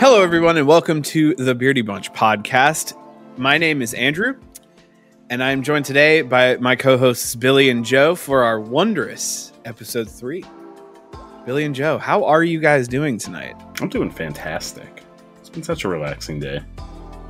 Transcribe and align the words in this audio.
Hello, 0.00 0.22
everyone, 0.22 0.56
and 0.56 0.66
welcome 0.66 1.02
to 1.02 1.34
the 1.34 1.54
Beardy 1.54 1.82
Bunch 1.82 2.10
podcast. 2.14 2.96
My 3.36 3.58
name 3.58 3.82
is 3.82 3.92
Andrew, 3.92 4.40
and 5.28 5.44
I'm 5.44 5.62
joined 5.62 5.84
today 5.84 6.22
by 6.22 6.56
my 6.56 6.74
co 6.74 6.96
hosts 6.96 7.34
Billy 7.34 7.68
and 7.68 7.84
Joe 7.84 8.14
for 8.14 8.42
our 8.42 8.58
wondrous 8.58 9.52
episode 9.66 10.08
three. 10.08 10.42
Billy 11.44 11.66
and 11.66 11.74
Joe, 11.74 11.98
how 11.98 12.24
are 12.24 12.42
you 12.42 12.60
guys 12.60 12.88
doing 12.88 13.18
tonight? 13.18 13.54
I'm 13.82 13.90
doing 13.90 14.10
fantastic. 14.10 15.02
It's 15.38 15.50
been 15.50 15.62
such 15.62 15.84
a 15.84 15.88
relaxing 15.88 16.40
day. 16.40 16.62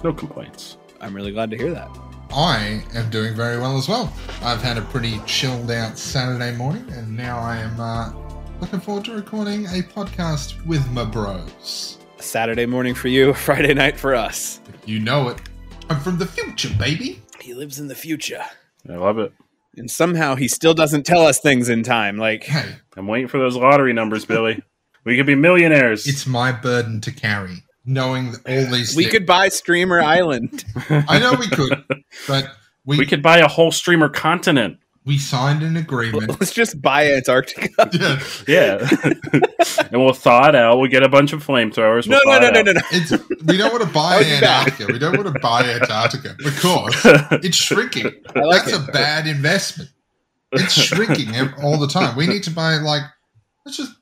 No 0.04 0.12
complaints. 0.12 0.76
I'm 1.00 1.12
really 1.12 1.32
glad 1.32 1.50
to 1.50 1.56
hear 1.56 1.72
that. 1.72 1.90
I 2.30 2.84
am 2.94 3.10
doing 3.10 3.34
very 3.34 3.58
well 3.58 3.78
as 3.78 3.88
well. 3.88 4.14
I've 4.42 4.62
had 4.62 4.78
a 4.78 4.82
pretty 4.82 5.18
chilled 5.26 5.72
out 5.72 5.98
Saturday 5.98 6.56
morning, 6.56 6.88
and 6.92 7.16
now 7.16 7.40
I 7.40 7.56
am 7.56 7.80
uh, 7.80 8.12
looking 8.60 8.78
forward 8.78 9.06
to 9.06 9.14
recording 9.14 9.66
a 9.66 9.82
podcast 9.82 10.64
with 10.66 10.88
my 10.92 11.04
bros. 11.04 11.96
A 12.20 12.22
Saturday 12.22 12.66
morning 12.66 12.94
for 12.94 13.08
you, 13.08 13.32
Friday 13.46 13.72
night 13.72 13.98
for 13.98 14.14
us. 14.14 14.60
You 14.84 14.98
know 15.00 15.28
it. 15.30 15.40
I'm 15.88 15.98
from 16.00 16.18
the 16.18 16.26
future, 16.26 16.68
baby. 16.78 17.22
He 17.40 17.54
lives 17.54 17.80
in 17.80 17.88
the 17.88 17.94
future. 17.94 18.44
I 18.86 18.96
love 18.96 19.18
it. 19.18 19.32
And 19.78 19.90
somehow 19.90 20.34
he 20.34 20.46
still 20.46 20.74
doesn't 20.74 21.06
tell 21.06 21.24
us 21.26 21.40
things 21.40 21.70
in 21.70 21.82
time. 21.82 22.18
Like, 22.18 22.44
Hey, 22.44 22.74
I'm 22.94 23.06
waiting 23.06 23.26
for 23.26 23.38
those 23.38 23.56
lottery 23.56 23.94
numbers, 23.94 24.26
Billy. 24.26 24.62
We 25.04 25.16
could 25.16 25.24
be 25.24 25.34
millionaires. 25.34 26.06
it's 26.06 26.26
my 26.26 26.52
burden 26.52 27.00
to 27.00 27.10
carry, 27.10 27.64
knowing 27.86 28.32
that 28.32 28.46
all 28.46 28.70
these. 28.70 28.94
we 28.94 29.04
thi- 29.04 29.10
could 29.12 29.24
buy 29.26 29.48
Streamer 29.48 30.02
Island. 30.02 30.62
I 30.90 31.18
know 31.18 31.32
we 31.40 31.48
could, 31.48 31.82
but 32.28 32.48
we 32.84 32.98
we 32.98 33.06
could 33.06 33.22
buy 33.22 33.38
a 33.38 33.48
whole 33.48 33.72
streamer 33.72 34.10
continent. 34.10 34.76
We 35.04 35.16
signed 35.18 35.62
an 35.62 35.76
agreement. 35.76 36.28
Let's 36.40 36.52
just 36.52 36.80
buy 36.82 37.12
Antarctica. 37.12 37.68
yeah, 38.46 38.86
Yeah. 38.92 39.40
and 39.90 40.00
we'll 40.02 40.12
thaw 40.12 40.48
it 40.48 40.54
out. 40.54 40.78
We'll 40.78 40.90
get 40.90 41.02
a 41.02 41.08
bunch 41.08 41.32
of 41.32 41.44
flamethrowers. 41.44 42.06
No, 42.06 42.20
we'll 42.24 42.40
no, 42.40 42.46
thaw 42.48 42.52
no, 42.52 42.62
no, 42.62 42.72
no, 42.72 42.72
no. 42.72 42.80
it's 42.92 43.10
we 43.44 43.56
don't 43.56 43.72
want 43.72 43.82
to 43.84 43.90
buy 43.90 44.18
That 44.18 44.18
would 44.18 44.24
be 44.24 44.40
bad. 44.40 44.66
Antarctica. 44.68 44.92
We 44.92 44.98
don't 44.98 45.16
want 45.18 45.34
to 45.34 45.40
buy 45.40 45.62
Antarctica 45.62 46.34
because 46.38 46.94
it's 47.44 47.56
shrinking. 47.56 48.04
Like 48.34 48.64
That's 48.64 48.72
it. 48.72 48.88
a 48.88 48.92
bad 48.92 49.26
investment. 49.26 49.90
It's 50.52 50.74
shrinking 50.74 51.30
all 51.62 51.78
the 51.78 51.86
time. 51.88 52.16
We 52.16 52.26
need 52.26 52.42
to 52.44 52.50
buy 52.50 52.76
like 52.76 53.02
let's 53.64 53.76
just 53.78 53.92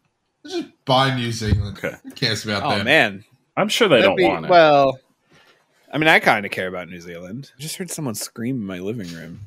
let's 0.42 0.56
just 0.56 0.68
buy 0.84 1.14
New 1.14 1.30
Zealand. 1.30 1.77
Okay. 1.78 1.94
Who 2.02 2.10
cares 2.12 2.44
about 2.44 2.62
Oh 2.64 2.70
that? 2.78 2.84
man, 2.84 3.24
I'm 3.56 3.68
sure 3.68 3.86
they 3.88 3.96
That'd 3.96 4.08
don't 4.08 4.16
be- 4.16 4.24
want 4.24 4.46
it. 4.46 4.50
Well, 4.50 4.98
I 5.92 5.98
mean, 5.98 6.08
I 6.08 6.18
kind 6.20 6.44
of 6.44 6.50
care 6.52 6.66
about 6.68 6.88
New 6.88 7.00
Zealand. 7.00 7.52
I 7.56 7.60
just 7.62 7.77
heard 7.77 7.90
someone 7.90 8.14
scream 8.14 8.56
in 8.56 8.66
my 8.66 8.78
living 8.78 9.08
room. 9.14 9.40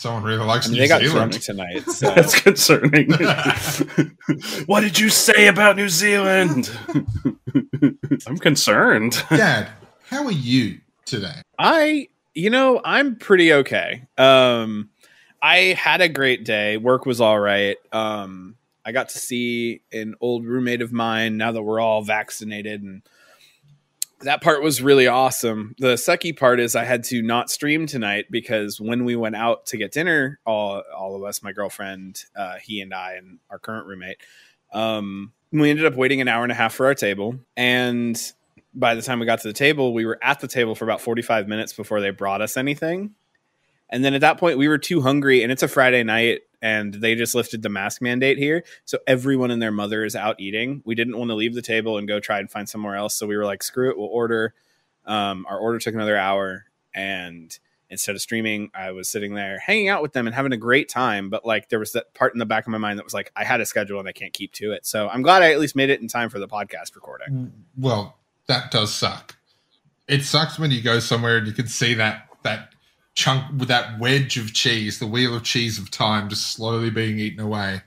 Someone 0.00 0.22
really 0.22 0.46
likes 0.46 0.66
I 0.66 0.70
mean, 0.70 0.80
New 0.80 0.88
they 0.88 1.06
Zealand. 1.06 1.32
drunk 1.32 1.42
tonight. 1.42 1.84
So. 1.90 2.14
That's 2.14 2.40
concerning. 2.40 3.12
what 4.64 4.80
did 4.80 4.98
you 4.98 5.10
say 5.10 5.46
about 5.46 5.76
New 5.76 5.90
Zealand? 5.90 6.70
I'm 8.26 8.38
concerned. 8.38 9.22
Dad, 9.28 9.68
how 10.08 10.24
are 10.24 10.32
you 10.32 10.80
today? 11.04 11.42
I, 11.58 12.08
you 12.32 12.48
know, 12.48 12.80
I'm 12.82 13.16
pretty 13.16 13.52
okay. 13.52 14.06
Um, 14.16 14.88
I 15.42 15.76
had 15.78 16.00
a 16.00 16.08
great 16.08 16.46
day. 16.46 16.78
Work 16.78 17.04
was 17.04 17.20
all 17.20 17.38
right. 17.38 17.76
Um, 17.92 18.56
I 18.86 18.92
got 18.92 19.10
to 19.10 19.18
see 19.18 19.82
an 19.92 20.14
old 20.22 20.46
roommate 20.46 20.80
of 20.80 20.92
mine 20.92 21.36
now 21.36 21.52
that 21.52 21.62
we're 21.62 21.78
all 21.78 22.00
vaccinated 22.00 22.82
and 22.82 23.02
that 24.22 24.42
part 24.42 24.62
was 24.62 24.82
really 24.82 25.06
awesome. 25.06 25.74
The 25.78 25.94
sucky 25.94 26.36
part 26.36 26.60
is 26.60 26.76
I 26.76 26.84
had 26.84 27.04
to 27.04 27.22
not 27.22 27.50
stream 27.50 27.86
tonight 27.86 28.26
because 28.30 28.80
when 28.80 29.04
we 29.04 29.16
went 29.16 29.36
out 29.36 29.66
to 29.66 29.76
get 29.76 29.92
dinner, 29.92 30.38
all 30.44 30.82
all 30.96 31.16
of 31.16 31.24
us, 31.24 31.42
my 31.42 31.52
girlfriend, 31.52 32.24
uh, 32.36 32.56
he 32.62 32.80
and 32.80 32.92
I, 32.92 33.14
and 33.14 33.38
our 33.50 33.58
current 33.58 33.86
roommate, 33.86 34.18
um, 34.72 35.32
we 35.52 35.70
ended 35.70 35.86
up 35.86 35.94
waiting 35.94 36.20
an 36.20 36.28
hour 36.28 36.42
and 36.42 36.52
a 36.52 36.54
half 36.54 36.74
for 36.74 36.86
our 36.86 36.94
table. 36.94 37.38
And 37.56 38.20
by 38.74 38.94
the 38.94 39.02
time 39.02 39.20
we 39.20 39.26
got 39.26 39.40
to 39.40 39.48
the 39.48 39.54
table, 39.54 39.94
we 39.94 40.04
were 40.04 40.18
at 40.22 40.40
the 40.40 40.48
table 40.48 40.74
for 40.74 40.84
about 40.84 41.00
forty 41.00 41.22
five 41.22 41.48
minutes 41.48 41.72
before 41.72 42.00
they 42.00 42.10
brought 42.10 42.42
us 42.42 42.56
anything. 42.56 43.14
And 43.90 44.04
then 44.04 44.14
at 44.14 44.20
that 44.22 44.38
point, 44.38 44.56
we 44.56 44.68
were 44.68 44.78
too 44.78 45.00
hungry, 45.00 45.42
and 45.42 45.50
it's 45.50 45.62
a 45.62 45.68
Friday 45.68 46.02
night, 46.02 46.42
and 46.62 46.94
they 46.94 47.14
just 47.14 47.34
lifted 47.34 47.62
the 47.62 47.68
mask 47.68 48.00
mandate 48.00 48.38
here. 48.38 48.64
So 48.84 48.98
everyone 49.06 49.50
and 49.50 49.60
their 49.60 49.72
mother 49.72 50.04
is 50.04 50.14
out 50.14 50.40
eating. 50.40 50.82
We 50.84 50.94
didn't 50.94 51.18
want 51.18 51.30
to 51.30 51.34
leave 51.34 51.54
the 51.54 51.62
table 51.62 51.98
and 51.98 52.06
go 52.06 52.20
try 52.20 52.38
and 52.38 52.50
find 52.50 52.68
somewhere 52.68 52.96
else. 52.96 53.14
So 53.14 53.26
we 53.26 53.36
were 53.36 53.44
like, 53.44 53.62
screw 53.62 53.90
it, 53.90 53.98
we'll 53.98 54.08
order. 54.08 54.54
Um, 55.06 55.46
our 55.48 55.58
order 55.58 55.78
took 55.78 55.94
another 55.94 56.16
hour. 56.16 56.66
And 56.94 57.56
instead 57.88 58.14
of 58.14 58.20
streaming, 58.20 58.70
I 58.74 58.92
was 58.92 59.08
sitting 59.08 59.34
there 59.34 59.58
hanging 59.58 59.88
out 59.88 60.02
with 60.02 60.12
them 60.12 60.26
and 60.26 60.34
having 60.34 60.52
a 60.52 60.56
great 60.56 60.88
time. 60.88 61.30
But 61.30 61.44
like, 61.44 61.68
there 61.68 61.78
was 61.78 61.92
that 61.92 62.14
part 62.14 62.34
in 62.34 62.38
the 62.38 62.46
back 62.46 62.66
of 62.66 62.70
my 62.70 62.78
mind 62.78 62.98
that 62.98 63.04
was 63.04 63.14
like, 63.14 63.32
I 63.34 63.44
had 63.44 63.60
a 63.60 63.66
schedule 63.66 63.98
and 63.98 64.08
I 64.08 64.12
can't 64.12 64.32
keep 64.32 64.52
to 64.54 64.72
it. 64.72 64.86
So 64.86 65.08
I'm 65.08 65.22
glad 65.22 65.42
I 65.42 65.52
at 65.52 65.58
least 65.58 65.74
made 65.74 65.90
it 65.90 66.00
in 66.00 66.08
time 66.08 66.28
for 66.28 66.38
the 66.38 66.48
podcast 66.48 66.94
recording. 66.94 67.52
Well, 67.76 68.18
that 68.46 68.70
does 68.70 68.94
suck. 68.94 69.36
It 70.08 70.24
sucks 70.24 70.58
when 70.58 70.70
you 70.70 70.82
go 70.82 71.00
somewhere 71.00 71.38
and 71.38 71.46
you 71.46 71.52
can 71.52 71.68
see 71.68 71.94
that 71.94 72.26
that 72.42 72.72
chunk 73.20 73.44
with 73.58 73.68
that 73.68 73.98
wedge 74.00 74.38
of 74.38 74.54
cheese, 74.54 74.98
the 74.98 75.06
wheel 75.06 75.36
of 75.36 75.44
cheese 75.44 75.78
of 75.78 75.90
time, 75.90 76.28
just 76.30 76.52
slowly 76.52 76.88
being 76.88 77.18
eaten 77.18 77.40
away 77.40 77.82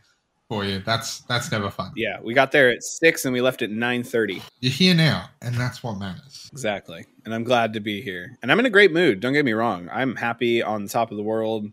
for 0.47 0.63
you. 0.63 0.79
That's 0.79 1.21
that's 1.21 1.51
never 1.51 1.71
fun. 1.71 1.91
Yeah, 1.95 2.19
we 2.21 2.35
got 2.35 2.51
there 2.51 2.69
at 2.69 2.83
six 2.83 3.25
and 3.25 3.33
we 3.33 3.41
left 3.41 3.63
at 3.63 3.72
nine 3.72 4.03
thirty. 4.03 4.41
You're 4.59 4.72
here 4.72 4.93
now, 4.93 5.29
and 5.41 5.55
that's 5.55 5.81
what 5.81 5.97
matters. 5.97 6.49
Exactly. 6.51 7.05
And 7.25 7.33
I'm 7.33 7.43
glad 7.43 7.73
to 7.73 7.79
be 7.79 8.01
here. 8.01 8.38
And 8.41 8.51
I'm 8.51 8.59
in 8.59 8.67
a 8.67 8.69
great 8.69 8.93
mood. 8.93 9.19
Don't 9.19 9.33
get 9.33 9.45
me 9.45 9.53
wrong. 9.53 9.89
I'm 9.91 10.16
happy 10.16 10.61
on 10.61 10.83
the 10.83 10.89
top 10.89 11.09
of 11.09 11.17
the 11.17 11.23
world. 11.23 11.67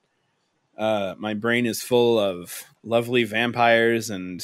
Uh, 0.79 1.15
my 1.19 1.35
brain 1.35 1.67
is 1.67 1.83
full 1.83 2.19
of 2.19 2.65
lovely 2.83 3.25
vampires 3.25 4.09
and 4.09 4.43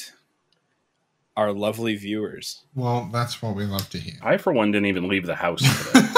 our 1.37 1.53
lovely 1.53 1.97
viewers. 1.97 2.65
Well, 2.75 3.09
that's 3.10 3.41
what 3.41 3.55
we 3.55 3.65
love 3.65 3.88
to 3.91 3.99
hear. 3.99 4.15
I, 4.22 4.37
for 4.37 4.53
one, 4.53 4.72
didn't 4.72 4.87
even 4.87 5.09
leave 5.09 5.25
the 5.25 5.37
house 5.37 5.62
today. 5.62 6.06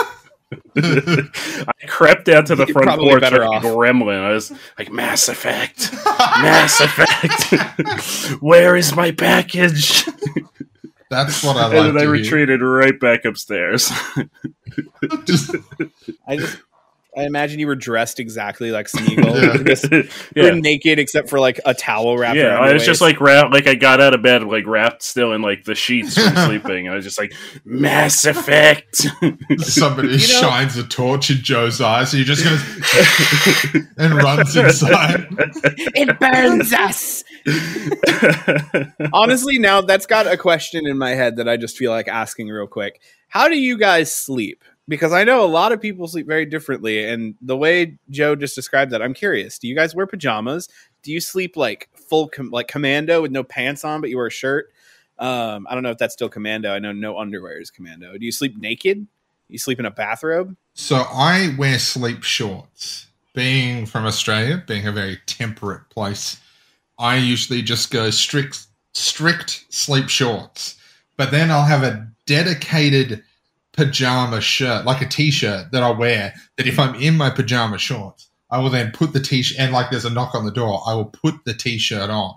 I 0.84 1.86
crept 1.86 2.24
down 2.26 2.44
to 2.46 2.56
the 2.56 2.66
You're 2.66 2.72
front 2.72 3.00
porch 3.00 3.20
better 3.20 3.40
like 3.40 3.48
off. 3.48 3.64
a 3.64 3.66
gremlin. 3.68 4.18
I 4.20 4.32
was 4.32 4.52
like, 4.78 4.90
Mass 4.92 5.28
Effect, 5.28 5.92
Mass 5.94 6.80
Effect. 6.80 8.40
Where 8.42 8.76
is 8.76 8.94
my 8.94 9.10
package? 9.12 10.04
That's 11.10 11.42
what 11.42 11.56
I 11.56 11.66
like 11.68 11.74
and 11.74 11.86
then 11.88 11.96
I 11.96 12.00
to 12.00 12.00
hear. 12.00 12.10
retreated 12.10 12.60
right 12.62 12.98
back 12.98 13.24
upstairs. 13.24 13.90
Just- 15.24 15.54
I 16.26 16.36
just 16.36 16.58
I 17.18 17.24
imagine 17.24 17.58
you 17.58 17.66
were 17.66 17.74
dressed 17.76 18.20
exactly 18.20 18.70
like 18.70 18.86
Smeagol. 18.86 19.28
Yeah. 19.38 19.62
Just- 19.62 19.90
you 19.90 20.44
yeah, 20.44 20.50
naked 20.50 20.98
except 20.98 21.28
for 21.28 21.38
like 21.40 21.60
a 21.64 21.74
towel 21.74 22.16
wrapped 22.16 22.36
yeah. 22.36 22.46
around 22.54 22.62
I 22.62 22.66
your 22.66 22.74
was 22.74 22.84
just 22.86 23.00
like 23.00 23.20
wrapped, 23.20 23.52
like 23.52 23.66
I 23.66 23.74
got 23.74 24.00
out 24.00 24.14
of 24.14 24.22
bed, 24.22 24.42
like 24.44 24.66
wrapped 24.66 25.02
still 25.02 25.32
in 25.32 25.42
like 25.42 25.64
the 25.64 25.74
sheets 25.74 26.14
from 26.14 26.34
sleeping. 26.46 26.88
I 26.88 26.94
was 26.94 27.04
just 27.04 27.18
like 27.18 27.32
Mass 27.64 28.24
Effect. 28.24 28.96
somebody 29.58 30.08
You 30.08 30.14
know- 30.14 30.18
shines 30.18 30.76
a 30.76 30.84
torch 30.84 31.30
in 31.30 31.38
Joe's 31.38 31.80
eyes, 31.80 32.12
and 32.14 32.20
he 32.20 32.24
just 32.24 32.44
goes 32.44 33.84
and 33.96 34.14
runs 34.14 34.56
inside. 34.56 35.26
it 35.94 36.18
burns 36.18 36.72
us. 36.72 37.24
Honestly, 39.12 39.58
now 39.58 39.80
that's 39.80 40.06
got 40.06 40.26
a 40.26 40.36
question 40.36 40.86
in 40.86 40.98
my 40.98 41.10
head 41.10 41.36
that 41.36 41.48
I 41.48 41.56
just 41.56 41.76
feel 41.76 41.90
like 41.90 42.08
asking 42.08 42.48
real 42.48 42.66
quick. 42.66 43.00
How 43.28 43.48
do 43.48 43.58
you 43.58 43.76
guys 43.78 44.12
sleep? 44.12 44.64
Because 44.88 45.12
I 45.12 45.22
know 45.22 45.44
a 45.44 45.46
lot 45.46 45.72
of 45.72 45.80
people 45.82 46.08
sleep 46.08 46.26
very 46.26 46.46
differently, 46.46 47.04
and 47.04 47.34
the 47.42 47.56
way 47.56 47.98
Joe 48.08 48.34
just 48.34 48.54
described 48.54 48.90
that, 48.92 49.02
I'm 49.02 49.12
curious. 49.12 49.58
Do 49.58 49.68
you 49.68 49.74
guys 49.74 49.94
wear 49.94 50.06
pajamas? 50.06 50.68
Do 51.02 51.12
you 51.12 51.20
sleep 51.20 51.56
like 51.56 51.90
full 51.94 52.28
com- 52.28 52.50
like 52.50 52.68
commando 52.68 53.20
with 53.20 53.30
no 53.30 53.44
pants 53.44 53.84
on, 53.84 54.00
but 54.00 54.08
you 54.08 54.16
wear 54.16 54.26
a 54.26 54.30
shirt? 54.30 54.72
Um, 55.18 55.66
I 55.68 55.74
don't 55.74 55.82
know 55.82 55.90
if 55.90 55.98
that's 55.98 56.14
still 56.14 56.28
commando. 56.28 56.72
I 56.72 56.78
know 56.78 56.92
no 56.92 57.18
underwear 57.18 57.60
is 57.60 57.70
commando. 57.70 58.16
Do 58.16 58.24
you 58.24 58.32
sleep 58.32 58.56
naked? 58.56 59.06
You 59.48 59.58
sleep 59.58 59.78
in 59.78 59.86
a 59.86 59.90
bathrobe? 59.90 60.56
So 60.74 60.96
I 60.96 61.54
wear 61.58 61.78
sleep 61.78 62.22
shorts. 62.22 63.06
Being 63.34 63.86
from 63.86 64.04
Australia, 64.04 64.62
being 64.66 64.86
a 64.86 64.92
very 64.92 65.18
temperate 65.26 65.88
place, 65.90 66.40
I 66.98 67.16
usually 67.16 67.62
just 67.62 67.90
go 67.90 68.10
strict 68.10 68.66
strict 68.94 69.66
sleep 69.68 70.08
shorts. 70.08 70.76
But 71.16 71.30
then 71.30 71.50
I'll 71.50 71.64
have 71.64 71.82
a 71.82 72.08
dedicated 72.26 73.22
pajama 73.78 74.40
shirt, 74.40 74.84
like 74.84 75.00
a 75.00 75.06
t-shirt 75.08 75.70
that 75.70 75.82
I 75.84 75.90
wear. 75.90 76.34
That 76.56 76.66
if 76.66 76.78
I'm 76.80 76.96
in 76.96 77.16
my 77.16 77.30
pajama 77.30 77.78
shorts, 77.78 78.28
I 78.50 78.58
will 78.58 78.70
then 78.70 78.90
put 78.90 79.12
the 79.12 79.20
t-shirt 79.20 79.58
and 79.60 79.72
like 79.72 79.90
there's 79.90 80.04
a 80.04 80.10
knock 80.10 80.34
on 80.34 80.44
the 80.44 80.50
door, 80.50 80.82
I 80.84 80.94
will 80.94 81.04
put 81.06 81.44
the 81.44 81.54
t-shirt 81.54 82.10
on, 82.10 82.34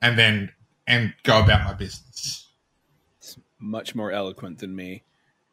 and 0.00 0.18
then 0.18 0.50
and 0.86 1.12
go 1.24 1.40
about 1.42 1.64
my 1.64 1.74
business. 1.74 2.48
It's 3.18 3.38
much 3.60 3.94
more 3.94 4.10
eloquent 4.10 4.58
than 4.60 4.74
me. 4.74 5.02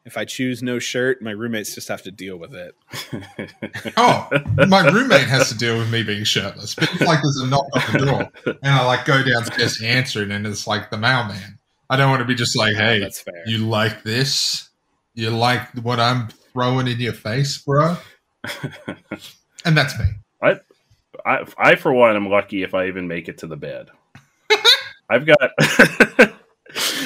If 0.06 0.16
I 0.16 0.24
choose 0.24 0.62
no 0.62 0.78
shirt, 0.78 1.20
my 1.20 1.32
roommates 1.32 1.74
just 1.74 1.88
have 1.88 2.02
to 2.04 2.10
deal 2.10 2.38
with 2.38 2.54
it. 2.54 2.74
Oh, 3.96 4.28
my 4.66 4.88
roommate 4.88 5.26
has 5.28 5.50
to 5.50 5.56
deal 5.58 5.76
with 5.78 5.90
me 5.92 6.02
being 6.02 6.24
shirtless. 6.24 6.74
But 6.74 6.90
it's 6.92 7.02
like 7.02 7.20
there's 7.22 7.36
a 7.36 7.46
knock 7.46 7.66
on 7.74 7.92
the 7.92 8.06
door, 8.06 8.30
and 8.46 8.74
I 8.74 8.84
like 8.86 9.04
go 9.04 9.22
downstairs 9.22 9.76
to 9.76 9.86
answer 9.86 10.22
it, 10.22 10.30
and 10.30 10.46
it's 10.46 10.66
like 10.66 10.90
the 10.90 10.96
mailman. 10.96 11.58
I 11.90 11.96
don't 11.96 12.08
want 12.10 12.20
to 12.20 12.26
be 12.26 12.34
just 12.34 12.56
like, 12.56 12.74
"Hey, 12.76 13.00
That's 13.00 13.20
fair. 13.20 13.42
you 13.46 13.58
like 13.68 14.02
this? 14.02 14.69
You 15.14 15.30
like 15.30 15.68
what 15.82 16.00
I'm 16.00 16.28
throwing 16.52 16.88
in 16.88 17.00
your 17.00 17.12
face, 17.12 17.58
bro?" 17.58 17.96
And 19.64 19.76
that's 19.76 19.98
me. 19.98 20.06
I, 20.42 20.60
I 21.24 21.46
I 21.58 21.74
for 21.74 21.92
one 21.92 22.16
am 22.16 22.28
lucky 22.28 22.62
if 22.62 22.74
I 22.74 22.86
even 22.86 23.08
make 23.08 23.28
it 23.28 23.38
to 23.38 23.46
the 23.46 23.56
bed. 23.56 23.90
I've 25.10 25.26
got 25.26 25.38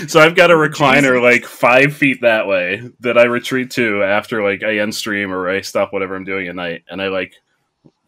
so 0.09 0.21
I've 0.21 0.37
got 0.37 0.51
a 0.51 0.55
recliner 0.55 1.21
like 1.23 1.45
five 1.45 1.95
feet 1.95 2.21
that 2.21 2.47
way 2.47 2.91
that 3.01 3.19
I 3.19 3.25
retreat 3.25 3.71
to 3.73 4.03
after 4.03 4.43
like 4.43 4.63
I 4.63 4.79
end 4.79 4.95
stream 4.95 5.33
or 5.33 5.49
I 5.49 5.63
stop 5.63 5.93
whatever 5.93 6.15
I'm 6.15 6.25
doing 6.25 6.49
at 6.49 6.55
night, 6.55 6.85
and 6.89 7.03
I 7.03 7.09
like 7.09 7.35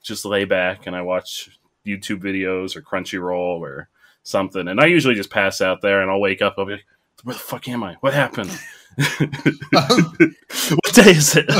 just 0.03 0.25
lay 0.25 0.45
back 0.45 0.87
and 0.87 0.95
I 0.95 1.03
watch 1.03 1.59
YouTube 1.85 2.21
videos 2.21 2.77
or 2.77 2.83
Crunchyroll 2.83 3.59
or 3.61 3.89
something, 4.23 4.69
and 4.69 4.81
I 4.81 4.87
usually 4.87 5.15
just 5.15 5.31
pass 5.31 5.61
out 5.61 5.83
there 5.83 6.03
and 6.03 6.11
I'll 6.11 6.21
wake 6.21 6.43
up. 6.43 6.55
I'll 6.59 6.67
be 6.67 6.73
like, 6.75 6.85
"Where 7.25 7.35
the 7.35 7.41
fuck 7.41 7.69
am 7.69 7.83
I? 7.83 7.95
What 8.01 8.15
happened? 8.15 8.57
what 9.71 10.95
day 10.95 11.11
is 11.11 11.37
it?" 11.37 11.51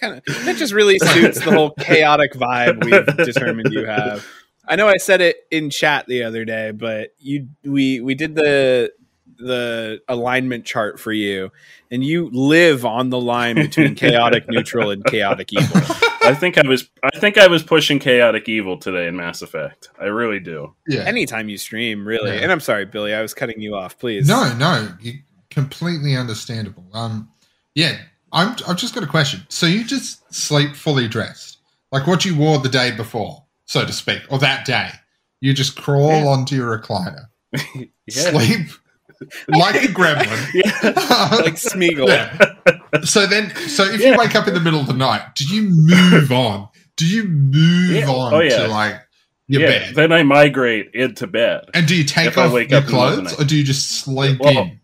kind 0.00 0.16
of 0.16 0.24
that 0.44 0.56
just 0.56 0.72
really 0.72 0.98
suits 0.98 1.44
the 1.44 1.52
whole 1.52 1.70
chaotic 1.72 2.32
vibe 2.32 2.84
we've 2.84 3.26
determined 3.26 3.72
you 3.72 3.84
have. 3.84 4.26
I 4.66 4.76
know 4.76 4.88
I 4.88 4.96
said 4.96 5.20
it 5.20 5.36
in 5.50 5.70
chat 5.70 6.06
the 6.06 6.22
other 6.24 6.44
day, 6.44 6.70
but 6.70 7.10
you 7.18 7.48
we 7.64 8.00
we 8.00 8.14
did 8.14 8.34
the 8.34 8.92
the 9.38 10.00
alignment 10.08 10.64
chart 10.64 11.00
for 11.00 11.12
you, 11.12 11.50
and 11.90 12.04
you 12.04 12.30
live 12.32 12.84
on 12.84 13.10
the 13.10 13.20
line 13.20 13.56
between 13.56 13.94
chaotic 13.94 14.48
neutral 14.48 14.90
and 14.90 15.04
chaotic 15.04 15.52
evil. 15.52 15.80
I 16.22 16.34
think 16.34 16.58
I 16.58 16.66
was 16.66 16.88
I 17.02 17.18
think 17.18 17.38
I 17.38 17.48
was 17.48 17.62
pushing 17.62 17.98
chaotic 17.98 18.48
evil 18.48 18.78
today 18.78 19.06
in 19.06 19.16
Mass 19.16 19.42
Effect. 19.42 19.90
I 19.98 20.04
really 20.04 20.40
do. 20.40 20.74
Yeah. 20.86 21.02
Anytime 21.02 21.48
you 21.48 21.58
stream, 21.58 22.06
really. 22.06 22.32
Yeah. 22.32 22.42
And 22.42 22.52
I'm 22.52 22.60
sorry, 22.60 22.84
Billy, 22.84 23.14
I 23.14 23.22
was 23.22 23.34
cutting 23.34 23.60
you 23.60 23.74
off. 23.74 23.98
Please. 23.98 24.28
No, 24.28 24.52
no, 24.54 24.88
you, 25.00 25.14
completely 25.50 26.16
understandable. 26.16 26.86
Um, 26.94 27.30
yeah, 27.74 27.98
I'm. 28.32 28.56
I've 28.68 28.76
just 28.76 28.94
got 28.94 29.04
a 29.04 29.08
question. 29.08 29.40
So 29.48 29.66
you 29.66 29.84
just 29.84 30.32
sleep 30.34 30.74
fully 30.74 31.08
dressed, 31.08 31.58
like 31.92 32.06
what 32.06 32.24
you 32.24 32.36
wore 32.36 32.58
the 32.58 32.68
day 32.68 32.90
before, 32.96 33.44
so 33.66 33.84
to 33.84 33.92
speak, 33.92 34.22
or 34.30 34.38
that 34.38 34.64
day. 34.64 34.90
You 35.40 35.54
just 35.54 35.76
crawl 35.76 36.10
Yeah. 36.10 36.26
onto 36.28 36.54
your 36.54 36.78
recliner, 36.78 37.26
Yeah. 37.74 37.88
sleep 38.06 38.68
like 39.48 39.76
a 39.76 39.86
gremlin. 39.88 40.48
Yeah. 40.54 41.42
like 41.42 41.54
Smeagol. 41.54 42.08
Yeah. 42.92 43.00
So 43.04 43.26
then, 43.26 43.54
so 43.68 43.84
if 43.84 44.00
you 44.00 44.16
wake 44.18 44.34
up 44.34 44.48
in 44.48 44.54
the 44.54 44.60
middle 44.60 44.80
of 44.80 44.86
the 44.88 44.92
night, 44.92 45.22
do 45.36 45.44
you 45.46 45.70
move 45.70 46.32
on? 46.32 46.68
Do 46.96 47.06
you 47.06 47.24
move 47.24 48.08
on 48.08 48.34
Oh, 48.34 48.42
to 48.48 48.66
like 48.68 49.00
your 49.46 49.62
yeah, 49.62 49.68
bed? 49.68 49.94
then 49.94 50.12
I 50.12 50.22
migrate 50.24 50.90
into 50.92 51.26
bed. 51.28 51.70
And 51.72 51.86
do 51.86 51.94
you 51.96 52.02
take 52.04 52.26
if 52.26 52.38
off 52.38 52.52
your 52.52 52.62
up 52.62 52.64
in 52.64 52.68
the 52.68 52.80
middle 52.80 53.02
of 53.02 53.16
the 53.16 53.22
clothes, 53.22 53.40
or 53.40 53.44
do 53.44 53.56
you 53.56 53.62
just 53.64 53.90
sleep 53.92 54.40
Well, 54.40 54.58
in? 54.64 54.79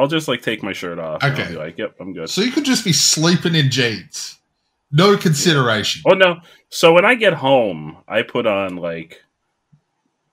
I'll 0.00 0.08
just 0.08 0.28
like 0.28 0.42
take 0.42 0.62
my 0.62 0.72
shirt 0.72 0.98
off. 0.98 1.22
Okay. 1.22 1.42
I'll 1.42 1.48
be 1.50 1.56
like, 1.56 1.78
yep, 1.78 1.94
I'm 2.00 2.12
good. 2.12 2.30
So 2.30 2.40
you 2.40 2.50
could 2.50 2.64
just 2.64 2.84
be 2.84 2.92
sleeping 2.92 3.54
in 3.54 3.70
jeans, 3.70 4.38
no 4.90 5.16
consideration. 5.16 6.02
Oh 6.06 6.14
no! 6.14 6.40
So 6.70 6.92
when 6.92 7.04
I 7.04 7.14
get 7.14 7.34
home, 7.34 7.98
I 8.08 8.22
put 8.22 8.46
on 8.46 8.76
like 8.76 9.22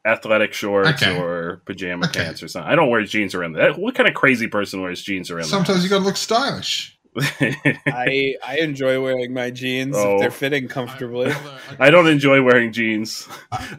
athletic 0.06 0.54
shorts 0.54 0.90
Okay. 1.04 1.20
or 1.20 1.62
pajama 1.66 2.06
Okay. 2.08 2.24
pants 2.24 2.42
or 2.42 2.48
something. 2.48 2.72
I 2.72 2.76
don't 2.76 2.90
wear 2.90 3.04
jeans 3.04 3.36
around 3.36 3.54
that. 3.54 3.78
What 3.78 3.94
kind 3.94 4.08
of 4.08 4.16
crazy 4.16 4.48
person 4.48 4.82
wears 4.82 5.02
jeans 5.02 5.30
around? 5.30 5.46
Sometimes 5.46 5.84
you 5.84 5.90
got 5.90 5.98
to 6.00 6.06
look 6.06 6.16
stylish. 6.18 6.97
I 7.30 8.36
I 8.46 8.58
enjoy 8.60 9.02
wearing 9.02 9.34
my 9.34 9.50
jeans 9.52 9.96
Oh. 9.98 10.16
if 10.16 10.20
they're 10.20 10.28
oh. 10.30 10.32
fitting 10.32 10.68
comfortably. 10.68 11.32
I 11.80 11.90
don't 11.90 12.08
enjoy 12.08 12.42
wearing 12.42 12.72
jeans. 12.72 13.28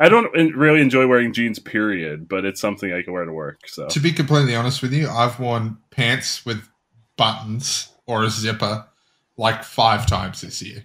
I 0.01 0.09
don't 0.09 0.33
really 0.57 0.81
enjoy 0.81 1.07
wearing 1.07 1.33
jeans, 1.33 1.59
period. 1.59 2.29
But 2.29 2.45
it's 2.45 2.61
something 2.61 2.93
I 2.93 3.03
can 3.03 3.13
wear 3.13 3.25
to 3.25 3.33
work. 3.33 3.61
So 3.67 3.89
To 3.89 4.01
be 4.01 4.13
completely 4.13 4.55
honest 4.55 4.83
with 4.83 4.93
you, 4.93 5.09
I've 5.09 5.39
worn 5.39 5.79
pants 5.91 6.45
with 6.45 6.69
buttons 7.17 7.91
or 8.07 8.25
a 8.25 8.31
zipper 8.31 8.87
like 9.37 9.65
five 9.65 10.07
times 10.07 10.41
this 10.41 10.61
year. 10.63 10.85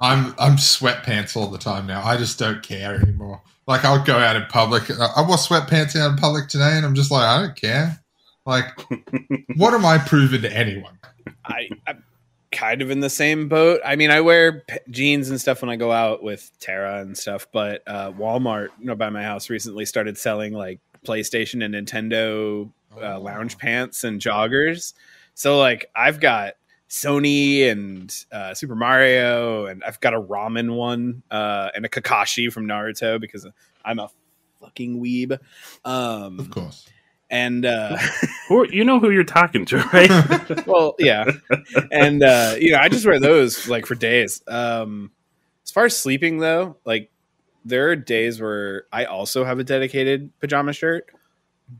I'm 0.00 0.34
I'm 0.38 0.56
sweatpants 0.56 1.36
all 1.36 1.48
the 1.48 1.58
time 1.58 1.86
now. 1.86 2.02
I 2.04 2.16
just 2.16 2.38
don't 2.38 2.62
care 2.62 2.94
anymore. 2.94 3.42
Like 3.66 3.84
I'll 3.84 4.02
go 4.02 4.16
out 4.18 4.36
in 4.36 4.44
public. 4.46 4.90
I 4.90 5.08
I 5.16 5.26
wore 5.26 5.36
sweatpants 5.36 5.96
out 5.96 6.12
in 6.12 6.16
public 6.16 6.48
today, 6.48 6.76
and 6.76 6.86
I'm 6.86 6.94
just 6.94 7.10
like, 7.10 7.24
I 7.24 7.40
don't 7.42 7.56
care. 7.56 8.00
Like, 8.46 8.80
what 9.56 9.74
am 9.74 9.84
I 9.84 9.98
proving 9.98 10.42
to 10.42 10.56
anyone? 10.56 10.98
I, 11.44 11.68
I'm 11.86 12.04
kind 12.52 12.80
of 12.82 12.90
in 12.90 13.00
the 13.00 13.10
same 13.10 13.48
boat. 13.48 13.80
I 13.84 13.96
mean, 13.96 14.10
I 14.10 14.20
wear 14.20 14.60
p- 14.66 14.78
jeans 14.90 15.30
and 15.30 15.40
stuff 15.40 15.60
when 15.62 15.70
I 15.70 15.76
go 15.76 15.92
out 15.92 16.22
with 16.22 16.50
Tara 16.60 17.00
and 17.00 17.16
stuff, 17.16 17.46
but 17.52 17.82
uh, 17.86 18.12
Walmart, 18.12 18.68
you 18.78 18.86
know, 18.86 18.94
by 18.94 19.10
my 19.10 19.22
house 19.22 19.50
recently 19.50 19.84
started 19.84 20.16
selling 20.18 20.52
like 20.54 20.80
PlayStation 21.06 21.64
and 21.64 21.74
Nintendo 21.74 22.70
uh, 23.00 23.18
lounge 23.20 23.58
pants 23.58 24.04
and 24.04 24.20
joggers. 24.20 24.94
So 25.34 25.58
like, 25.58 25.90
I've 25.94 26.20
got 26.20 26.54
Sony 26.88 27.70
and 27.70 28.14
uh, 28.32 28.54
Super 28.54 28.74
Mario, 28.74 29.66
and 29.66 29.84
I've 29.84 30.00
got 30.00 30.14
a 30.14 30.20
ramen 30.20 30.74
one 30.74 31.22
uh, 31.30 31.68
and 31.74 31.84
a 31.84 31.88
Kakashi 31.88 32.50
from 32.50 32.66
Naruto 32.66 33.20
because 33.20 33.46
I'm 33.84 33.98
a 33.98 34.08
fucking 34.60 35.00
weeb. 35.00 35.32
Of 35.32 35.40
Um, 35.84 36.46
course. 36.48 36.88
And 37.30 37.64
uh, 37.64 37.96
Who, 38.48 38.66
you 38.70 38.84
know 38.84 38.98
who 38.98 39.10
you're 39.10 39.24
talking 39.24 39.66
to, 39.66 39.76
right? 39.92 40.66
well, 40.66 40.94
yeah, 40.98 41.30
and 41.92 42.22
uh, 42.22 42.54
you 42.58 42.72
know, 42.72 42.78
I 42.78 42.88
just 42.88 43.04
wear 43.04 43.20
those 43.20 43.68
like 43.68 43.84
for 43.84 43.94
days. 43.94 44.42
Um, 44.48 45.10
as 45.64 45.70
far 45.70 45.84
as 45.84 45.96
sleeping 45.96 46.38
though, 46.38 46.76
like 46.86 47.10
there 47.64 47.90
are 47.90 47.96
days 47.96 48.40
where 48.40 48.84
I 48.90 49.04
also 49.04 49.44
have 49.44 49.58
a 49.58 49.64
dedicated 49.64 50.30
pajama 50.40 50.72
shirt. 50.72 51.10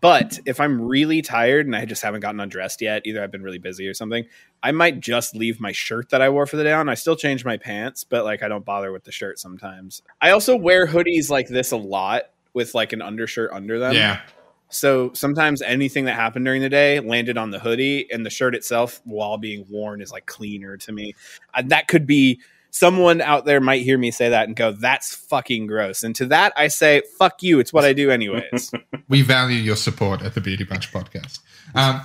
But 0.01 0.39
if 0.45 0.61
I'm 0.61 0.83
really 0.83 1.23
tired 1.23 1.65
and 1.65 1.75
I 1.75 1.87
just 1.87 2.03
haven't 2.03 2.21
gotten 2.21 2.41
undressed 2.41 2.83
yet, 2.83 3.07
either 3.07 3.23
I've 3.23 3.31
been 3.31 3.43
really 3.43 3.59
busy 3.59 3.89
or 3.89 3.95
something, 3.95 4.27
I 4.63 4.71
might 4.71 5.01
just 5.01 5.35
leave 5.35 5.61
my 5.61 5.73
shirt 5.73 6.11
that 6.11 6.21
I 6.21 6.29
wore 6.29 6.45
for 6.45 6.57
the 6.57 6.65
day 6.65 6.75
on. 6.75 6.91
I 6.91 6.95
still 6.95 7.17
change 7.17 7.43
my 7.43 7.57
pants, 7.57 8.05
but 8.05 8.25
like 8.25 8.43
I 8.43 8.49
don't 8.49 8.67
bother 8.67 8.93
with 8.93 9.05
the 9.05 9.13
shirt 9.13 9.39
sometimes. 9.39 10.03
I 10.21 10.31
also 10.31 10.57
wear 10.57 10.87
hoodies 10.87 11.31
like 11.31 11.49
this 11.49 11.73
a 11.73 11.79
lot 11.79 12.25
with 12.53 12.75
like 12.75 12.93
an 12.93 13.01
undershirt 13.01 13.51
under 13.53 13.79
them. 13.79 13.95
yeah. 13.95 14.21
So 14.71 15.13
sometimes 15.15 15.63
anything 15.63 16.05
that 16.05 16.15
happened 16.15 16.45
during 16.45 16.63
the 16.63 16.69
day 16.69 17.01
landed 17.01 17.39
on 17.39 17.51
the 17.51 17.59
hoodie, 17.59 18.11
and 18.11 18.25
the 18.25 18.31
shirt 18.31 18.55
itself, 18.55 19.01
while 19.05 19.39
being 19.39 19.65
worn, 19.69 20.01
is 20.01 20.13
like 20.13 20.27
cleaner 20.27 20.77
to 20.79 20.93
me. 20.93 21.15
Uh, 21.55 21.63
that 21.67 21.89
could 21.89 22.07
be 22.07 22.41
someone 22.71 23.21
out 23.21 23.45
there 23.45 23.61
might 23.61 23.83
hear 23.83 23.99
me 23.99 24.11
say 24.11 24.29
that 24.29 24.47
and 24.47 24.57
go, 24.57 24.73
"That's 24.73 25.15
fucking 25.15 25.67
gross." 25.67 26.03
And 26.03 26.15
to 26.17 26.27
that, 26.27 26.53
I 26.57 26.69
say, 26.69 27.03
"Fuck 27.19 27.43
you." 27.43 27.61
It's 27.61 27.73
what 27.73 27.85
I 27.85 27.93
do 27.93 28.11
anyways. 28.11 28.73
We 29.11 29.23
value 29.23 29.57
your 29.57 29.77
support 29.77 30.21
at 30.21 30.35
the 30.35 30.43
Beardy 30.43 30.65
Bunch 30.65 30.93
podcast. 30.93 31.39
Um, 31.75 32.03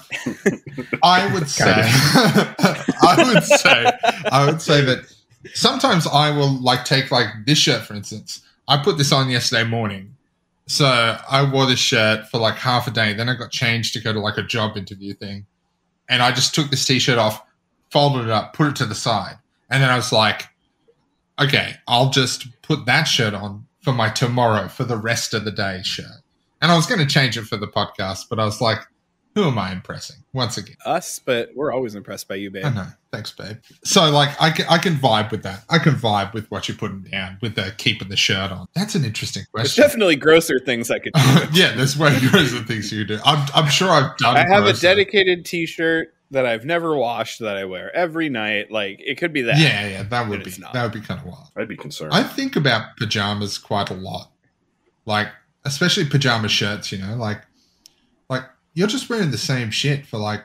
I 1.04 1.34
would 1.34 1.50
say, 1.50 1.66
I 1.76 3.32
would 3.34 3.44
say, 3.44 3.92
I 4.32 4.46
would 4.46 4.62
say 4.62 4.80
that 4.86 5.00
sometimes 5.54 6.08
I 6.08 6.32
will 6.32 6.62
like 6.62 6.86
take 6.86 7.12
like 7.12 7.28
this 7.46 7.58
shirt 7.58 7.82
for 7.82 7.94
instance. 7.94 8.42
I 8.70 8.82
put 8.82 8.98
this 8.98 9.12
on 9.12 9.30
yesterday 9.30 9.66
morning, 9.66 10.13
so 10.68 10.86
I 10.86 11.50
wore 11.50 11.66
this 11.66 11.80
shirt 11.80 12.28
for 12.28 12.40
like 12.40 12.56
half 12.56 12.88
a 12.88 12.92
day. 12.92 13.14
Then 13.14 13.30
I 13.30 13.36
got 13.36 13.52
changed 13.52 13.94
to 13.94 14.02
go 14.02 14.14
to 14.14 14.20
like 14.20 14.38
a 14.38 14.44
job 14.44 14.78
interview 14.78 15.14
thing, 15.14 15.46
and 16.10 16.22
I 16.22 16.32
just 16.32 16.56
took 16.56 16.70
this 16.70 16.86
t-shirt 16.86 17.18
off, 17.18 17.44
folded 17.92 18.26
it 18.26 18.30
up, 18.30 18.54
put 18.54 18.68
it 18.68 18.76
to 18.78 18.86
the 18.86 18.96
side, 18.96 19.38
and 19.70 19.82
then 19.82 19.90
I 19.90 19.96
was 19.96 20.12
like, 20.12 20.48
okay, 21.40 21.76
I'll 21.88 22.10
just 22.10 22.48
put 22.62 22.86
that 22.86 23.04
shirt 23.04 23.34
on 23.34 23.66
for 23.82 23.94
my 23.94 24.10
tomorrow 24.10 24.68
for 24.68 24.84
the 24.84 24.98
rest 24.98 25.34
of 25.34 25.46
the 25.46 25.52
day 25.52 25.82
shirt. 25.84 26.22
And 26.62 26.72
I 26.72 26.76
was 26.76 26.86
going 26.86 27.00
to 27.00 27.06
change 27.06 27.38
it 27.38 27.44
for 27.44 27.58
the 27.58 27.68
podcast, 27.68 28.30
but 28.30 28.40
I 28.40 28.46
was 28.46 28.62
like, 28.62 28.80
who 29.36 29.44
am 29.46 29.58
I 29.58 29.72
impressing 29.72 30.18
once 30.34 30.58
again? 30.58 30.76
Us, 30.86 31.20
but 31.20 31.50
we're 31.56 31.72
always 31.72 31.96
impressed 31.96 32.28
by 32.28 32.36
you, 32.36 32.52
babe. 32.52 32.66
I 32.66 32.70
know. 32.70 32.88
Thanks, 33.12 33.32
babe. 33.32 33.58
So, 33.84 34.10
like, 34.10 34.40
I 34.42 34.52
can, 34.52 34.66
I 34.70 34.78
can 34.78 34.96
vibe 34.96 35.32
with 35.32 35.44
that. 35.44 35.64
I 35.70 35.80
can 35.80 35.94
vibe 35.94 36.34
with 36.34 36.50
what 36.52 36.68
you're 36.68 36.78
putting 36.78 37.02
down 37.02 37.38
with 37.42 37.56
the 37.56 37.74
keeping 37.78 38.10
the 38.10 38.16
shirt 38.16 38.52
on. 38.52 38.68
That's 38.76 38.96
an 38.96 39.06
interesting 39.06 39.44
There's 39.54 39.74
question. 39.74 39.84
definitely 39.84 40.16
grosser 40.18 40.60
things 40.60 40.92
I 40.92 41.00
could 41.00 41.14
do. 41.14 41.20
yeah, 41.54 41.76
there's 41.76 41.98
way 41.98 42.18
grosser 42.20 42.64
things 42.64 42.92
you 42.92 43.06
do. 43.06 43.20
I'm, 43.26 43.48
I'm 43.56 43.70
sure 43.70 43.90
I've 43.90 44.18
done. 44.18 44.38
I 44.38 44.48
have 44.48 44.66
a 44.66 44.74
dedicated 44.74 45.46
T-shirt 45.46 46.14
that 46.34 46.46
I've 46.46 46.66
never 46.66 46.96
washed 46.98 47.40
that 47.40 47.58
I 47.58 47.66
wear 47.66 47.96
every 47.96 48.30
night. 48.30 48.72
Like 48.72 49.00
it 49.00 49.18
could 49.18 49.34
be 49.34 49.44
that. 49.44 49.58
Yeah, 49.58 49.88
yeah, 49.88 50.04
that 50.04 50.28
would 50.28 50.44
be 50.44 50.52
not. 50.60 50.74
that 50.74 50.84
would 50.84 50.92
be 50.92 51.02
kind 51.02 51.20
of 51.20 51.26
wild. 51.26 51.50
I'd 51.56 51.68
be 51.68 51.78
concerned. 51.78 52.14
I 52.14 52.24
think 52.24 52.56
about 52.56 52.98
pajamas 52.98 53.58
quite 53.58 53.90
a 53.90 53.94
lot, 53.94 54.32
like 55.06 55.28
especially 55.64 56.06
pajama 56.06 56.50
shirts. 56.50 56.92
You 56.92 56.98
know, 57.00 57.16
like 57.16 57.38
like 57.38 57.44
you're 58.74 58.88
just 58.88 59.10
wearing 59.10 59.32
the 59.32 59.38
same 59.38 59.72
shit 59.72 60.06
for 60.06 60.18
like 60.18 60.44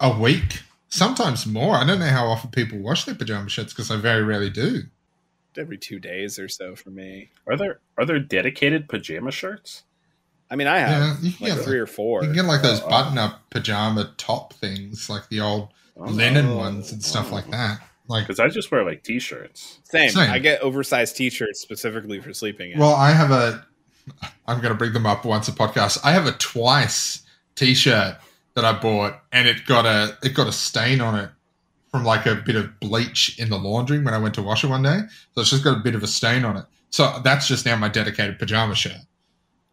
a 0.00 0.16
week, 0.18 0.62
sometimes 0.88 1.46
more. 1.46 1.74
I 1.76 1.84
don't 1.86 1.98
know 1.98 2.06
how 2.06 2.26
often 2.26 2.50
people 2.50 2.78
wash 2.78 3.04
their 3.04 3.14
pajama 3.14 3.48
shirts 3.48 3.72
because 3.72 3.90
I 3.90 3.96
very 3.96 4.22
rarely 4.22 4.50
do. 4.50 4.82
every 5.56 5.76
two 5.78 5.98
days 5.98 6.38
or 6.38 6.48
so 6.48 6.76
for 6.76 6.90
me. 6.90 7.30
Are 7.48 7.56
there 7.56 7.80
are 7.96 8.04
there 8.06 8.20
dedicated 8.20 8.88
pajama 8.88 9.32
shirts? 9.32 9.82
I 10.50 10.54
mean, 10.56 10.68
I 10.68 10.78
Yeah, 10.78 11.14
have 11.14 11.24
you 11.24 11.32
can 11.32 11.46
like 11.48 11.56
get 11.56 11.64
three 11.64 11.80
like, 11.80 11.82
or 11.82 11.86
four. 11.92 12.20
you 12.22 12.28
can 12.28 12.34
get 12.36 12.44
like 12.44 12.62
those 12.62 12.80
Oh. 12.80 12.88
button-up 12.88 13.50
pajama 13.50 14.12
top 14.18 14.52
things, 14.54 15.10
like 15.10 15.28
the 15.28 15.40
old 15.40 15.70
Oh. 15.96 16.04
linen 16.04 16.54
ones 16.54 16.92
and 16.92 17.02
stuff 17.04 17.32
like 17.32 17.48
oh. 17.48 17.50
that. 17.50 17.80
Like, 18.06 18.24
Because 18.28 18.38
I 18.38 18.46
just 18.48 18.70
wear 18.70 18.84
like 18.84 19.02
t-shirts. 19.02 19.80
Same. 19.82 20.10
Same. 20.10 20.30
I 20.30 20.38
get 20.38 20.62
oversized 20.62 21.16
T-shirts 21.16 21.60
specifically 21.60 22.20
for 22.20 22.32
sleeping. 22.32 22.70
In. 22.70 22.78
well, 22.78 22.94
I 22.94 23.10
have 23.10 23.30
a. 23.32 23.66
I'm 24.46 24.58
going 24.60 24.72
to 24.72 24.78
bring 24.78 24.92
them 24.92 25.06
up 25.06 25.24
once 25.24 25.48
a 25.48 25.52
podcast. 25.52 25.98
I 26.04 26.12
have 26.12 26.26
a 26.26 26.32
twice 26.32 27.22
T-shirt 27.56 28.16
that 28.54 28.64
I 28.64 28.72
bought, 28.78 29.20
and 29.32 29.46
it 29.46 29.66
got 29.66 29.86
a 29.86 30.16
it 30.22 30.34
got 30.34 30.48
a 30.48 30.52
stain 30.52 31.00
on 31.00 31.18
it 31.18 31.30
from 31.90 32.04
like 32.04 32.26
a 32.26 32.34
bit 32.34 32.56
of 32.56 32.78
bleach 32.80 33.38
in 33.38 33.50
the 33.50 33.58
laundry 33.58 33.98
when 33.98 34.14
I 34.14 34.18
went 34.18 34.34
to 34.34 34.42
wash 34.42 34.64
it 34.64 34.68
one 34.68 34.82
day. 34.82 35.00
So 35.34 35.40
it's 35.40 35.50
just 35.50 35.64
got 35.64 35.76
a 35.76 35.80
bit 35.80 35.94
of 35.94 36.02
a 36.02 36.06
stain 36.06 36.44
on 36.44 36.56
it. 36.56 36.64
So 36.90 37.20
that's 37.22 37.48
just 37.48 37.66
now 37.66 37.76
my 37.76 37.88
dedicated 37.88 38.38
pajama 38.38 38.74
shirt. 38.74 39.00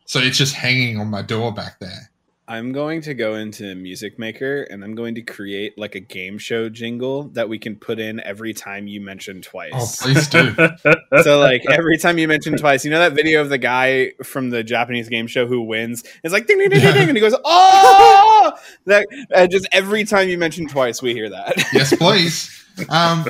So 0.06 0.20
it's 0.20 0.38
just 0.38 0.54
hanging 0.54 1.00
on 1.00 1.08
my 1.08 1.22
door 1.22 1.51
back 1.54 1.80
there. 1.80 2.12
I'm 2.48 2.74
going 2.74 3.02
to 3.02 3.16
go 3.16 3.34
into 3.34 3.74
Music 3.74 4.20
Maker 4.20 4.62
and 4.64 4.84
I'm 4.84 4.94
going 4.94 5.16
to 5.16 5.24
create 5.24 5.80
like 5.80 5.96
a 5.96 6.00
game 6.00 6.38
show 6.38 6.70
jingle 6.70 7.24
that 7.30 7.50
we 7.50 7.58
can 7.58 7.75
put 7.75 8.00
in 8.00 8.20
every 8.20 8.54
time 8.54 8.88
you 8.88 9.02
mention 9.02 9.42
twice. 9.42 9.72
Oh, 9.74 10.04
please 10.04 10.28
do. 10.28 10.54
so 11.24 11.40
like 11.40 11.64
every 11.72 11.98
time 11.98 12.20
you 12.20 12.28
mention 12.28 12.56
twice, 12.56 12.86
you 12.86 12.92
know 12.92 13.00
that 13.00 13.14
video 13.14 13.42
of 13.42 13.50
the 13.50 13.58
guy 13.58 14.12
from 14.24 14.52
the 14.52 14.64
Japanese 14.64 15.10
game 15.10 15.25
show 15.25 15.48
who 15.48 15.62
wins? 15.62 16.04
It's 16.24 16.34
like 16.34 16.46
ding 16.46 16.60
ding 16.60 16.70
ding 16.70 16.82
ding, 16.82 16.94
ding 16.94 17.10
and 17.10 17.18
he 17.18 17.22
goes, 17.22 17.36
Oh 17.44 18.54
that 18.86 19.08
uh, 19.34 19.48
just 19.48 19.68
every 19.72 20.04
time 20.04 20.30
you 20.30 20.38
mention 20.38 20.68
twice, 20.68 21.02
we 21.02 21.14
hear 21.14 21.30
that. 21.30 21.58
yes, 21.74 21.96
please. 21.96 22.64
Um, 22.90 23.25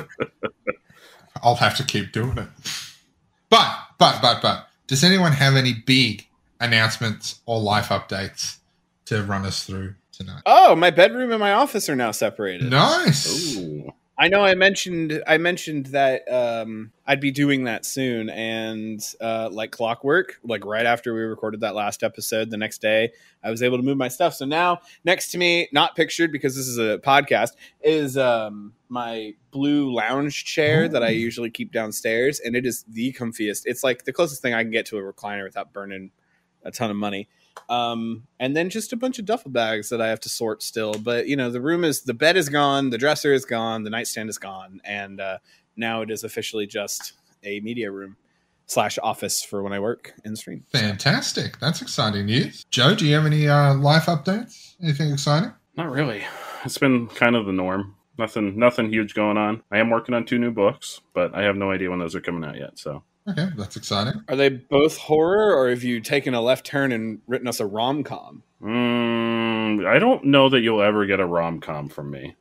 I'll 1.42 1.56
have 1.56 1.76
to 1.78 1.84
keep 1.84 2.12
doing 2.12 2.36
it. 2.36 2.48
But, 3.48 3.78
but, 3.98 4.20
but, 4.20 4.42
but, 4.42 4.68
does 4.86 5.02
anyone 5.02 5.32
have 5.32 5.56
any 5.56 5.72
big 5.72 6.26
announcements 6.60 7.40
or 7.46 7.60
life 7.60 7.88
updates 7.88 8.58
to 9.06 9.22
run 9.22 9.44
us 9.44 9.64
through 9.64 9.94
tonight? 10.12 10.42
oh, 10.46 10.76
my 10.76 10.90
bedroom 10.90 11.30
and 11.30 11.40
my 11.40 11.52
office 11.52 11.88
are 11.88 11.96
now 11.96 12.10
separated. 12.10 12.70
Nice. 12.70 13.56
Ooh. 13.56 13.92
I 14.18 14.28
know 14.28 14.40
I 14.42 14.54
mentioned 14.54 15.22
I 15.26 15.36
mentioned 15.36 15.86
that 15.86 16.26
um, 16.32 16.90
I'd 17.06 17.20
be 17.20 17.30
doing 17.30 17.64
that 17.64 17.84
soon, 17.84 18.30
and 18.30 18.98
uh, 19.20 19.50
like 19.52 19.72
clockwork, 19.72 20.36
like 20.42 20.64
right 20.64 20.86
after 20.86 21.12
we 21.12 21.20
recorded 21.20 21.60
that 21.60 21.74
last 21.74 22.02
episode, 22.02 22.50
the 22.50 22.56
next 22.56 22.80
day 22.80 23.12
I 23.44 23.50
was 23.50 23.62
able 23.62 23.76
to 23.76 23.82
move 23.82 23.98
my 23.98 24.08
stuff. 24.08 24.32
So 24.32 24.46
now 24.46 24.80
next 25.04 25.32
to 25.32 25.38
me, 25.38 25.68
not 25.70 25.96
pictured 25.96 26.32
because 26.32 26.56
this 26.56 26.66
is 26.66 26.78
a 26.78 26.98
podcast, 26.98 27.50
is 27.82 28.16
um, 28.16 28.72
my 28.88 29.34
blue 29.50 29.92
lounge 29.92 30.46
chair 30.46 30.88
that 30.88 31.02
I 31.02 31.10
usually 31.10 31.50
keep 31.50 31.70
downstairs, 31.70 32.40
and 32.40 32.56
it 32.56 32.64
is 32.64 32.84
the 32.88 33.12
comfiest. 33.12 33.62
It's 33.66 33.84
like 33.84 34.04
the 34.04 34.14
closest 34.14 34.40
thing 34.40 34.54
I 34.54 34.62
can 34.62 34.72
get 34.72 34.86
to 34.86 34.96
a 34.96 35.02
recliner 35.02 35.44
without 35.44 35.74
burning 35.74 36.10
a 36.64 36.70
ton 36.70 36.90
of 36.90 36.96
money. 36.96 37.28
Um, 37.68 38.24
and 38.38 38.56
then 38.56 38.70
just 38.70 38.92
a 38.92 38.96
bunch 38.96 39.18
of 39.18 39.24
duffel 39.24 39.50
bags 39.50 39.88
that 39.88 40.00
I 40.00 40.08
have 40.08 40.20
to 40.20 40.28
sort 40.28 40.62
still. 40.62 40.94
But 40.94 41.26
you 41.26 41.36
know, 41.36 41.50
the 41.50 41.60
room 41.60 41.84
is 41.84 42.02
the 42.02 42.14
bed 42.14 42.36
is 42.36 42.48
gone, 42.48 42.90
the 42.90 42.98
dresser 42.98 43.32
is 43.32 43.44
gone, 43.44 43.82
the 43.82 43.90
nightstand 43.90 44.28
is 44.28 44.38
gone, 44.38 44.80
and 44.84 45.20
uh, 45.20 45.38
now 45.76 46.02
it 46.02 46.10
is 46.10 46.24
officially 46.24 46.66
just 46.66 47.14
a 47.42 47.60
media 47.60 47.90
room 47.90 48.16
slash 48.66 48.98
office 49.02 49.42
for 49.42 49.62
when 49.62 49.72
I 49.72 49.80
work 49.80 50.12
and 50.24 50.36
stream. 50.36 50.64
Fantastic. 50.72 51.58
That's 51.58 51.82
exciting 51.82 52.26
news. 52.26 52.64
Joe, 52.70 52.94
do 52.94 53.06
you 53.06 53.14
have 53.14 53.26
any 53.26 53.48
uh, 53.48 53.74
life 53.74 54.06
updates? 54.06 54.74
Anything 54.82 55.12
exciting? 55.12 55.52
Not 55.76 55.90
really. 55.90 56.24
It's 56.64 56.78
been 56.78 57.06
kind 57.08 57.36
of 57.36 57.46
the 57.46 57.52
norm. 57.52 57.94
Nothing, 58.18 58.58
nothing 58.58 58.90
huge 58.90 59.14
going 59.14 59.36
on. 59.36 59.62
I 59.70 59.78
am 59.78 59.90
working 59.90 60.14
on 60.14 60.24
two 60.24 60.38
new 60.38 60.50
books, 60.50 61.00
but 61.14 61.34
I 61.34 61.42
have 61.42 61.56
no 61.56 61.70
idea 61.70 61.90
when 61.90 61.98
those 61.98 62.14
are 62.14 62.20
coming 62.20 62.48
out 62.48 62.56
yet. 62.56 62.78
So 62.78 63.04
Okay, 63.28 63.48
that's 63.56 63.76
exciting. 63.76 64.22
Are 64.28 64.36
they 64.36 64.48
both 64.48 64.96
horror, 64.96 65.54
or 65.54 65.68
have 65.70 65.82
you 65.82 66.00
taken 66.00 66.34
a 66.34 66.40
left 66.40 66.64
turn 66.64 66.92
and 66.92 67.20
written 67.26 67.48
us 67.48 67.60
a 67.60 67.66
rom 67.66 68.04
com? 68.04 68.42
mm, 68.62 69.86
I 69.86 69.98
don't 69.98 70.24
know 70.24 70.48
that 70.48 70.60
you'll 70.60 70.82
ever 70.82 71.06
get 71.06 71.20
a 71.20 71.26
rom 71.26 71.60
com 71.60 71.88
from 71.88 72.10
me. 72.10 72.36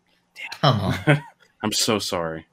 Come 0.61 0.79
on. 0.79 0.95
I'm 1.63 1.73
so 1.73 1.99
sorry. 1.99 2.45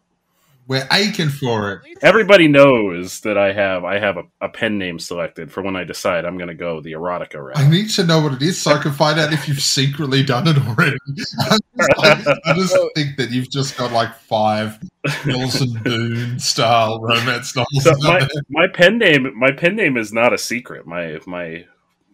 We're 0.68 0.86
aching 0.92 1.28
for 1.28 1.82
it. 1.84 1.98
Everybody 2.02 2.46
knows 2.48 3.20
that 3.20 3.36
I 3.36 3.52
have 3.52 3.84
I 3.84 3.98
have 3.98 4.16
a, 4.16 4.22
a 4.40 4.48
pen 4.48 4.78
name 4.78 4.98
selected 4.98 5.50
for 5.50 5.60
when 5.62 5.74
I 5.76 5.84
decide 5.84 6.24
I'm 6.24 6.36
going 6.36 6.48
to 6.48 6.54
go 6.54 6.80
the 6.80 6.92
erotica 6.92 7.44
route. 7.44 7.58
I 7.58 7.68
need 7.68 7.90
to 7.90 8.04
know 8.04 8.20
what 8.22 8.32
it 8.34 8.42
is 8.42 8.62
so 8.62 8.70
I 8.72 8.78
can 8.82 8.92
find 8.92 9.18
out 9.18 9.32
if 9.32 9.48
you've 9.48 9.60
secretly 9.60 10.22
done 10.22 10.46
it 10.46 10.56
already. 10.58 10.96
I 11.40 11.58
just, 11.76 11.98
like- 11.98 12.38
I 12.46 12.52
just 12.54 12.76
think 12.94 13.16
that 13.16 13.30
you've 13.30 13.50
just 13.50 13.76
got 13.76 13.92
like 13.92 14.14
five 14.14 14.78
Wilson 15.26 15.72
Boone 15.82 16.38
style 16.38 17.00
romance 17.00 17.56
novels. 17.56 17.82
So 17.82 17.92
my, 17.98 18.26
my 18.48 18.66
pen 18.68 18.98
name 18.98 19.36
my 19.36 19.50
pen 19.50 19.74
name 19.76 19.96
is 19.96 20.12
not 20.12 20.32
a 20.32 20.38
secret. 20.38 20.86
My 20.86 21.18
my 21.26 21.64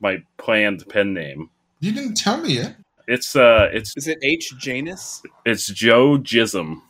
my 0.01 0.23
planned 0.39 0.89
pen 0.89 1.13
name. 1.13 1.51
You 1.81 1.93
didn't 1.93 2.15
tell 2.15 2.39
me 2.39 2.55
yet. 2.55 2.77
It's 3.07 3.37
uh 3.37 3.69
it's 3.73 3.95
Is 3.97 4.09
it 4.09 4.19
H 4.23 4.55
Janus? 4.59 5.23
it's 5.45 5.67
Joe 5.67 6.17
Jism. 6.19 6.81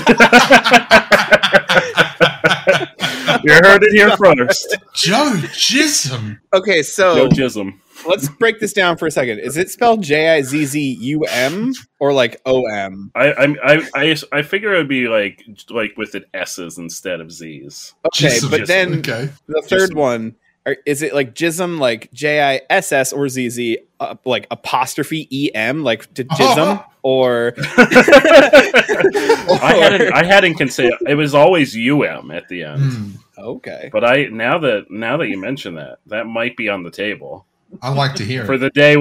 You 3.43 3.53
heard 3.53 3.83
it 3.83 3.93
here 3.93 4.15
first. 4.17 4.77
Joe 4.93 5.33
Jism. 5.53 6.39
Okay, 6.53 6.83
so 6.83 7.15
Joe 7.15 7.29
Jism. 7.29 7.79
let's 8.05 8.29
break 8.29 8.59
this 8.59 8.73
down 8.73 8.97
for 8.97 9.07
a 9.07 9.11
second. 9.11 9.39
Is 9.39 9.57
it 9.57 9.69
spelled 9.71 10.03
J 10.03 10.29
I 10.29 10.41
Z 10.43 10.65
Z 10.65 10.97
U 11.01 11.23
M 11.27 11.73
or 11.99 12.13
like 12.13 12.39
O 12.45 12.65
M? 12.67 13.11
I, 13.15 13.31
I 13.31 13.55
I 13.63 13.89
I 13.95 14.15
I 14.31 14.41
figure 14.43 14.73
it 14.75 14.77
would 14.77 14.87
be 14.89 15.07
like 15.07 15.43
like 15.69 15.93
with 15.97 16.13
it 16.13 16.25
S's 16.33 16.77
instead 16.77 17.19
of 17.21 17.31
Z's. 17.31 17.95
Okay, 18.07 18.27
Jism. 18.27 18.51
but 18.51 18.67
then 18.67 18.99
Okay. 18.99 19.29
the 19.47 19.63
third 19.67 19.91
Jism. 19.91 19.95
one 19.95 20.35
are, 20.67 20.77
is 20.85 21.01
it 21.01 21.15
like 21.15 21.33
Jism, 21.33 21.79
like 21.79 22.11
J 22.11 22.41
I 22.43 22.61
S 22.69 22.91
S 22.91 23.11
or 23.13 23.27
Z 23.27 23.49
Z, 23.49 23.79
uh, 23.99 24.15
like 24.25 24.45
apostrophe 24.51 25.27
E 25.31 25.49
M, 25.55 25.83
like 25.83 26.13
to 26.13 26.23
Jism, 26.25 26.85
or 27.03 27.53
I 27.77 29.75
hadn't 29.79 30.13
I 30.13 30.23
hadn't 30.23 30.55
considered 30.55 30.97
it 31.07 31.15
was 31.15 31.33
always 31.33 31.75
UM 31.75 32.31
at 32.31 32.47
the 32.47 32.63
end. 32.63 32.93
Hmm. 32.93 33.09
okay. 33.37 33.89
But 33.91 34.03
I 34.03 34.25
now 34.25 34.59
that 34.59 34.91
now 34.91 35.17
that 35.17 35.27
you 35.27 35.39
mention 35.39 35.75
that, 35.75 35.99
that 36.07 36.27
might 36.27 36.55
be 36.55 36.69
on 36.69 36.83
the 36.83 36.91
table 36.91 37.45
I 37.81 37.89
like 37.89 38.15
to 38.15 38.23
hear 38.23 38.45
for 38.45 38.53
it. 38.53 38.59
the 38.59 38.69
day 38.69 38.97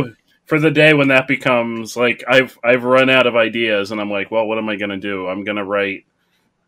for 0.47 0.59
the 0.59 0.71
day 0.71 0.95
when 0.95 1.09
that 1.09 1.29
becomes 1.29 1.97
like 1.97 2.25
I've 2.27 2.59
I've 2.65 2.85
run 2.85 3.11
out 3.11 3.27
of 3.27 3.37
ideas 3.37 3.93
and 3.93 4.01
I'm 4.01 4.11
like, 4.11 4.31
well, 4.31 4.47
what 4.47 4.59
am 4.59 4.69
I 4.69 4.77
gonna 4.77 4.99
do? 4.99 5.29
I'm 5.29 5.45
gonna 5.45 5.65
write 5.65 6.07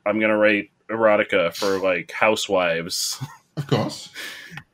I'm 0.04 0.20
gonna 0.20 0.36
write 0.36 0.70
erotica 0.90 1.54
for 1.54 1.78
like 1.78 2.10
housewives. 2.12 3.22
Of 3.56 3.66
course. 3.66 4.10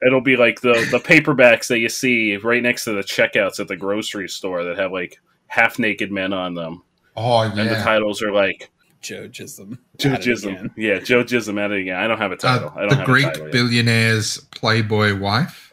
It'll 0.07 0.21
be 0.21 0.37
like 0.37 0.61
the 0.61 0.87
the 0.91 0.99
paperbacks 0.99 1.69
that 1.69 1.79
you 1.79 1.89
see 1.89 2.37
right 2.37 2.63
next 2.63 2.85
to 2.85 2.93
the 2.93 3.03
checkouts 3.03 3.61
at 3.61 3.69
the 3.69 3.77
grocery 3.77 4.29
store 4.29 4.65
that 4.65 4.79
have 4.79 4.93
like 4.93 5.21
half 5.49 5.79
naked 5.79 6.13
men 6.13 6.33
on 6.33 6.55
them, 6.55 6.83
Oh, 7.17 7.41
and 7.41 7.57
the 7.69 7.75
titles 7.83 8.23
are 8.23 8.31
like 8.33 8.71
Joe 9.01 9.29
Jism. 9.29 9.79
Joe 9.99 10.11
Jism. 10.11 10.71
Yeah, 10.77 10.99
Joe 11.01 11.25
Jism 11.25 11.61
at 11.61 11.71
it 11.73 11.81
again. 11.81 11.97
I 11.97 12.07
don't 12.07 12.19
have 12.19 12.33
a 12.33 12.37
title. 12.37 12.73
I 12.77 12.79
Uh, 12.79 12.81
don't 12.83 12.89
the 12.91 12.97
have 12.97 13.07
Greek 13.07 13.27
a 13.27 13.31
title 13.31 13.45
yet. 13.47 13.53
billionaire's 13.53 14.39
Playboy 14.53 15.19
wife. 15.19 15.73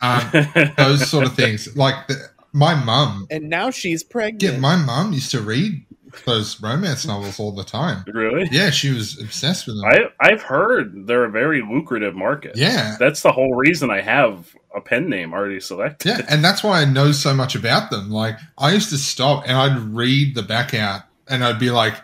Um, 0.00 0.22
those 0.76 1.08
sort 1.08 1.26
of 1.26 1.34
things. 1.34 1.76
Like 1.76 2.06
the, 2.06 2.14
my 2.52 2.74
mum. 2.74 3.26
And 3.30 3.48
now 3.48 3.70
she's 3.70 4.02
pregnant. 4.04 4.42
Yeah, 4.42 4.58
my 4.58 4.76
mum 4.76 5.12
used 5.12 5.30
to 5.32 5.40
read 5.40 5.84
those 6.24 6.60
romance 6.62 7.06
novels 7.06 7.38
all 7.38 7.52
the 7.52 7.64
time. 7.64 8.04
really? 8.08 8.48
Yeah, 8.50 8.70
she 8.70 8.90
was 8.92 9.20
obsessed 9.20 9.66
with 9.66 9.76
them. 9.76 9.84
I 9.84 10.06
I've 10.20 10.42
heard 10.42 11.06
they're 11.06 11.24
a 11.24 11.30
very 11.30 11.62
lucrative 11.62 12.14
market. 12.14 12.56
yeah. 12.56 12.96
That's 12.98 13.22
the 13.22 13.30
whole 13.32 13.54
reason 13.54 13.90
I 13.90 14.00
have 14.00 14.54
a 14.74 14.80
pen 14.80 15.08
name 15.08 15.32
already 15.32 15.60
selected. 15.60 16.08
Yeah, 16.08 16.26
and 16.28 16.44
that's 16.44 16.62
why 16.62 16.80
I 16.80 16.84
know 16.84 17.12
so 17.12 17.34
much 17.34 17.54
about 17.54 17.90
them. 17.90 18.10
Like, 18.10 18.38
I 18.56 18.72
used 18.72 18.90
to 18.90 18.98
stop 18.98 19.44
and 19.46 19.56
I'd 19.56 19.78
read 19.78 20.34
the 20.34 20.42
back 20.42 20.74
out 20.74 21.02
and 21.28 21.44
I'd 21.44 21.58
be 21.58 21.70
like, 21.70 21.94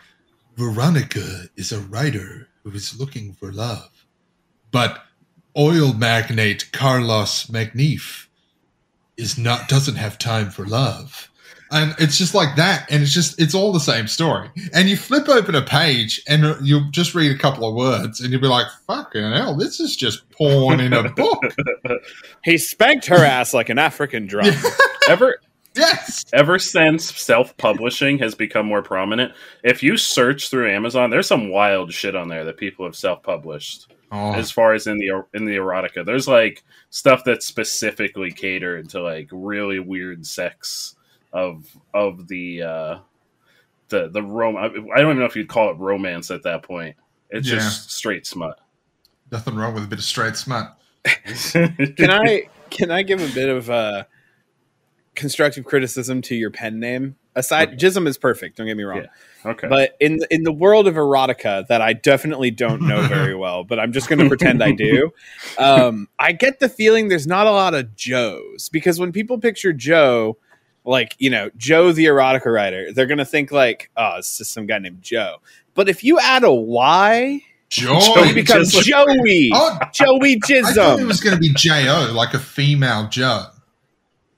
Veronica 0.57 1.49
is 1.57 1.73
a 1.73 1.81
writer 1.81 2.49
who 2.63 2.71
is 2.71 2.99
looking 2.99 3.33
for 3.33 3.53
love. 3.53 4.07
But 4.71 5.03
oil 5.57 5.93
magnate 5.93 6.73
Carlos 6.73 7.47
Magnif 7.47 8.27
is 9.17 9.39
not 9.39 9.69
doesn't 9.69 9.97
have 9.97 10.19
time 10.19 10.51
for 10.51 10.67
love. 10.67 11.31
And 11.75 11.93
it's 11.99 12.17
just 12.17 12.35
like 12.35 12.55
that, 12.55 12.87
and 12.89 13.03
it's 13.03 13.13
just 13.13 13.41
it's 13.41 13.53
all 13.53 13.73
the 13.73 13.81
same 13.81 14.07
story. 14.07 14.49
And 14.73 14.89
you 14.89 14.97
flip 14.97 15.29
open 15.29 15.57
a 15.57 15.63
page 15.63 16.23
and 16.29 16.57
you'll 16.65 16.89
just 16.93 17.17
read 17.17 17.33
a 17.33 17.39
couple 17.39 17.69
of 17.69 17.75
words 17.75 18.21
and 18.21 18.31
you'll 18.31 18.41
be 18.41 18.47
like, 18.47 18.69
fucking 18.87 19.33
hell, 19.33 19.57
this 19.57 19.81
is 19.81 19.97
just 19.97 20.31
porn 20.31 20.79
in 20.79 20.93
a 20.93 21.09
book. 21.15 21.43
He 22.45 22.59
spanked 22.59 23.07
her 23.07 23.25
ass 23.25 23.53
like 23.53 23.71
an 23.71 23.81
African 23.81 24.27
drum. 24.27 24.47
Yeah. 24.47 24.63
Ever 25.09 25.37
yes. 25.75 26.25
ever 26.33 26.59
since 26.59 27.15
self-publishing 27.15 28.19
has 28.19 28.35
become 28.35 28.65
more 28.65 28.81
prominent, 28.81 29.35
if 29.65 29.83
you 29.83 29.97
search 29.97 30.49
through 30.49 30.71
Amazon, 30.71 31.11
there's 31.11 31.27
some 31.27 31.51
wild 31.51 31.93
shit 31.93 32.15
on 32.15 32.29
there 32.29 32.45
that 32.45 32.57
people 32.57 32.87
have 32.87 32.97
self-published. 32.97 33.93
Oh, 34.13 34.33
As 34.33 34.51
far 34.51 34.75
as 34.75 34.87
in 34.87 34.97
the 34.97 35.25
in 35.35 35.45
the 35.45 35.57
erotica, 35.57 36.07
there's 36.07 36.29
like 36.29 36.63
stuff 36.91 37.23
that's 37.25 37.47
specifically 37.47 38.31
catered 38.31 38.89
to 38.91 39.03
like 39.03 39.29
really 39.33 39.81
weird 39.81 40.25
sex 40.25 40.95
of 41.35 41.67
of 41.93 42.27
the 42.29 42.63
uh 42.63 42.99
the 43.89 44.09
the 44.09 44.23
rom. 44.23 44.57
I 44.57 44.65
I 44.67 44.71
don't 44.71 44.99
even 45.01 45.19
know 45.19 45.25
if 45.27 45.37
you'd 45.37 45.49
call 45.49 45.71
it 45.71 45.77
romance 45.79 46.31
at 46.31 46.45
that 46.45 46.63
point. 46.63 46.97
It's 47.29 47.49
Yeah. 47.49 47.57
just 47.57 47.91
straight 47.91 48.27
smut. 48.27 48.59
Nothing 49.31 49.57
wrong 49.57 49.75
with 49.75 49.85
a 49.85 49.87
bit 49.87 49.99
of 49.99 50.05
straight 50.05 50.37
smut. 50.37 50.77
Can 51.53 52.11
I 52.11 52.45
can 52.71 52.91
I 52.91 53.03
give 53.03 53.21
a 53.21 53.35
bit 53.35 53.49
of 53.51 53.69
uh, 53.69 54.05
constructive 55.15 55.65
criticism 55.65 56.23
to 56.23 56.35
your 56.35 56.51
pen 56.51 56.81
name? 56.81 57.17
Aside, 57.37 57.79
Jism 57.79 58.07
is 58.07 58.17
perfect. 58.17 58.57
Don't 58.57 58.67
get 58.69 58.77
me 58.77 58.85
wrong. 58.85 59.03
Yeah. 59.45 59.51
Okay. 59.51 59.67
But 59.69 59.97
in 60.01 60.21
in 60.31 60.45
the 60.45 60.53
world 60.53 60.87
of 60.87 60.95
erotica 60.95 61.67
that 61.67 61.83
I 61.83 61.93
definitely 61.93 62.51
don't 62.53 62.83
know 62.83 63.03
very 63.09 63.35
well, 63.35 63.65
but 63.65 63.79
I'm 63.81 63.93
just 63.93 64.09
going 64.09 64.21
to 64.21 64.29
pretend 64.29 64.63
I 64.63 64.71
do. 64.73 65.11
Um, 65.59 66.09
I 66.19 66.33
get 66.33 66.61
the 66.61 66.69
feeling 66.69 67.09
there's 67.09 67.27
not 67.27 67.47
a 67.47 67.51
lot 67.51 67.75
of 67.75 67.97
Joes 67.97 68.69
because 68.71 69.01
when 69.01 69.11
people 69.13 69.39
picture 69.39 69.73
Joe, 69.73 70.39
like 70.85 71.15
you 71.19 71.31
know 71.31 71.51
Joe 71.57 71.93
the 71.93 72.05
erotica 72.07 72.53
writer, 72.53 72.93
they're 72.93 73.07
going 73.07 73.19
to 73.19 73.25
think 73.25 73.51
like, 73.53 73.91
oh, 73.97 74.17
it's 74.19 74.39
just 74.39 74.53
some 74.53 74.67
guy 74.67 74.79
named 74.79 75.03
Joe. 75.03 75.37
But 75.75 75.89
if 75.89 76.05
you 76.05 76.19
add 76.21 76.45
a 76.45 76.53
Y 76.53 77.43
Joy. 77.71 77.99
Joey 78.01 78.33
becomes 78.35 78.73
Jism. 78.73 78.85
Joey. 78.85 79.51
Oh, 79.53 79.79
Joey 79.93 80.39
I 80.45 80.63
thought 80.63 81.01
it 81.01 81.07
was 81.07 81.21
going 81.21 81.35
to 81.35 81.41
be 81.41 81.53
Jo, 81.57 82.13
like 82.15 82.33
a 82.35 82.39
female 82.39 83.09
Joe. 83.09 83.47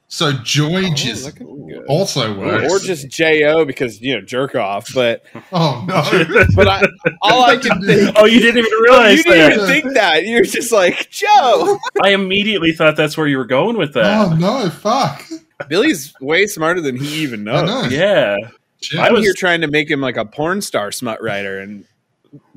So 0.09 0.33
Joy 0.33 0.85
Oh, 0.85 0.91
Jism 0.93 1.25
that 1.25 1.37
could 1.37 1.67
be 1.67 1.75
good. 1.75 1.85
also 1.87 2.39
works. 2.39 2.73
Or 2.73 2.79
just 2.79 3.09
Jo 3.11 3.65
because 3.65 4.01
you 4.01 4.15
know 4.15 4.21
jerk 4.23 4.55
off. 4.55 4.89
But 4.95 5.25
oh 5.53 5.85
no, 5.87 6.45
but 6.55 6.69
I, 6.69 6.83
all 7.23 7.45
I 7.45 7.57
can 7.57 7.83
think. 7.83 8.13
oh, 8.17 8.25
you 8.25 8.41
didn't 8.41 8.59
even 8.65 8.79
realize 8.85 9.19
you 9.19 9.25
didn't 9.25 9.39
that. 9.39 9.53
even 9.53 9.67
think 9.67 9.95
that. 9.95 10.25
You're 10.25 10.45
just 10.45 10.73
like 10.73 11.11
Joe. 11.11 11.79
I 12.03 12.11
immediately 12.11 12.73
thought 12.73 12.97
that's 12.97 13.17
where 13.19 13.27
you 13.27 13.37
were 13.37 13.45
going 13.45 13.77
with 13.77 13.95
that. 13.95 14.29
oh 14.31 14.35
no, 14.37 14.71
fuck. 14.71 15.25
Billy's 15.69 16.13
way 16.21 16.47
smarter 16.47 16.81
than 16.81 16.97
he 16.97 17.23
even 17.23 17.47
I 17.49 17.63
knows. 17.63 17.69
know. 17.69 17.97
Yeah. 17.97 18.37
Shit. 18.83 19.01
I 19.01 19.07
I'm 19.09 19.15
was- 19.15 19.25
here 19.25 19.35
trying 19.35 19.61
to 19.63 19.69
make 19.69 19.91
him 19.91 20.01
like 20.01 20.17
a 20.17 20.25
porn 20.25 20.61
star 20.61 20.93
smut 20.93 21.23
writer, 21.23 21.59
and 21.59 21.85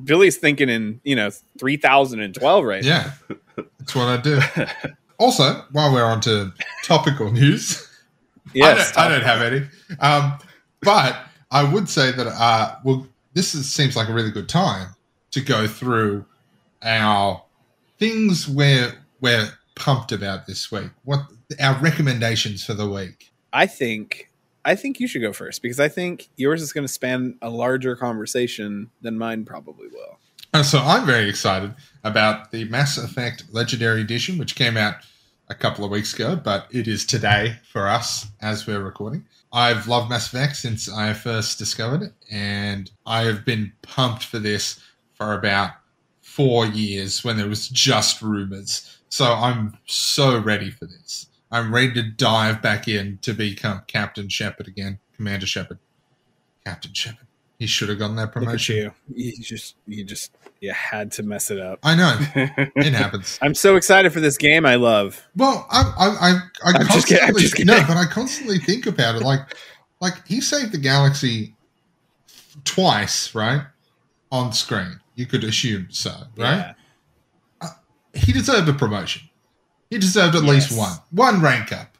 Billy's 0.04 0.36
thinking 0.36 0.68
in 0.68 1.00
you 1.04 1.16
know 1.16 1.30
3012 1.58 2.64
right 2.64 2.82
now. 2.84 2.88
yeah, 3.28 3.36
that's 3.78 3.94
what 3.94 4.08
I 4.08 4.16
do. 4.18 4.40
Also, 5.18 5.62
while 5.72 5.92
we're 5.92 6.02
on 6.02 6.18
to 6.22 6.50
topical 6.82 7.30
news, 7.30 7.86
Yes, 8.54 8.96
I, 8.96 9.02
don't, 9.06 9.12
I 9.12 9.18
don't 9.18 9.26
have 9.26 9.42
any. 9.42 9.66
Um, 10.00 10.38
but 10.80 11.14
I 11.50 11.62
would 11.62 11.90
say 11.90 12.10
that 12.10 12.26
uh, 12.26 12.76
well, 12.84 13.06
this 13.34 13.54
is, 13.54 13.70
seems 13.70 13.96
like 13.96 14.08
a 14.08 14.14
really 14.14 14.30
good 14.30 14.48
time 14.48 14.88
to 15.32 15.42
go 15.42 15.66
through 15.66 16.24
our 16.82 17.42
things 17.98 18.48
we're 18.48 18.94
we're 19.20 19.46
pumped 19.76 20.10
about 20.12 20.46
this 20.46 20.72
week. 20.72 20.88
What 21.04 21.20
our 21.60 21.78
recommendations 21.80 22.64
for 22.64 22.74
the 22.74 22.88
week? 22.88 23.30
I 23.52 23.66
think 23.66 24.30
I 24.64 24.74
think 24.76 25.00
you 25.00 25.08
should 25.08 25.22
go 25.22 25.32
first 25.32 25.62
because 25.62 25.80
I 25.80 25.88
think 25.88 26.28
yours 26.36 26.62
is 26.62 26.72
going 26.72 26.86
to 26.86 26.92
span 26.92 27.36
a 27.40 27.48
larger 27.48 27.96
conversation 27.96 28.90
than 29.00 29.16
mine 29.16 29.44
probably 29.44 29.88
will. 29.88 30.18
Uh, 30.52 30.62
so 30.62 30.80
I'm 30.80 31.06
very 31.06 31.28
excited 31.28 31.74
about 32.04 32.50
the 32.50 32.64
Mass 32.64 32.98
Effect 32.98 33.44
Legendary 33.52 34.00
Edition, 34.00 34.36
which 34.36 34.56
came 34.56 34.76
out 34.76 34.94
a 35.48 35.54
couple 35.54 35.84
of 35.84 35.90
weeks 35.90 36.12
ago, 36.14 36.36
but 36.36 36.66
it 36.70 36.88
is 36.88 37.06
today 37.06 37.56
for 37.72 37.88
us 37.88 38.26
as 38.40 38.66
we're 38.66 38.82
recording. 38.82 39.24
I've 39.52 39.88
loved 39.88 40.10
Mass 40.10 40.26
Effect 40.26 40.56
since 40.56 40.88
I 40.88 41.12
first 41.12 41.58
discovered 41.58 42.02
it, 42.02 42.12
and 42.30 42.90
I 43.06 43.22
have 43.22 43.44
been 43.44 43.72
pumped 43.82 44.24
for 44.24 44.38
this 44.38 44.80
for 45.14 45.34
about 45.34 45.70
four 46.20 46.66
years 46.66 47.24
when 47.24 47.36
there 47.36 47.48
was 47.48 47.68
just 47.68 48.22
rumors. 48.22 48.98
So 49.08 49.32
I'm 49.32 49.76
so 49.86 50.38
ready 50.38 50.70
for 50.70 50.86
this. 50.86 51.26
I'm 51.50 51.74
ready 51.74 51.92
to 51.94 52.02
dive 52.02 52.62
back 52.62 52.86
in 52.86 53.18
to 53.22 53.32
become 53.32 53.82
Captain 53.86 54.28
Shepard 54.28 54.68
again, 54.68 55.00
Commander 55.16 55.46
Shepard. 55.46 55.78
Captain 56.64 56.92
Shepard. 56.92 57.26
He 57.58 57.66
should 57.66 57.88
have 57.90 57.98
gotten 57.98 58.16
that 58.16 58.32
promotion. 58.32 58.76
you. 58.76 58.92
You 59.14 59.32
just 59.42 59.76
you 59.86 60.04
just 60.04 60.32
you 60.60 60.72
had 60.72 61.12
to 61.12 61.22
mess 61.22 61.50
it 61.50 61.58
up. 61.58 61.78
I 61.82 61.94
know. 61.94 62.18
It 62.76 62.94
happens. 62.94 63.38
I'm 63.42 63.54
so 63.54 63.76
excited 63.76 64.12
for 64.12 64.20
this 64.20 64.38
game 64.38 64.64
I 64.64 64.76
love. 64.76 65.26
Well, 65.36 65.66
I, 65.70 65.82
I, 65.98 66.08
I, 66.08 66.30
I 66.64 66.78
I'm 66.78 66.86
just 66.86 67.06
kidding, 67.06 67.22
I'm 67.22 67.32
constantly 67.34 67.42
just 67.42 67.54
kidding. 67.56 67.66
no, 67.66 67.84
but 67.86 67.96
I 67.96 68.06
constantly 68.06 68.58
think 68.58 68.86
about 68.86 69.16
it. 69.16 69.22
Like, 69.22 69.40
like 70.00 70.26
he 70.26 70.40
saved 70.40 70.72
the 70.72 70.78
galaxy 70.78 71.54
twice, 72.64 73.34
right, 73.34 73.62
on 74.32 74.52
screen. 74.52 75.00
You 75.14 75.26
could 75.26 75.44
assume 75.44 75.88
so, 75.90 76.10
right? 76.36 76.56
Yeah. 76.56 76.72
Uh, 77.60 77.68
he 78.14 78.32
deserved 78.32 78.68
a 78.68 78.72
promotion. 78.72 79.28
He 79.90 79.98
deserved 79.98 80.36
at 80.36 80.44
least 80.44 80.76
one, 80.76 80.92
one 81.10 81.42
rank 81.42 81.72
up, 81.72 81.98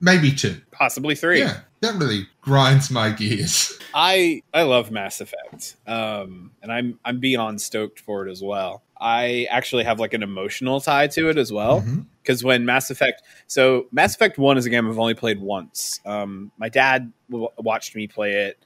maybe 0.00 0.32
two. 0.32 0.60
Possibly 0.72 1.14
three. 1.14 1.38
Yeah, 1.38 1.60
that 1.80 1.94
really 1.94 2.26
grinds 2.40 2.90
my 2.90 3.10
gears. 3.10 3.78
I 3.94 4.42
I 4.52 4.64
love 4.64 4.90
Mass 4.90 5.20
Effect, 5.20 5.76
um, 5.86 6.50
and 6.62 6.72
I'm 6.72 6.98
I'm 7.04 7.20
beyond 7.20 7.60
stoked 7.60 8.00
for 8.00 8.26
it 8.26 8.30
as 8.30 8.42
well. 8.42 8.82
I 8.98 9.46
actually 9.50 9.84
have 9.84 10.00
like 10.00 10.14
an 10.14 10.22
emotional 10.22 10.80
tie 10.80 11.06
to 11.08 11.28
it 11.28 11.38
as 11.38 11.52
well 11.52 11.84
because 12.22 12.42
when 12.42 12.64
Mass 12.64 12.90
Effect, 12.90 13.22
so 13.46 13.86
Mass 13.92 14.14
Effect 14.14 14.36
One 14.38 14.58
is 14.58 14.66
a 14.66 14.70
game 14.70 14.88
I've 14.88 14.98
only 14.98 15.14
played 15.14 15.40
once. 15.40 16.00
Um, 16.04 16.50
my 16.58 16.68
dad 16.68 17.12
w- 17.30 17.48
watched 17.58 17.94
me 17.94 18.06
play 18.06 18.32
it, 18.32 18.58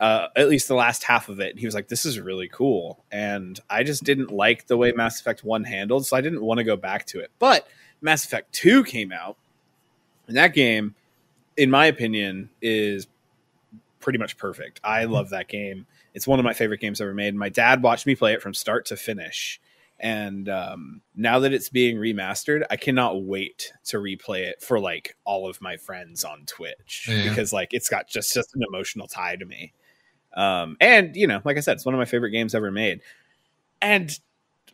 uh, 0.00 0.28
at 0.36 0.48
least 0.48 0.68
the 0.68 0.74
last 0.74 1.04
half 1.04 1.28
of 1.28 1.40
it. 1.40 1.58
He 1.58 1.66
was 1.66 1.74
like, 1.74 1.88
"This 1.88 2.04
is 2.04 2.18
really 2.20 2.48
cool," 2.48 3.04
and 3.10 3.58
I 3.70 3.82
just 3.82 4.04
didn't 4.04 4.30
like 4.30 4.66
the 4.66 4.76
way 4.76 4.92
Mass 4.92 5.20
Effect 5.20 5.44
One 5.44 5.64
handled, 5.64 6.06
so 6.06 6.16
I 6.16 6.20
didn't 6.20 6.42
want 6.42 6.58
to 6.58 6.64
go 6.64 6.76
back 6.76 7.06
to 7.06 7.20
it. 7.20 7.30
But 7.38 7.66
Mass 8.00 8.24
Effect 8.24 8.52
Two 8.52 8.84
came 8.84 9.12
out, 9.12 9.36
and 10.26 10.36
that 10.36 10.54
game, 10.54 10.94
in 11.56 11.70
my 11.70 11.86
opinion, 11.86 12.50
is 12.60 13.06
pretty 14.00 14.18
much 14.18 14.36
perfect. 14.36 14.80
I 14.82 15.04
love 15.04 15.30
that 15.30 15.48
game. 15.48 15.86
It's 16.14 16.26
one 16.26 16.38
of 16.38 16.44
my 16.44 16.52
favorite 16.52 16.80
games 16.80 17.00
ever 17.00 17.14
made. 17.14 17.34
My 17.34 17.48
dad 17.48 17.82
watched 17.82 18.06
me 18.06 18.14
play 18.14 18.34
it 18.34 18.42
from 18.42 18.52
start 18.52 18.86
to 18.86 18.96
finish. 18.96 19.60
And 20.02 20.48
um, 20.48 21.00
now 21.14 21.38
that 21.38 21.52
it's 21.52 21.68
being 21.68 21.96
remastered, 21.96 22.64
I 22.70 22.76
cannot 22.76 23.22
wait 23.22 23.72
to 23.84 23.98
replay 23.98 24.40
it 24.40 24.60
for 24.60 24.80
like 24.80 25.16
all 25.24 25.48
of 25.48 25.60
my 25.60 25.76
friends 25.76 26.24
on 26.24 26.44
Twitch 26.46 27.06
Yeah. 27.08 27.28
because 27.28 27.52
like 27.52 27.68
it's 27.72 27.88
got 27.88 28.08
just 28.08 28.34
just 28.34 28.54
an 28.56 28.62
emotional 28.68 29.06
tie 29.06 29.36
to 29.36 29.44
me. 29.44 29.72
Um, 30.34 30.76
and 30.80 31.14
you 31.14 31.26
know, 31.28 31.40
like 31.44 31.56
I 31.56 31.60
said, 31.60 31.74
it's 31.76 31.84
one 31.86 31.94
of 31.94 31.98
my 31.98 32.04
favorite 32.04 32.30
games 32.32 32.52
ever 32.54 32.72
made. 32.72 33.00
And 33.80 34.18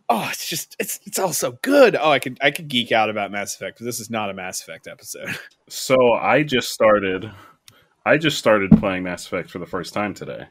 oh, 0.08 0.28
it's 0.30 0.48
just 0.48 0.76
it's 0.78 0.98
it's 1.04 1.18
all 1.18 1.34
so 1.34 1.58
good. 1.60 1.94
Oh, 1.94 2.10
I 2.10 2.20
could 2.20 2.38
I 2.40 2.50
could 2.50 2.68
geek 2.68 2.90
out 2.90 3.10
about 3.10 3.30
Mass 3.30 3.54
Effect. 3.54 3.78
but 3.80 3.84
This 3.84 4.00
is 4.00 4.08
not 4.08 4.30
a 4.30 4.34
Mass 4.34 4.62
Effect 4.62 4.86
episode. 4.88 5.28
So 5.70 6.14
I 6.14 6.44
just 6.44 6.72
started 6.72 7.30
I 8.06 8.16
just 8.16 8.38
started 8.38 8.70
playing 8.80 9.02
Mass 9.02 9.26
Effect 9.26 9.50
for 9.50 9.58
the 9.58 9.66
first 9.66 9.92
time 9.92 10.14
today. 10.14 10.46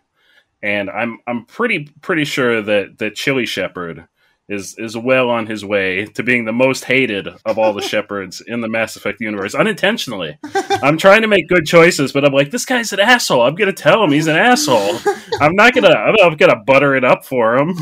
And 0.61 0.91
I'm 0.91 1.17
I'm 1.25 1.45
pretty 1.45 1.89
pretty 2.01 2.25
sure 2.25 2.61
that 2.61 2.99
that 2.99 3.15
Chili 3.15 3.47
Shepard 3.47 4.07
is 4.49 4.75
is 4.77 4.95
well 4.95 5.29
on 5.29 5.45
his 5.47 5.65
way 5.65 6.05
to 6.05 6.23
being 6.23 6.45
the 6.45 6.53
most 6.53 6.85
hated 6.85 7.27
of 7.45 7.57
all 7.57 7.73
the 7.73 7.81
shepherds 7.87 8.41
in 8.45 8.61
the 8.61 8.69
Mass 8.69 8.95
Effect 8.95 9.19
universe 9.19 9.53
unintentionally. 9.53 10.37
I'm 10.81 10.97
trying 10.97 11.21
to 11.23 11.27
make 11.27 11.47
good 11.47 11.65
choices, 11.65 12.11
but 12.11 12.23
I'm 12.23 12.33
like 12.33 12.51
this 12.51 12.65
guy's 12.65 12.93
an 12.93 12.99
asshole. 12.99 13.41
I'm 13.41 13.55
going 13.55 13.73
to 13.73 13.81
tell 13.81 14.03
him 14.03 14.11
he's 14.11 14.27
an 14.27 14.35
asshole. 14.37 14.99
I'm 15.41 15.55
not 15.55 15.73
going 15.73 15.83
to 15.83 15.97
I'm 15.97 16.15
not 16.15 16.37
going 16.37 16.51
to 16.51 16.61
butter 16.65 16.95
it 16.95 17.03
up 17.03 17.25
for 17.25 17.57
him. 17.57 17.75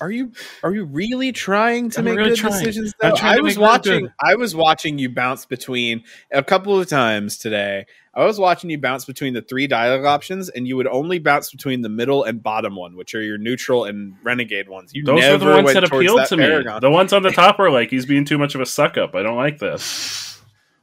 Are 0.00 0.10
you 0.10 0.32
are 0.62 0.74
you 0.74 0.84
really 0.84 1.32
trying 1.32 1.90
to 1.90 1.98
I'm 1.98 2.06
make 2.06 2.16
really 2.16 2.30
good 2.30 2.38
trying. 2.38 2.64
decisions? 2.64 2.94
I'm 3.02 3.14
I 3.20 3.40
was 3.40 3.58
watching. 3.58 4.08
I 4.20 4.36
was 4.36 4.54
watching 4.54 4.98
you 4.98 5.10
bounce 5.10 5.44
between 5.44 6.04
a 6.32 6.42
couple 6.42 6.78
of 6.78 6.88
times 6.88 7.36
today. 7.36 7.86
I 8.14 8.24
was 8.24 8.38
watching 8.38 8.70
you 8.70 8.78
bounce 8.78 9.04
between 9.04 9.34
the 9.34 9.42
three 9.42 9.66
dialogue 9.66 10.04
options, 10.04 10.48
and 10.48 10.66
you 10.66 10.76
would 10.76 10.86
only 10.86 11.18
bounce 11.18 11.50
between 11.50 11.82
the 11.82 11.88
middle 11.88 12.24
and 12.24 12.42
bottom 12.42 12.74
one, 12.74 12.96
which 12.96 13.14
are 13.14 13.22
your 13.22 13.38
neutral 13.38 13.84
and 13.84 14.14
renegade 14.22 14.68
ones. 14.68 14.90
You 14.94 15.04
Those 15.04 15.20
never 15.20 15.34
are 15.34 15.38
the 15.38 15.46
ones 15.46 15.64
went 15.66 15.74
that 15.74 15.88
towards 15.88 16.04
appealed 16.06 16.18
that 16.20 16.28
to 16.30 16.36
me. 16.36 16.44
Paragon. 16.44 16.80
The 16.80 16.90
ones 16.90 17.12
on 17.12 17.22
the 17.22 17.30
top 17.32 17.60
are 17.60 17.70
like 17.70 17.90
he's 17.90 18.06
being 18.06 18.24
too 18.24 18.38
much 18.38 18.54
of 18.54 18.60
a 18.60 18.66
suck 18.66 18.96
up. 18.96 19.14
I 19.14 19.22
don't 19.22 19.36
like 19.36 19.58
this. 19.58 20.40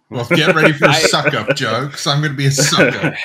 Well, 0.09 0.25
get 0.29 0.55
ready 0.55 0.71
for 0.73 0.85
a 0.85 0.89
I- 0.91 0.99
suck 0.99 1.33
up, 1.33 1.55
Joe, 1.55 1.87
because 1.87 2.05
I'm 2.07 2.21
going 2.21 2.31
to 2.31 2.37
be 2.37 2.45
a 2.45 2.51
suck 2.51 3.03
up. 3.03 3.13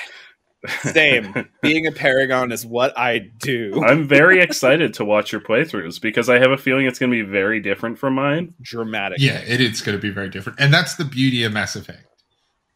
Same. 0.80 1.48
Being 1.62 1.86
a 1.86 1.92
paragon 1.92 2.52
is 2.52 2.66
what 2.66 2.96
I 2.98 3.18
do. 3.38 3.82
I'm 3.82 4.06
very 4.06 4.40
excited 4.42 4.92
to 4.94 5.04
watch 5.06 5.32
your 5.32 5.40
playthroughs 5.40 5.98
because 6.00 6.28
I 6.28 6.38
have 6.38 6.50
a 6.50 6.58
feeling 6.58 6.84
it's 6.86 6.98
going 6.98 7.10
to 7.10 7.24
be 7.24 7.30
very 7.30 7.60
different 7.60 7.98
from 7.98 8.14
mine. 8.14 8.54
Dramatic. 8.60 9.20
Yeah, 9.20 9.38
it 9.46 9.60
is 9.62 9.80
going 9.80 9.96
to 9.96 10.02
be 10.02 10.10
very 10.10 10.28
different, 10.28 10.60
and 10.60 10.72
that's 10.72 10.96
the 10.96 11.04
beauty 11.06 11.44
of 11.44 11.52
Mass 11.54 11.76
Effect. 11.76 12.04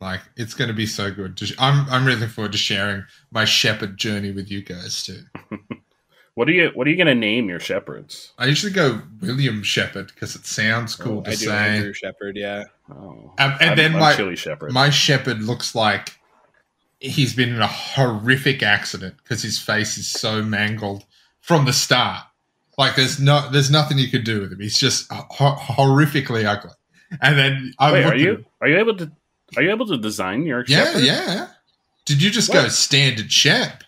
Like, 0.00 0.20
it's 0.36 0.54
going 0.54 0.68
to 0.68 0.74
be 0.74 0.86
so 0.86 1.10
good. 1.10 1.36
To 1.38 1.46
sh- 1.46 1.54
I'm 1.58 1.88
I'm 1.88 2.04
really 2.04 2.20
looking 2.20 2.32
forward 2.34 2.52
to 2.52 2.58
sharing 2.58 3.04
my 3.30 3.44
Shepard 3.44 3.96
journey 3.96 4.30
with 4.32 4.50
you 4.50 4.62
guys 4.62 5.02
too. 5.02 5.22
What 6.36 6.48
are 6.48 6.52
you 6.52 6.72
What 6.74 6.88
are 6.88 6.90
you 6.90 6.96
going 6.96 7.06
to 7.06 7.14
name 7.14 7.48
your 7.48 7.60
shepherds? 7.60 8.32
I 8.38 8.46
usually 8.46 8.72
go 8.72 9.02
William 9.20 9.62
Shepard 9.62 10.08
because 10.12 10.34
it 10.34 10.46
sounds 10.46 10.96
cool 10.96 11.18
Oh, 11.20 11.22
to 11.22 11.30
I 11.30 11.34
do 11.34 11.36
say. 11.46 11.54
Andrew 11.56 11.92
Shepard. 11.92 12.36
Yeah. 12.36 12.64
Oh, 12.90 13.32
Um, 13.38 13.52
and 13.60 13.62
I'm- 13.70 13.76
then 13.76 13.94
I'm 13.94 14.00
my 14.00 14.16
chili 14.16 14.34
shepherd. 14.34 14.72
my 14.72 14.90
Shepard 14.90 15.40
looks 15.42 15.76
like 15.76 16.18
he's 16.98 17.36
been 17.36 17.50
in 17.50 17.60
a 17.62 17.68
horrific 17.68 18.64
accident 18.64 19.14
because 19.18 19.42
his 19.44 19.60
face 19.60 19.96
is 19.96 20.10
so 20.10 20.42
mangled 20.42 21.04
from 21.40 21.66
the 21.66 21.72
start. 21.72 22.24
Like 22.76 22.96
there's 22.96 23.20
no 23.20 23.48
there's 23.52 23.70
nothing 23.70 23.98
you 23.98 24.08
could 24.10 24.24
do 24.24 24.40
with 24.40 24.52
him. 24.52 24.58
He's 24.58 24.76
just 24.76 25.06
ho- 25.12 25.54
horrifically 25.56 26.44
ugly. 26.46 26.72
And 27.22 27.38
then 27.38 27.74
I 27.78 27.92
Wait, 27.92 28.04
are 28.06 28.16
you 28.16 28.30
him- 28.32 28.46
are 28.60 28.66
you 28.68 28.78
able 28.78 28.96
to 28.96 29.12
are 29.56 29.62
you 29.62 29.70
able 29.70 29.86
to 29.86 29.96
design 29.96 30.44
your 30.46 30.64
Yeah, 30.66 30.84
shepherd? 30.84 31.04
yeah. 31.04 31.48
Did 32.06 32.22
you 32.22 32.30
just 32.30 32.52
go 32.52 32.68
standard 32.68 33.32
Shep? 33.32 33.82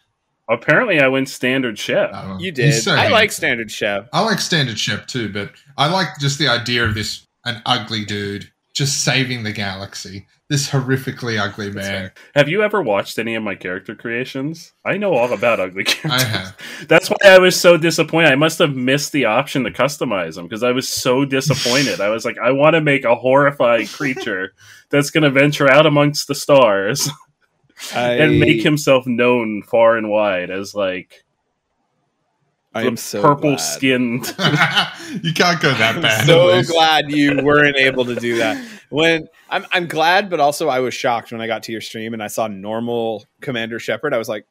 Apparently, 0.48 1.00
I 1.00 1.08
went 1.08 1.28
standard 1.28 1.76
shep. 1.78 2.10
Oh, 2.14 2.38
You 2.38 2.52
did. 2.52 2.72
so 2.72 2.92
I 2.94 3.08
like 3.08 3.32
standard 3.32 3.70
Shep. 3.70 4.08
I 4.12 4.20
like 4.22 4.38
standard 4.38 4.78
Shep 4.78 5.06
too, 5.08 5.28
but 5.32 5.50
I 5.76 5.88
like 5.90 6.08
just 6.20 6.38
the 6.38 6.46
idea 6.48 6.84
of 6.84 6.94
this 6.94 7.26
an 7.44 7.60
ugly 7.66 8.04
dude 8.04 8.50
just 8.74 9.02
saving 9.04 9.42
the 9.42 9.52
galaxy. 9.52 10.26
This 10.48 10.68
horrifically 10.70 11.40
ugly 11.40 11.72
man. 11.72 12.12
Have 12.36 12.48
you 12.48 12.62
ever 12.62 12.80
watched 12.80 13.18
any 13.18 13.34
of 13.34 13.42
my 13.42 13.56
character 13.56 13.96
creations? 13.96 14.74
I 14.84 14.96
know 14.96 15.12
all 15.14 15.32
about 15.32 15.58
ugly 15.58 15.82
characters. 15.84 16.22
I 16.22 16.24
have. 16.24 16.56
That's 16.86 17.10
why 17.10 17.16
I 17.24 17.40
was 17.40 17.60
so 17.60 17.76
disappointed. 17.76 18.30
I 18.30 18.36
must 18.36 18.60
have 18.60 18.76
missed 18.76 19.10
the 19.10 19.24
option 19.24 19.64
to 19.64 19.72
customize 19.72 20.36
them 20.36 20.46
because 20.46 20.62
I 20.62 20.70
was 20.70 20.88
so 20.88 21.24
disappointed. 21.24 22.00
I 22.00 22.10
was 22.10 22.24
like, 22.24 22.38
I 22.38 22.52
want 22.52 22.74
to 22.74 22.80
make 22.80 23.04
a 23.04 23.16
horrifying 23.16 23.88
creature 23.88 24.54
that's 24.90 25.10
going 25.10 25.24
to 25.24 25.30
venture 25.30 25.68
out 25.68 25.84
amongst 25.84 26.28
the 26.28 26.34
stars 26.36 27.08
I, 27.92 28.12
and 28.12 28.38
make 28.38 28.62
himself 28.62 29.04
known 29.04 29.62
far 29.64 29.96
and 29.96 30.08
wide 30.08 30.50
as 30.50 30.76
like 30.76 31.24
I 32.72 32.82
the 32.82 32.86
am 32.88 32.96
so 32.96 33.20
purple 33.20 33.56
glad. 33.56 33.60
skinned. 33.60 34.26
you 35.24 35.32
can't 35.32 35.60
go 35.60 35.72
that 35.74 35.96
I'm 35.96 36.02
bad. 36.02 36.24
so 36.24 36.62
glad 36.62 37.10
you 37.10 37.42
weren't 37.42 37.76
able 37.76 38.04
to 38.04 38.14
do 38.14 38.36
that. 38.36 38.64
When 38.90 39.28
I'm 39.50 39.66
I'm 39.72 39.86
glad, 39.86 40.30
but 40.30 40.40
also 40.40 40.68
I 40.68 40.80
was 40.80 40.94
shocked 40.94 41.32
when 41.32 41.40
I 41.40 41.46
got 41.46 41.64
to 41.64 41.72
your 41.72 41.80
stream 41.80 42.12
and 42.14 42.22
I 42.22 42.28
saw 42.28 42.46
normal 42.46 43.24
Commander 43.40 43.78
Shepard. 43.78 44.14
I 44.14 44.18
was 44.18 44.28
like, 44.28 44.46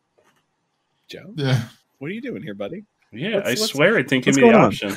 Joe, 1.07 1.33
Yeah. 1.35 1.61
what 1.99 2.09
are 2.11 2.13
you 2.13 2.21
doing 2.21 2.41
here, 2.43 2.53
buddy? 2.53 2.83
Yeah, 3.11 3.35
What's- 3.35 3.47
I 3.47 3.49
what's- 3.51 3.71
swear 3.71 3.97
it 3.97 4.07
didn't 4.07 4.25
give 4.25 4.33
what's 4.33 4.37
me 4.37 4.41
the 4.43 4.51
going 4.51 4.55
on? 4.55 4.65
option. 4.65 4.95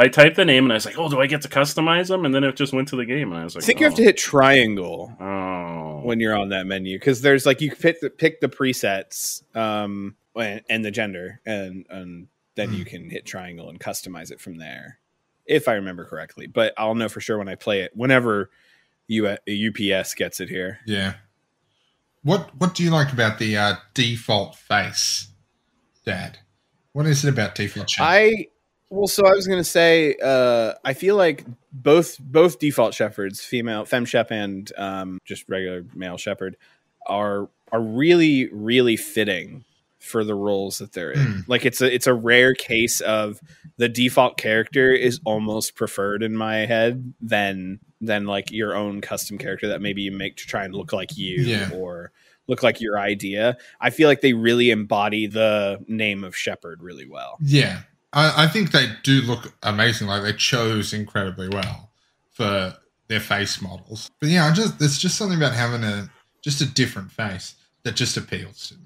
I 0.00 0.06
typed 0.06 0.36
the 0.36 0.44
name 0.44 0.62
and 0.64 0.72
I 0.72 0.76
was 0.76 0.86
like, 0.86 0.96
"Oh, 0.96 1.08
do 1.08 1.20
I 1.20 1.26
get 1.26 1.42
to 1.42 1.48
customize 1.48 2.06
them?" 2.06 2.24
And 2.24 2.32
then 2.32 2.44
it 2.44 2.54
just 2.54 2.72
went 2.72 2.86
to 2.88 2.96
the 2.96 3.04
game, 3.04 3.32
and 3.32 3.40
I 3.40 3.42
was 3.44 3.56
like, 3.56 3.62
I 3.62 3.64
like, 3.64 3.66
think 3.66 3.80
you 3.80 3.86
have 3.86 3.96
to 3.96 4.04
hit 4.04 4.16
triangle 4.16 5.12
Oh, 5.18 6.02
when 6.04 6.20
you're 6.20 6.36
on 6.36 6.50
that 6.50 6.66
menu 6.68 6.96
because 7.00 7.20
there's 7.20 7.44
like 7.44 7.60
you 7.60 7.72
pick 7.74 8.00
the 8.00 8.08
pick 8.10 8.40
the 8.40 8.48
presets 8.48 9.42
um 9.56 10.14
and, 10.36 10.62
and 10.70 10.84
the 10.84 10.92
gender 10.92 11.40
and 11.44 11.84
and 11.90 12.28
then 12.54 12.72
you 12.74 12.84
can 12.84 13.10
hit 13.10 13.26
triangle 13.26 13.68
and 13.70 13.80
customize 13.80 14.30
it 14.30 14.40
from 14.40 14.58
there 14.58 14.98
if 15.46 15.66
I 15.66 15.72
remember 15.72 16.04
correctly. 16.04 16.46
But 16.46 16.74
I'll 16.78 16.94
know 16.94 17.08
for 17.08 17.20
sure 17.20 17.36
when 17.38 17.48
I 17.48 17.56
play 17.56 17.80
it 17.80 17.90
whenever 17.96 18.38
U- 18.38 18.48
UPS 19.10 20.14
gets 20.14 20.40
it 20.40 20.48
here. 20.48 20.80
Yeah. 20.86 21.14
What 22.22 22.50
What 22.56 22.74
do 22.74 22.82
you 22.82 22.90
like 22.90 23.12
about 23.12 23.38
the 23.38 23.56
uh, 23.56 23.74
default 23.94 24.56
face, 24.56 25.28
Dad? 26.04 26.38
What 26.92 27.06
is 27.06 27.24
it 27.24 27.30
about 27.30 27.54
default 27.54 27.90
shape? 27.90 28.04
I 28.04 28.46
well, 28.90 29.06
so 29.06 29.26
I 29.26 29.32
was 29.32 29.46
gonna 29.46 29.64
say, 29.64 30.16
uh, 30.22 30.74
I 30.84 30.94
feel 30.94 31.16
like 31.16 31.44
both 31.72 32.18
both 32.18 32.58
default 32.58 32.94
shepherds, 32.94 33.40
female 33.40 33.84
fem 33.84 34.04
shep 34.04 34.30
and 34.30 34.70
um, 34.76 35.18
just 35.24 35.48
regular 35.48 35.84
male 35.94 36.16
shepherd, 36.16 36.56
are 37.06 37.48
are 37.70 37.80
really 37.80 38.48
really 38.52 38.96
fitting 38.96 39.64
for 39.98 40.24
the 40.24 40.34
roles 40.34 40.78
that 40.78 40.92
they're 40.92 41.10
in. 41.10 41.26
Hmm. 41.26 41.40
Like 41.46 41.66
it's 41.66 41.80
a 41.80 41.92
it's 41.92 42.06
a 42.06 42.14
rare 42.14 42.54
case 42.54 43.00
of 43.00 43.40
the 43.76 43.88
default 43.88 44.36
character 44.36 44.90
is 44.90 45.20
almost 45.24 45.74
preferred 45.74 46.22
in 46.22 46.34
my 46.34 46.66
head 46.66 47.14
than 47.20 47.80
than 48.00 48.26
like 48.26 48.50
your 48.52 48.74
own 48.76 49.00
custom 49.00 49.38
character 49.38 49.68
that 49.68 49.80
maybe 49.82 50.02
you 50.02 50.12
make 50.12 50.36
to 50.36 50.46
try 50.46 50.64
and 50.64 50.74
look 50.74 50.92
like 50.92 51.16
you 51.16 51.42
Yeah. 51.42 51.70
or 51.74 52.12
look 52.46 52.62
like 52.62 52.80
your 52.80 52.98
idea. 52.98 53.56
I 53.80 53.90
feel 53.90 54.08
like 54.08 54.20
they 54.20 54.32
really 54.32 54.70
embody 54.70 55.26
the 55.26 55.84
name 55.88 56.24
of 56.24 56.36
shepherd 56.36 56.82
really 56.82 57.06
well. 57.06 57.36
yeah, 57.42 57.80
I, 58.12 58.44
I 58.44 58.46
think 58.48 58.70
they 58.70 58.86
do 59.02 59.20
look 59.22 59.52
amazing. 59.62 60.06
Like 60.06 60.22
they 60.22 60.32
chose 60.32 60.92
incredibly 60.92 61.48
well 61.48 61.90
for 62.30 62.74
their 63.08 63.20
face 63.20 63.60
models. 63.60 64.10
But 64.20 64.28
yeah, 64.30 64.46
I 64.46 64.52
just 64.52 64.78
there's 64.78 64.98
just 64.98 65.16
something 65.16 65.36
about 65.36 65.52
having 65.54 65.82
a 65.84 66.08
just 66.42 66.60
a 66.60 66.66
different 66.66 67.10
face 67.10 67.54
that 67.82 67.96
just 67.96 68.16
appeals 68.16 68.68
to 68.68 68.74
me. 68.76 68.82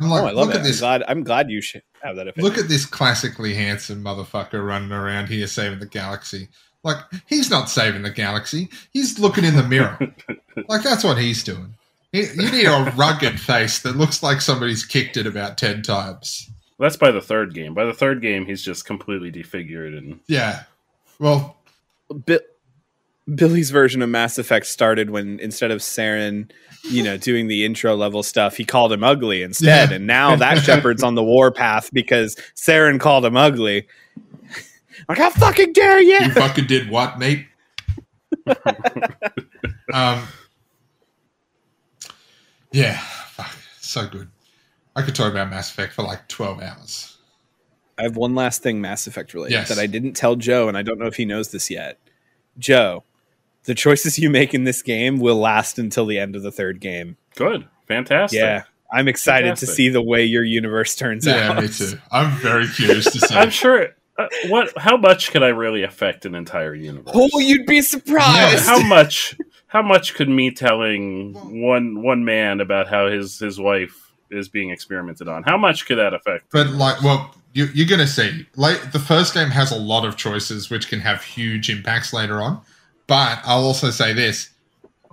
I'm 0.00 0.10
oh, 0.12 0.14
like, 0.14 0.22
oh, 0.22 0.26
I 0.26 0.30
love 0.32 0.46
look 0.46 0.54
it. 0.54 0.58
at 0.58 0.64
this. 0.64 0.82
I'm 0.82 0.98
glad. 1.00 1.04
I'm 1.08 1.24
glad 1.24 1.50
you 1.50 1.60
should 1.60 1.82
have 2.02 2.16
that 2.16 2.28
opinion. 2.28 2.50
Look 2.50 2.62
at 2.62 2.68
this 2.68 2.84
classically 2.86 3.54
handsome 3.54 4.04
motherfucker 4.04 4.64
running 4.66 4.92
around 4.92 5.28
here 5.28 5.46
saving 5.46 5.78
the 5.80 5.86
galaxy. 5.86 6.48
Like 6.86 6.98
he's 7.26 7.50
not 7.50 7.68
saving 7.68 8.02
the 8.02 8.10
galaxy. 8.10 8.68
He's 8.92 9.18
looking 9.18 9.44
in 9.44 9.56
the 9.56 9.62
mirror. 9.64 9.98
like 10.68 10.82
that's 10.82 11.04
what 11.04 11.18
he's 11.18 11.42
doing. 11.44 11.74
He- 12.12 12.28
You 12.34 12.50
need 12.50 12.66
a 12.66 12.92
rugged 12.96 13.38
face 13.40 13.80
that 13.80 13.96
looks 13.96 14.22
like 14.22 14.40
somebody's 14.40 14.84
kicked 14.84 15.16
it 15.18 15.26
about 15.26 15.58
ten 15.58 15.82
times. 15.82 16.48
that's 16.78 16.96
by 16.96 17.10
the 17.10 17.20
third 17.20 17.52
game. 17.54 17.74
By 17.74 17.84
the 17.84 17.92
third 17.92 18.22
game, 18.22 18.46
he's 18.46 18.62
just 18.62 18.86
completely 18.86 19.30
defigured 19.32 19.98
and 19.98 20.20
Yeah. 20.28 20.62
Well, 21.18 21.56
Bi- 22.10 22.38
Billy's 23.34 23.70
version 23.70 24.02
of 24.02 24.08
Mass 24.08 24.38
Effect 24.38 24.66
started 24.66 25.10
when 25.10 25.40
instead 25.40 25.72
of 25.72 25.80
Saren, 25.80 26.50
you 26.84 27.02
know, 27.02 27.16
doing 27.16 27.48
the 27.48 27.64
intro 27.64 27.96
level 27.96 28.22
stuff, 28.22 28.56
he 28.56 28.64
called 28.64 28.92
him 28.92 29.02
ugly 29.02 29.42
instead. 29.42 29.90
Yeah. 29.90 29.96
And 29.96 30.06
now 30.06 30.36
that 30.36 30.58
Shepard's 30.62 31.02
on 31.02 31.16
the 31.16 31.24
warpath 31.24 31.90
because 31.92 32.36
Saren 32.54 33.00
called 33.00 33.24
him 33.24 33.36
ugly. 33.36 33.88
Like, 35.08 35.18
how 35.18 35.30
fucking 35.30 35.72
dare 35.72 36.00
you? 36.00 36.18
you 36.18 36.30
fucking 36.32 36.66
did 36.66 36.90
what, 36.90 37.18
mate? 37.18 37.46
um. 39.92 40.26
Yeah. 42.72 42.98
Fuck. 42.98 43.54
So 43.80 44.06
good. 44.08 44.28
I 44.94 45.02
could 45.02 45.14
talk 45.14 45.30
about 45.30 45.50
Mass 45.50 45.70
Effect 45.70 45.92
for 45.92 46.02
like 46.02 46.28
twelve 46.28 46.60
hours. 46.60 47.16
I 47.98 48.02
have 48.02 48.16
one 48.16 48.34
last 48.34 48.62
thing 48.62 48.80
Mass 48.80 49.06
Effect 49.06 49.32
related 49.32 49.54
Yes. 49.54 49.68
that 49.68 49.78
I 49.78 49.86
didn't 49.86 50.12
tell 50.14 50.36
Joe, 50.36 50.68
and 50.68 50.76
I 50.76 50.82
don't 50.82 50.98
know 50.98 51.06
if 51.06 51.16
he 51.16 51.24
knows 51.24 51.50
this 51.50 51.70
yet. 51.70 51.98
Joe, 52.58 53.04
the 53.64 53.74
choices 53.74 54.18
you 54.18 54.28
make 54.28 54.52
in 54.54 54.64
this 54.64 54.82
game 54.82 55.18
will 55.18 55.36
last 55.38 55.78
until 55.78 56.04
the 56.04 56.18
end 56.18 56.36
of 56.36 56.42
the 56.42 56.52
third 56.52 56.80
game. 56.80 57.16
good, 57.36 57.66
fantastic. 57.88 58.38
Yeah. 58.38 58.64
I'm 58.92 59.08
excited 59.08 59.56
to 59.56 59.66
see 59.66 59.88
the 59.88 60.00
way 60.02 60.24
your 60.24 60.44
universe 60.44 60.94
turns 60.94 61.26
Yeah, 61.26 61.48
out. 61.50 61.54
Yeah, 61.56 61.60
me 61.62 61.68
too. 61.68 61.98
I'm 62.12 62.30
very 62.36 62.68
curious 62.76 63.04
to 63.06 63.18
see. 63.18 63.34
I'm 63.34 63.50
sure. 63.50 63.88
Uh, 64.18 64.28
what? 64.48 64.72
How 64.78 64.96
much 64.96 65.30
could 65.30 65.42
I 65.42 65.48
really 65.48 65.82
affect 65.82 66.24
an 66.24 66.34
entire 66.34 66.74
universe? 66.74 67.12
Oh, 67.14 67.38
you'd 67.38 67.66
be 67.66 67.82
surprised. 67.82 68.64
how 68.64 68.82
much? 68.88 69.36
How 69.66 69.82
much 69.82 70.14
could 70.14 70.28
me 70.28 70.50
telling 70.50 71.34
one 71.62 72.02
one 72.02 72.24
man 72.24 72.60
about 72.60 72.88
how 72.88 73.08
his 73.08 73.38
his 73.38 73.60
wife 73.60 74.12
is 74.30 74.48
being 74.48 74.70
experimented 74.70 75.28
on? 75.28 75.42
How 75.42 75.58
much 75.58 75.86
could 75.86 75.98
that 75.98 76.14
affect? 76.14 76.46
But 76.50 76.68
like, 76.68 77.02
well, 77.02 77.34
you, 77.52 77.66
you're 77.74 77.86
going 77.86 78.00
to 78.00 78.06
see. 78.06 78.46
Like, 78.56 78.92
the 78.92 78.98
first 78.98 79.34
game 79.34 79.48
has 79.48 79.72
a 79.72 79.78
lot 79.78 80.04
of 80.04 80.16
choices 80.16 80.68
which 80.70 80.88
can 80.88 81.00
have 81.00 81.22
huge 81.22 81.70
impacts 81.70 82.12
later 82.12 82.40
on. 82.40 82.60
But 83.06 83.40
I'll 83.44 83.64
also 83.64 83.90
say 83.90 84.12
this: 84.12 84.50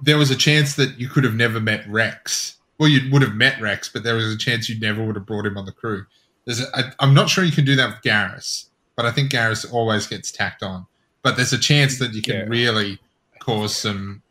there 0.02 0.18
was 0.18 0.32
a 0.32 0.36
chance 0.36 0.76
that 0.76 1.00
you 1.00 1.08
could 1.08 1.24
have 1.24 1.36
never 1.36 1.60
met 1.60 1.88
Wrex. 1.88 2.58
Well, 2.80 2.90
you 2.90 3.10
would 3.12 3.22
have 3.22 3.36
met 3.36 3.62
Wrex, 3.62 3.88
but 3.88 4.04
there 4.04 4.16
was 4.16 4.34
a 4.34 4.38
chance 4.38 4.68
you 4.68 4.80
never 4.80 5.06
would 5.06 5.16
have 5.16 5.26
brought 5.26 5.46
him 5.46 5.58
on 5.58 5.66
the 5.66 5.72
crew. 5.72 6.06
There's, 6.46 6.60
a, 6.60 6.66
I, 6.76 6.84
I'm 7.00 7.14
not 7.14 7.30
sure 7.30 7.44
you 7.44 7.52
can 7.52 7.66
do 7.66 7.76
that 7.76 7.88
with 7.88 8.02
Garrus, 8.02 8.66
but 8.96 9.06
I 9.06 9.12
think 9.12 9.32
Garrus 9.32 9.72
always 9.72 10.08
gets 10.08 10.32
tacked 10.32 10.64
on. 10.64 10.86
But 11.22 11.36
there's 11.38 11.54
a 11.54 11.58
chance 11.60 12.00
that 12.00 12.14
you 12.14 12.22
can 12.22 12.36
Yeah. 12.36 12.44
really 12.48 13.00
cause 13.40 13.76
some 13.76 14.22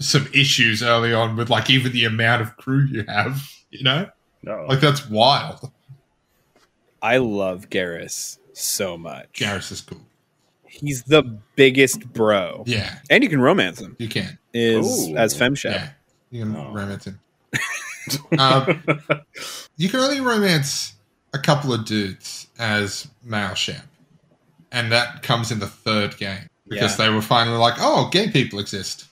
some 0.00 0.28
issues 0.32 0.80
early 0.82 1.12
on 1.12 1.36
with 1.36 1.50
like 1.50 1.68
even 1.70 1.90
the 1.92 2.04
amount 2.04 2.40
of 2.40 2.56
crew 2.56 2.84
you 2.84 3.04
have. 3.08 3.42
You 3.70 3.82
know, 3.82 4.08
No. 4.42 4.64
like 4.68 4.80
that's 4.80 5.08
wild. 5.08 5.70
I 7.02 7.18
love 7.18 7.68
Garrus 7.70 8.38
so 8.52 8.96
much. 8.96 9.28
Garrus 9.34 9.70
is 9.72 9.80
cool. 9.80 10.00
He's 10.66 11.02
the 11.04 11.22
biggest 11.56 12.12
bro. 12.12 12.62
Yeah, 12.66 12.98
And 13.10 13.22
you 13.24 13.28
can 13.30 13.40
romance 13.40 13.80
him 13.80 13.96
you 13.98 14.08
can. 14.08 14.38
is 14.54 15.08
Ooh. 15.08 15.16
as 15.16 15.36
femshep. 15.36 15.72
Yeah, 15.72 15.90
you 16.30 16.44
can 16.44 16.54
Oh. 16.56 16.72
romance 16.72 17.04
him. 17.06 17.20
um, 18.38 18.82
you 19.76 19.88
can 19.88 20.00
only 20.00 20.20
romance 20.20 20.94
a 21.34 21.38
couple 21.38 21.72
of 21.72 21.84
dudes 21.84 22.46
as 22.58 23.08
male 23.24 23.54
shep, 23.54 23.84
and 24.72 24.92
that 24.92 25.22
comes 25.22 25.50
in 25.50 25.58
the 25.58 25.66
third 25.66 26.16
game 26.16 26.48
because 26.68 26.98
Yeah. 26.98 27.06
they 27.06 27.12
were 27.14 27.22
finally 27.22 27.56
like, 27.58 27.74
"Oh, 27.78 28.08
gay 28.10 28.28
people 28.30 28.58
exist." 28.58 29.04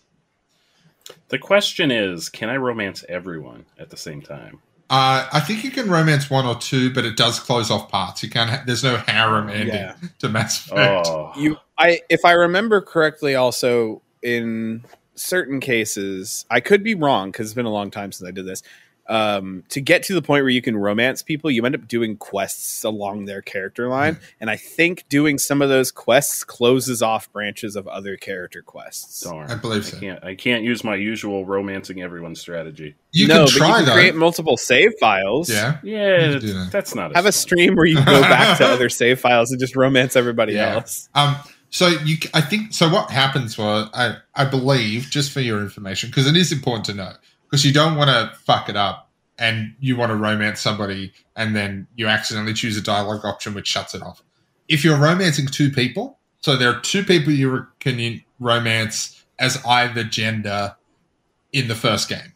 the 1.29 1.39
question 1.39 1.91
is, 1.91 2.29
can 2.29 2.49
I 2.49 2.57
romance 2.57 3.05
everyone 3.09 3.65
at 3.79 3.91
the 3.91 3.97
same 3.97 4.23
time? 4.23 4.61
Uh, 4.91 5.27
I 5.33 5.41
think 5.41 5.65
you 5.65 5.71
can 5.73 5.89
romance 5.91 6.31
one 6.31 6.47
or 6.47 6.55
two, 6.57 6.93
but 6.93 7.05
it 7.05 7.17
does 7.17 7.41
close 7.41 7.71
off 7.71 7.89
parts. 7.89 8.23
You 8.23 8.31
can't. 8.31 8.49
Ha- 8.51 8.63
there's 8.67 8.85
no 8.85 8.97
harem 8.99 9.49
ending 9.49 9.75
Yeah. 9.75 9.95
to 10.21 10.29
Mass 10.29 10.67
Effect. 10.71 11.07
Oh, 11.09 11.33
You 11.37 11.57
I 11.79 12.01
if 12.09 12.25
I 12.25 12.33
remember 12.33 12.81
correctly 12.81 13.35
also 13.35 14.03
in 14.23 14.85
certain 15.17 15.59
cases, 15.61 16.45
I 16.51 16.61
could 16.61 16.85
be 16.85 16.95
wrong 16.95 17.31
because 17.33 17.47
it's 17.47 17.55
been 17.55 17.67
a 17.67 17.71
long 17.73 17.91
time 17.91 18.13
since 18.13 18.29
I 18.29 18.31
did 18.31 18.47
this. 18.47 18.63
Um, 19.09 19.63
to 19.69 19.81
get 19.81 20.03
to 20.05 20.15
the 20.15 20.23
point 20.23 20.43
where 20.43 20.51
you 20.51 20.61
can 20.63 20.77
romance 20.77 21.23
people, 21.23 21.51
you 21.51 21.65
end 21.65 21.75
up 21.75 21.87
doing 21.87 22.17
quests 22.17 22.83
along 22.83 23.27
their 23.27 23.41
character 23.41 23.89
line, 23.89 24.19
and 24.41 24.51
I 24.51 24.57
think 24.57 25.05
doing 25.09 25.39
some 25.39 25.63
of 25.63 25.69
those 25.69 25.93
quests 25.93 26.43
closes 26.43 27.03
off 27.03 27.33
branches 27.33 27.77
of 27.77 27.87
other 27.87 28.17
character 28.17 28.63
quests. 28.63 29.21
darn! 29.21 29.51
I 29.51 29.55
believe 29.55 29.87
so. 29.87 29.97
I 29.97 30.01
can't. 30.01 30.25
I 30.25 30.35
can't 30.35 30.65
use 30.65 30.83
my 30.83 30.97
usual 30.97 31.45
romancing 31.45 32.03
everyone 32.03 32.35
strategy. 32.35 32.97
You 33.13 33.29
no, 33.29 33.47
can 33.47 33.55
try 33.55 33.59
but 33.59 33.69
you 33.69 33.75
can 33.77 33.85
though. 33.87 33.93
create 33.95 34.15
multiple 34.17 34.57
save 34.57 34.93
files. 35.01 35.49
yeah, 35.49 35.79
Yeah, 35.83 36.29
that. 36.39 36.69
that's 36.73 36.95
not. 36.95 37.15
Have 37.15 37.25
a 37.27 37.29
fun. 37.29 37.33
stream 37.33 37.77
where 37.77 37.87
you 37.87 37.97
go 38.05 38.21
back 38.23 38.59
to 38.59 38.67
other 38.69 38.89
save 38.89 39.21
files 39.21 39.51
and 39.53 39.61
just 39.61 39.77
romance 39.77 40.17
everybody 40.17 40.55
Yeah. 40.55 40.75
else. 40.75 41.09
Um, 41.15 41.37
so 41.71 41.89
you, 41.89 42.17
I 42.35 42.41
think, 42.41 42.73
so 42.73 42.89
what 42.89 43.11
happens 43.11 43.57
was, 43.59 43.89
I, 43.95 44.17
I 44.35 44.45
believe, 44.45 45.09
just 45.11 45.33
for 45.33 45.41
your 45.41 45.61
information, 45.61 46.11
because 46.11 46.27
it 46.27 46.37
is 46.37 46.53
important 46.53 46.85
to 46.87 46.95
know, 46.95 47.13
because 47.49 47.65
you 47.65 47.73
don't 47.73 47.97
want 47.97 48.11
to 48.11 48.37
fuck 48.41 48.69
it 48.69 48.77
up, 48.77 49.11
and 49.39 49.75
you 49.81 49.97
want 49.97 50.11
to 50.11 50.17
romance 50.17 50.61
somebody, 50.61 51.13
and 51.35 51.55
then 51.55 51.87
you 51.97 52.07
accidentally 52.07 52.55
choose 52.55 52.77
a 52.77 52.83
dialogue 52.83 53.25
option 53.25 53.55
which 53.55 53.69
shuts 53.69 53.95
it 53.95 54.03
off. 54.03 54.23
If 54.69 54.85
you're 54.85 54.99
romancing 54.99 55.47
two 55.47 55.71
people, 55.71 56.19
so 56.41 56.57
there 56.57 56.71
are 56.71 56.81
two 56.81 57.05
people 57.05 57.33
you 57.33 57.67
can 57.81 58.23
romance 58.41 59.25
as 59.39 59.65
either 59.67 60.05
gender 60.05 60.77
in 61.53 61.69
the 61.69 61.75
first 61.75 62.09
game. 62.09 62.33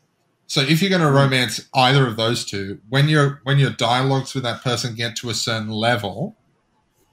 So 0.46 0.60
if 0.60 0.82
you're 0.82 0.90
going 0.90 1.00
to 1.02 1.10
romance 1.10 1.68
either 1.74 2.06
of 2.06 2.16
those 2.16 2.44
two, 2.44 2.80
when 2.88 3.08
your 3.08 3.40
when 3.44 3.58
your 3.58 3.70
dialogues 3.70 4.34
with 4.34 4.42
that 4.42 4.62
person 4.62 4.96
get 4.96 5.14
to 5.16 5.30
a 5.30 5.34
certain 5.34 5.68
level, 5.68 6.36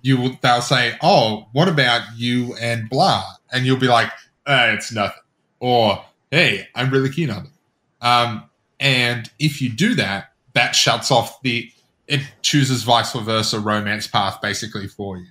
you 0.02 0.18
will 0.18 0.40
they'll 0.42 0.62
say, 0.62 0.98
"Oh, 1.02 1.48
what 1.52 1.68
about 1.68 2.02
you 2.16 2.56
and 2.60 2.90
blah?" 2.90 3.24
And 3.52 3.66
you'll 3.66 3.78
be 3.78 3.88
like, 3.88 4.10
uh, 4.48 4.72
"It's 4.72 4.92
nothing," 4.92 5.22
or 5.60 6.04
"Hey, 6.32 6.68
I'm 6.74 6.90
really 6.90 7.12
keen 7.12 7.30
on 7.30 7.44
them." 7.44 7.54
Um, 8.02 8.50
and 8.80 9.30
if 9.40 9.62
you 9.62 9.70
do 9.70 9.96
that, 9.96 10.34
that 10.54 10.76
shuts 10.76 11.12
off 11.12 11.42
the 11.42 11.72
it 12.08 12.22
chooses 12.42 12.84
vice 12.84 13.12
versa 13.14 13.60
romance 13.60 14.08
path 14.08 14.40
basically 14.42 14.88
for 14.88 15.18
you, 15.18 15.28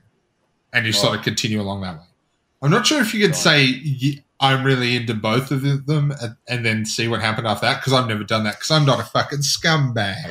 and 0.72 0.84
you 0.84 0.92
sort 0.92 1.16
of 1.16 1.24
continue 1.24 1.60
along 1.60 1.80
that 1.82 1.94
way. 1.94 2.04
I'm 2.62 2.70
not 2.70 2.86
sure 2.86 3.00
if 3.00 3.14
you 3.14 3.20
could 3.20 3.30
Right. 3.30 3.36
say 3.36 4.22
I'm 4.38 4.64
really 4.64 4.96
into 4.96 5.14
both 5.14 5.50
of 5.50 5.62
them 5.86 6.12
and, 6.20 6.36
and 6.46 6.64
then 6.66 6.84
see 6.84 7.08
what 7.08 7.22
happened 7.22 7.46
after 7.46 7.64
that 7.66 7.80
because 7.80 7.94
I've 7.94 8.06
never 8.06 8.22
done 8.22 8.44
that 8.44 8.56
because 8.56 8.70
I'm 8.70 8.84
not 8.84 9.00
a 9.00 9.04
fucking 9.04 9.38
scumbag. 9.38 10.30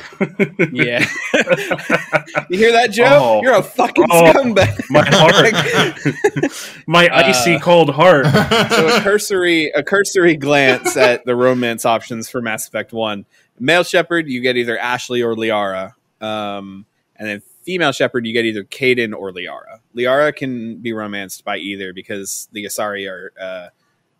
Yeah. 0.72 1.04
you 2.48 2.58
hear 2.58 2.72
that, 2.72 2.90
Joe? 2.92 3.06
Oh. 3.08 3.40
You're 3.42 3.54
a 3.56 3.62
fucking 3.62 4.06
Oh. 4.10 4.32
scumbag. 4.32 4.80
My 4.90 5.04
heart, 5.08 6.82
my 6.86 7.08
icy 7.12 7.54
Uh, 7.56 7.58
cold 7.60 7.90
heart. 7.90 8.26
so 8.26 8.96
a 8.96 9.00
cursory 9.00 9.70
a 9.70 9.82
cursory 9.82 10.36
glance 10.36 10.96
at 10.96 11.24
the 11.24 11.34
romance 11.34 11.84
options 11.84 12.28
for 12.28 12.40
Mass 12.40 12.68
Effect 12.68 12.92
One. 12.92 13.24
Male 13.58 13.84
Shepard, 13.84 14.28
you 14.28 14.40
get 14.40 14.56
either 14.56 14.78
Ashley 14.78 15.22
or 15.22 15.34
Liara, 15.34 15.94
um, 16.20 16.84
and 17.16 17.28
then 17.28 17.42
female 17.64 17.90
Shepard, 17.92 18.26
you 18.26 18.32
get 18.32 18.44
either 18.44 18.64
Kaidan 18.64 19.14
or 19.16 19.32
Liara. 19.32 19.80
Liara 19.96 20.34
can 20.36 20.76
be 20.76 20.92
romanced 20.92 21.44
by 21.44 21.56
either 21.56 21.92
because 21.92 22.48
the 22.52 22.64
Asari 22.66 23.10
are 23.10 23.32
uh, 23.40 23.68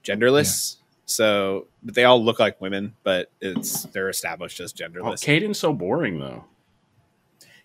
genderless. 0.06 0.76
So, 1.08 1.66
but 1.82 1.94
they 1.94 2.04
all 2.04 2.22
look 2.24 2.38
like 2.40 2.60
women, 2.60 2.94
but 3.04 3.30
it's 3.40 3.84
they're 3.84 4.08
established 4.08 4.58
as 4.60 4.72
Oh, 4.72 4.84
genderless. 4.88 5.24
Kaidan's 5.24 5.58
so 5.58 5.72
boring 5.72 6.18
though. 6.18 6.44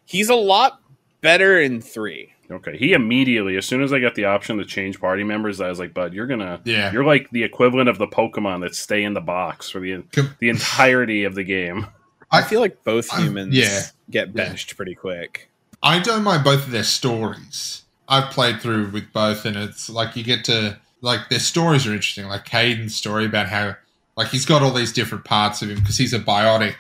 He's 0.06 0.30
a 0.30 0.36
lot 0.36 0.82
better 1.22 1.60
in 1.60 1.82
three. 1.82 2.34
Okay, 2.50 2.76
he 2.78 2.92
immediately, 2.92 3.56
as 3.56 3.66
soon 3.66 3.82
as 3.82 3.94
I 3.94 4.00
got 4.00 4.16
the 4.16 4.26
option 4.26 4.58
to 4.58 4.66
change 4.66 5.00
party 5.00 5.24
members, 5.24 5.62
I 5.62 5.70
was 5.70 5.80
like, 5.80 5.94
"Bud, 5.94 6.14
you're 6.14 6.28
gonna, 6.28 6.60
yeah. 6.66 6.92
you're 6.92 7.06
like 7.06 7.30
the 7.32 7.44
equivalent 7.44 7.88
of 7.88 7.98
the 7.98 8.08
Pokemon 8.08 8.62
that 8.62 8.76
stay 8.76 9.04
in 9.04 9.14
the 9.14 9.22
box 9.22 9.70
for 9.70 9.80
the 9.80 10.04
Com- 10.12 10.36
the 10.40 10.50
entirety 10.50 11.24
of 11.24 11.34
the 11.34 11.44
game." 11.46 11.88
I, 12.30 12.40
I- 12.40 12.44
feel 12.44 12.60
like 12.60 12.84
both 12.84 13.12
I'm- 13.14 13.24
humans 13.24 13.56
yeah. 13.56 13.84
get 14.10 14.34
benched 14.34 14.76
pretty 14.76 14.96
quick. 14.96 15.50
I 15.82 16.00
don't 16.00 16.24
mind 16.24 16.44
both 16.44 16.66
of 16.66 16.72
their 16.72 16.84
stories. 16.84 17.84
I've 18.08 18.32
played 18.32 18.60
through 18.62 18.90
with 18.92 19.12
both, 19.14 19.46
and 19.46 19.56
it's 19.56 19.90
like 19.90 20.16
you 20.18 20.24
get 20.24 20.44
to 20.46 20.78
like 21.02 21.30
their 21.30 21.40
stories 21.40 21.86
are 21.86 21.94
interesting. 21.94 22.28
Like 22.28 22.46
Kaidan's 22.46 22.96
story 22.96 23.26
about 23.26 23.48
how 23.48 23.76
like 24.16 24.30
he's 24.30 24.46
got 24.46 24.62
all 24.62 24.72
these 24.72 24.94
different 24.94 25.26
parts 25.26 25.62
of 25.62 25.70
him 25.70 25.80
because 25.80 25.98
he's 25.98 26.14
a 26.14 26.20
biotic, 26.20 26.76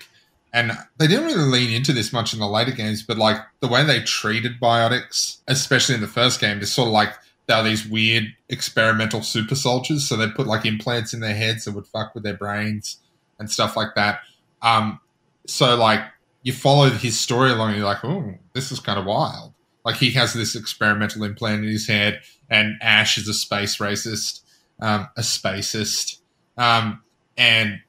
and 0.53 0.71
they 0.97 1.07
didn't 1.07 1.25
really 1.25 1.49
lean 1.49 1.73
into 1.73 1.93
this 1.93 2.13
much 2.13 2.34
in 2.34 2.39
the 2.39 2.47
later 2.47 2.71
games. 2.71 3.03
But 3.03 3.17
like 3.17 3.38
the 3.60 3.67
way 3.67 3.84
they 3.84 4.01
treated 4.01 4.60
biotics, 4.62 5.38
especially 5.47 5.95
in 5.95 6.01
the 6.01 6.07
first 6.07 6.39
game, 6.39 6.60
is 6.60 6.73
sort 6.73 6.88
of 6.88 6.93
like 6.93 7.13
they 7.47 7.53
are 7.53 7.63
these 7.63 7.88
weird 7.88 8.25
experimental 8.49 9.21
super 9.23 9.55
soldiers. 9.55 10.07
So 10.07 10.15
they 10.15 10.29
put 10.29 10.47
like 10.47 10.65
implants 10.65 11.13
in 11.13 11.19
their 11.19 11.36
heads 11.36 11.65
that 11.65 11.73
would 11.73 11.88
fuck 11.88 12.13
with 12.13 12.23
their 12.23 12.38
brains 12.38 12.97
and 13.39 13.49
stuff 13.49 13.75
like 13.75 13.95
that. 13.95 14.19
Um, 14.62 14.99
so 15.47 15.75
like 15.75 16.01
you 16.43 16.53
follow 16.53 16.89
his 16.89 17.19
story 17.19 17.51
along 17.51 17.69
and 17.69 17.77
you're 17.77 17.88
like, 17.88 18.03
oh, 18.03 18.36
this 18.53 18.71
is 18.71 18.79
kind 18.79 18.99
of 18.99 19.05
wild. 19.05 19.53
Like 19.84 19.95
he 19.95 20.12
has 20.12 20.34
this 20.34 20.55
experimental 20.55 21.23
implant 21.23 21.63
in 21.63 21.69
his 21.69 21.88
head, 21.88 22.21
and 22.51 22.75
Ash 22.81 23.17
is 23.17 23.27
a 23.27 23.33
space 23.33 23.77
racist, 23.77 24.41
um, 24.79 25.07
a 25.17 25.21
spacist, 25.21 26.19
um, 26.57 27.01
and 27.37 27.79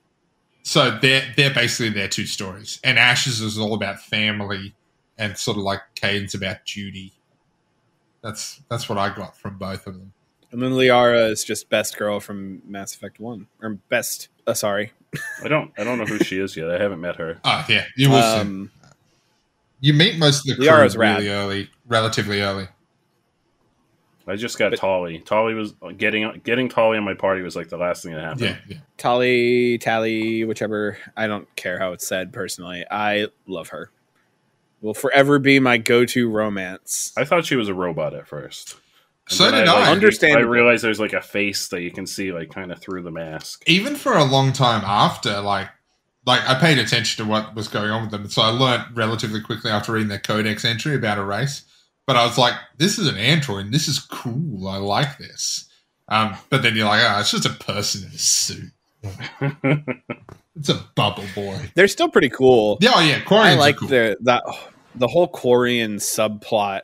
so 0.62 0.96
they're 1.02 1.30
they're 1.36 1.52
basically 1.52 1.90
their 1.90 2.08
two 2.08 2.24
stories. 2.26 2.80
And 2.82 2.98
Ash's 2.98 3.40
is 3.42 3.58
all 3.58 3.74
about 3.74 4.00
family, 4.00 4.74
and 5.18 5.36
sort 5.36 5.58
of 5.58 5.64
like 5.64 5.80
Kaidan's 6.00 6.34
about 6.34 6.64
duty. 6.64 7.12
That's 8.22 8.62
that's 8.70 8.88
what 8.88 8.98
I 8.98 9.14
got 9.14 9.36
from 9.36 9.58
both 9.58 9.86
of 9.86 9.94
them. 9.94 10.12
And 10.52 10.62
then 10.62 10.72
Liara 10.72 11.30
is 11.30 11.44
just 11.44 11.68
best 11.70 11.96
girl 11.96 12.20
from 12.20 12.62
Mass 12.66 12.94
Effect 12.94 13.18
One, 13.18 13.48
or 13.60 13.70
best. 13.88 14.28
Uh, 14.46 14.54
sorry, 14.54 14.92
I 15.42 15.48
don't, 15.48 15.72
I 15.78 15.84
don't 15.84 15.98
know 15.98 16.04
who 16.04 16.18
she 16.18 16.38
is 16.38 16.56
yet. 16.56 16.70
I 16.70 16.80
haven't 16.80 17.00
met 17.00 17.16
her. 17.16 17.38
Oh 17.44 17.64
yeah, 17.68 17.84
you 17.96 18.10
will 18.10 18.20
soon. 18.22 18.40
um, 18.40 18.70
You 19.80 19.94
meet 19.94 20.18
most 20.18 20.40
of 20.48 20.56
the 20.56 20.62
crew 20.62 20.66
Liara's 20.72 20.96
rad. 20.96 21.18
really 21.18 21.30
early, 21.30 21.70
relatively 21.88 22.40
early. 22.42 22.68
I 24.26 24.36
just 24.36 24.58
got 24.58 24.70
But- 24.70 24.78
Tolly. 24.78 25.18
Tolly 25.20 25.54
was 25.54 25.74
uh, 25.82 25.88
getting 25.90 26.40
getting 26.44 26.68
Tolly 26.68 26.96
on 26.98 27.04
my 27.04 27.14
party 27.14 27.42
was 27.42 27.56
like 27.56 27.68
the 27.68 27.76
last 27.76 28.02
thing 28.04 28.12
that 28.14 28.22
happened. 28.22 28.40
Yeah, 28.42 28.56
yeah. 28.68 28.76
Tali, 28.96 29.78
Tally, 29.78 30.44
whichever. 30.44 30.96
I 31.16 31.26
don't 31.26 31.54
care 31.56 31.78
how 31.78 31.92
it's 31.92 32.06
said 32.06 32.32
personally. 32.32 32.84
I 32.90 33.28
love 33.46 33.68
her. 33.68 33.90
Will 34.80 34.94
forever 34.94 35.38
be 35.38 35.60
my 35.60 35.78
go-to 35.78 36.28
romance. 36.28 37.12
I 37.16 37.24
thought 37.24 37.44
she 37.46 37.56
was 37.56 37.68
a 37.68 37.74
robot 37.74 38.14
at 38.14 38.26
first. 38.26 38.76
And 39.28 39.36
So 39.38 39.50
did 39.50 39.68
I. 39.68 39.72
like, 39.80 39.88
Understandable. 39.90 40.44
I 40.48 40.50
realized 40.50 40.82
there's 40.82 40.98
like 41.00 41.12
a 41.12 41.22
face 41.22 41.68
that 41.68 41.82
you 41.82 41.90
can 41.92 42.06
see 42.06 42.32
like 42.32 42.50
kind 42.50 42.72
of 42.72 42.80
through 42.80 43.02
the 43.02 43.10
mask. 43.12 43.62
even 43.68 43.94
for 43.96 44.14
a 44.14 44.24
long 44.24 44.52
time 44.52 44.82
after, 44.84 45.40
like, 45.40 45.68
like 46.26 46.40
I 46.48 46.54
paid 46.58 46.78
attention 46.78 47.24
to 47.24 47.30
what 47.30 47.54
was 47.54 47.68
going 47.68 47.90
on 47.90 48.02
with 48.02 48.10
them, 48.12 48.28
so 48.28 48.42
I 48.42 48.48
learned 48.50 48.96
relatively 48.96 49.40
quickly 49.40 49.70
after 49.70 49.92
reading 49.92 50.08
their 50.08 50.18
codex 50.20 50.64
entry 50.64 50.94
about 50.96 51.18
a 51.18 51.24
race. 51.24 51.62
But 52.06 52.16
I 52.16 52.24
was 52.26 52.36
like, 52.38 52.54
"This 52.78 52.98
is 52.98 53.06
an 53.06 53.16
android. 53.16 53.66
and 53.66 53.74
This 53.74 53.88
is 53.88 53.98
cool. 53.98 54.66
I 54.68 54.76
like 54.78 55.18
this." 55.18 55.68
Um, 56.08 56.36
but 56.50 56.62
then 56.62 56.74
you're 56.76 56.86
like, 56.86 57.02
"Ah, 57.04 57.20
it's 57.20 57.30
just 57.30 57.46
a 57.46 57.50
person 57.50 58.02
in 58.08 58.14
a 58.14 58.18
suit. 58.18 58.72
It's 60.54 60.68
a 60.68 60.84
bubble 60.94 61.24
boy." 61.34 61.70
They're 61.74 61.88
still 61.88 62.08
pretty 62.10 62.28
cool. 62.28 62.76
Yeah, 62.80 62.92
oh, 62.94 63.00
yeah. 63.00 63.22
I 63.30 63.54
like 63.54 63.76
cool. 63.78 63.88
the 63.88 64.16
that 64.22 64.44
the 64.94 65.08
whole 65.08 65.26
Quarian 65.28 65.94
subplot 65.94 66.82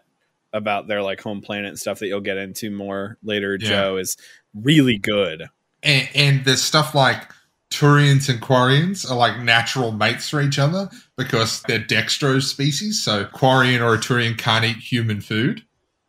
about 0.54 0.88
their 0.88 1.02
like 1.02 1.20
home 1.20 1.42
planet 1.42 1.66
and 1.68 1.78
stuff 1.78 1.98
that 1.98 2.06
you'll 2.06 2.20
get 2.22 2.38
into 2.38 2.70
more 2.70 3.18
later. 3.22 3.58
Yeah. 3.60 3.68
Joe 3.68 3.96
is 3.98 4.16
really 4.54 4.96
good. 4.96 5.44
and, 5.82 6.08
and 6.14 6.44
there's 6.44 6.62
stuff 6.62 6.94
like 6.94 7.30
Turians 7.70 8.28
and 8.28 8.40
Quarians 8.40 9.08
are 9.08 9.16
like 9.16 9.38
natural 9.40 9.92
mates 9.92 10.28
for 10.28 10.40
each 10.40 10.58
other 10.58 10.88
because 11.16 11.62
they're 11.62 11.78
dextrose 11.78 12.44
species. 12.44 13.02
So 13.02 13.26
Quarian 13.26 13.80
or 13.80 13.94
a 13.94 13.98
Turian 13.98 14.38
can't 14.38 14.64
eat 14.64 14.78
human 14.78 15.20
food; 15.20 15.62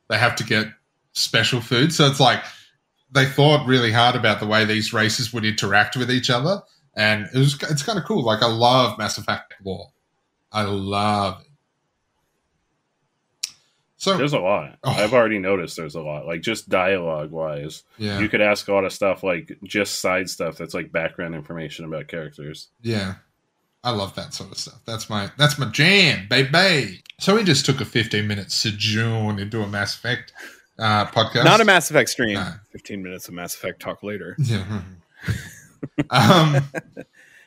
they 0.07 0.17
have 0.17 0.35
to 0.37 0.43
get 0.43 0.67
special 1.13 1.61
food. 1.61 1.93
So 1.93 2.07
it's 2.07 2.19
like 2.19 2.43
they 3.11 3.25
thought 3.25 3.67
really 3.67 3.91
hard 3.91 4.15
about 4.15 4.39
the 4.39 4.47
way 4.47 4.65
these 4.65 4.93
races 4.93 5.33
would 5.33 5.45
interact 5.45 5.97
with 5.97 6.09
each 6.09 6.29
other, 6.29 6.61
and 6.95 7.27
it 7.33 7.37
was 7.37 7.57
it's 7.69 7.83
kind 7.83 7.99
of 7.99 8.05
cool. 8.05 8.23
Like 8.23 8.41
I 8.41 8.47
love 8.47 8.97
Mass 8.97 9.17
Effect 9.17 9.55
lore, 9.63 9.91
I 10.51 10.63
love 10.63 11.41
it. 11.41 11.48
So 13.99 14.15
There's 14.17 14.31
a 14.31 14.39
lot. 14.39 14.79
Oh. 14.85 14.91
I've 14.91 15.13
already 15.13 15.39
noticed 15.39 15.75
there's 15.75 15.95
a 15.95 16.01
lot. 16.01 16.25
Like 16.25 16.39
just 16.41 16.69
dialogue 16.69 17.31
wise. 17.31 17.83
yeah, 17.97 18.17
You 18.19 18.29
could 18.29 18.39
ask 18.39 18.65
a 18.69 18.73
lot 18.73 18.85
of 18.85 18.93
stuff 18.93 19.23
like 19.23 19.57
just 19.63 19.99
side 19.99 20.29
stuff 20.29 20.57
that's 20.57 20.73
like 20.73 20.91
background 20.93 21.35
information 21.35 21.83
about 21.83 22.07
characters. 22.07 22.69
Yeah. 22.81 23.15
I 23.83 23.91
love 23.91 24.15
that 24.15 24.33
sort 24.33 24.51
of 24.53 24.57
stuff. 24.57 24.79
That's 24.85 25.09
my 25.09 25.29
that's 25.37 25.59
my 25.59 25.65
jam, 25.67 26.27
baby. 26.29 27.01
So 27.19 27.35
we 27.35 27.43
just 27.43 27.65
took 27.65 27.81
a 27.81 27.85
15 27.85 28.25
minute 28.25 28.51
sojourn 28.53 29.37
into 29.37 29.61
a 29.61 29.67
Mass 29.67 29.95
Effect 29.95 30.31
uh, 30.79 31.05
podcast. 31.07 31.43
Not 31.43 31.59
a 31.59 31.65
Mass 31.65 31.89
Effect 31.91 32.09
stream. 32.09 32.35
No. 32.35 32.53
Fifteen 32.71 33.03
minutes 33.03 33.27
of 33.27 33.33
Mass 33.33 33.53
Effect 33.53 33.81
talk 33.81 34.01
later. 34.01 34.37
Yeah. 34.45 34.81
um, 36.09 36.57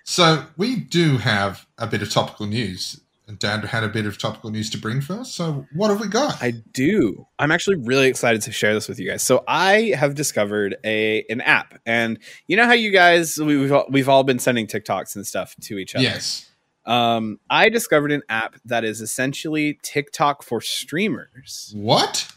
so 0.04 0.44
we 0.56 0.76
do 0.76 1.16
have 1.18 1.66
a 1.78 1.86
bit 1.86 2.02
of 2.02 2.10
topical 2.10 2.46
news. 2.46 3.00
And 3.32 3.38
Dad 3.38 3.64
had 3.64 3.82
a 3.82 3.88
bit 3.88 4.04
of 4.04 4.18
topical 4.18 4.50
news 4.50 4.68
to 4.70 4.78
bring 4.78 5.00
for 5.00 5.14
us. 5.14 5.32
So 5.32 5.66
what 5.72 5.88
have 5.88 6.00
we 6.00 6.06
got? 6.08 6.42
I 6.42 6.50
do. 6.50 7.26
I'm 7.38 7.50
actually 7.50 7.76
really 7.76 8.08
excited 8.08 8.42
to 8.42 8.52
share 8.52 8.74
this 8.74 8.88
with 8.88 8.98
you 8.98 9.08
guys. 9.08 9.22
So 9.22 9.42
I 9.48 9.94
have 9.96 10.14
discovered 10.14 10.76
a 10.84 11.24
an 11.30 11.40
app, 11.40 11.78
and 11.86 12.18
you 12.46 12.56
know 12.58 12.66
how 12.66 12.74
you 12.74 12.90
guys 12.90 13.38
we- 13.38 13.56
we've 13.56 13.72
all, 13.72 13.86
we've 13.88 14.08
all 14.08 14.22
been 14.22 14.38
sending 14.38 14.66
TikToks 14.66 15.16
and 15.16 15.26
stuff 15.26 15.56
to 15.62 15.78
each 15.78 15.94
other. 15.94 16.02
yes. 16.04 16.50
Um, 16.84 17.38
I 17.48 17.68
discovered 17.70 18.12
an 18.12 18.22
app 18.28 18.56
that 18.66 18.84
is 18.84 19.00
essentially 19.00 19.78
TikTok 19.82 20.42
for 20.42 20.60
streamers, 20.60 21.72
What? 21.76 22.28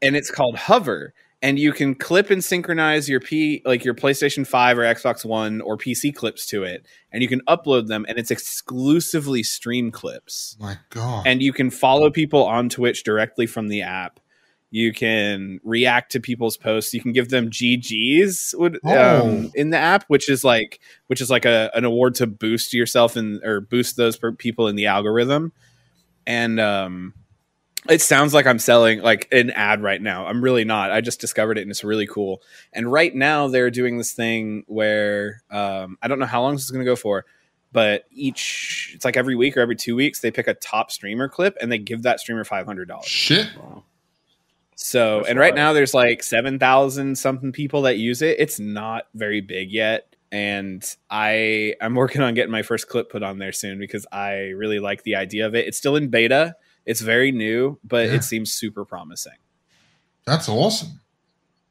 and 0.00 0.16
it's 0.16 0.30
called 0.30 0.56
Hover. 0.56 1.12
And 1.44 1.58
you 1.58 1.72
can 1.72 1.94
clip 1.94 2.30
and 2.30 2.42
synchronize 2.42 3.08
your 3.08 3.20
P 3.20 3.60
like 3.66 3.84
your 3.84 3.94
PlayStation 3.94 4.46
5 4.46 4.78
or 4.78 4.82
Xbox 4.82 5.24
One 5.24 5.60
or 5.60 5.76
PC 5.76 6.14
clips 6.14 6.46
to 6.46 6.64
it, 6.64 6.86
and 7.12 7.22
you 7.22 7.28
can 7.28 7.40
upload 7.42 7.86
them, 7.86 8.06
and 8.08 8.18
it's 8.18 8.30
exclusively 8.30 9.42
stream 9.42 9.90
clips. 9.90 10.56
My 10.58 10.78
God. 10.90 11.26
and 11.26 11.42
you 11.42 11.52
can 11.52 11.70
follow 11.70 12.10
people 12.10 12.44
on 12.44 12.68
Twitch 12.70 13.04
directly 13.04 13.46
from 13.46 13.68
the 13.68 13.82
app. 13.82 14.20
You 14.70 14.92
can 14.92 15.60
react 15.62 16.10
to 16.12 16.20
people's 16.20 16.56
posts. 16.56 16.94
You 16.94 17.00
can 17.00 17.12
give 17.12 17.28
them 17.28 17.48
GGs 17.50 18.58
would, 18.58 18.80
Oh. 18.84 19.28
um, 19.28 19.52
in 19.54 19.70
the 19.70 19.76
app, 19.78 20.04
which 20.08 20.28
is 20.28 20.42
like 20.44 20.80
which 21.08 21.20
is 21.20 21.30
like 21.30 21.44
a, 21.44 21.70
an 21.74 21.84
award 21.84 22.14
to 22.16 22.26
boost 22.26 22.72
yourself 22.74 23.14
and 23.16 23.40
or 23.44 23.60
boost 23.60 23.96
those 23.96 24.16
per- 24.16 24.32
people 24.32 24.66
in 24.66 24.76
the 24.76 24.86
algorithm. 24.86 25.52
And 26.26 26.58
um, 26.58 27.12
it 27.88 28.00
sounds 28.00 28.32
like 28.32 28.46
I'm 28.46 28.58
selling 28.58 29.00
like 29.02 29.28
an 29.32 29.50
ad 29.50 29.82
right 29.82 30.00
now. 30.00 30.26
I'm 30.26 30.42
really 30.42 30.64
not. 30.64 30.90
I 30.90 31.00
just 31.00 31.20
discovered 31.20 31.58
it 31.58 31.62
and 31.62 31.70
it's 31.70 31.84
really 31.84 32.06
cool. 32.06 32.42
And 32.72 32.90
right 32.90 33.14
now 33.14 33.48
they're 33.48 33.70
doing 33.70 33.98
this 33.98 34.12
thing 34.12 34.64
where 34.66 35.42
um, 35.50 35.98
I 36.02 36.08
don't 36.08 36.18
know 36.18 36.26
how 36.26 36.42
long 36.42 36.54
this 36.54 36.64
is 36.64 36.70
going 36.70 36.84
to 36.84 36.90
go 36.90 36.96
for, 36.96 37.26
but 37.72 38.04
each 38.10 38.92
it's 38.94 39.04
like 39.04 39.16
every 39.16 39.34
week 39.34 39.56
or 39.56 39.60
every 39.60 39.76
two 39.76 39.96
weeks 39.96 40.20
they 40.20 40.30
pick 40.30 40.48
a 40.48 40.54
top 40.54 40.90
streamer 40.90 41.28
clip 41.28 41.56
and 41.60 41.70
they 41.70 41.78
give 41.78 42.02
that 42.02 42.20
streamer 42.20 42.44
five 42.44 42.66
hundred 42.66 42.88
dollars. 42.88 43.06
Shit. 43.06 43.48
Wow. 43.58 43.84
So 44.76 45.18
That's 45.18 45.30
and 45.30 45.38
right 45.38 45.52
wild. 45.52 45.56
now 45.56 45.72
there's 45.72 45.94
like 45.94 46.22
seven 46.22 46.58
thousand 46.58 47.18
something 47.18 47.52
people 47.52 47.82
that 47.82 47.98
use 47.98 48.22
it. 48.22 48.36
It's 48.38 48.58
not 48.58 49.08
very 49.14 49.40
big 49.40 49.70
yet, 49.70 50.16
and 50.32 50.84
I 51.10 51.74
I'm 51.80 51.94
working 51.94 52.22
on 52.22 52.34
getting 52.34 52.50
my 52.50 52.62
first 52.62 52.88
clip 52.88 53.10
put 53.10 53.22
on 53.22 53.38
there 53.38 53.52
soon 53.52 53.78
because 53.78 54.06
I 54.10 54.50
really 54.56 54.80
like 54.80 55.02
the 55.02 55.16
idea 55.16 55.46
of 55.46 55.54
it. 55.54 55.66
It's 55.66 55.78
still 55.78 55.96
in 55.96 56.08
beta. 56.08 56.56
It's 56.86 57.00
very 57.00 57.32
new, 57.32 57.78
but 57.84 58.08
Yeah. 58.08 58.14
it 58.14 58.24
seems 58.24 58.52
super 58.52 58.84
promising. 58.84 59.34
That's 60.26 60.48
awesome. 60.48 61.00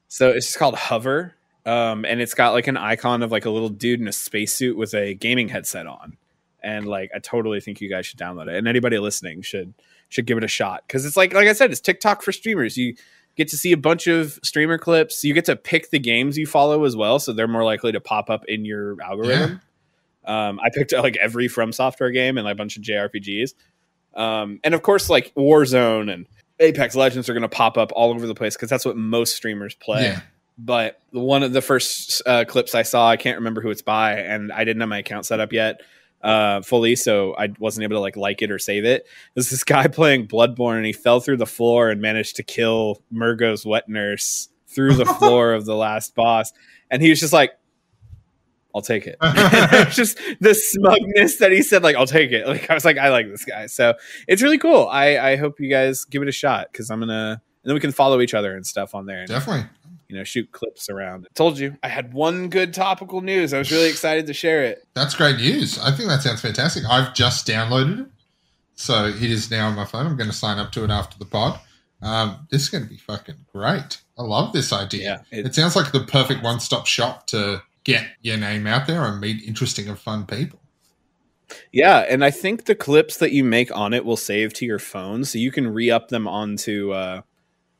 So 0.07 0.29
it's 0.29 0.45
just 0.47 0.59
called 0.59 0.75
Hover, 0.75 1.33
um, 1.65 2.05
and 2.05 2.21
it's 2.21 2.33
got 2.33 2.53
like 2.53 2.67
an 2.67 2.77
icon 2.77 3.23
of 3.23 3.31
like 3.31 3.45
a 3.45 3.49
little 3.49 3.69
dude 3.69 3.99
in 3.99 4.07
a 4.07 4.11
spacesuit 4.11 4.77
with 4.77 4.93
a 4.93 5.13
gaming 5.15 5.47
headset 5.49 5.87
on, 5.87 6.17
and 6.61 6.85
like 6.85 7.09
I 7.15 7.19
totally 7.19 7.59
think 7.61 7.81
you 7.81 7.89
guys 7.89 8.05
should 8.05 8.19
download 8.19 8.47
it, 8.47 8.55
and 8.55 8.67
anybody 8.67 8.99
listening 8.99 9.41
should 9.41 9.73
should 10.09 10.27
give 10.27 10.37
it 10.37 10.43
a 10.43 10.47
shot 10.47 10.83
because 10.87 11.05
it's 11.05 11.17
like 11.17 11.33
like 11.33 11.47
I 11.47 11.53
said, 11.53 11.71
it's 11.71 11.79
TikTok 11.81 12.21
for 12.21 12.31
streamers. 12.31 12.77
You 12.77 12.95
get 13.35 13.47
to 13.47 13.57
see 13.57 13.71
a 13.71 13.77
bunch 13.77 14.05
of 14.05 14.39
streamer 14.43 14.77
clips. 14.77 15.23
You 15.23 15.33
get 15.33 15.45
to 15.45 15.55
pick 15.55 15.89
the 15.89 15.97
games 15.97 16.37
you 16.37 16.45
follow 16.45 16.83
as 16.83 16.95
well, 16.95 17.17
so 17.17 17.33
they're 17.33 17.47
more 17.47 17.63
likely 17.63 17.91
to 17.91 17.99
pop 17.99 18.29
up 18.29 18.45
in 18.45 18.65
your 18.65 19.01
algorithm. 19.01 19.61
Um, 20.25 20.59
I 20.63 20.69
picked 20.73 20.93
like 20.93 21.17
every 21.19 21.47
From 21.47 21.71
Software 21.73 22.11
game 22.11 22.37
and 22.37 22.45
like 22.45 22.53
a 22.53 22.55
bunch 22.55 22.77
of 22.77 22.83
JRPGs, 22.83 23.55
um, 24.15 24.59
and 24.63 24.73
of 24.73 24.81
course 24.81 25.09
like 25.09 25.33
Warzone 25.35 26.11
and 26.11 26.25
Apex 26.59 26.95
Legends 26.95 27.29
are 27.29 27.33
going 27.33 27.41
to 27.41 27.49
pop 27.49 27.77
up 27.77 27.91
all 27.95 28.11
over 28.11 28.27
the 28.27 28.35
place 28.35 28.55
because 28.55 28.69
that's 28.69 28.85
what 28.85 28.95
most 28.95 29.35
streamers 29.35 29.75
play. 29.75 30.03
Yeah. 30.03 30.21
But 30.57 31.01
one 31.11 31.41
of 31.41 31.51
the 31.51 31.61
first 31.61 32.21
uh, 32.25 32.45
clips 32.45 32.75
I 32.75 32.83
saw, 32.83 33.09
I 33.09 33.17
can't 33.17 33.37
remember 33.37 33.61
who 33.61 33.69
it's 33.69 33.81
by, 33.81 34.19
and 34.19 34.51
I 34.51 34.63
didn't 34.63 34.81
have 34.81 34.89
my 34.89 34.99
account 34.99 35.25
set 35.25 35.39
up 35.39 35.51
yet 35.51 35.81
uh, 36.21 36.61
fully, 36.61 36.95
so 36.95 37.35
I 37.35 37.49
wasn't 37.59 37.83
able 37.83 37.97
to 37.97 37.99
like 37.99 38.15
like 38.15 38.41
it 38.41 38.51
or 38.51 38.59
save 38.59 38.85
it. 38.85 39.07
There's 39.33 39.49
this 39.49 39.63
guy 39.63 39.87
playing 39.87 40.27
Bloodborne, 40.27 40.77
and 40.77 40.85
he 40.85 40.93
fell 40.93 41.19
through 41.19 41.37
the 41.37 41.45
floor 41.45 41.89
and 41.89 42.01
managed 42.01 42.35
to 42.37 42.43
kill 42.43 43.01
Mergo's 43.11 43.65
wet 43.65 43.89
nurse 43.89 44.49
through 44.67 44.95
the 44.95 45.05
floor 45.19 45.53
of 45.53 45.65
the 45.65 45.75
last 45.75 46.15
boss, 46.15 46.51
and 46.89 47.01
he 47.01 47.09
was 47.09 47.19
just 47.19 47.33
like. 47.33 47.51
I'll 48.75 48.81
take 48.81 49.05
it. 49.07 49.17
Just 49.91 50.19
the 50.39 50.53
smugness 50.55 51.37
that 51.37 51.51
he 51.51 51.61
said, 51.61 51.83
like, 51.83 51.95
I'll 51.95 52.07
take 52.07 52.31
it. 52.31 52.47
Like, 52.53 52.69
I 52.69 52.73
was 52.73 52.85
like, 52.85 52.97
I 52.97 53.09
like 53.09 53.27
this 53.27 53.45
guy. 53.45 53.67
So 53.67 53.93
it's 54.27 54.41
really 54.41 54.57
cool. 54.57 54.87
I, 54.87 55.17
I 55.17 55.35
hope 55.37 55.59
you 55.59 55.69
guys 55.69 56.05
give 56.05 56.21
it 56.21 56.27
a 56.27 56.31
shot 56.31 56.67
because 56.71 56.91
I'm 56.91 56.99
going 56.99 57.09
to, 57.09 57.31
and 57.33 57.39
then 57.63 57.73
we 57.73 57.79
can 57.79 57.91
follow 57.91 58.21
each 58.21 58.33
other 58.33 58.55
and 58.55 58.65
stuff 58.65 58.93
on 58.93 59.05
there 59.05 59.19
and, 59.19 59.27
Definitely. 59.27 59.65
you 60.07 60.17
know, 60.17 60.23
shoot 60.23 60.51
clips 60.51 60.89
around. 60.89 61.27
told 61.33 61.57
you 61.57 61.77
I 61.81 61.87
had 61.87 62.13
one 62.13 62.49
good 62.49 62.73
topical 62.73 63.21
news. 63.21 63.53
I 63.53 63.57
was 63.59 63.71
really 63.71 63.89
excited 63.89 64.27
to 64.27 64.33
share 64.33 64.63
it. 64.63 64.85
That's 64.93 65.15
great 65.15 65.37
news. 65.37 65.79
I 65.79 65.91
think 65.91 66.09
that 66.09 66.21
sounds 66.21 66.41
fantastic. 66.41 66.83
I've 66.87 67.13
just 67.13 67.47
downloaded 67.47 68.01
it. 68.01 68.07
So 68.75 69.05
it 69.05 69.21
is 69.21 69.49
now 69.49 69.67
on 69.67 69.75
my 69.75 69.85
phone. 69.85 70.05
I'm 70.05 70.17
going 70.17 70.29
to 70.29 70.35
sign 70.35 70.59
up 70.59 70.71
to 70.73 70.83
it 70.83 70.89
after 70.89 71.17
the 71.17 71.25
pod. 71.25 71.59
Um, 72.01 72.47
this 72.51 72.63
is 72.63 72.69
going 72.69 72.83
to 72.83 72.89
be 72.89 72.97
fucking 72.97 73.45
great. 73.51 74.01
I 74.17 74.23
love 74.23 74.51
this 74.51 74.73
idea. 74.73 75.25
Yeah. 75.31 75.39
It 75.45 75.55
sounds 75.55 75.75
like 75.75 75.91
the 75.91 76.01
perfect 76.01 76.43
one 76.43 76.59
stop 76.59 76.85
shop 76.85 77.27
to 77.27 77.61
get 77.83 78.05
your 78.21 78.37
name 78.37 78.67
out 78.67 78.87
there 78.87 79.03
and 79.03 79.19
meet 79.19 79.43
interesting 79.43 79.87
and 79.87 79.99
fun 79.99 80.25
people. 80.25 80.59
Yeah, 81.71 81.99
and 81.99 82.23
I 82.23 82.31
think 82.31 82.65
the 82.65 82.75
clips 82.75 83.17
that 83.17 83.31
you 83.31 83.43
make 83.43 83.75
on 83.75 83.93
it 83.93 84.05
will 84.05 84.17
save 84.17 84.53
to 84.55 84.65
your 84.65 84.79
phone, 84.79 85.23
so 85.25 85.37
you 85.37 85.51
can 85.51 85.67
re-up 85.67 86.09
them 86.09 86.27
onto 86.27 86.91
uh, 86.91 87.21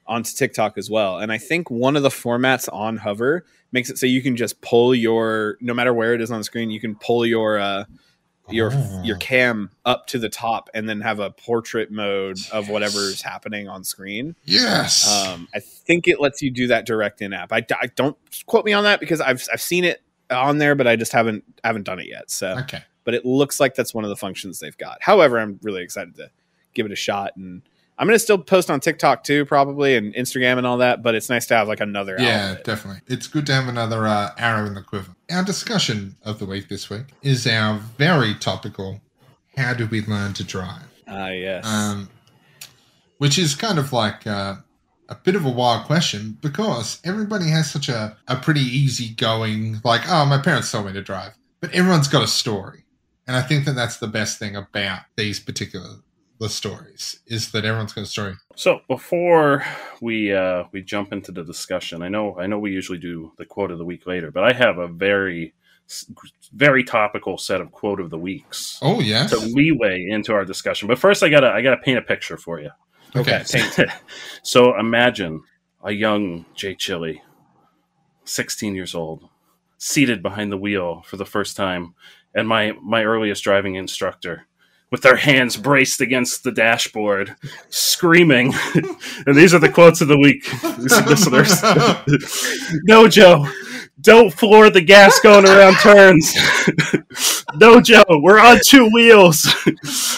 onto 0.05 0.35
TikTok 0.35 0.77
as 0.77 0.89
well. 0.89 1.17
And 1.17 1.31
I 1.31 1.37
think 1.37 1.71
one 1.71 1.95
of 1.95 2.03
the 2.03 2.09
formats 2.09 2.71
on 2.71 2.97
Hover 2.97 3.45
makes 3.71 3.89
it 3.89 3.97
so 3.97 4.05
you 4.05 4.21
can 4.21 4.35
just 4.35 4.61
pull 4.61 4.93
your 4.93 5.57
no 5.61 5.73
matter 5.73 5.93
where 5.93 6.13
it 6.13 6.21
is 6.21 6.31
on 6.31 6.39
the 6.39 6.43
screen, 6.43 6.69
you 6.69 6.79
can 6.79 6.95
pull 6.95 7.25
your 7.25 7.57
uh, 7.57 7.85
your 8.53 8.71
Oh. 8.73 9.01
your 9.03 9.17
cam 9.17 9.69
up 9.85 10.07
to 10.07 10.19
the 10.19 10.29
top 10.29 10.69
and 10.73 10.87
then 10.87 11.01
have 11.01 11.19
a 11.19 11.31
portrait 11.31 11.91
mode 11.91 12.37
of 12.51 12.69
whatever's 12.69 13.21
happening 13.21 13.67
on 13.67 13.83
screen. 13.83 14.35
Yes. 14.45 15.09
Um, 15.09 15.47
I 15.53 15.59
think 15.59 16.07
it 16.07 16.19
lets 16.19 16.41
you 16.41 16.51
do 16.51 16.67
that 16.67 16.85
direct 16.85 17.21
in 17.21 17.33
app. 17.33 17.51
I, 17.51 17.65
I 17.81 17.87
don't 17.95 18.17
quote 18.45 18.65
me 18.65 18.73
on 18.73 18.83
that 18.85 18.99
because 18.99 19.19
I've 19.21 19.45
I've 19.51 19.61
seen 19.61 19.83
it 19.83 20.01
on 20.29 20.57
there, 20.57 20.75
but 20.75 20.87
I 20.87 20.95
just 20.95 21.11
haven't 21.11 21.43
haven't 21.63 21.83
done 21.83 21.99
it 21.99 22.07
yet. 22.07 22.31
So 22.31 22.57
okay. 22.59 22.83
but 23.03 23.13
it 23.13 23.25
looks 23.25 23.59
like 23.59 23.75
that's 23.75 23.93
one 23.93 24.03
of 24.03 24.09
the 24.09 24.15
functions 24.15 24.59
they've 24.59 24.77
got. 24.77 24.97
However, 25.01 25.39
I'm 25.39 25.59
really 25.63 25.83
excited 25.83 26.15
to 26.15 26.29
give 26.73 26.85
it 26.85 26.91
a 26.91 26.95
shot, 26.95 27.35
and 27.35 27.61
I'm 27.97 28.07
going 28.07 28.15
to 28.15 28.19
still 28.19 28.37
post 28.37 28.71
on 28.71 28.79
TikTok 28.79 29.23
too, 29.23 29.45
probably, 29.45 29.95
and 29.95 30.13
Instagram 30.15 30.57
and 30.57 30.65
all 30.65 30.77
that. 30.77 31.03
But 31.03 31.15
it's 31.15 31.29
nice 31.29 31.45
to 31.47 31.55
have 31.55 31.67
like 31.67 31.79
another. 31.79 32.15
Yeah, 32.19 32.49
outlet. 32.49 32.63
definitely. 32.65 33.01
It's 33.07 33.27
good 33.27 33.45
to 33.47 33.53
have 33.53 33.67
another 33.67 34.07
uh, 34.07 34.31
arrow 34.37 34.65
in 34.65 34.73
the 34.73 34.81
quiver. 34.81 35.15
Our 35.31 35.43
discussion 35.43 36.15
of 36.23 36.39
the 36.39 36.45
week 36.45 36.69
this 36.69 36.89
week 36.89 37.05
is 37.21 37.45
our 37.47 37.77
very 37.97 38.33
topical 38.35 38.99
how 39.57 39.73
do 39.73 39.87
we 39.87 40.01
learn 40.01 40.33
to 40.33 40.43
drive? 40.43 40.87
Ah, 41.07 41.29
yes. 41.29 41.65
um, 41.65 42.09
which 43.17 43.37
is 43.37 43.55
kind 43.55 43.77
of 43.77 43.93
like 43.93 44.25
uh, 44.25 44.55
a 45.09 45.15
bit 45.15 45.35
of 45.35 45.45
a 45.45 45.49
wild 45.49 45.85
question 45.85 46.37
because 46.41 46.99
everybody 47.03 47.49
has 47.49 47.69
such 47.69 47.89
a, 47.89 48.17
a 48.27 48.35
pretty 48.35 48.61
easygoing, 48.61 49.79
like, 49.83 50.01
oh, 50.07 50.25
my 50.25 50.39
parents 50.39 50.71
told 50.71 50.87
me 50.87 50.93
to 50.93 51.01
drive, 51.01 51.33
but 51.61 51.71
everyone's 51.71 52.07
got 52.07 52.23
a 52.23 52.27
story. 52.27 52.83
And 53.27 53.37
I 53.37 53.41
think 53.41 53.65
that 53.65 53.75
that's 53.75 53.97
the 53.97 54.07
best 54.07 54.39
thing 54.39 54.55
about 54.55 55.01
these 55.15 55.39
particular 55.39 55.95
the 56.43 56.49
stories 56.49 57.21
is 57.25 57.51
that 57.51 57.63
everyone's 57.63 57.93
got 57.93 58.01
a 58.01 58.05
story. 58.05 58.35
So 58.55 58.81
before 58.89 59.63
we 60.01 60.33
uh, 60.33 60.65
we 60.73 60.81
jump 60.81 61.13
into 61.13 61.31
the 61.31 61.43
discussion, 61.43 62.03
I 62.03 62.09
know 62.09 62.37
I 62.37 62.47
know 62.47 62.59
we 62.59 62.71
usually 62.71 62.97
do 62.97 63.31
the 63.37 63.45
quote 63.45 63.71
of 63.71 63.77
the 63.77 63.85
week 63.85 64.05
later, 64.05 64.29
but 64.29 64.43
I 64.43 64.51
have 64.53 64.77
a 64.77 64.87
very 64.87 65.53
very 66.53 66.83
topical 66.83 67.37
set 67.37 67.61
of 67.61 67.71
quote 67.71 67.99
of 67.99 68.09
the 68.09 68.17
weeks 68.17 68.77
Oh 68.81 68.99
yes, 68.99 69.31
to 69.31 69.37
leeway 69.37 70.05
into 70.09 70.33
our 70.33 70.43
discussion. 70.43 70.87
But 70.87 70.99
first, 70.99 71.23
I 71.23 71.29
gotta 71.29 71.49
I 71.49 71.61
gotta 71.61 71.77
paint 71.77 71.97
a 71.97 72.01
picture 72.01 72.37
for 72.37 72.59
you. 72.59 72.71
okay. 73.15 73.43
paint. 73.49 73.79
so 74.43 74.77
imagine 74.77 75.43
a 75.81 75.93
young 75.93 76.45
Jay 76.55 76.75
Chili, 76.75 77.21
16 78.25 78.75
years 78.75 78.93
old, 78.93 79.29
seated 79.77 80.21
behind 80.21 80.51
the 80.51 80.57
wheel 80.57 81.03
for 81.05 81.15
the 81.15 81.25
first 81.25 81.55
time, 81.55 81.95
and 82.35 82.49
my 82.49 82.73
my 82.81 83.03
earliest 83.05 83.45
driving 83.45 83.75
instructor 83.75 84.47
with 84.93 85.01
their 85.01 85.15
hands 85.15 85.57
braced 85.57 86.01
against 86.01 86.43
the 86.43 86.51
dashboard, 86.51 87.35
screaming. 87.69 88.53
and 89.25 89.35
these 89.35 89.51
are 89.51 89.57
the 89.57 89.67
quotes 89.67 90.01
of 90.01 90.07
the 90.07 90.19
week, 90.19 90.45
listeners. 91.07 91.63
no, 92.83 93.07
Joe. 93.07 93.47
Don't 94.01 94.31
floor 94.31 94.69
the 94.69 94.81
gas 94.81 95.19
going 95.21 95.47
around 95.47 95.73
turns. 95.77 96.31
no, 97.55 97.81
Joe, 97.81 98.03
we're 98.07 98.39
on 98.39 98.59
two 98.63 98.87
wheels. 98.93 99.47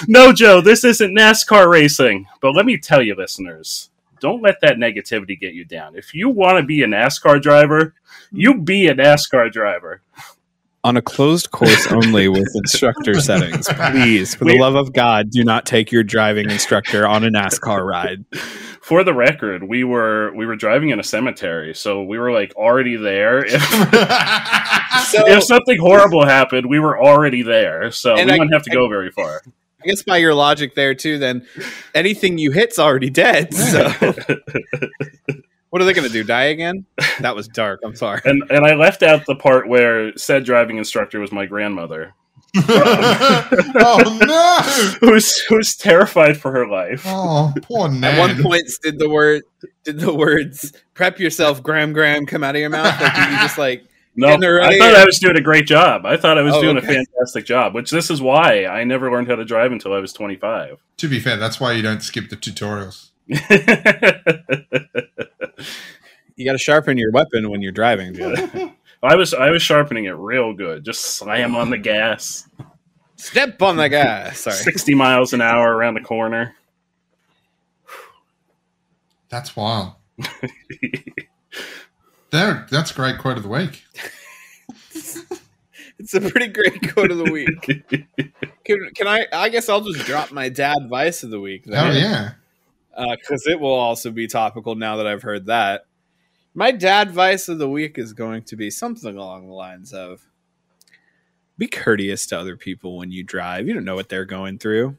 no, 0.10 0.34
Joe, 0.34 0.60
this 0.60 0.84
isn't 0.84 1.18
NASCAR 1.18 1.70
racing. 1.70 2.26
But 2.42 2.54
let 2.54 2.66
me 2.66 2.78
tell 2.78 3.02
you, 3.02 3.16
listeners, 3.16 3.92
don't 4.20 4.42
let 4.42 4.60
that 4.60 4.76
negativity 4.76 5.40
get 5.40 5.54
you 5.54 5.64
down. 5.64 5.96
If 5.96 6.14
you 6.14 6.28
want 6.28 6.58
to 6.58 6.64
be 6.64 6.84
a 6.84 6.88
NASCAR 6.88 7.42
driver, 7.42 7.94
you 8.30 8.60
be 8.60 8.88
a 8.88 8.94
NASCAR 8.94 9.54
driver. 9.54 10.02
On 10.86 10.96
a 10.96 11.02
closed 11.02 11.50
course 11.52 11.88
only 11.92 12.28
with 12.30 12.48
instructor 12.56 13.20
settings. 13.20 13.68
Please, 13.68 14.36
for 14.36 14.46
the 14.46 14.58
love 14.60 14.76
of 14.76 14.94
God, 14.94 15.32
do 15.32 15.44
not 15.44 15.66
take 15.66 15.92
your 15.92 16.04
driving 16.04 16.50
instructor 16.50 17.08
on 17.08 17.24
a 17.24 17.30
NASCAR 17.30 17.86
ride. 17.86 18.24
For 18.82 19.04
the 19.04 19.14
record, 19.14 19.64
we 19.64 19.84
were 19.84 20.32
we 20.36 20.46
were 20.46 20.56
driving 20.56 20.92
in 20.92 21.00
a 21.00 21.04
cemetery, 21.04 21.74
so 21.74 22.04
we 22.04 22.20
were 22.20 22.32
like 22.32 22.54
already 22.56 22.96
there. 22.96 23.44
If, 23.44 23.62
So, 25.12 25.28
if 25.28 25.44
something 25.44 25.78
horrible 25.80 26.26
happened, 26.26 26.68
we 26.68 26.80
were 26.80 26.98
already 27.02 27.42
there, 27.44 27.92
so 27.92 28.16
we 28.16 28.22
And 28.22 28.32
I- 28.32 28.36
wouldn't 28.38 28.54
have 28.54 28.64
to 28.64 28.70
go 28.72 28.88
very 28.88 29.12
far. 29.12 29.42
I 29.84 29.88
guess 29.88 30.02
by 30.04 30.18
your 30.18 30.34
logic 30.34 30.74
there 30.74 30.96
too, 30.96 31.20
then 31.20 31.46
anything 31.94 32.38
you 32.40 32.52
hit's 32.52 32.80
already 32.80 33.10
dead. 33.12 33.54
So, 33.54 33.92
what 35.76 35.82
are 35.82 35.86
they 35.88 35.92
going 35.94 36.08
to 36.08 36.14
do? 36.14 36.24
Die 36.24 36.44
again? 36.46 36.86
That 37.20 37.36
was 37.36 37.50
dark. 37.50 37.82
I'm 37.84 37.98
sorry. 37.98 38.22
And 38.24 38.50
and 38.50 38.66
I 38.66 38.76
left 38.76 39.04
out 39.04 39.26
the 39.26 39.36
part 39.36 39.68
where 39.68 40.18
said 40.18 40.46
driving 40.46 40.78
instructor 40.78 41.20
was 41.20 41.34
my 41.34 41.46
grandmother, 41.46 42.14
oh 42.56 44.18
no! 44.22 44.62
who's 45.06 45.38
who's 45.42 45.76
terrified 45.76 46.38
for 46.38 46.54
her 46.54 46.66
life. 46.66 47.04
Oh, 47.06 47.54
poor 47.62 47.90
At 48.06 48.18
one 48.18 48.42
point, 48.42 48.64
did 48.84 49.00
the 49.00 49.10
word 49.10 49.42
did 49.84 50.00
the 50.00 50.14
words 50.14 50.72
"prep 50.94 51.20
yourself, 51.20 51.62
Gram 51.62 51.92
Gram" 51.92 52.26
come 52.26 52.42
out 52.42 52.56
of 52.56 52.62
your 52.62 52.70
mouth? 52.70 52.98
Like 53.02 53.14
did 53.14 53.32
you 53.32 53.38
just 53.40 53.58
like 53.58 53.84
No, 54.16 54.28
Getting 54.38 54.46
I 54.46 54.78
thought 54.78 54.96
I 54.96 55.04
was 55.04 55.20
doing 55.20 55.36
a 55.36 55.42
great 55.42 55.68
job. 55.68 56.06
I 56.06 56.16
thought 56.16 56.38
I 56.38 56.42
was 56.42 56.54
Oh, 56.54 56.62
doing 56.62 56.78
okay. 56.78 56.88
a 56.88 56.94
fantastic 57.04 57.46
job. 57.46 57.76
Which 57.76 57.92
this 57.92 58.10
is 58.10 58.22
why 58.22 58.66
I 58.66 58.86
never 58.86 59.12
learned 59.12 59.28
how 59.28 59.36
to 59.36 59.44
drive 59.44 59.74
until 59.74 59.92
I 59.92 60.00
was 60.00 60.14
twenty 60.14 60.38
five. 60.38 60.78
to 60.96 61.10
be 61.10 61.20
fair, 61.20 61.36
that's 61.36 61.60
why 61.60 61.74
you 61.74 61.82
don't 61.82 62.02
skip 62.02 62.30
the 62.30 62.38
tutorials. 62.38 63.10
You 66.36 66.46
got 66.46 66.54
to 66.54 66.58
sharpen 66.58 66.98
your 66.98 67.12
weapon 67.12 67.50
when 67.50 67.62
you're 67.62 67.72
driving, 67.72 68.14
Joe? 68.14 68.72
I 69.04 69.16
was 69.16 69.34
I 69.34 69.50
was 69.52 69.62
sharpening 69.62 70.06
it 70.06 70.12
real 70.12 70.54
good. 70.54 70.84
Just 70.84 71.02
slam 71.02 71.56
on 71.56 71.70
the 71.70 71.78
gas. 71.78 72.50
Step 73.18 73.62
on 73.62 73.78
the 73.78 73.90
gas. 73.90 74.40
Sorry. 74.40 74.56
60 74.56 74.96
miles 74.96 75.34
an 75.34 75.42
hour 75.42 75.76
around 75.76 75.94
the 75.94 76.02
corner. 76.02 76.56
That's 79.30 79.56
wild. 79.56 79.94
there, 82.32 82.66
that's 82.70 82.92
a 82.92 82.94
great 82.94 83.18
quote 83.20 83.38
of 83.38 83.44
the 83.44 83.50
week. 83.50 83.84
It's 85.98 86.14
a 86.14 86.22
pretty 86.22 86.48
great 86.48 86.94
quote 86.94 87.10
of 87.10 87.18
the 87.18 87.32
week. 87.32 87.64
Can, 88.66 88.90
can 88.96 89.08
I? 89.08 89.28
I 89.32 89.50
guess 89.50 89.70
I'll 89.70 89.82
just 89.82 90.06
drop 90.08 90.32
my 90.32 90.50
dad 90.50 90.90
vice 90.90 91.22
of 91.22 91.30
the 91.30 91.40
week. 91.40 91.66
Oh 91.68 91.92
yeah, 91.92 92.32
Uh, 92.96 93.16
because 93.20 93.46
it 93.46 93.60
will 93.60 93.74
also 93.74 94.10
be 94.10 94.28
topical 94.28 94.76
now 94.76 94.96
that 94.96 95.08
I've 95.08 95.24
heard 95.24 95.48
that. 95.48 95.86
My 96.54 96.72
dad 96.72 97.12
vice 97.12 97.50
of 97.50 97.58
the 97.58 97.70
week 97.70 97.98
is 97.98 98.14
going 98.14 98.44
to 98.44 98.56
be 98.56 98.72
something 98.72 99.18
along 99.18 99.48
the 99.48 99.54
lines 99.54 99.92
of 99.92 100.26
be 101.58 101.68
courteous 101.68 102.26
to 102.28 102.40
other 102.40 102.56
people 102.56 102.98
when 102.98 103.12
you 103.12 103.24
drive. 103.24 103.68
You 103.68 103.74
don't 103.74 103.84
know 103.84 103.96
what 103.96 104.10
they're 104.10 104.26
going 104.26 104.58
through. 104.58 104.98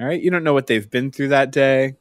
All 0.00 0.06
right. 0.06 0.20
You 0.20 0.30
don't 0.30 0.44
know 0.44 0.54
what 0.54 0.66
they've 0.66 0.88
been 0.88 1.10
through 1.10 1.28
that 1.28 1.50
day. 1.50 1.96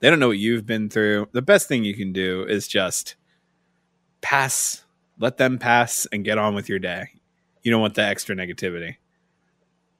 They 0.00 0.10
don't 0.10 0.20
know 0.20 0.28
what 0.28 0.38
you've 0.38 0.66
been 0.66 0.88
through. 0.88 1.28
The 1.32 1.42
best 1.42 1.68
thing 1.68 1.84
you 1.84 1.94
can 1.94 2.12
do 2.12 2.44
is 2.44 2.68
just 2.68 3.16
pass, 4.20 4.84
let 5.18 5.36
them 5.36 5.58
pass, 5.58 6.06
and 6.12 6.24
get 6.24 6.38
on 6.38 6.54
with 6.54 6.68
your 6.68 6.78
day. 6.78 7.08
You 7.62 7.70
don't 7.70 7.80
want 7.80 7.94
the 7.94 8.02
extra 8.02 8.36
negativity. 8.36 8.96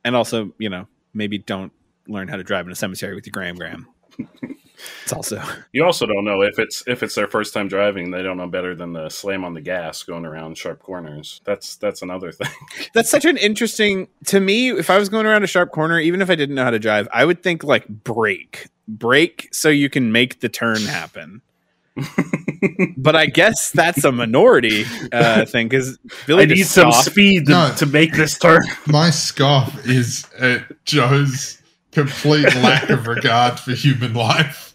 And 0.05 0.15
also, 0.15 0.53
you 0.59 0.69
know, 0.69 0.87
maybe 1.13 1.39
don't 1.39 1.73
learn 2.07 2.29
how 2.29 2.37
to 2.37 2.45
drive 2.45 2.67
in 2.67 2.73
a 2.73 2.77
cemetery 2.77 3.15
with 3.15 3.27
your 3.27 3.33
Gram 3.33 3.57
Gram. 3.57 3.89
It's 5.03 5.13
also 5.13 5.43
You 5.73 5.85
also 5.85 6.07
don't 6.07 6.25
know 6.25 6.43
if 6.43 6.59
it's 6.59 6.83
if 6.87 7.03
it's 7.03 7.15
their 7.15 7.27
first 7.29 7.53
time 7.55 7.69
driving. 7.69 8.11
They 8.11 8.23
don't 8.23 8.37
know 8.37 8.47
better 8.47 8.75
than 8.75 8.93
the 8.93 9.09
slam 9.09 9.45
on 9.45 9.55
the 9.55 9.61
gas 9.61 10.03
going 10.03 10.25
around 10.25 10.57
sharp 10.57 10.81
corners. 10.81 11.41
That's 11.45 11.77
that's 11.77 12.03
another 12.03 12.33
thing. 12.33 12.49
that's 12.95 13.11
such 13.11 13.25
an 13.25 13.37
interesting 13.37 14.09
to 14.27 14.41
me. 14.41 14.71
If 14.71 14.91
I 14.91 14.99
was 14.99 15.09
going 15.09 15.27
around 15.27 15.45
a 15.45 15.49
sharp 15.49 15.73
corner, 15.73 15.99
even 15.99 16.23
if 16.23 16.31
I 16.31 16.35
didn't 16.35 16.55
know 16.55 16.65
how 16.65 16.71
to 16.71 16.79
drive, 16.79 17.09
I 17.13 17.25
would 17.25 17.43
think 17.43 17.65
like 17.65 17.89
brake, 17.89 18.69
brake, 18.87 19.49
so 19.53 19.69
you 19.69 19.91
can 19.91 20.13
make 20.13 20.41
the 20.41 20.49
turn 20.49 20.83
happen. 20.83 21.43
but 22.97 23.17
I 23.17 23.27
guess 23.27 23.73
that's 23.73 24.05
a 24.05 24.13
minority 24.13 24.85
uh, 25.13 25.45
thing 25.47 25.69
because 25.69 25.99
Billy 26.29 26.45
I 26.45 26.47
need 26.47 26.57
just 26.59 26.71
some 26.71 26.93
speed 26.93 27.47
to, 27.47 27.53
No. 27.53 27.75
to 27.79 27.87
make 27.87 28.13
this 28.13 28.39
turn. 28.39 28.63
My 28.87 29.11
scoff 29.11 29.85
is 29.85 30.25
at 30.39 30.85
Joe's 30.85 31.58
complete 32.03 32.55
lack 32.57 32.89
of 32.91 33.07
regard 33.07 33.59
for 33.59 33.73
human 33.73 34.15
life. 34.15 34.65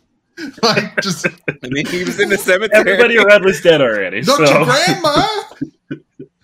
Like, 0.63 0.99
just 1.01 1.27
I 1.27 1.67
mean, 1.69 1.85
he 1.85 2.03
was 2.03 2.19
in 2.19 2.27
the 2.27 2.39
cemetery. 2.39 2.79
Everybody 2.79 3.17
around 3.19 3.45
was 3.45 3.61
dead 3.61 3.81
already. 3.81 4.21
not 4.21 4.37
so 4.37 4.43
your 4.51 4.65
grandma. 4.65 5.27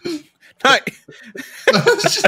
Not- 0.63 0.81
I 1.73 1.97
just, 2.03 2.27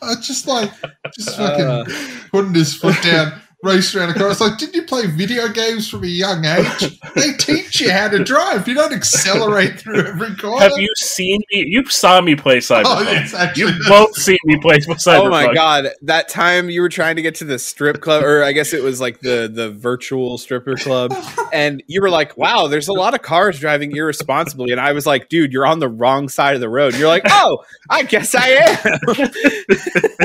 I 0.00 0.14
just 0.22 0.46
like 0.46 0.70
just 1.14 1.36
fucking 1.36 1.64
Uh. 1.66 1.84
putting 2.30 2.54
his 2.54 2.74
foot 2.74 2.96
down, 3.02 3.38
raced 3.62 3.94
around 3.94 4.10
a 4.10 4.14
car. 4.14 4.30
It's 4.30 4.40
like, 4.40 4.58
didn't 4.58 4.74
you 4.74 4.82
play 4.82 5.06
video 5.06 5.48
games 5.48 5.88
from 5.88 6.02
a 6.02 6.08
young 6.08 6.44
age? 6.44 6.98
They 7.14 7.34
teach 7.34 7.80
you 7.80 7.90
how 7.92 8.08
to 8.08 8.24
drive. 8.24 8.66
You 8.66 8.74
don't 8.74 8.92
accelerate 8.92 9.78
through 9.78 10.00
every 10.00 10.34
corner. 10.36 10.60
have 10.60 10.78
you 10.78 10.88
seen 10.96 11.40
me? 11.52 11.64
You 11.68 11.84
saw 11.84 12.20
me 12.20 12.34
play 12.34 12.56
oh, 12.56 12.58
Cyberpunk. 12.58 12.84
Oh, 12.86 13.02
yes, 13.02 13.34
actually. 13.34 13.64
You've 13.64 13.86
both 13.86 14.16
seen 14.16 14.38
me 14.44 14.58
play 14.58 14.78
Cyberpunk. 14.78 15.26
oh 15.26 15.30
my 15.30 15.54
god, 15.54 15.90
that 16.02 16.28
time 16.28 16.70
you 16.70 16.80
were 16.80 16.88
trying 16.88 17.16
to 17.16 17.22
get 17.22 17.36
to 17.36 17.44
the 17.44 17.58
strip 17.58 18.00
club, 18.00 18.24
or 18.24 18.42
I 18.42 18.52
guess 18.52 18.72
it 18.72 18.82
was 18.82 19.00
like 19.00 19.20
the 19.20 19.50
the 19.52 19.70
virtual 19.70 20.38
stripper 20.38 20.74
club, 20.74 21.14
and 21.52 21.82
you 21.86 22.00
were 22.00 22.10
like, 22.10 22.36
"Wow, 22.36 22.66
there's 22.66 22.88
a 22.88 22.92
lot 22.92 23.14
of 23.14 23.22
cars 23.22 23.58
driving 23.60 23.94
irresponsibly," 23.94 24.72
and 24.72 24.80
I 24.80 24.92
was 24.92 25.06
like, 25.06 25.28
"Dude, 25.28 25.52
you're 25.52 25.66
on 25.66 25.78
the 25.78 25.88
wrong 25.88 26.28
side 26.28 26.54
of 26.54 26.60
the 26.60 26.70
road." 26.70 26.94
And 26.94 27.00
you're 27.00 27.08
like, 27.08 27.24
"Oh, 27.26 27.62
I 27.90 28.02
guess 28.04 28.34
I 28.34 28.48
am." 28.48 28.78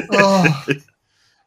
oh, 0.14 0.66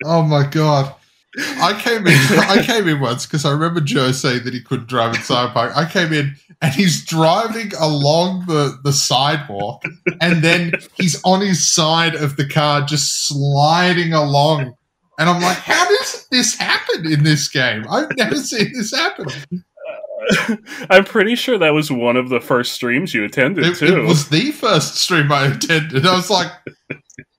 oh 0.05 0.22
my 0.22 0.47
god. 0.47 0.95
I 1.38 1.78
came 1.80 2.06
in. 2.06 2.14
I 2.40 2.62
came 2.64 2.88
in 2.88 3.00
once 3.00 3.24
because 3.26 3.44
I 3.44 3.52
remember 3.52 3.80
Joe 3.80 4.10
saying 4.12 4.44
that 4.44 4.52
he 4.54 4.60
couldn't 4.60 4.88
drive 4.88 5.14
in 5.14 5.20
Cyberpunk. 5.20 5.76
I 5.76 5.88
came 5.88 6.12
in 6.12 6.34
and 6.60 6.74
he's 6.74 7.04
driving 7.04 7.72
along 7.78 8.46
the 8.46 8.78
the 8.82 8.92
sidewalk, 8.92 9.82
and 10.20 10.42
then 10.42 10.72
he's 10.94 11.20
on 11.24 11.40
his 11.40 11.68
side 11.72 12.14
of 12.16 12.36
the 12.36 12.48
car, 12.48 12.82
just 12.82 13.28
sliding 13.28 14.12
along. 14.12 14.74
And 15.18 15.28
I'm 15.28 15.40
like, 15.42 15.58
how 15.58 15.86
does 15.86 16.26
this 16.32 16.56
happen 16.56 17.06
in 17.12 17.22
this 17.24 17.46
game? 17.48 17.84
I've 17.90 18.16
never 18.16 18.36
seen 18.36 18.72
this 18.74 18.92
happen. 18.94 19.26
I'm 20.90 21.04
pretty 21.04 21.34
sure 21.34 21.58
that 21.58 21.74
was 21.74 21.90
one 21.92 22.16
of 22.16 22.28
the 22.28 22.40
first 22.40 22.72
streams 22.72 23.14
you 23.14 23.24
attended 23.24 23.64
It, 23.66 23.76
too. 23.76 23.98
it 23.98 24.04
was 24.04 24.28
the 24.28 24.50
first 24.52 24.96
stream 24.96 25.30
I 25.32 25.46
attended. 25.46 26.06
I 26.06 26.14
was 26.14 26.30
like, 26.30 26.50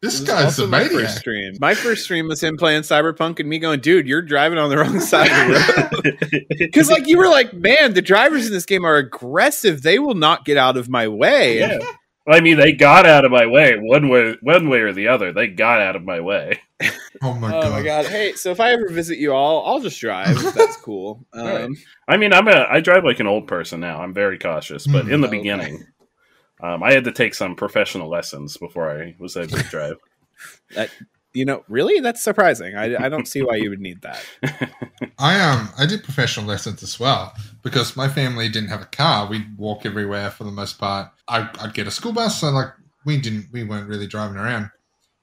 this 0.02 0.22
It 0.22 0.28
guy's 0.28 0.45
also 0.45 0.66
a 0.66 0.68
my 0.68 0.88
first 0.88 1.18
stream. 1.18 1.54
My 1.60 1.76
first 1.76 2.04
stream 2.04 2.28
was 2.28 2.41
him 2.41 2.58
playing 2.58 2.82
Cyberpunk 2.82 3.39
and 3.39 3.47
me 3.49 3.60
going, 3.60 3.80
"Dude, 3.82 4.08
you're 4.08 4.22
driving 4.22 4.58
on 4.58 4.70
the 4.70 4.78
wrong 4.78 4.99
side 4.99 5.30
of 5.32 5.47
the 5.47 5.99
road." 6.04 6.45
Because 6.60 6.89
like 6.89 7.08
you 7.08 7.18
were 7.18 7.30
like, 7.30 7.54
"Man, 7.54 7.93
the 7.93 8.02
drivers 8.02 8.47
in 8.47 8.54
this 8.54 8.66
game 8.66 8.86
are 8.86 8.97
aggressive. 8.97 9.82
They 9.82 9.99
will 9.99 10.16
not 10.16 10.45
get 10.45 10.58
out 10.58 10.78
of 10.78 10.89
my 10.89 11.08
way." 11.08 11.60
yeah. 11.60 11.80
I 12.28 12.39
mean, 12.39 12.58
they 12.58 12.72
got 12.72 13.08
out 13.08 13.26
of 13.26 13.32
my 13.32 13.47
way 13.47 13.74
one 13.80 14.08
way, 14.08 14.36
one 14.43 14.70
way 14.70 14.80
or 14.82 14.93
the 14.93 15.08
other. 15.08 15.34
They 15.34 15.47
got 15.47 15.82
out 15.82 15.95
of 15.95 16.04
my 16.04 16.20
way. 16.20 16.60
Oh 17.24 17.36
my 17.36 17.56
oh 17.56 17.62
god. 17.62 17.72
my 17.72 17.84
god! 17.84 18.06
Hey, 18.08 18.34
so 18.34 18.49
if 18.49 18.60
I 18.60 18.72
ever 18.72 18.89
visit 18.89 19.20
you 19.20 19.32
all, 19.32 19.64
I'll 19.68 19.80
just 19.80 19.99
drive. 20.02 20.36
That's 20.56 20.76
cool. 20.78 21.24
Um, 21.34 21.45
Right. 21.45 21.70
I 22.08 22.18
mean, 22.18 22.34
I'm 22.34 22.47
a 22.47 22.66
I 22.68 22.80
drive 22.80 23.04
like 23.04 23.20
an 23.20 23.28
old 23.28 23.47
person 23.47 23.80
now. 23.80 24.02
I'm 24.02 24.12
very 24.12 24.39
cautious, 24.39 24.88
but 24.88 25.06
Hmm, 25.06 25.12
in 25.12 25.22
the 25.22 25.28
okay. 25.28 25.38
beginning, 25.38 25.86
um, 26.62 26.84
I 26.84 26.93
had 26.93 27.03
to 27.05 27.12
take 27.12 27.34
some 27.34 27.55
professional 27.55 28.09
lessons 28.09 28.57
before 28.57 28.89
I 28.91 29.16
was 29.20 29.36
able 29.38 29.57
to 29.57 29.64
drive. 29.64 29.97
You 31.34 31.45
know, 31.45 31.64
really, 31.70 32.01
that's 32.01 32.22
surprising. 32.22 32.76
I, 32.76 33.05
I 33.05 33.07
don't 33.07 33.28
see 33.28 33.41
why 33.41 33.55
you 33.55 33.70
would 33.70 33.80
need 33.80 34.01
that. 34.01 34.26
I 35.18 35.39
um 35.39 35.70
I 35.78 35.86
did 35.86 36.03
professional 36.03 36.45
lessons 36.45 36.84
as 36.84 36.99
well 36.99 37.34
because 37.62 37.95
my 37.95 38.09
family 38.09 38.49
didn't 38.49 38.70
have 38.70 38.82
a 38.82 38.86
car. 38.86 39.30
We'd 39.30 39.57
walk 39.57 39.86
everywhere 39.86 40.30
for 40.30 40.43
the 40.43 40.51
most 40.51 40.78
part. 40.78 41.09
I, 41.30 41.49
I'd 41.59 41.74
get 41.74 41.88
a 41.88 41.91
school 41.91 42.12
bus, 42.12 42.41
so 42.41 42.49
like 42.49 42.74
we 43.05 43.18
didn't 43.18 43.47
we 43.53 43.64
weren't 43.64 43.88
really 43.88 44.07
driving 44.07 44.36
around. 44.36 44.72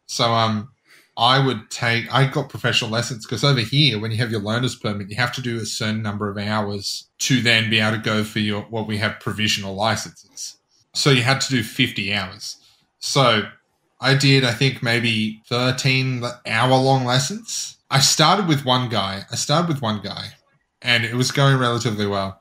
So 0.06 0.32
um 0.32 0.70
I 1.18 1.44
would 1.44 1.70
take 1.70 2.12
I 2.14 2.26
got 2.26 2.48
professional 2.48 2.90
lessons 2.90 3.26
because 3.26 3.44
over 3.44 3.60
here 3.60 4.00
when 4.00 4.10
you 4.10 4.16
have 4.16 4.30
your 4.30 4.40
learner's 4.40 4.76
permit 4.76 5.10
you 5.10 5.16
have 5.16 5.32
to 5.32 5.42
do 5.42 5.58
a 5.58 5.66
certain 5.66 6.00
number 6.00 6.30
of 6.30 6.38
hours 6.38 7.10
to 7.18 7.42
then 7.42 7.68
be 7.68 7.80
able 7.80 7.98
to 7.98 8.02
go 8.02 8.24
for 8.24 8.38
your 8.38 8.62
what 8.62 8.86
we 8.86 8.96
have 8.96 9.20
provisional 9.20 9.74
licenses. 9.74 10.57
So 10.94 11.10
you 11.10 11.22
had 11.22 11.40
to 11.42 11.50
do 11.50 11.62
50 11.62 12.12
hours. 12.14 12.56
So 12.98 13.42
I 14.00 14.14
did, 14.14 14.44
I 14.44 14.52
think, 14.52 14.82
maybe 14.82 15.42
13 15.48 16.24
hour 16.46 16.76
long 16.76 17.04
lessons. 17.04 17.76
I 17.90 18.00
started 18.00 18.46
with 18.48 18.64
one 18.64 18.88
guy. 18.88 19.24
I 19.30 19.36
started 19.36 19.68
with 19.68 19.82
one 19.82 20.00
guy, 20.02 20.32
and 20.82 21.04
it 21.04 21.14
was 21.14 21.30
going 21.30 21.58
relatively 21.58 22.06
well. 22.06 22.40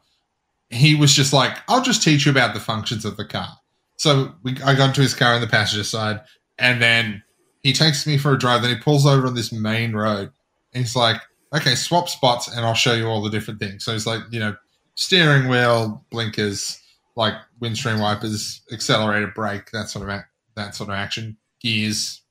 He 0.70 0.96
was 0.96 1.14
just 1.14 1.34
like, 1.34 1.58
I'll 1.68 1.82
just 1.82 2.04
teach 2.04 2.26
you 2.26 2.32
about 2.32 2.54
the 2.54 2.60
functions 2.60 3.06
of 3.06 3.16
the 3.18 3.26
car. 3.26 3.50
So 3.98 4.34
we, 4.44 4.52
I 4.64 4.76
got 4.76 4.90
into 4.90 5.02
his 5.02 5.16
car 5.16 5.34
on 5.34 5.42
the 5.42 5.48
passenger 5.48 5.84
side, 5.84 6.22
and 6.60 6.82
then 6.82 7.24
he 7.62 7.74
takes 7.74 8.06
me 8.06 8.18
for 8.18 8.34
a 8.34 8.38
drive. 8.38 8.62
Then 8.62 8.76
he 8.76 8.82
pulls 8.82 9.06
over 9.06 9.28
on 9.28 9.36
this 9.36 9.52
main 9.52 9.94
road, 9.94 10.32
and 10.74 10.84
he's 10.84 10.96
like, 10.96 11.22
okay, 11.54 11.76
swap 11.76 12.10
spots, 12.10 12.48
and 12.48 12.66
I'll 12.66 12.74
show 12.74 12.94
you 12.94 13.08
all 13.08 13.22
the 13.22 13.30
different 13.30 13.60
things. 13.60 13.86
So 13.86 13.94
he's 13.94 14.06
like, 14.06 14.22
you 14.30 14.40
know, 14.40 14.56
steering 14.96 15.48
wheel, 15.48 16.06
blinkers, 16.12 16.82
like 17.18 17.34
windscreen 17.60 18.00
wipers, 18.00 18.62
accelerator, 18.72 19.28
brake, 19.28 19.72
that 19.72 19.90
sort 19.90 20.08
of 20.08 20.16
ac- 20.16 20.28
that 20.56 20.76
sort 20.76 20.90
of 20.90 20.96
action, 20.96 21.36
gears. 21.60 22.22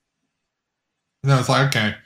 And 1.23 1.33
I 1.33 1.39
was 1.39 1.49
like, 1.49 1.69
okay. 1.69 1.97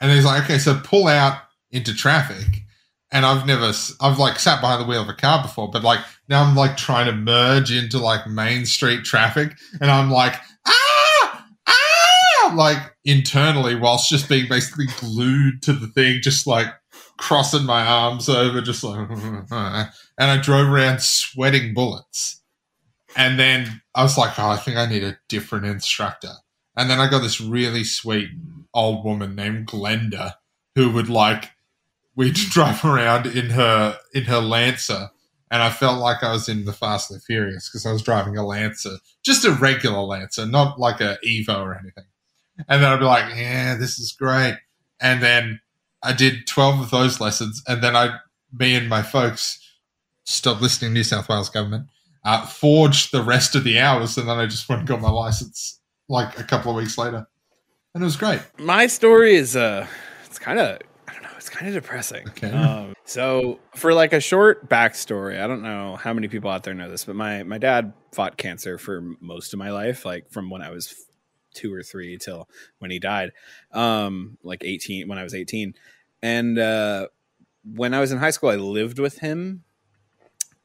And 0.00 0.10
he's 0.10 0.24
like, 0.24 0.42
okay, 0.44 0.58
so 0.58 0.80
pull 0.82 1.06
out 1.06 1.38
into 1.70 1.94
traffic. 1.94 2.64
And 3.12 3.24
I've 3.24 3.46
never, 3.46 3.72
I've 4.00 4.18
like 4.18 4.40
sat 4.40 4.60
behind 4.60 4.82
the 4.82 4.86
wheel 4.86 5.02
of 5.02 5.08
a 5.08 5.14
car 5.14 5.42
before, 5.42 5.70
but 5.70 5.84
like 5.84 6.00
now 6.28 6.42
I'm 6.42 6.56
like 6.56 6.76
trying 6.76 7.06
to 7.06 7.12
merge 7.12 7.70
into 7.70 7.98
like 7.98 8.26
main 8.26 8.66
street 8.66 9.04
traffic, 9.04 9.56
and 9.80 9.90
I'm 9.90 10.10
like, 10.10 10.34
ah, 10.66 11.46
ah, 11.68 12.54
like 12.56 12.78
internally, 13.04 13.76
whilst 13.76 14.08
just 14.08 14.28
being 14.28 14.48
basically 14.48 14.86
glued 14.98 15.62
to 15.62 15.72
the 15.72 15.88
thing, 15.88 16.20
just 16.20 16.46
like 16.46 16.66
crossing 17.18 17.64
my 17.64 17.84
arms 17.86 18.28
over, 18.28 18.60
just 18.60 18.84
like, 18.84 19.08
and 19.10 19.90
I 20.18 20.38
drove 20.40 20.68
around 20.68 21.02
sweating 21.02 21.74
bullets. 21.74 22.40
And 23.14 23.38
then 23.38 23.82
I 23.94 24.02
was 24.02 24.16
like, 24.16 24.38
oh, 24.38 24.48
I 24.48 24.56
think 24.56 24.76
I 24.76 24.86
need 24.86 25.04
a 25.04 25.18
different 25.28 25.66
instructor. 25.66 26.32
And 26.76 26.88
then 26.88 26.98
I 26.98 27.10
got 27.10 27.20
this 27.20 27.40
really 27.40 27.84
sweet 27.84 28.30
old 28.72 29.04
woman 29.04 29.34
named 29.34 29.66
Glenda 29.66 30.34
who 30.74 30.90
would 30.92 31.10
like 31.10 31.50
we'd 32.16 32.34
drive 32.50 32.84
around 32.84 33.26
in 33.26 33.50
her 33.50 33.98
in 34.14 34.24
her 34.24 34.40
Lancer 34.40 35.10
and 35.52 35.62
I 35.62 35.68
felt 35.68 36.00
like 36.00 36.22
I 36.22 36.32
was 36.32 36.48
in 36.48 36.64
the 36.64 36.72
Fast 36.72 37.10
and 37.10 37.20
the 37.20 37.24
Furious 37.24 37.68
because 37.68 37.84
I 37.84 37.92
was 37.92 38.00
driving 38.00 38.38
a 38.38 38.46
Lancer, 38.46 38.96
just 39.22 39.44
a 39.44 39.52
regular 39.52 40.00
Lancer, 40.00 40.46
not 40.46 40.80
like 40.80 41.02
a 41.02 41.18
Evo 41.26 41.60
or 41.60 41.78
anything. 41.78 42.04
And 42.68 42.82
then 42.82 42.90
I'd 42.90 42.98
be 42.98 43.04
like, 43.04 43.34
yeah, 43.36 43.76
this 43.76 43.98
is 43.98 44.12
great. 44.12 44.56
And 44.98 45.22
then 45.22 45.60
I 46.02 46.12
did 46.12 46.46
12 46.46 46.80
of 46.80 46.90
those 46.90 47.20
lessons 47.20 47.62
and 47.66 47.82
then 47.82 47.96
I 47.96 48.18
me 48.52 48.74
and 48.74 48.88
my 48.88 49.02
folks 49.02 49.58
stopped 50.24 50.60
listening 50.60 50.90
to 50.90 50.94
New 50.94 51.04
South 51.04 51.28
Wales 51.28 51.48
government 51.48 51.86
uh, 52.24 52.46
forged 52.46 53.12
the 53.12 53.22
rest 53.22 53.54
of 53.54 53.64
the 53.64 53.78
hours, 53.78 54.16
and 54.16 54.28
then 54.28 54.38
I 54.38 54.46
just 54.46 54.68
went 54.68 54.80
and 54.80 54.88
got 54.88 55.00
my 55.00 55.10
license 55.10 55.80
like 56.08 56.38
a 56.38 56.44
couple 56.44 56.70
of 56.70 56.76
weeks 56.76 56.98
later, 56.98 57.26
and 57.94 58.02
it 58.02 58.04
was 58.04 58.16
great. 58.16 58.40
My 58.58 58.86
story 58.86 59.34
is 59.34 59.56
uh, 59.56 59.86
it's 60.24 60.38
kind 60.38 60.58
of 60.58 60.78
I 61.08 61.12
don't 61.12 61.22
know, 61.22 61.30
it's 61.36 61.48
kind 61.48 61.68
of 61.68 61.74
depressing. 61.74 62.28
Okay. 62.28 62.50
Um, 62.50 62.94
so 63.04 63.58
for 63.74 63.92
like 63.92 64.12
a 64.12 64.20
short 64.20 64.68
backstory, 64.68 65.40
I 65.40 65.46
don't 65.46 65.62
know 65.62 65.96
how 65.96 66.12
many 66.12 66.28
people 66.28 66.50
out 66.50 66.62
there 66.62 66.74
know 66.74 66.90
this, 66.90 67.04
but 67.04 67.16
my 67.16 67.42
my 67.42 67.58
dad 67.58 67.92
fought 68.12 68.36
cancer 68.36 68.78
for 68.78 69.02
most 69.20 69.52
of 69.52 69.58
my 69.58 69.70
life, 69.70 70.04
like 70.04 70.30
from 70.30 70.50
when 70.50 70.62
I 70.62 70.70
was 70.70 70.94
two 71.54 71.74
or 71.74 71.82
three 71.82 72.16
till 72.18 72.48
when 72.78 72.90
he 72.90 72.98
died, 72.98 73.32
um, 73.72 74.38
like 74.44 74.62
eighteen 74.64 75.08
when 75.08 75.18
I 75.18 75.24
was 75.24 75.34
eighteen, 75.34 75.74
and 76.22 76.58
uh, 76.58 77.08
when 77.64 77.94
I 77.94 78.00
was 78.00 78.12
in 78.12 78.18
high 78.18 78.30
school, 78.30 78.50
I 78.50 78.56
lived 78.56 78.98
with 78.98 79.18
him, 79.18 79.64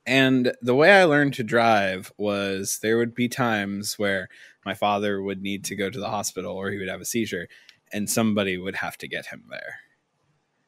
And 0.06 0.54
the 0.62 0.76
way 0.76 0.92
I 0.92 1.04
learned 1.04 1.34
to 1.36 1.44
drive 1.44 2.14
was 2.18 2.80
there 2.82 2.98
would 2.98 3.14
be 3.14 3.28
times 3.28 4.00
where 4.00 4.30
my 4.66 4.74
father 4.74 5.22
would 5.22 5.42
need 5.42 5.66
to 5.66 5.76
go 5.76 5.90
to 5.90 6.00
the 6.00 6.10
hospital 6.10 6.54
or 6.54 6.72
he 6.72 6.78
would 6.78 6.88
have 6.88 7.02
a 7.02 7.06
seizure 7.06 7.48
and 7.92 8.10
somebody 8.10 8.58
would 8.58 8.76
have 8.78 8.98
to 9.00 9.08
get 9.08 9.28
him 9.28 9.44
there. 9.50 9.80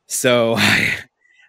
So 0.07 0.55
I, 0.57 0.93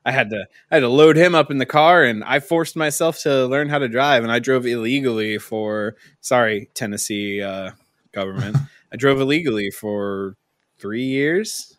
I 0.05 0.13
had 0.13 0.31
to 0.31 0.47
I 0.71 0.77
had 0.77 0.81
to 0.81 0.89
load 0.89 1.17
him 1.17 1.35
up 1.35 1.51
in 1.51 1.59
the 1.59 1.67
car 1.67 2.05
and 2.05 2.23
I 2.25 2.41
forced 2.41 2.77
myself 2.77 3.21
to 3.23 3.47
learn 3.47 3.69
how 3.69 3.79
to 3.79 3.89
drive 3.89 4.23
and 4.23 4.33
I 4.33 4.39
drove 4.39 4.67
illegally 4.67 5.39
for 5.39 5.97
sorry 6.21 6.71
Tennessee 6.75 7.43
uh, 7.43 7.73
government. 8.13 8.57
I 8.93 8.97
drove 8.97 9.21
illegally 9.21 9.71
for 9.71 10.37
3 10.79 11.03
years 11.03 11.77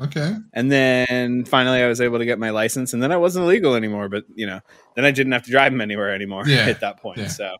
Okay. 0.00 0.32
and 0.52 0.70
then 0.70 1.44
finally 1.44 1.82
I 1.82 1.88
was 1.88 2.00
able 2.00 2.18
to 2.18 2.24
get 2.24 2.38
my 2.38 2.50
license 2.50 2.92
and 2.92 3.02
then 3.02 3.10
I 3.10 3.16
wasn't 3.16 3.44
illegal 3.46 3.74
anymore 3.74 4.08
but 4.08 4.24
you 4.34 4.46
know 4.46 4.60
then 4.94 5.04
I 5.04 5.10
didn't 5.10 5.32
have 5.32 5.42
to 5.44 5.50
drive 5.50 5.72
him 5.72 5.80
anywhere 5.80 6.14
anymore 6.14 6.46
Yeah, 6.46 6.66
at 6.68 6.80
that 6.80 6.98
point 7.00 7.18
yeah. 7.18 7.26
so 7.28 7.56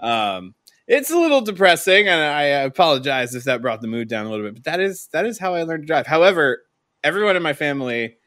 um 0.00 0.54
it's 0.86 1.10
a 1.10 1.16
little 1.18 1.40
depressing 1.40 2.06
and 2.08 2.20
I 2.20 2.42
apologize 2.42 3.34
if 3.34 3.44
that 3.44 3.60
brought 3.62 3.80
the 3.80 3.88
mood 3.88 4.06
down 4.08 4.26
a 4.26 4.30
little 4.30 4.46
bit 4.46 4.54
but 4.54 4.64
that 4.64 4.78
is 4.80 5.08
that 5.12 5.26
is 5.26 5.38
how 5.38 5.54
I 5.54 5.64
learned 5.64 5.82
to 5.82 5.86
drive 5.86 6.06
however 6.06 6.62
everyone 7.02 7.34
in 7.36 7.42
my 7.42 7.54
family 7.54 8.18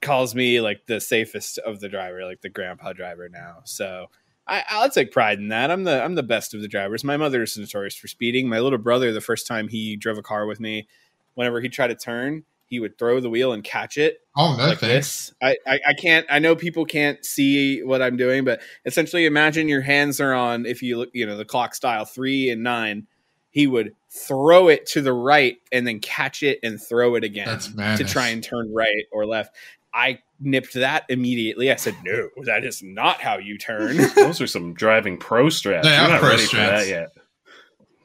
calls 0.00 0.34
me 0.34 0.60
like 0.60 0.86
the 0.86 1.00
safest 1.00 1.58
of 1.58 1.78
the 1.78 1.88
driver 1.88 2.24
like 2.24 2.40
the 2.40 2.48
grandpa 2.48 2.92
driver 2.92 3.28
now 3.28 3.58
so 3.64 4.06
I, 4.44 4.64
I'll 4.70 4.90
take 4.90 5.12
pride 5.12 5.38
in 5.38 5.48
that. 5.50 5.70
I'm 5.70 5.84
the 5.84 6.02
I'm 6.02 6.16
the 6.16 6.22
best 6.24 6.52
of 6.52 6.62
the 6.62 6.66
drivers. 6.66 7.04
My 7.04 7.16
mother 7.16 7.44
is 7.44 7.56
notorious 7.56 7.94
for 7.94 8.08
speeding. 8.08 8.48
My 8.48 8.58
little 8.58 8.76
brother, 8.76 9.12
the 9.12 9.20
first 9.20 9.46
time 9.46 9.68
he 9.68 9.94
drove 9.94 10.18
a 10.18 10.22
car 10.22 10.46
with 10.46 10.58
me, 10.58 10.88
whenever 11.34 11.60
he 11.60 11.68
tried 11.68 11.86
to 11.88 11.94
turn, 11.94 12.42
he 12.72 12.80
would 12.80 12.98
throw 12.98 13.20
the 13.20 13.28
wheel 13.28 13.52
and 13.52 13.62
catch 13.62 13.98
it 13.98 14.16
Oh 14.34 14.56
no, 14.56 14.68
like 14.68 14.78
thanks. 14.78 15.26
this. 15.28 15.34
I, 15.42 15.56
I 15.66 15.80
I 15.88 15.92
can't. 15.92 16.24
I 16.30 16.38
know 16.38 16.56
people 16.56 16.86
can't 16.86 17.22
see 17.22 17.82
what 17.82 18.00
I'm 18.00 18.16
doing, 18.16 18.44
but 18.44 18.62
essentially, 18.86 19.26
imagine 19.26 19.68
your 19.68 19.82
hands 19.82 20.22
are 20.22 20.32
on. 20.32 20.64
If 20.64 20.80
you 20.82 20.96
look, 20.96 21.10
you 21.12 21.26
know 21.26 21.36
the 21.36 21.44
clock 21.44 21.74
style 21.74 22.06
three 22.06 22.48
and 22.48 22.62
nine. 22.62 23.06
He 23.50 23.66
would 23.66 23.92
throw 24.10 24.68
it 24.68 24.86
to 24.86 25.02
the 25.02 25.12
right 25.12 25.58
and 25.70 25.86
then 25.86 26.00
catch 26.00 26.42
it 26.42 26.60
and 26.62 26.80
throw 26.80 27.14
it 27.16 27.24
again 27.24 27.58
to 27.58 28.04
try 28.04 28.28
and 28.28 28.42
turn 28.42 28.72
right 28.72 29.04
or 29.12 29.26
left. 29.26 29.54
I 29.92 30.20
nipped 30.40 30.72
that 30.72 31.04
immediately. 31.10 31.70
I 31.70 31.76
said, 31.76 31.94
"No, 32.02 32.30
that 32.44 32.64
is 32.64 32.82
not 32.82 33.20
how 33.20 33.36
you 33.36 33.58
turn." 33.58 33.98
Those 34.16 34.40
are 34.40 34.46
some 34.46 34.72
driving 34.72 35.18
pro 35.18 35.48
strats. 35.48 35.82
They 35.82 35.94
You're 35.94 36.08
not 36.08 36.20
pro 36.20 36.30
ready 36.30 36.44
for 36.44 36.56
that 36.56 36.88
yet. 36.88 37.10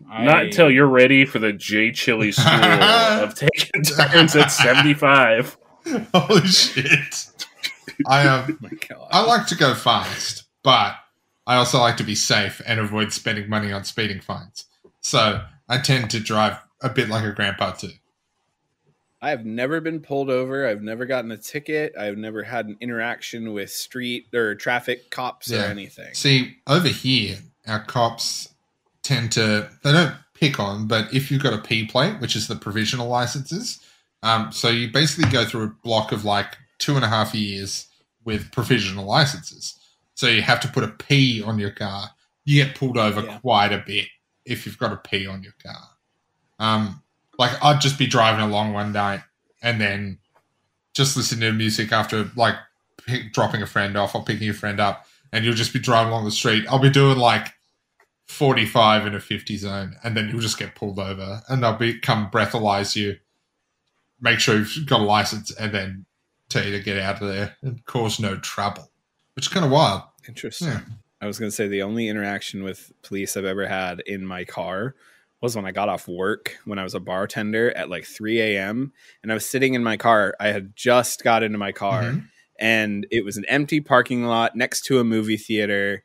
Not 0.05 0.45
until 0.45 0.71
you're 0.71 0.87
ready 0.87 1.25
for 1.25 1.39
the 1.39 1.53
J 1.53 1.91
Chili 1.91 2.31
school 2.33 2.53
of 2.53 3.35
taking 3.35 3.83
turns 3.97 4.35
at 4.35 4.47
75. 4.47 5.57
Holy 6.13 6.47
shit! 6.47 7.27
I 8.05 8.27
um, 8.27 8.59
Oh. 8.91 9.07
I 9.11 9.25
like 9.25 9.47
to 9.47 9.55
go 9.55 9.73
fast, 9.73 10.43
but 10.63 10.95
I 11.45 11.55
also 11.55 11.79
like 11.79 11.97
to 11.97 12.03
be 12.03 12.15
safe 12.15 12.61
and 12.65 12.79
avoid 12.79 13.13
spending 13.13 13.49
money 13.49 13.71
on 13.71 13.83
speeding 13.83 14.19
fines. 14.21 14.65
So 15.01 15.41
I 15.69 15.77
tend 15.79 16.09
to 16.11 16.19
drive 16.19 16.57
a 16.81 16.89
bit 16.89 17.09
like 17.09 17.23
a 17.23 17.31
grandpa 17.31 17.71
too. 17.71 17.91
I 19.21 19.31
have 19.31 19.45
never 19.45 19.81
been 19.81 20.01
pulled 20.01 20.29
over. 20.29 20.67
I've 20.67 20.83
never 20.83 21.05
gotten 21.05 21.31
a 21.31 21.37
ticket. 21.37 21.93
I've 21.97 22.17
never 22.17 22.43
had 22.43 22.67
an 22.67 22.77
interaction 22.81 23.51
with 23.53 23.71
street 23.71 24.27
or 24.33 24.53
traffic 24.55 25.09
cops 25.09 25.51
or 25.51 25.59
anything. 25.59 26.13
See, 26.13 26.57
over 26.67 26.87
here, 26.87 27.37
our 27.65 27.83
cops 27.83 28.49
tend 29.07 29.31
to, 29.33 29.69
they 29.83 29.91
don't 29.91 30.15
pick 30.33 30.59
on, 30.59 30.87
but 30.87 31.13
if 31.13 31.31
you've 31.31 31.41
got 31.43 31.53
a 31.53 31.57
P 31.59 31.85
plate, 31.85 32.19
which 32.19 32.35
is 32.35 32.47
the 32.47 32.55
provisional 32.55 33.07
licenses, 33.07 33.79
um, 34.23 34.51
so 34.51 34.69
you 34.69 34.91
basically 34.91 35.31
go 35.31 35.45
through 35.45 35.63
a 35.63 35.67
block 35.83 36.11
of 36.11 36.25
like 36.25 36.57
two 36.79 36.95
and 36.95 37.05
a 37.05 37.07
half 37.07 37.33
years 37.33 37.87
with 38.25 38.51
provisional 38.51 39.05
licenses. 39.05 39.79
So 40.15 40.27
you 40.27 40.41
have 40.41 40.59
to 40.61 40.67
put 40.67 40.83
a 40.83 40.89
P 40.89 41.41
on 41.43 41.59
your 41.59 41.71
car. 41.71 42.09
You 42.45 42.63
get 42.63 42.75
pulled 42.75 42.97
over 42.97 43.21
Yeah. 43.21 43.37
quite 43.39 43.71
a 43.71 43.83
bit 43.85 44.07
if 44.45 44.65
you've 44.65 44.77
got 44.77 44.91
a 44.91 44.97
P 44.97 45.27
on 45.27 45.43
your 45.43 45.53
car. 45.63 45.81
Um, 46.59 47.01
like 47.37 47.51
I'd 47.63 47.81
just 47.81 47.99
be 47.99 48.07
driving 48.07 48.41
along 48.43 48.73
one 48.73 48.91
night 48.91 49.21
and 49.61 49.79
then 49.79 50.17
just 50.93 51.15
listening 51.15 51.41
to 51.41 51.53
music 51.53 51.91
after 51.91 52.29
like 52.35 52.55
pick, 53.05 53.31
dropping 53.33 53.61
a 53.61 53.67
friend 53.67 53.95
off 53.95 54.15
or 54.15 54.23
picking 54.23 54.49
a 54.49 54.53
friend 54.53 54.79
up 54.79 55.05
and 55.31 55.45
you'll 55.45 55.53
just 55.53 55.73
be 55.73 55.79
driving 55.79 56.11
along 56.11 56.25
the 56.25 56.31
street. 56.31 56.65
I'll 56.69 56.79
be 56.79 56.89
doing 56.89 57.17
like 57.19 57.53
45 58.27 59.07
in 59.07 59.15
a 59.15 59.19
50 59.19 59.57
zone, 59.57 59.95
and 60.03 60.15
then 60.15 60.29
you'll 60.29 60.39
just 60.41 60.59
get 60.59 60.75
pulled 60.75 60.99
over, 60.99 61.41
and 61.49 61.63
they'll 61.63 61.77
be 61.77 61.97
come 61.99 62.29
breathalyze 62.29 62.95
you, 62.95 63.17
make 64.21 64.39
sure 64.39 64.57
you've 64.57 64.85
got 64.85 65.01
a 65.01 65.03
license, 65.03 65.51
and 65.51 65.73
then 65.73 66.05
tell 66.49 66.65
you 66.65 66.71
to 66.77 66.83
get 66.83 66.97
out 66.97 67.21
of 67.21 67.27
there 67.27 67.55
and 67.61 67.83
cause 67.85 68.19
no 68.19 68.37
trouble, 68.37 68.91
which 69.35 69.45
is 69.47 69.53
kind 69.53 69.65
of 69.65 69.71
wild. 69.71 70.01
Interesting. 70.27 70.67
Yeah. 70.69 70.81
I 71.21 71.25
was 71.27 71.39
going 71.39 71.49
to 71.49 71.55
say 71.55 71.67
the 71.67 71.81
only 71.81 72.09
interaction 72.09 72.63
with 72.63 72.91
police 73.01 73.35
I've 73.35 73.45
ever 73.45 73.67
had 73.67 74.01
in 74.05 74.25
my 74.25 74.43
car 74.45 74.95
was 75.41 75.55
when 75.55 75.65
I 75.65 75.71
got 75.71 75.89
off 75.89 76.07
work 76.07 76.57
when 76.65 76.79
I 76.79 76.83
was 76.83 76.93
a 76.95 76.99
bartender 76.99 77.75
at 77.75 77.89
like 77.89 78.05
3 78.05 78.39
a.m. 78.39 78.91
and 79.23 79.31
I 79.31 79.35
was 79.35 79.45
sitting 79.45 79.73
in 79.73 79.83
my 79.83 79.97
car. 79.97 80.35
I 80.39 80.47
had 80.49 80.75
just 80.75 81.23
got 81.23 81.43
into 81.43 81.57
my 81.57 81.71
car 81.71 82.03
Mhm. 82.03 82.27
and 82.59 83.07
it 83.11 83.23
was 83.25 83.37
an 83.37 83.45
empty 83.47 83.79
parking 83.79 84.25
lot 84.25 84.55
next 84.55 84.81
to 84.85 84.99
a 84.99 85.03
movie 85.03 85.37
theater. 85.37 86.03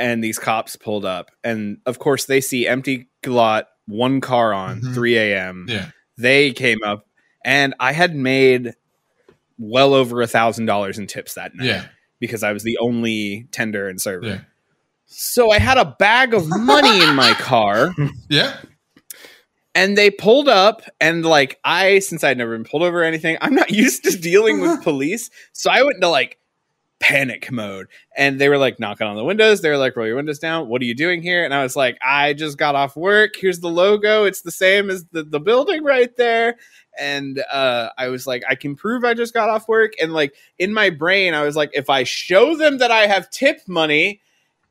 And 0.00 0.24
these 0.24 0.38
cops 0.38 0.76
pulled 0.76 1.04
up. 1.04 1.30
And 1.44 1.78
of 1.86 1.98
course, 1.98 2.24
they 2.24 2.40
see 2.40 2.66
empty 2.66 3.08
lot, 3.26 3.68
one 3.86 4.20
car 4.20 4.52
on, 4.52 4.80
Mhm. 4.80 4.94
3 4.94 5.16
a.m. 5.18 5.66
Yeah, 5.68 5.90
They 6.16 6.52
came 6.52 6.78
up 6.84 7.06
and 7.44 7.74
I 7.78 7.92
had 7.92 8.14
made 8.14 8.74
well 9.58 9.92
over 9.94 10.22
a 10.22 10.26
thousand 10.26 10.66
dollars 10.66 10.98
in 10.98 11.06
tips 11.06 11.34
that 11.34 11.54
night 11.54 11.66
yeah, 11.66 11.86
because 12.18 12.42
I 12.42 12.52
was 12.52 12.62
the 12.62 12.78
only 12.80 13.46
tender 13.52 13.88
and 13.88 14.00
server. 14.00 14.26
yeah, 14.26 14.40
So 15.06 15.50
I 15.50 15.58
had 15.58 15.76
a 15.76 15.84
bag 15.98 16.32
of 16.34 16.48
money 16.48 17.02
in 17.02 17.14
my 17.14 17.32
car 17.38 17.94
yeah. 18.30 18.56
and 19.74 19.98
they 19.98 20.10
pulled 20.10 20.48
up 20.48 20.82
and 21.00 21.24
like 21.24 21.58
I 21.64 21.98
since 21.98 22.24
I'd 22.24 22.38
never 22.38 22.56
been 22.56 22.64
pulled 22.64 22.82
over 22.82 23.02
or 23.02 23.04
anything, 23.04 23.36
I'm 23.42 23.54
not 23.54 23.70
used 23.84 24.04
to 24.04 24.16
dealing 24.16 24.60
with 24.60 24.82
police. 24.90 25.28
So 25.52 25.70
I 25.70 25.82
went 25.82 26.00
to 26.00 26.08
like 26.08 26.38
panic 27.00 27.50
mode 27.50 27.88
and 28.16 28.38
they 28.40 28.48
were 28.48 28.58
like 28.58 28.78
knocking 28.78 29.06
on 29.06 29.16
the 29.16 29.24
windows. 29.24 29.62
They 29.62 29.70
were 29.70 29.78
like, 29.78 29.96
roll 29.96 30.06
your 30.06 30.16
windows 30.16 30.38
down. 30.38 30.68
What 30.68 30.82
are 30.82 30.84
you 30.84 30.94
doing 30.94 31.22
here? 31.22 31.44
And 31.44 31.52
I 31.54 31.62
was 31.62 31.74
like, 31.74 31.98
I 32.06 32.34
just 32.34 32.58
got 32.58 32.74
off 32.74 32.94
work. 32.94 33.34
Here's 33.36 33.60
the 33.60 33.68
logo. 33.70 34.24
It's 34.24 34.42
the 34.42 34.50
same 34.50 34.90
as 34.90 35.06
the, 35.06 35.22
the 35.24 35.40
building 35.40 35.82
right 35.82 36.14
there. 36.16 36.56
And 36.98 37.42
uh, 37.50 37.88
I 37.96 38.08
was 38.08 38.26
like, 38.26 38.42
I 38.48 38.54
can 38.54 38.76
prove 38.76 39.04
I 39.04 39.14
just 39.14 39.32
got 39.32 39.48
off 39.48 39.66
work. 39.66 39.94
And 40.00 40.12
like 40.12 40.34
in 40.58 40.74
my 40.74 40.90
brain, 40.90 41.32
I 41.32 41.42
was 41.42 41.56
like, 41.56 41.70
if 41.72 41.88
I 41.88 42.04
show 42.04 42.54
them 42.56 42.78
that 42.78 42.90
I 42.90 43.06
have 43.06 43.30
tip 43.30 43.60
money, 43.66 44.20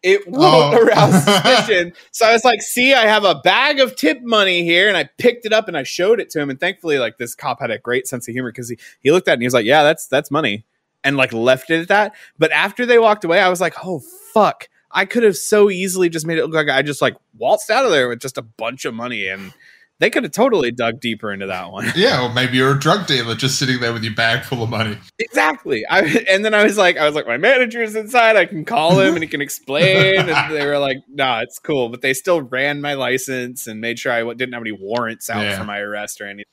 it 0.04 0.28
won't 0.30 0.76
Oh. 0.76 0.78
arouse 0.86 1.24
suspicion. 1.24 1.94
So 2.12 2.28
I 2.28 2.34
was 2.34 2.46
like, 2.46 2.62
see, 2.62 2.94
I 2.94 3.08
have 3.08 3.24
a 3.24 3.36
bag 3.36 3.80
of 3.80 3.96
tip 3.96 4.22
money 4.22 4.64
here. 4.64 4.88
And 4.88 4.96
I 4.96 5.10
picked 5.18 5.46
it 5.46 5.54
up 5.54 5.68
and 5.68 5.76
I 5.76 5.84
showed 5.84 6.20
it 6.20 6.30
to 6.32 6.40
him. 6.40 6.50
And 6.50 6.60
thankfully, 6.60 7.00
like 7.00 7.18
this 7.18 7.34
cop 7.34 7.60
had 7.60 7.72
a 7.72 7.80
great 7.80 8.08
sense 8.08 8.28
of 8.28 8.34
humor 8.34 8.52
because 8.52 8.70
he, 8.70 8.78
he 9.02 9.12
looked 9.12 9.28
at 9.28 9.32
it 9.32 9.36
and 9.36 9.42
he 9.42 9.48
was 9.48 9.54
like, 9.56 9.66
yeah, 9.66 9.82
that's 9.84 10.06
that's 10.08 10.30
money. 10.30 10.66
And 11.04 11.16
like 11.18 11.32
left 11.34 11.70
it 11.70 11.82
at 11.82 11.88
that. 11.88 12.14
But 12.38 12.52
after 12.52 12.86
they 12.86 13.00
walked 13.00 13.24
away, 13.24 13.39
I 13.39 13.50
was 13.50 13.62
like, 13.62 13.76
oh 13.86 14.00
fuck. 14.34 14.68
I 14.91 15.06
could 15.06 15.24
have 15.24 15.38
so 15.38 15.70
easily 15.70 16.10
just 16.10 16.26
made 16.26 16.39
it 16.39 16.45
look 16.47 16.54
like 16.68 16.70
I 16.76 16.82
just 16.82 17.02
like 17.02 17.16
waltzed 17.38 17.70
out 17.72 17.86
of 17.86 17.91
there 17.91 18.10
with 18.10 18.20
just 18.20 18.38
a 18.38 18.41
bunch 18.41 18.86
of 18.86 18.93
money 18.93 19.28
and 19.28 19.54
they 20.00 20.10
could 20.10 20.24
have 20.24 20.32
totally 20.32 20.72
dug 20.72 21.00
deeper 21.02 21.32
into 21.32 21.45
that 21.47 21.72
one. 21.72 21.91
Yeah, 21.95 22.26
or 22.26 22.34
maybe 22.34 22.58
you're 22.58 22.76
a 22.76 22.80
drug 22.80 23.06
dealer 23.06 23.36
just 23.36 23.60
sitting 23.60 23.80
there 23.82 23.91
with 23.93 24.04
your 24.04 24.14
bag 24.16 24.43
full 24.45 24.64
of 24.64 24.70
money. 24.70 24.97
Exactly. 25.20 25.86
I 25.89 26.26
and 26.30 26.43
then 26.43 26.54
I 26.54 26.64
was 26.64 26.78
like, 26.78 26.97
I 26.97 27.06
was 27.06 27.16
like, 27.16 27.28
my 27.28 27.38
manager's 27.38 27.95
inside. 27.95 28.36
I 28.36 28.45
can 28.45 28.66
call 28.66 29.00
him 29.00 29.14
and 29.14 29.24
he 29.24 29.28
can 29.30 29.41
explain. 29.41 30.28
and 30.30 30.54
they 30.56 30.66
were 30.66 30.80
like, 30.80 30.97
Nah, 31.08 31.41
it's 31.41 31.60
cool. 31.60 31.89
But 31.89 32.02
they 32.02 32.14
still 32.14 32.41
ran 32.41 32.82
my 32.82 32.93
license 32.95 33.68
and 33.68 33.80
made 33.82 34.00
sure 34.00 34.12
I 34.12 34.24
didn't 34.34 34.54
have 34.54 34.64
any 34.64 34.72
warrants 34.72 35.30
out 35.30 35.43
Yeah. 35.43 35.58
for 35.58 35.66
my 35.66 35.80
arrest 35.80 36.20
or 36.22 36.26
anything. 36.26 36.45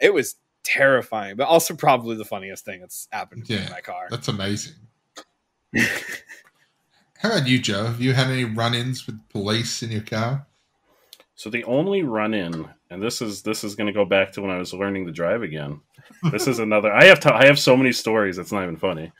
It 0.00 0.14
was 0.14 0.36
terrifying, 0.68 1.36
but 1.36 1.46
also 1.48 1.74
probably 1.74 2.16
the 2.16 2.24
funniest 2.24 2.64
thing 2.64 2.80
that's 2.80 3.08
happened 3.10 3.46
to 3.46 3.54
me 3.54 3.64
in 3.64 3.70
my 3.70 3.80
car. 3.80 4.08
That's 4.10 4.28
amazing. 4.28 4.74
How 7.18 7.30
about 7.30 7.48
you, 7.48 7.58
Joe? 7.58 7.86
Have 7.86 8.00
you 8.00 8.12
had 8.12 8.28
any 8.28 8.44
run-ins 8.44 9.06
with 9.06 9.18
police 9.30 9.82
in 9.82 9.90
your 9.90 10.02
car? 10.02 10.46
So 11.34 11.50
the 11.50 11.64
only 11.64 12.02
run 12.02 12.34
in, 12.34 12.68
and 12.90 13.02
this 13.02 13.22
is 13.22 13.42
this 13.42 13.64
is 13.64 13.74
going 13.74 13.86
to 13.86 13.92
go 13.92 14.04
back 14.04 14.32
to 14.32 14.40
when 14.40 14.50
I 14.50 14.58
was 14.58 14.74
learning 14.74 15.06
to 15.06 15.12
drive 15.12 15.42
again. 15.42 15.80
This 16.32 16.48
is 16.48 16.58
another. 16.58 16.92
I 16.92 17.04
have 17.04 17.20
to, 17.20 17.34
I 17.34 17.46
have 17.46 17.58
so 17.58 17.76
many 17.76 17.92
stories. 17.92 18.38
It's 18.38 18.50
not 18.50 18.64
even 18.64 18.76
funny. 18.76 19.12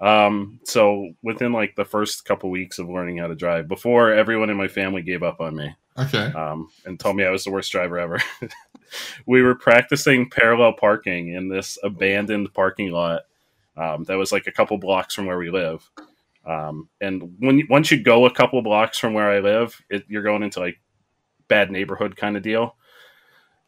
Um, 0.00 0.60
so 0.64 1.12
within 1.22 1.52
like 1.52 1.76
the 1.76 1.84
first 1.84 2.24
couple 2.24 2.50
weeks 2.50 2.78
of 2.78 2.88
learning 2.88 3.18
how 3.18 3.28
to 3.28 3.34
drive, 3.34 3.68
before 3.68 4.12
everyone 4.12 4.50
in 4.50 4.56
my 4.56 4.68
family 4.68 5.02
gave 5.02 5.22
up 5.22 5.40
on 5.40 5.56
me 5.56 5.74
Okay. 5.96 6.32
um, 6.32 6.68
and 6.84 6.98
told 6.98 7.16
me 7.16 7.24
I 7.24 7.30
was 7.30 7.44
the 7.44 7.52
worst 7.52 7.70
driver 7.70 7.98
ever, 7.98 8.20
we 9.26 9.42
were 9.42 9.54
practicing 9.54 10.28
parallel 10.28 10.72
parking 10.74 11.28
in 11.34 11.48
this 11.48 11.78
abandoned 11.82 12.52
parking 12.52 12.90
lot 12.90 13.22
um, 13.76 14.04
that 14.04 14.16
was 14.18 14.32
like 14.32 14.46
a 14.46 14.52
couple 14.52 14.76
blocks 14.78 15.14
from 15.14 15.26
where 15.26 15.38
we 15.38 15.50
live. 15.50 15.88
Um, 16.46 16.88
and 17.00 17.34
when 17.38 17.58
you- 17.58 17.66
once 17.70 17.90
you 17.90 18.02
go 18.02 18.26
a 18.26 18.34
couple 18.34 18.60
blocks 18.62 18.98
from 18.98 19.14
where 19.14 19.30
I 19.30 19.38
live, 19.40 19.80
it, 19.88 20.04
you're 20.08 20.22
going 20.22 20.42
into 20.42 20.60
like 20.60 20.78
bad 21.48 21.70
neighborhood 21.70 22.16
kind 22.16 22.36
of 22.36 22.42
deal. 22.42 22.76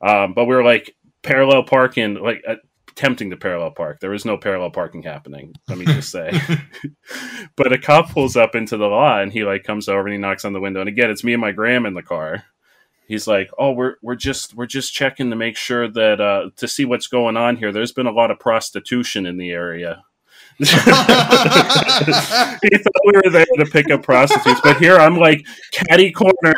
Um, 0.01 0.35
but 0.35 0.45
we 0.45 0.55
were 0.55 0.65
like 0.65 0.95
parallel 1.23 1.63
parking, 1.65 2.15
like 2.15 2.43
uh, 2.47 2.57
attempting 2.97 3.31
to 3.31 3.37
parallel 3.37 3.71
park. 3.73 4.01
There 4.01 4.15
is 4.15 4.25
no 4.25 4.39
parallel 4.39 4.71
parking 4.71 5.03
happening. 5.03 5.55
Let 5.69 5.79
me 5.79 5.85
just 5.87 6.11
say. 6.11 6.41
but 7.57 7.73
a 7.73 7.79
cop 7.79 8.11
pulls 8.11 8.37
up 8.37 8.55
into 8.55 8.77
the 8.77 8.87
lot 8.87 9.23
and 9.23 9.33
he 9.33 9.45
like 9.45 9.65
comes 9.65 9.89
over 9.89 10.07
and 10.07 10.13
he 10.13 10.19
knocks 10.19 10.45
on 10.45 10.53
the 10.53 10.61
window. 10.61 10.81
And 10.81 10.89
again, 10.89 11.11
it's 11.11 11.25
me 11.25 11.35
and 11.35 11.41
my 11.41 11.53
gram 11.53 11.87
in 11.87 11.95
the 11.95 12.03
car. 12.03 12.45
He's 13.07 13.29
like, 13.29 13.51
"Oh, 13.57 13.71
we're 13.71 13.95
we're 14.03 14.17
just 14.17 14.55
we're 14.57 14.67
just 14.67 14.93
checking 14.93 15.31
to 15.31 15.37
make 15.37 15.57
sure 15.57 15.89
that 15.89 16.21
uh, 16.21 16.51
to 16.57 16.67
see 16.67 16.85
what's 16.85 17.07
going 17.07 17.37
on 17.37 17.57
here. 17.57 17.71
There's 17.71 17.93
been 17.93 18.09
a 18.09 18.13
lot 18.13 18.33
of 18.33 18.41
prostitution 18.41 19.27
in 19.27 19.37
the 19.37 19.51
area." 19.51 20.03
He 20.59 20.65
thought 20.65 22.59
we 23.05 23.13
were 23.13 23.31
there 23.31 23.45
to 23.59 23.67
pick 23.71 23.91
up 23.91 24.03
prostitutes, 24.03 24.61
but 24.63 24.79
here 24.79 24.97
I'm 24.97 25.17
like 25.17 25.47
catty 25.71 26.11
corner. 26.11 26.55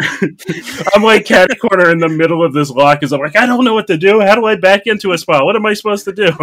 I'm 0.94 1.02
like 1.02 1.24
catty 1.24 1.56
corner 1.56 1.90
in 1.90 1.98
the 1.98 2.08
middle 2.08 2.44
of 2.44 2.52
this 2.52 2.70
lock 2.70 3.02
Is 3.02 3.12
I'm 3.12 3.20
like, 3.20 3.36
I 3.36 3.44
don't 3.44 3.64
know 3.64 3.74
what 3.74 3.88
to 3.88 3.96
do. 3.96 4.20
How 4.20 4.36
do 4.36 4.46
I 4.46 4.54
back 4.54 4.86
into 4.86 5.12
a 5.12 5.18
spot? 5.18 5.44
What 5.44 5.56
am 5.56 5.66
I 5.66 5.74
supposed 5.74 6.04
to 6.04 6.12
do? 6.12 6.30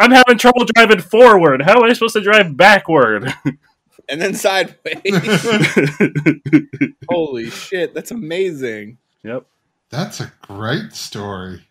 I'm 0.00 0.10
having 0.10 0.36
trouble 0.36 0.64
driving 0.64 1.00
forward. 1.00 1.62
How 1.62 1.76
am 1.76 1.84
I 1.84 1.92
supposed 1.92 2.14
to 2.14 2.22
drive 2.22 2.56
backward? 2.56 3.32
and 4.08 4.20
then 4.20 4.34
sideways. 4.34 4.74
Holy 7.08 7.50
shit, 7.50 7.94
that's 7.94 8.10
amazing. 8.10 8.98
Yep. 9.22 9.46
That's 9.90 10.20
a 10.20 10.32
great 10.42 10.92
story. 10.92 11.67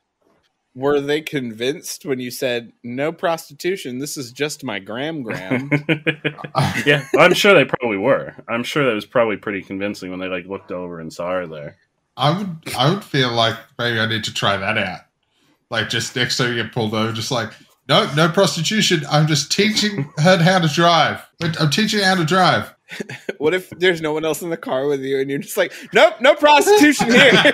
Were 0.77 1.01
they 1.01 1.21
convinced 1.21 2.05
when 2.05 2.19
you 2.19 2.29
said 2.29 2.71
no 2.83 3.11
prostitution? 3.11 3.97
This 3.97 4.15
is 4.15 4.31
just 4.31 4.63
my 4.63 4.77
gram 4.77 5.23
gram. 5.23 5.71
yeah, 6.85 7.03
I'm 7.17 7.33
sure 7.33 7.55
they 7.55 7.65
probably 7.65 7.97
were. 7.97 8.35
I'm 8.47 8.63
sure 8.63 8.85
that 8.85 8.93
was 8.93 9.03
probably 9.03 9.37
pretty 9.37 9.63
convincing 9.63 10.11
when 10.11 10.19
they 10.19 10.27
like 10.27 10.45
looked 10.45 10.71
over 10.71 10.99
and 10.99 11.11
saw 11.11 11.31
her 11.31 11.47
there. 11.47 11.77
I 12.15 12.37
would 12.37 12.75
I 12.77 12.93
would 12.93 13.03
feel 13.03 13.31
like 13.31 13.57
maybe 13.79 13.99
I 13.99 14.05
need 14.05 14.23
to 14.25 14.33
try 14.35 14.55
that 14.55 14.77
out. 14.77 14.99
Like 15.71 15.89
just 15.89 16.15
next 16.15 16.37
time 16.37 16.55
you 16.55 16.61
get 16.61 16.71
pulled 16.71 16.93
over, 16.93 17.11
just 17.11 17.31
like 17.31 17.49
no, 17.89 18.07
no 18.13 18.29
prostitution. 18.29 19.01
I'm 19.09 19.25
just 19.25 19.51
teaching 19.51 20.11
her 20.17 20.37
how 20.37 20.59
to 20.59 20.67
drive. 20.67 21.27
I'm 21.41 21.71
teaching 21.71 22.01
her 22.01 22.05
how 22.05 22.15
to 22.17 22.25
drive. 22.25 22.71
what 23.37 23.53
if 23.53 23.69
there's 23.71 24.01
no 24.01 24.13
one 24.13 24.25
else 24.25 24.41
in 24.41 24.49
the 24.49 24.57
car 24.57 24.87
with 24.87 25.01
you 25.01 25.19
and 25.19 25.29
you're 25.29 25.39
just 25.39 25.57
like, 25.57 25.73
nope, 25.93 26.15
no 26.21 26.35
prostitution 26.35 27.11
here? 27.11 27.31
I 27.33 27.53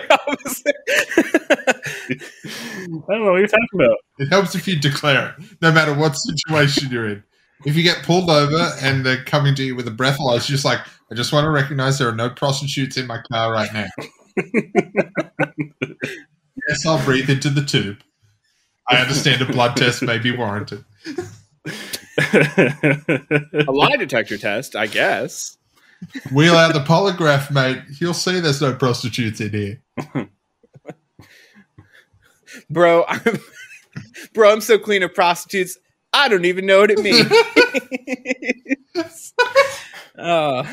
don't 2.09 3.25
know 3.25 3.31
what 3.31 3.37
you're 3.37 3.47
talking 3.47 3.67
about. 3.75 3.97
It 4.19 4.29
helps 4.29 4.55
if 4.55 4.67
you 4.67 4.79
declare 4.79 5.35
it, 5.37 5.45
no 5.61 5.71
matter 5.71 5.93
what 5.93 6.15
situation 6.15 6.91
you're 6.91 7.07
in. 7.07 7.23
If 7.65 7.75
you 7.75 7.83
get 7.83 8.03
pulled 8.03 8.29
over 8.29 8.71
and 8.81 9.05
they're 9.05 9.23
coming 9.23 9.55
to 9.55 9.63
you 9.63 9.75
with 9.75 9.87
a 9.87 9.91
breathalyzer, 9.91 10.47
just 10.47 10.65
like, 10.65 10.79
I 11.11 11.15
just 11.15 11.31
want 11.31 11.45
to 11.45 11.49
recognize 11.49 11.97
there 11.97 12.09
are 12.09 12.15
no 12.15 12.29
prostitutes 12.29 12.97
in 12.97 13.07
my 13.07 13.21
car 13.31 13.51
right 13.51 13.73
now. 13.73 13.87
yes, 16.67 16.85
I'll 16.85 17.03
breathe 17.05 17.29
into 17.29 17.49
the 17.49 17.63
tube. 17.63 17.99
I 18.89 18.97
understand 18.97 19.41
a 19.41 19.45
blood 19.45 19.77
test 19.77 20.01
may 20.01 20.17
be 20.17 20.35
warranted. 20.35 20.83
A 21.65 23.71
lie 23.71 23.95
detector 23.97 24.37
test, 24.37 24.75
I 24.75 24.87
guess. 24.87 25.57
Wheel 26.31 26.55
out 26.55 26.73
the 26.73 26.79
polygraph, 26.79 27.51
mate. 27.51 27.81
You'll 27.99 28.13
see 28.13 28.39
there's 28.39 28.61
no 28.61 28.73
prostitutes 28.73 29.39
in 29.39 29.51
here 29.51 29.81
bro. 32.69 33.05
I'm, 33.07 33.21
bro, 34.33 34.51
I'm 34.51 34.61
so 34.61 34.77
clean 34.77 35.03
of 35.03 35.13
prostitutes. 35.13 35.77
I 36.11 36.27
don't 36.27 36.45
even 36.45 36.65
know 36.65 36.81
what 36.81 36.91
it 36.91 36.99
means. 36.99 37.31
uh, 40.17 40.63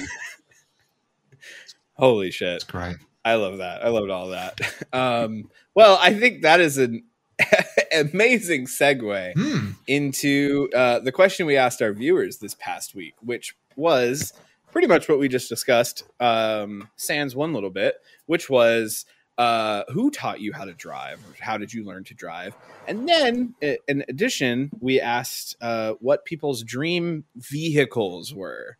holy 1.94 2.30
shit! 2.30 2.60
That's 2.60 2.64
great. 2.64 2.96
I 3.24 3.34
love 3.34 3.58
that. 3.58 3.84
I 3.84 3.88
loved 3.88 4.10
all 4.10 4.28
that. 4.28 4.60
Um, 4.92 5.50
well, 5.74 5.98
I 6.00 6.14
think 6.14 6.42
that 6.42 6.60
is 6.60 6.78
an 6.78 7.04
amazing 7.92 8.66
segue 8.66 9.34
mm. 9.34 9.74
into 9.86 10.68
uh, 10.74 10.98
the 11.00 11.12
question 11.12 11.46
we 11.46 11.56
asked 11.56 11.82
our 11.82 11.92
viewers 11.92 12.38
this 12.38 12.54
past 12.54 12.94
week, 12.94 13.14
which 13.20 13.56
was 13.76 14.32
pretty 14.72 14.88
much 14.88 15.08
what 15.08 15.18
we 15.18 15.28
just 15.28 15.48
discussed. 15.48 16.04
Um, 16.18 16.88
sans 16.96 17.34
one 17.34 17.52
little 17.52 17.70
bit, 17.70 17.96
which 18.26 18.48
was 18.48 19.04
uh, 19.38 19.84
who 19.88 20.10
taught 20.10 20.40
you 20.40 20.52
how 20.52 20.64
to 20.66 20.74
drive? 20.74 21.18
How 21.40 21.56
did 21.56 21.72
you 21.72 21.82
learn 21.84 22.04
to 22.04 22.14
drive? 22.14 22.54
And 22.86 23.08
then, 23.08 23.54
in 23.60 24.04
addition, 24.06 24.70
we 24.80 25.00
asked 25.00 25.56
uh, 25.62 25.94
what 26.00 26.24
people's 26.24 26.62
dream 26.62 27.24
vehicles 27.36 28.34
were. 28.34 28.76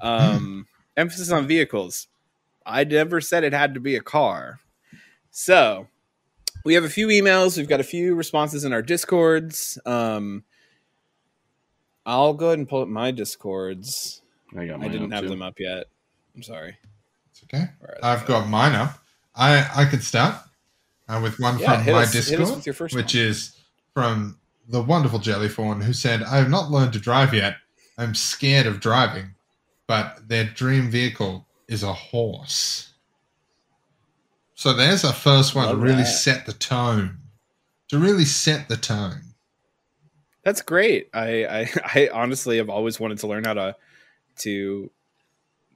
Um, 0.00 0.66
emphasis 0.96 1.30
on 1.30 1.46
vehicles. 1.46 2.08
I 2.66 2.82
never 2.82 3.20
said 3.20 3.44
it 3.44 3.52
had 3.52 3.74
to 3.74 3.80
be 3.80 3.94
a 3.94 4.00
car. 4.00 4.58
So, 5.30 5.86
we 6.64 6.74
have 6.74 6.84
a 6.84 6.88
few 6.88 7.08
emails. 7.08 7.56
We've 7.56 7.68
got 7.68 7.80
a 7.80 7.84
few 7.84 8.14
responses 8.14 8.64
in 8.64 8.72
our 8.72 8.82
discords. 8.82 9.78
Um, 9.84 10.44
I'll 12.04 12.34
go 12.34 12.46
ahead 12.46 12.58
and 12.58 12.68
pull 12.68 12.82
up 12.82 12.88
my 12.88 13.10
discords. 13.10 14.22
I, 14.56 14.62
I 14.62 14.88
didn't 14.88 15.10
have 15.12 15.24
too. 15.24 15.30
them 15.30 15.42
up 15.42 15.58
yet. 15.58 15.86
I'm 16.34 16.42
sorry. 16.42 16.76
It's 17.30 17.42
okay. 17.44 17.66
I've 18.02 18.26
got 18.26 18.48
mine 18.48 18.74
up. 18.74 18.98
I 19.34 19.66
I 19.74 19.84
could 19.86 20.02
start 20.02 20.36
uh, 21.08 21.20
with 21.22 21.38
one 21.38 21.58
yeah, 21.58 21.82
from 21.82 21.92
my 21.92 22.02
us, 22.02 22.12
Discord, 22.12 22.64
which 22.92 23.14
one. 23.14 23.22
is 23.22 23.56
from 23.94 24.38
the 24.68 24.82
wonderful 24.82 25.18
Jellyfawn, 25.18 25.82
who 25.82 25.92
said, 25.92 26.22
"I 26.22 26.36
have 26.36 26.50
not 26.50 26.70
learned 26.70 26.92
to 26.94 26.98
drive 26.98 27.32
yet. 27.32 27.56
I'm 27.98 28.14
scared 28.14 28.66
of 28.66 28.80
driving, 28.80 29.34
but 29.86 30.28
their 30.28 30.44
dream 30.44 30.90
vehicle 30.90 31.46
is 31.68 31.82
a 31.82 31.92
horse." 31.92 32.91
So 34.62 34.72
there's 34.72 35.02
a 35.02 35.12
first 35.12 35.56
one 35.56 35.66
Love 35.66 35.74
to 35.74 35.82
really 35.82 36.04
that. 36.04 36.06
set 36.06 36.46
the 36.46 36.52
tone. 36.52 37.18
To 37.88 37.98
really 37.98 38.24
set 38.24 38.68
the 38.68 38.76
tone. 38.76 39.34
That's 40.44 40.62
great. 40.62 41.08
I, 41.12 41.44
I 41.44 41.70
I 41.84 42.10
honestly 42.12 42.58
have 42.58 42.70
always 42.70 43.00
wanted 43.00 43.18
to 43.18 43.26
learn 43.26 43.42
how 43.42 43.54
to 43.54 43.76
to 44.42 44.92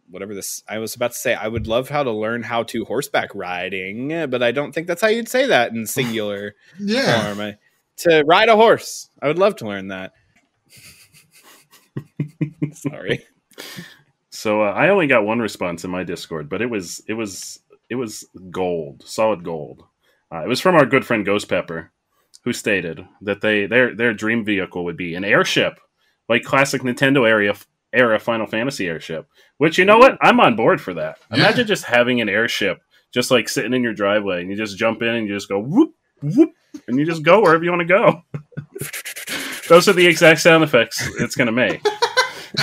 whatever 0.09 0.37
this 0.37 0.63
I 0.69 0.79
was 0.79 0.95
about 0.95 1.11
to 1.11 1.19
say. 1.19 1.35
I 1.35 1.49
would 1.49 1.67
love 1.67 1.89
how 1.89 2.05
to 2.05 2.13
learn 2.13 2.45
how 2.45 2.63
to 2.63 2.85
horseback 2.85 3.35
riding, 3.35 4.31
but 4.31 4.41
I 4.41 4.53
don't 4.53 4.71
think 4.71 4.87
that's 4.87 5.03
how 5.03 5.09
you'd 5.09 5.29
say 5.29 5.47
that 5.47 5.73
in 5.73 5.85
singular 5.87 6.55
yeah. 6.79 7.25
form. 7.25 7.41
I, 7.41 7.57
to 8.05 8.23
ride 8.25 8.49
a 8.49 8.55
horse. 8.55 9.11
I 9.21 9.27
would 9.27 9.41
love 9.41 9.57
to 9.57 9.67
learn 9.67 9.89
that. 9.89 10.13
Sorry. 12.73 13.27
So 14.31 14.63
uh, 14.63 14.71
I 14.71 14.91
only 14.91 15.09
got 15.09 15.25
one 15.25 15.41
response 15.41 15.83
in 15.83 15.91
my 15.91 16.05
Discord, 16.05 16.49
but 16.49 16.63
it 16.63 16.71
was 16.71 17.03
it 17.09 17.15
was 17.15 17.59
it 17.89 17.95
was 17.97 18.29
gold, 18.51 19.03
solid 19.05 19.45
gold. 19.45 19.85
Uh, 20.33 20.43
it 20.43 20.49
was 20.49 20.61
from 20.61 20.75
our 20.75 20.87
good 20.87 21.07
friend 21.07 21.25
Ghost 21.25 21.49
Pepper, 21.49 21.93
who 22.45 22.53
stated 22.53 23.07
that 23.23 23.41
they 23.41 23.67
their 23.67 23.95
their 23.95 24.13
dream 24.15 24.45
vehicle 24.45 24.85
would 24.85 24.97
be 24.97 25.15
an 25.15 25.25
airship, 25.25 25.79
like 26.29 26.43
classic 26.43 26.83
Nintendo 26.83 27.29
area 27.29 27.55
era 27.93 28.19
Final 28.19 28.47
Fantasy 28.47 28.87
airship. 28.87 29.29
Which 29.59 29.79
you 29.79 29.85
know 29.85 29.99
what? 29.99 30.19
I'm 30.21 30.41
on 30.41 30.57
board 30.57 30.81
for 30.81 30.95
that. 30.95 31.19
Yeah. 31.31 31.39
Imagine 31.39 31.67
just 31.67 31.85
having 31.85 32.21
an 32.21 32.29
airship 32.29 32.81
just 33.13 33.31
like 33.31 33.49
sitting 33.49 33.73
in 33.73 33.83
your 33.83 33.95
driveway 33.95 34.43
and 34.43 34.51
you 34.51 34.57
just 34.57 34.77
jump 34.77 35.03
in 35.03 35.09
and 35.09 35.27
you 35.27 35.35
just 35.35 35.49
go 35.49 35.59
whoop 35.59 35.95
whoop 36.23 36.51
and 36.87 36.99
you 36.99 37.07
just 37.07 37.23
go 37.23 37.41
wherever 37.41 37.65
you 37.65 37.71
want 37.71 37.81
to 37.81 37.87
go. 37.87 38.23
Those 39.69 39.89
are 39.89 39.93
the 39.93 40.07
exact 40.07 40.41
sound 40.41 40.63
effects 40.63 41.09
it's 41.19 41.35
going 41.35 41.47
to 41.47 41.53
make. 41.53 41.85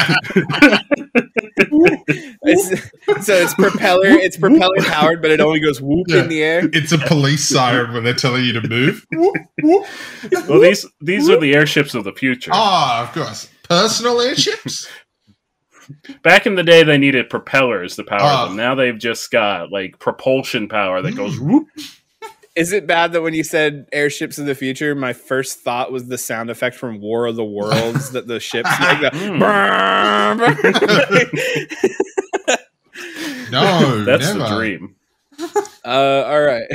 it's, 2.44 3.26
so 3.26 3.34
it's 3.34 3.54
propeller 3.56 4.08
it's 4.08 4.38
propeller 4.38 4.76
powered 4.82 5.22
but 5.22 5.32
it 5.32 5.40
only 5.40 5.60
goes 5.60 5.82
whoop 5.82 6.06
yeah. 6.08 6.24
in 6.24 6.30
the 6.30 6.42
air 6.44 6.70
it's 6.74 6.92
a 6.92 6.98
police 6.98 7.48
siren 7.48 7.94
when 7.94 8.04
they're 8.04 8.14
telling 8.14 8.44
you 8.44 8.54
to 8.54 8.68
move 8.68 9.06
well 9.12 10.60
these 10.60 10.86
these 11.02 11.30
are 11.30 11.40
the 11.40 11.54
airships 11.54 11.94
of 11.96 12.04
the 12.04 12.14
future 12.14 12.52
ah 12.54 13.02
oh, 13.02 13.04
of 13.04 13.14
course 13.14 13.50
personal 13.64 14.20
airships 14.22 14.88
Back 16.22 16.48
in 16.48 16.56
the 16.56 16.64
day, 16.64 16.84
they 16.84 16.98
needed 16.98 17.30
propellers 17.30 17.96
to 17.98 18.04
power 18.04 18.22
uh, 18.22 18.46
them. 18.46 18.56
Now 18.56 18.76
they've 18.76 18.98
just 18.98 19.32
got 19.32 19.72
like 19.72 20.00
propulsion 20.00 20.68
power 20.68 21.02
that 21.02 21.16
goes 21.16 21.38
hmm. 21.38 21.52
whoop. 21.52 21.68
Is 22.56 22.72
it 22.72 22.86
bad 22.86 23.14
that 23.14 23.24
when 23.24 23.34
you 23.34 23.44
said 23.44 23.88
airships 23.92 24.38
of 24.38 24.46
the 24.46 24.54
future, 24.54 24.94
my 24.94 25.14
first 25.14 25.62
thought 25.62 25.92
was 25.92 26.08
the 26.08 26.20
sound 26.20 26.52
effect 26.52 26.76
from 26.76 27.02
War 27.02 27.26
of 27.26 27.36
the 27.36 27.44
Worlds 27.44 28.12
that 28.12 28.28
the 28.28 28.40
ships 28.40 28.70
make? 28.80 29.02
The 29.02 29.10
no, 33.52 34.04
that's 34.06 34.34
never. 34.34 34.40
the 34.40 34.56
dream. 34.56 34.96
Uh, 35.84 36.24
all 36.28 36.42
right. 36.42 36.68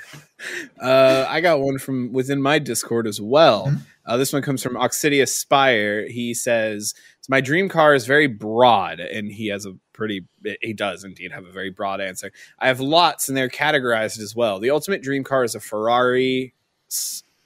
uh, 0.82 1.24
I 1.26 1.40
got 1.40 1.60
one 1.60 1.78
from 1.78 2.12
within 2.12 2.42
my 2.42 2.58
Discord 2.58 3.06
as 3.06 3.18
well. 3.20 3.68
Mm-hmm. 3.68 3.76
Uh, 4.04 4.16
this 4.16 4.32
one 4.32 4.42
comes 4.42 4.62
from 4.62 4.74
Oxidia 4.74 5.28
Spire. 5.28 6.06
He 6.08 6.34
says, 6.34 6.94
"My 7.28 7.40
dream 7.40 7.68
car 7.68 7.94
is 7.94 8.06
very 8.06 8.26
broad," 8.26 9.00
and 9.00 9.30
he 9.30 9.48
has 9.48 9.66
a 9.66 9.76
pretty. 9.92 10.26
He 10.60 10.72
does 10.72 11.04
indeed 11.04 11.32
have 11.32 11.46
a 11.46 11.52
very 11.52 11.70
broad 11.70 12.00
answer. 12.00 12.32
I 12.58 12.68
have 12.68 12.80
lots, 12.80 13.28
and 13.28 13.36
they're 13.36 13.48
categorized 13.48 14.18
as 14.18 14.34
well. 14.34 14.58
The 14.58 14.70
ultimate 14.70 15.02
dream 15.02 15.24
car 15.24 15.44
is 15.44 15.54
a 15.54 15.60
Ferrari, 15.60 16.54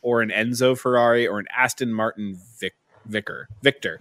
or 0.01 0.23
an 0.23 0.31
Enzo 0.31 0.79
Ferrari, 0.79 1.27
or 1.27 1.39
an 1.39 1.47
Aston 1.57 1.93
Martin 1.93 2.39
Vic, 2.59 2.75
Vicker 3.07 3.49
Victor. 3.63 3.99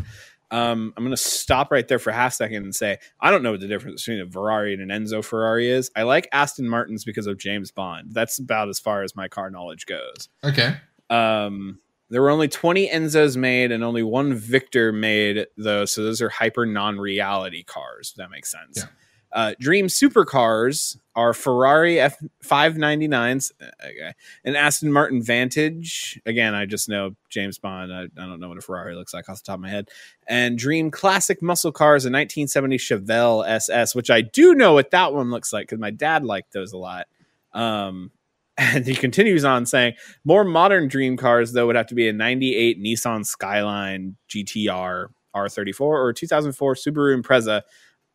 Um, 0.51 0.93
I'm 0.97 1.03
going 1.05 1.15
to 1.15 1.21
stop 1.21 1.71
right 1.71 1.87
there 1.87 1.97
for 1.97 2.09
a 2.09 2.13
half 2.13 2.33
second 2.33 2.63
and 2.63 2.75
say 2.75 2.97
I 3.21 3.31
don't 3.31 3.41
know 3.41 3.51
what 3.51 3.61
the 3.61 3.67
difference 3.67 4.03
between 4.03 4.21
a 4.21 4.29
Ferrari 4.29 4.73
and 4.73 4.91
an 4.91 5.05
Enzo 5.05 5.23
Ferrari 5.23 5.69
is. 5.69 5.89
I 5.95 6.03
like 6.03 6.27
Aston 6.33 6.67
Martins 6.67 7.05
because 7.05 7.25
of 7.25 7.37
James 7.37 7.71
Bond. 7.71 8.09
That's 8.11 8.37
about 8.37 8.67
as 8.67 8.77
far 8.77 9.03
as 9.03 9.15
my 9.15 9.29
car 9.29 9.49
knowledge 9.49 9.85
goes. 9.85 10.27
Okay. 10.43 10.75
Um, 11.09 11.79
There 12.11 12.21
were 12.21 12.29
only 12.29 12.49
20 12.49 12.89
Enzos 12.89 13.37
made 13.37 13.71
and 13.71 13.85
only 13.85 14.03
one 14.03 14.33
Victor 14.33 14.91
made, 14.91 15.47
though. 15.55 15.85
So 15.85 16.03
those 16.03 16.21
are 16.21 16.27
hyper 16.27 16.65
non 16.65 16.99
reality 16.99 17.63
cars. 17.63 18.09
If 18.11 18.15
that 18.17 18.29
makes 18.29 18.51
sense. 18.51 18.77
Yeah. 18.77 18.85
Uh, 19.33 19.53
Dream 19.61 19.87
supercars 19.87 20.97
are 21.15 21.33
Ferrari 21.33 21.95
F599s 21.95 23.53
okay, 23.61 24.13
and 24.43 24.57
Aston 24.57 24.91
Martin 24.91 25.23
Vantage. 25.23 26.19
Again, 26.25 26.53
I 26.53 26.65
just 26.65 26.89
know 26.89 27.15
James 27.29 27.57
Bond. 27.57 27.93
I, 27.93 28.03
I, 28.03 28.25
don't 28.25 28.41
know 28.41 28.49
what 28.49 28.57
a 28.57 28.61
Ferrari 28.61 28.93
looks 28.93 29.13
like 29.13 29.29
off 29.29 29.37
the 29.37 29.43
top 29.43 29.55
of 29.55 29.61
my 29.61 29.69
head. 29.69 29.87
And 30.27 30.57
Dream 30.57 30.91
classic 30.91 31.41
muscle 31.41 31.71
cars, 31.71 32.03
a 32.03 32.11
1970 32.11 32.77
Chevelle 32.77 33.47
SS, 33.47 33.95
which 33.95 34.09
I 34.11 34.19
do 34.19 34.53
know 34.53 34.73
what 34.73 34.91
that 34.91 35.13
one 35.13 35.31
looks 35.31 35.53
like 35.53 35.69
because 35.69 35.79
my 35.79 35.91
dad 35.91 36.25
liked 36.25 36.51
those 36.51 36.73
a 36.73 36.77
lot. 36.77 37.07
Um, 37.53 38.11
and 38.57 38.85
he 38.85 38.95
continues 38.95 39.43
on 39.45 39.65
saying, 39.65 39.93
more 40.23 40.43
modern 40.43 40.87
dream 40.87 41.17
cars, 41.17 41.53
though, 41.53 41.67
would 41.67 41.75
have 41.75 41.87
to 41.87 41.95
be 41.95 42.07
a 42.07 42.13
98 42.13 42.81
Nissan 42.81 43.25
Skyline 43.25 44.15
GTR 44.29 45.07
R34 45.35 45.81
or 45.81 46.13
2004 46.13 46.75
Subaru 46.75 47.21
Impreza 47.21 47.61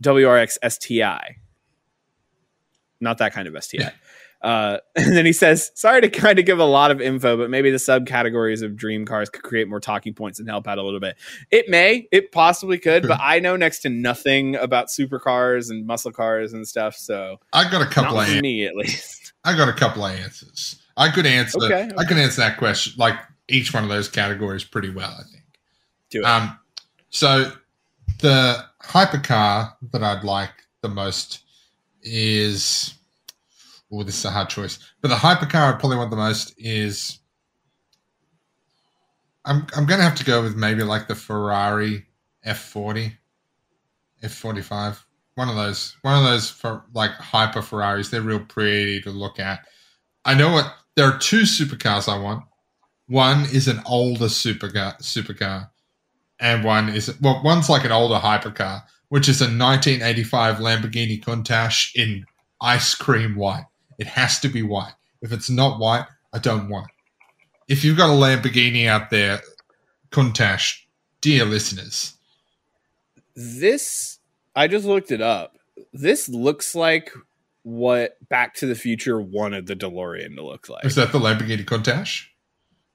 WRX 0.03 0.59
STI. 0.69 1.37
Not 3.01 3.19
that 3.19 3.33
kind 3.33 3.49
of 3.49 3.63
STI. 3.63 3.93
Uh, 4.47 4.79
and 4.97 5.17
then 5.17 5.27
he 5.27 5.33
says, 5.33 5.73
sorry 5.75 6.01
to 6.01 6.09
kind 6.09 6.39
of 6.39 6.47
give 6.47 6.61
a 6.61 6.65
lot 6.65 6.93
of 6.93 7.01
info, 7.01 7.37
but 7.37 7.51
maybe 7.51 7.73
the 7.73 7.79
subcategories 7.79 8.63
of 8.63 8.77
dream 8.77 9.05
cars 9.05 9.29
could 9.29 9.43
create 9.43 9.69
more 9.69 9.81
talking 9.81 10.15
points 10.15 10.39
and 10.39 10.49
help 10.49 10.69
out 10.69 10.79
a 10.79 10.83
little 10.83 11.01
bit. 11.01 11.17
It 11.51 11.69
may, 11.69 12.07
it 12.13 12.31
possibly 12.31 12.79
could, 12.79 13.09
but 13.09 13.19
I 13.21 13.41
know 13.41 13.57
next 13.57 13.81
to 13.81 13.89
nothing 13.89 14.55
about 14.55 14.87
supercars 14.87 15.69
and 15.69 15.85
muscle 15.85 16.13
cars 16.13 16.53
and 16.53 16.67
stuff. 16.67 16.95
So 16.95 17.41
I 17.53 17.69
got 17.69 17.83
a 17.83 17.91
couple 17.91 18.21
of 18.21 18.41
me 18.41 18.65
at 18.65 18.77
least. 18.77 19.33
I 19.45 19.57
got 19.57 19.69
a 19.69 19.73
couple 19.73 20.05
of 20.05 20.13
answers. 20.13 20.81
I 20.97 21.11
could 21.11 21.27
answer. 21.27 21.59
Okay, 21.65 21.83
I 21.83 21.87
okay. 21.87 22.05
could 22.07 22.17
answer 22.17 22.41
that 22.43 22.57
question, 22.57 22.95
like 22.97 23.17
each 23.49 23.75
one 23.75 23.83
of 23.83 23.89
those 23.89 24.09
categories, 24.09 24.63
pretty 24.63 24.91
well. 24.91 25.11
I 25.11 25.25
think. 25.25 25.45
Do 26.11 26.21
it. 26.21 26.25
Um, 26.25 26.59
so 27.11 27.53
the 28.21 28.65
hypercar 28.83 29.75
that 29.91 30.05
I'd 30.05 30.23
like 30.23 30.53
the 30.83 30.89
most 30.89 31.43
is. 32.03 32.95
Oh, 33.93 34.03
this 34.03 34.19
is 34.19 34.25
a 34.25 34.31
hard 34.31 34.49
choice. 34.49 34.79
But 35.01 35.09
the 35.09 35.15
hypercar 35.15 35.75
I 35.75 35.79
probably 35.79 35.97
want 35.97 36.11
the 36.11 36.17
most 36.17 36.55
is. 36.59 37.21
I'm 39.45 39.67
I'm 39.77 39.87
gonna 39.87 40.03
have 40.03 40.17
to 40.17 40.25
go 40.25 40.43
with 40.43 40.57
maybe 40.57 40.83
like 40.83 41.07
the 41.07 41.15
Ferrari 41.15 42.07
F40, 42.47 43.13
F45. 44.23 44.99
One 45.37 45.49
of 45.49 45.55
those, 45.55 45.97
one 46.03 46.19
of 46.19 46.25
those 46.25 46.51
for 46.51 46.85
like 46.95 47.13
hyper 47.13 47.63
Ferraris. 47.63 48.09
They're 48.09 48.23
real 48.23 48.41
pretty 48.41 49.01
to 49.03 49.11
look 49.11 49.39
at. 49.39 49.67
I 50.25 50.35
know 50.35 50.53
what 50.53 50.73
there 50.97 51.07
are 51.07 51.19
two 51.19 51.43
supercars 51.43 52.09
I 52.09 52.19
want. 52.19 52.45
One 53.07 53.43
is 53.53 53.69
an 53.69 53.81
older 53.87 54.27
supercar, 54.27 55.01
supercar, 55.01 55.71
and 56.41 56.65
one 56.65 56.89
is 56.89 57.15
well, 57.21 57.41
one's 57.45 57.69
like 57.69 57.85
an 57.85 57.93
older 57.93 58.17
hypercar, 58.17 58.83
which 59.11 59.29
is 59.29 59.41
a 59.41 59.45
1985 59.45 60.57
Lamborghini 60.57 61.23
Countach 61.23 61.95
in 61.95 62.25
ice 62.61 62.95
cream 62.97 63.37
white. 63.37 63.67
It 63.99 64.07
has 64.07 64.41
to 64.41 64.49
be 64.49 64.63
white. 64.63 64.95
If 65.23 65.33
it's 65.33 65.51
not 65.51 65.79
white, 65.79 66.07
I 66.33 66.39
don't 66.39 66.69
want 66.69 66.87
it. 66.87 67.73
If 67.73 67.85
you've 67.85 67.97
got 67.97 68.11
a 68.11 68.13
Lamborghini 68.13 68.87
out 68.87 69.11
there, 69.11 69.41
Countach, 70.11 70.83
dear 71.21 71.45
listeners, 71.45 72.15
this 73.35 74.19
I 74.55 74.69
just 74.69 74.87
looked 74.87 75.11
it 75.11 75.21
up. 75.21 75.59
This 75.93 76.29
looks 76.29 76.75
like 76.75 77.13
what 77.63 78.17
Back 78.29 78.55
to 78.57 78.67
the 78.67 78.75
Future 78.75 79.21
wanted 79.21 79.67
the 79.67 79.75
DeLorean 79.75 80.37
to 80.37 80.45
look 80.45 80.69
like. 80.69 80.85
is 80.85 80.95
that 80.95 81.13
the 81.13 81.19
Lamborghini 81.19 81.65
Countach? 81.65 82.25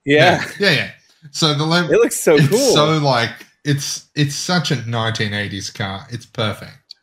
Yeah, 0.04 0.44
yeah, 0.58 0.70
yeah. 0.70 0.90
So 1.30 1.54
the 1.54 1.64
Lamb, 1.64 1.84
it 1.84 1.98
looks 1.98 2.18
so 2.18 2.36
cool. 2.38 2.74
so 2.74 2.98
like 2.98 3.46
it's 3.64 4.08
it's 4.14 4.34
such 4.34 4.70
a 4.70 4.76
1980s 4.76 5.72
car. 5.72 6.06
It's 6.10 6.26
perfect. 6.26 6.96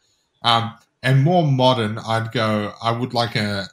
Um, 0.44 0.74
and 1.02 1.24
more 1.24 1.46
modern, 1.46 1.98
I'd 1.98 2.32
go. 2.32 2.74
I 2.82 2.92
would 2.92 3.14
like 3.14 3.36
a 3.36 3.68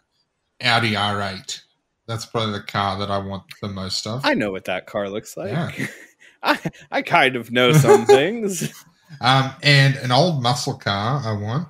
Audi 0.61 0.93
R8. 0.93 1.61
That's 2.07 2.27
probably 2.27 2.53
the 2.53 2.63
car 2.63 2.99
that 2.99 3.11
I 3.11 3.19
want 3.19 3.45
the 3.61 3.69
most 3.69 4.07
of. 4.07 4.25
I 4.25 4.35
know 4.35 4.53
what 4.53 4.65
that 4.67 4.87
car 4.87 5.09
looks 5.11 5.37
like. 5.37 5.51
Yeah. 5.51 5.87
I, 6.43 6.59
I 6.91 7.03
kind 7.03 7.35
of 7.37 7.51
know 7.51 7.73
some 7.73 8.07
things. 8.07 8.73
Um, 9.21 9.53
and 9.63 9.97
an 9.97 10.13
old 10.13 10.43
muscle 10.43 10.75
car 10.75 11.21
I 11.25 11.33
want 11.33 11.69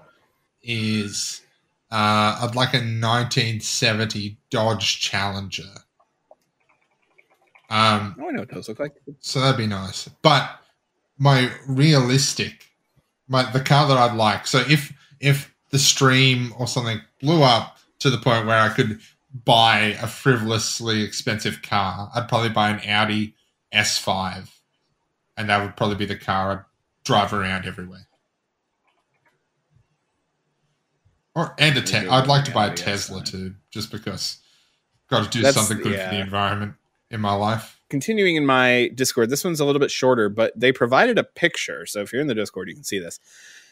is 0.62 1.40
uh, 1.90 2.40
I'd 2.42 2.54
like 2.54 2.74
a 2.74 2.78
1970 2.78 4.36
Dodge 4.50 5.00
Challenger. 5.00 5.62
Um, 7.70 8.16
Oh, 8.20 8.28
I 8.28 8.30
know 8.32 8.40
what 8.40 8.50
those 8.50 8.68
look 8.68 8.78
like. 8.78 8.94
So 9.20 9.40
that'd 9.40 9.56
be 9.56 9.66
nice. 9.66 10.08
But 10.22 10.60
my 11.18 11.50
realistic, 11.66 12.66
my 13.28 13.50
the 13.50 13.60
car 13.60 13.88
that 13.88 13.96
I'd 13.96 14.16
like. 14.16 14.46
So 14.46 14.58
if 14.68 14.92
if 15.20 15.54
the 15.70 15.78
stream 15.78 16.52
or 16.58 16.66
something 16.66 17.00
blew 17.20 17.42
up 17.42 17.75
to 18.00 18.10
the 18.10 18.18
point 18.18 18.46
where 18.46 18.60
I 18.60 18.68
could 18.70 19.00
buy 19.44 19.96
a 20.00 20.06
frivolously 20.06 21.02
expensive 21.02 21.62
car, 21.62 22.10
I'd 22.14 22.28
probably 22.28 22.50
buy 22.50 22.70
an 22.70 22.88
Audi 22.88 23.34
S5, 23.72 24.48
and 25.36 25.48
that 25.48 25.62
would 25.62 25.76
probably 25.76 25.96
be 25.96 26.06
the 26.06 26.16
car 26.16 26.52
I'd 26.52 26.64
drive 27.04 27.32
around 27.32 27.66
everywhere. 27.66 28.06
Or 31.34 31.54
and 31.58 31.76
a 31.76 31.82
te- 31.82 32.08
I'd 32.08 32.26
like 32.26 32.44
to 32.46 32.50
buy 32.52 32.66
a 32.66 32.70
Audi 32.70 32.82
Tesla 32.82 33.20
S5. 33.20 33.24
too, 33.30 33.54
just 33.70 33.90
because. 33.90 34.38
Got 35.08 35.24
to 35.24 35.30
do 35.30 35.40
That's- 35.42 35.54
something 35.54 35.82
good 35.84 35.92
yeah. 35.96 36.08
for 36.08 36.16
the 36.16 36.20
environment 36.20 36.74
in 37.12 37.20
my 37.20 37.32
life. 37.34 37.80
Continuing 37.88 38.34
in 38.34 38.44
my 38.44 38.90
Discord, 38.96 39.30
this 39.30 39.44
one's 39.44 39.60
a 39.60 39.64
little 39.64 39.78
bit 39.78 39.92
shorter, 39.92 40.28
but 40.28 40.52
they 40.58 40.72
provided 40.72 41.16
a 41.16 41.22
picture. 41.22 41.86
So 41.86 42.00
if 42.00 42.12
you're 42.12 42.20
in 42.20 42.26
the 42.26 42.34
Discord, 42.34 42.68
you 42.68 42.74
can 42.74 42.82
see 42.82 42.98
this. 42.98 43.20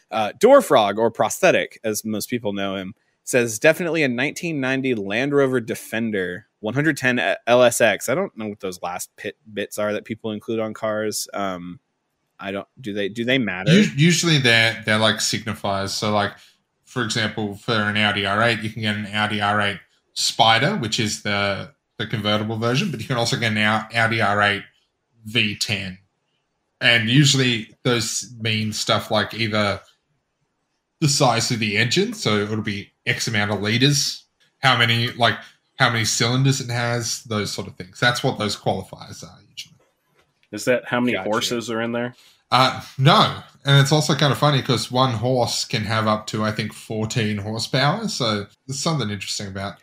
Uh, 0.09 0.31
Doorfrog, 0.39 0.97
or 0.97 1.11
prosthetic, 1.11 1.77
as 1.83 2.05
most 2.05 2.29
people 2.29 2.53
know 2.53 2.75
him, 2.77 2.93
says 3.25 3.59
definitely 3.59 4.03
a 4.03 4.05
1990 4.05 4.95
Land 4.95 5.33
Rover 5.33 5.59
Defender 5.59 6.47
110 6.61 7.17
LSX. 7.47 8.09
I 8.09 8.15
don't 8.15 8.35
know 8.37 8.47
what 8.47 8.59
those 8.61 8.81
last 8.81 9.15
pit 9.17 9.37
bits 9.53 9.77
are 9.77 9.93
that 9.93 10.05
people 10.05 10.31
include 10.31 10.59
on 10.59 10.73
cars. 10.73 11.27
Um, 11.33 11.79
I 12.39 12.51
don't. 12.51 12.67
Do 12.79 12.93
they? 12.93 13.09
Do 13.09 13.25
they 13.25 13.37
matter? 13.37 13.71
Usually 13.71 14.37
they're 14.37 14.81
they're 14.85 14.97
like 14.97 15.17
signifiers. 15.17 15.89
So 15.89 16.11
like 16.13 16.33
for 16.85 17.03
example, 17.03 17.55
for 17.55 17.73
an 17.73 17.97
Audi 17.97 18.23
R8, 18.23 18.63
you 18.63 18.69
can 18.69 18.81
get 18.81 18.95
an 18.95 19.07
Audi 19.07 19.39
R8 19.39 19.79
Spider, 20.13 20.77
which 20.77 20.99
is 20.99 21.23
the 21.23 21.73
the 21.97 22.07
convertible 22.07 22.57
version, 22.57 22.91
but 22.91 22.99
you 22.99 23.07
can 23.07 23.17
also 23.17 23.37
get 23.37 23.51
an 23.51 23.57
Audi 23.57 24.19
R8 24.19 24.63
V10. 25.27 25.97
And 26.81 27.09
usually 27.09 27.75
those 27.83 28.33
mean 28.39 28.73
stuff 28.73 29.11
like 29.11 29.33
either 29.33 29.81
the 30.99 31.07
size 31.07 31.51
of 31.51 31.59
the 31.59 31.77
engine, 31.77 32.13
so 32.13 32.37
it'll 32.37 32.61
be 32.61 32.91
X 33.05 33.27
amount 33.27 33.51
of 33.51 33.61
liters, 33.61 34.23
how 34.59 34.77
many 34.77 35.11
like 35.11 35.37
how 35.77 35.89
many 35.89 36.05
cylinders 36.05 36.61
it 36.61 36.69
has, 36.71 37.23
those 37.23 37.51
sort 37.51 37.67
of 37.67 37.75
things. 37.75 37.99
That's 37.99 38.23
what 38.23 38.39
those 38.39 38.55
qualifiers 38.55 39.23
are 39.23 39.39
usually. 39.49 39.75
Is 40.51 40.65
that 40.65 40.85
how 40.85 40.99
many 40.99 41.13
Gotcha. 41.13 41.29
horses 41.29 41.69
are 41.69 41.81
in 41.81 41.91
there? 41.91 42.15
Uh, 42.51 42.81
no, 42.97 43.41
and 43.65 43.81
it's 43.81 43.91
also 43.91 44.15
kind 44.15 44.31
of 44.31 44.37
funny 44.37 44.61
because 44.61 44.91
one 44.91 45.11
horse 45.13 45.65
can 45.65 45.83
have 45.83 46.07
up 46.07 46.27
to 46.27 46.43
I 46.43 46.51
think 46.51 46.73
fourteen 46.73 47.37
horsepower. 47.37 48.07
So 48.07 48.47
there's 48.67 48.79
something 48.79 49.09
interesting 49.09 49.47
about 49.47 49.77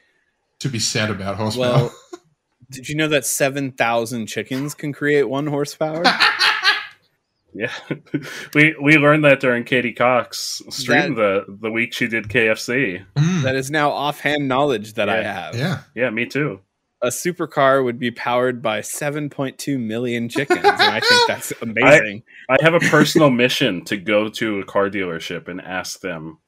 to 0.60 0.68
be 0.68 0.78
said 0.78 1.10
about 1.10 1.36
horsepower. 1.36 1.72
well, 1.72 1.94
did 2.70 2.88
you 2.88 2.94
know 2.94 3.08
that 3.08 3.26
7,000 3.26 4.26
chickens 4.26 4.74
can 4.74 4.92
create 4.92 5.24
one 5.24 5.48
horsepower? 5.48 6.04
Yeah, 7.54 7.72
we 8.54 8.74
we 8.80 8.96
learned 8.96 9.24
that 9.24 9.40
during 9.40 9.64
Katie 9.64 9.92
Cox 9.92 10.62
stream 10.70 11.14
the 11.14 11.44
the 11.48 11.70
week 11.70 11.92
she 11.92 12.06
did 12.08 12.28
KFC. 12.28 13.04
Mm, 13.16 13.42
that 13.42 13.54
is 13.56 13.70
now 13.70 13.90
offhand 13.90 14.48
knowledge 14.48 14.94
that 14.94 15.08
I 15.08 15.22
have. 15.22 15.54
yeah, 15.54 15.80
Yeah, 15.94 16.10
me 16.10 16.26
too. 16.26 16.60
a 17.02 17.08
supercar 17.08 17.82
would 17.84 17.98
be 17.98 18.10
powered 18.12 18.62
by 18.62 18.80
7.2 18.80 19.76
million 19.78 20.28
chickens 20.28 20.64
and 20.64 20.80
i 20.80 21.00
think 21.00 21.26
that's 21.26 21.52
amazing 21.62 22.22
I 22.48 22.56
have 22.62 22.74
a 22.74 22.80
personal 22.80 23.28
mission 23.30 23.84
to 23.86 23.96
go 23.96 24.28
to 24.28 24.60
a 24.60 24.64
car 24.64 24.88
dealership 24.88 25.48
and 25.48 25.60
ask 25.60 26.00
them. 26.00 26.38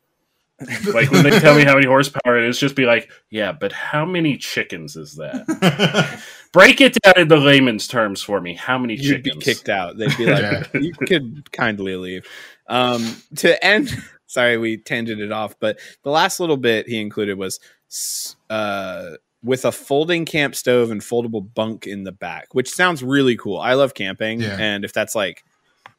Like 0.93 1.11
when 1.11 1.25
they 1.25 1.39
tell 1.41 1.57
me 1.57 1.65
how 1.65 1.75
many 1.75 1.87
horsepower 1.87 2.39
it 2.39 2.49
is, 2.49 2.59
just 2.61 2.77
be 2.77 2.85
like, 2.87 3.11
"Yeah, 3.31 3.51
but 3.53 3.73
how 3.73 4.05
many 4.05 4.37
chickens 4.37 4.95
is 4.97 5.17
that?" 5.17 6.23
Break 6.55 6.81
it 6.81 6.97
down 7.03 7.15
into 7.19 7.37
layman's 7.37 7.87
terms 7.87 8.23
for 8.23 8.41
me. 8.41 8.55
How 8.55 8.79
many 8.79 8.95
you'd 8.95 9.25
chickens? 9.25 9.37
be 9.37 9.41
kicked 9.43 9.69
out 9.69 9.99
they'd 9.99 10.17
be 10.17 10.25
like 10.27 10.41
Yeah. 10.41 10.65
you 10.81 10.93
could 10.95 11.53
kindly 11.53 11.97
leave 11.97 12.27
um 12.69 13.17
to 13.37 13.63
end 13.63 13.91
sorry 14.27 14.57
we 14.57 14.79
tangented 14.79 15.35
off 15.35 15.55
but 15.61 15.79
the 16.03 16.11
last 16.11 16.41
little 16.41 16.57
bit 16.57 16.89
he 16.89 16.99
included 17.01 17.37
was 17.37 17.61
s- 17.91 18.37
uh 18.49 19.11
with 19.43 19.67
a 19.67 19.73
folding 19.73 20.25
camp 20.25 20.55
stove 20.55 20.91
and 20.91 21.03
foldable 21.03 21.47
bunk 21.55 21.87
in 21.87 22.05
the 22.05 22.13
back 22.13 22.55
which 22.55 22.71
sounds 22.71 23.03
really 23.03 23.37
cool 23.37 23.59
i 23.59 23.75
love 23.75 23.93
camping 23.93 24.41
Yeah. 24.41 24.57
and 24.59 24.83
if 24.85 24.95
that's 24.95 25.15
like 25.15 25.45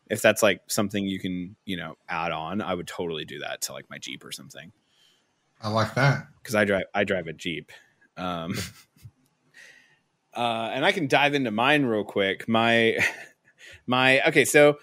if 0.09 0.23
that's 0.23 0.41
like 0.41 0.61
something 0.67 1.05
you 1.05 1.19
can 1.19 1.55
you 1.65 1.77
know 1.77 1.97
add 2.09 2.31
on 2.31 2.61
i 2.61 2.73
would 2.73 2.87
totally 2.87 3.25
do 3.25 3.39
that 3.41 3.61
to 3.63 3.73
like 3.73 3.87
my 3.91 3.99
jeep 3.99 4.25
or 4.25 4.31
something 4.31 4.71
I 5.61 5.69
like 5.69 5.93
that. 5.95 6.27
because 6.41 6.55
I 6.55 6.65
drive 6.65 6.85
I 6.93 7.03
drive 7.05 7.27
a 7.27 7.33
Jeep. 7.33 7.71
Um, 8.17 8.55
Uh, 10.35 10.69
and 10.73 10.85
I 10.85 10.91
can 10.91 11.07
dive 11.07 11.33
into 11.33 11.51
mine 11.51 11.85
real 11.85 12.03
quick. 12.03 12.47
My 12.47 12.97
my 13.87 14.21
okay, 14.27 14.45
so 14.45 14.77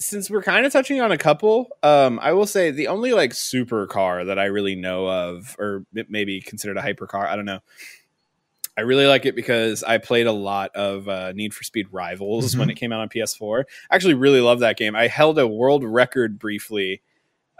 since 0.00 0.30
we're 0.30 0.42
kind 0.42 0.64
of 0.64 0.72
touching 0.72 1.00
on 1.00 1.10
a 1.12 1.18
couple, 1.18 1.68
um, 1.82 2.20
I 2.22 2.32
will 2.32 2.46
say 2.46 2.70
the 2.70 2.86
only 2.88 3.12
like 3.12 3.34
super 3.34 3.86
car 3.86 4.24
that 4.24 4.38
I 4.38 4.44
really 4.46 4.76
know 4.76 5.08
of, 5.08 5.56
or 5.58 5.84
maybe 6.08 6.40
considered 6.40 6.76
a 6.76 6.82
hypercar, 6.82 7.26
I 7.26 7.34
don't 7.36 7.44
know. 7.44 7.60
I 8.76 8.82
really 8.82 9.06
like 9.06 9.26
it 9.26 9.34
because 9.34 9.82
I 9.82 9.98
played 9.98 10.28
a 10.28 10.32
lot 10.32 10.70
of 10.76 11.08
uh, 11.08 11.32
Need 11.32 11.52
for 11.52 11.64
Speed 11.64 11.88
Rivals 11.90 12.54
Mhm. 12.54 12.58
when 12.60 12.70
it 12.70 12.74
came 12.76 12.92
out 12.92 13.00
on 13.00 13.08
PS4. 13.08 13.64
I 13.90 13.94
actually 13.96 14.14
really 14.14 14.40
love 14.40 14.60
that 14.60 14.76
game. 14.76 14.94
I 14.94 15.08
held 15.08 15.36
a 15.40 15.48
world 15.48 15.82
record 15.82 16.38
briefly 16.38 17.02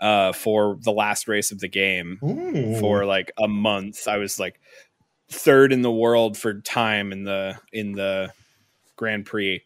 uh, 0.00 0.30
for 0.32 0.78
the 0.80 0.92
last 0.92 1.26
race 1.26 1.50
of 1.50 1.58
the 1.58 1.66
game 1.66 2.20
Ooh. 2.22 2.78
for 2.78 3.04
like 3.04 3.32
a 3.36 3.48
month. 3.48 4.06
I 4.06 4.18
was 4.18 4.38
like 4.38 4.60
third 5.30 5.72
in 5.72 5.82
the 5.82 5.90
world 5.90 6.36
for 6.36 6.60
time 6.60 7.12
in 7.12 7.24
the 7.24 7.58
in 7.72 7.92
the 7.92 8.32
Grand 8.96 9.26
Prix. 9.26 9.62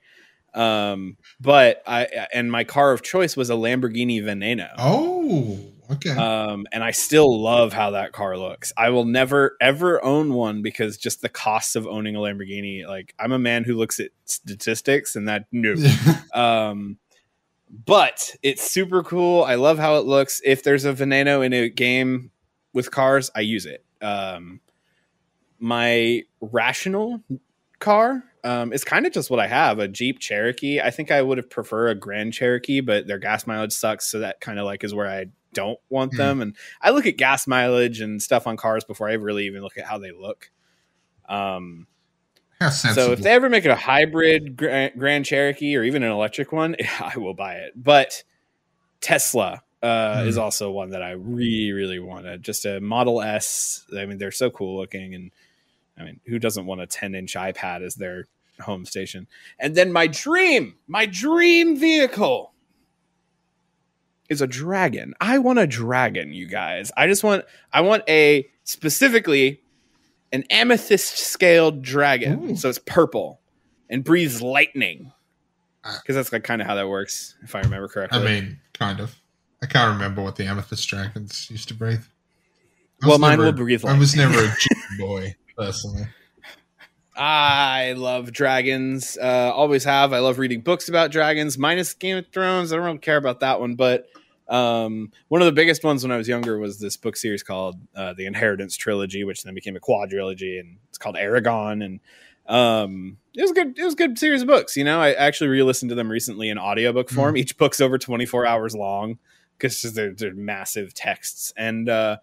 Um, 0.54 1.16
but 1.40 1.82
I 1.86 2.26
and 2.32 2.50
my 2.50 2.64
car 2.64 2.92
of 2.92 3.02
choice 3.02 3.36
was 3.36 3.50
a 3.50 3.54
Lamborghini 3.54 4.22
Veneno. 4.22 4.68
Oh, 4.76 5.58
okay. 5.90 6.10
Um, 6.10 6.66
and 6.72 6.84
I 6.84 6.90
still 6.90 7.40
love 7.40 7.72
how 7.72 7.92
that 7.92 8.12
car 8.12 8.36
looks. 8.36 8.72
I 8.76 8.90
will 8.90 9.06
never 9.06 9.56
ever 9.60 10.04
own 10.04 10.34
one 10.34 10.62
because 10.62 10.98
just 10.98 11.22
the 11.22 11.30
cost 11.30 11.74
of 11.74 11.86
owning 11.86 12.16
a 12.16 12.18
Lamborghini. 12.18 12.86
Like 12.86 13.14
I'm 13.18 13.32
a 13.32 13.38
man 13.38 13.64
who 13.64 13.76
looks 13.76 13.98
at 13.98 14.10
statistics, 14.26 15.16
and 15.16 15.28
that 15.28 15.46
no. 15.52 15.74
Um, 16.34 16.98
but 17.86 18.34
it's 18.42 18.70
super 18.70 19.02
cool. 19.02 19.44
I 19.44 19.54
love 19.54 19.78
how 19.78 19.96
it 19.96 20.04
looks. 20.04 20.42
If 20.44 20.62
there's 20.62 20.84
a 20.84 20.92
Veneno 20.92 21.44
in 21.44 21.52
a 21.52 21.68
game 21.70 22.30
with 22.74 22.90
cars, 22.90 23.30
I 23.34 23.40
use 23.40 23.64
it. 23.64 23.84
Um, 24.02 24.60
my 25.62 26.22
rational 26.40 27.22
car 27.78 28.24
um, 28.44 28.72
is 28.72 28.82
kind 28.82 29.06
of 29.06 29.12
just 29.12 29.30
what 29.30 29.38
I 29.38 29.46
have 29.46 29.78
a 29.78 29.86
Jeep 29.86 30.18
Cherokee. 30.18 30.80
I 30.80 30.90
think 30.90 31.10
I 31.12 31.22
would 31.22 31.38
have 31.38 31.48
preferred 31.48 31.88
a 31.90 31.94
Grand 31.94 32.32
Cherokee, 32.32 32.80
but 32.80 33.06
their 33.06 33.18
gas 33.18 33.46
mileage 33.46 33.72
sucks. 33.72 34.10
So 34.10 34.18
that 34.18 34.40
kind 34.40 34.58
of 34.58 34.64
like 34.64 34.82
is 34.82 34.92
where 34.92 35.08
I 35.08 35.26
don't 35.54 35.78
want 35.88 36.12
Hmm. 36.12 36.16
them. 36.16 36.40
And 36.42 36.56
I 36.80 36.90
look 36.90 37.06
at 37.06 37.16
gas 37.16 37.46
mileage 37.46 38.00
and 38.00 38.20
stuff 38.20 38.46
on 38.46 38.56
cars 38.56 38.82
before 38.82 39.08
I 39.08 39.12
really 39.12 39.46
even 39.46 39.62
look 39.62 39.78
at 39.78 39.84
how 39.84 39.98
they 39.98 40.10
look. 40.10 40.50
Um, 41.28 41.86
so 42.58 43.12
if 43.12 43.22
they 43.22 43.32
ever 43.32 43.48
make 43.48 43.64
a 43.64 43.76
hybrid 43.76 44.56
Grand, 44.56 44.92
Grand 44.98 45.24
Cherokee 45.24 45.76
or 45.76 45.84
even 45.84 46.02
an 46.02 46.10
electric 46.10 46.50
one, 46.52 46.74
I 47.00 47.16
will 47.18 47.34
buy 47.34 47.54
it. 47.54 47.72
But 47.76 48.24
Tesla 49.00 49.62
uh, 49.82 50.22
Hmm. 50.22 50.28
is 50.28 50.38
also 50.38 50.70
one 50.70 50.90
that 50.90 51.02
I 51.02 51.12
really, 51.12 51.72
really 51.72 51.98
wanted. 51.98 52.42
Just 52.42 52.64
a 52.66 52.80
Model 52.80 53.20
S. 53.22 53.84
I 53.96 54.06
mean, 54.06 54.18
they're 54.18 54.30
so 54.30 54.50
cool 54.50 54.76
looking, 54.78 55.14
and 55.14 55.32
I 56.02 56.04
mean, 56.06 56.20
who 56.26 56.38
doesn't 56.38 56.66
want 56.66 56.80
a 56.80 56.86
10 56.86 57.14
inch 57.14 57.34
iPad 57.34 57.82
as 57.82 57.94
their 57.94 58.26
home 58.60 58.84
station? 58.84 59.26
And 59.58 59.74
then 59.74 59.92
my 59.92 60.06
dream, 60.08 60.74
my 60.86 61.06
dream 61.06 61.76
vehicle 61.76 62.52
is 64.28 64.40
a 64.42 64.46
dragon. 64.46 65.14
I 65.20 65.38
want 65.38 65.58
a 65.58 65.66
dragon, 65.66 66.32
you 66.32 66.46
guys. 66.46 66.90
I 66.96 67.06
just 67.06 67.22
want, 67.22 67.44
I 67.72 67.82
want 67.82 68.02
a 68.08 68.48
specifically 68.64 69.60
an 70.32 70.44
amethyst 70.50 71.18
scaled 71.18 71.82
dragon. 71.82 72.50
Ooh. 72.50 72.56
So 72.56 72.68
it's 72.68 72.78
purple 72.78 73.40
and 73.90 74.02
breathes 74.02 74.40
lightning. 74.42 75.12
Uh, 75.84 75.96
Because 76.00 76.16
that's 76.16 76.32
like 76.32 76.44
kind 76.44 76.60
of 76.62 76.66
how 76.66 76.74
that 76.76 76.88
works, 76.88 77.36
if 77.42 77.54
I 77.54 77.60
remember 77.60 77.88
correctly. 77.88 78.18
I 78.20 78.24
mean, 78.24 78.58
kind 78.72 79.00
of. 79.00 79.16
I 79.62 79.66
can't 79.66 79.92
remember 79.92 80.22
what 80.22 80.34
the 80.36 80.44
amethyst 80.46 80.88
dragons 80.88 81.48
used 81.50 81.68
to 81.68 81.74
breathe. 81.74 82.02
Well, 83.04 83.18
mine 83.18 83.32
never- 83.32 83.44
will 83.44 83.52
breathe 83.52 83.84
I 83.84 83.96
was 83.98 84.14
never 84.16 84.38
a 84.44 84.54
boy, 84.98 85.34
personally. 85.56 86.04
I 87.14 87.92
love 87.96 88.32
dragons. 88.32 89.18
Uh, 89.20 89.52
always 89.54 89.84
have. 89.84 90.12
I 90.12 90.20
love 90.20 90.38
reading 90.38 90.62
books 90.62 90.88
about 90.88 91.10
dragons, 91.10 91.58
minus 91.58 91.92
Game 91.92 92.16
of 92.16 92.26
Thrones. 92.32 92.72
I 92.72 92.76
don't 92.76 92.86
really 92.86 92.98
care 92.98 93.18
about 93.18 93.40
that 93.40 93.60
one, 93.60 93.74
but 93.74 94.08
um, 94.48 95.12
one 95.28 95.42
of 95.42 95.46
the 95.46 95.52
biggest 95.52 95.84
ones 95.84 96.02
when 96.02 96.10
I 96.10 96.16
was 96.16 96.26
younger 96.26 96.58
was 96.58 96.80
this 96.80 96.96
book 96.96 97.16
series 97.16 97.42
called 97.42 97.76
uh, 97.94 98.14
the 98.14 98.26
Inheritance 98.26 98.76
Trilogy, 98.76 99.24
which 99.24 99.42
then 99.42 99.54
became 99.54 99.76
a 99.76 99.80
quadrilogy, 99.80 100.58
and 100.58 100.78
it's 100.88 100.98
called 100.98 101.16
Eragon. 101.16 101.84
And 101.84 102.00
um, 102.46 103.18
it 103.34 103.42
was 103.42 103.50
a 103.50 103.54
good. 103.54 103.78
It 103.78 103.84
was 103.84 103.94
a 103.94 103.96
good 103.96 104.18
series 104.18 104.42
of 104.42 104.48
books. 104.48 104.76
You 104.76 104.84
know, 104.84 105.00
I 105.00 105.12
actually 105.12 105.48
re-listened 105.48 105.90
to 105.90 105.94
them 105.94 106.10
recently 106.10 106.48
in 106.48 106.58
audiobook 106.58 107.10
form. 107.10 107.36
Each 107.36 107.56
book's 107.58 107.80
over 107.80 107.98
twenty 107.98 108.24
four 108.24 108.46
hours 108.46 108.74
long 108.74 109.18
because 109.58 109.80
they're, 109.82 110.12
they're 110.12 110.34
massive 110.34 110.92
texts, 110.94 111.52
and 111.56 111.88
uh, 111.88 112.16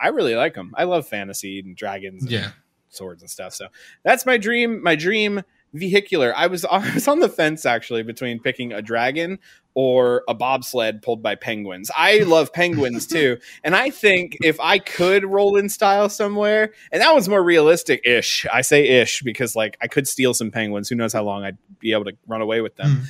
I 0.00 0.08
really 0.08 0.34
like 0.34 0.54
them. 0.54 0.72
I 0.76 0.84
love 0.84 1.06
fantasy 1.06 1.58
and 1.58 1.76
dragons. 1.76 2.22
And 2.22 2.30
Yeah. 2.32 2.50
Swords 2.88 3.22
and 3.22 3.30
stuff. 3.30 3.54
So 3.54 3.68
that's 4.04 4.26
my 4.26 4.36
dream. 4.36 4.82
My 4.82 4.96
dream 4.96 5.42
vehicular. 5.72 6.32
I 6.36 6.46
was 6.46 6.64
I 6.70 6.94
was 6.94 7.08
on 7.08 7.20
the 7.20 7.28
fence 7.28 7.66
actually 7.66 8.02
between 8.02 8.40
picking 8.40 8.72
a 8.72 8.82
dragon 8.82 9.38
or 9.74 10.24
a 10.26 10.34
bobsled 10.34 11.02
pulled 11.02 11.22
by 11.22 11.34
penguins. 11.34 11.90
I 11.96 12.20
love 12.20 12.52
penguins 12.52 13.06
too, 13.08 13.38
and 13.62 13.76
I 13.76 13.90
think 13.90 14.38
if 14.42 14.58
I 14.60 14.78
could 14.78 15.24
roll 15.24 15.56
in 15.56 15.68
style 15.68 16.08
somewhere, 16.08 16.72
and 16.90 17.02
that 17.02 17.14
was 17.14 17.28
more 17.28 17.42
realistic 17.42 18.06
ish. 18.06 18.46
I 18.52 18.62
say 18.62 18.86
ish 19.00 19.22
because 19.22 19.54
like 19.54 19.76
I 19.80 19.86
could 19.86 20.08
steal 20.08 20.34
some 20.34 20.50
penguins. 20.50 20.88
Who 20.88 20.96
knows 20.96 21.12
how 21.12 21.24
long 21.24 21.44
I'd 21.44 21.58
be 21.78 21.92
able 21.92 22.04
to 22.04 22.16
run 22.26 22.40
away 22.40 22.60
with 22.60 22.76
them. 22.76 22.90
Mm. 22.90 23.06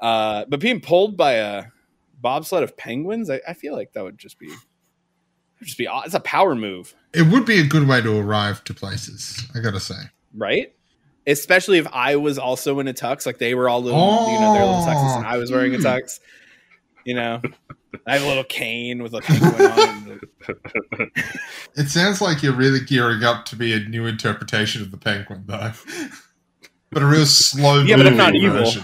Uh, 0.00 0.44
but 0.48 0.60
being 0.60 0.80
pulled 0.80 1.16
by 1.16 1.34
a 1.34 1.64
bobsled 2.20 2.62
of 2.62 2.76
penguins, 2.76 3.30
I, 3.30 3.40
I 3.46 3.54
feel 3.54 3.74
like 3.74 3.92
that 3.92 4.02
would 4.04 4.18
just 4.18 4.38
be. 4.38 4.50
Would 5.62 5.66
Just 5.66 5.78
be 5.78 5.88
it's 6.04 6.14
a 6.14 6.20
power 6.20 6.54
move. 6.54 6.94
It 7.14 7.22
would 7.22 7.46
be 7.46 7.60
a 7.60 7.64
good 7.64 7.86
way 7.86 8.00
to 8.00 8.18
arrive 8.18 8.64
to 8.64 8.74
places, 8.74 9.46
I 9.54 9.60
gotta 9.60 9.80
say. 9.80 9.94
right? 10.36 10.74
Especially 11.24 11.78
if 11.78 11.86
I 11.92 12.16
was 12.16 12.36
also 12.36 12.80
in 12.80 12.88
a 12.88 12.92
tux, 12.92 13.26
like 13.26 13.38
they 13.38 13.54
were 13.54 13.68
all 13.68 13.80
little, 13.80 14.26
you 14.32 14.40
know, 14.40 14.52
their 14.54 14.64
little 14.64 14.82
tuxes, 14.82 15.16
and 15.18 15.26
I 15.26 15.36
was 15.38 15.52
oh. 15.52 15.54
wearing 15.54 15.74
a 15.74 15.78
Oh. 15.78 15.80
tux. 15.80 16.18
You 17.04 17.14
know, 17.14 17.40
I 18.06 18.14
have 18.14 18.24
a 18.24 18.26
little 18.28 18.44
cane 18.44 19.02
with 19.02 19.14
a 19.14 19.20
penguin 19.20 19.70
on. 19.70 20.20
it. 21.76 21.88
Sounds 21.88 22.20
like 22.20 22.42
you're 22.42 22.52
really 22.54 22.80
gearing 22.80 23.22
up 23.22 23.44
to 23.46 23.56
be 23.56 23.72
a 23.72 23.80
new 23.80 24.06
interpretation 24.06 24.82
of 24.82 24.90
the 24.90 24.96
penguin, 24.96 25.44
though. 25.46 25.72
but 26.90 27.02
a 27.02 27.06
real 27.06 27.26
slow 27.26 27.82
Yeah, 27.82 27.96
but 27.96 28.06
I'm 28.06 28.16
not 28.16 28.32
moving 28.34 28.66
evil. 28.66 28.82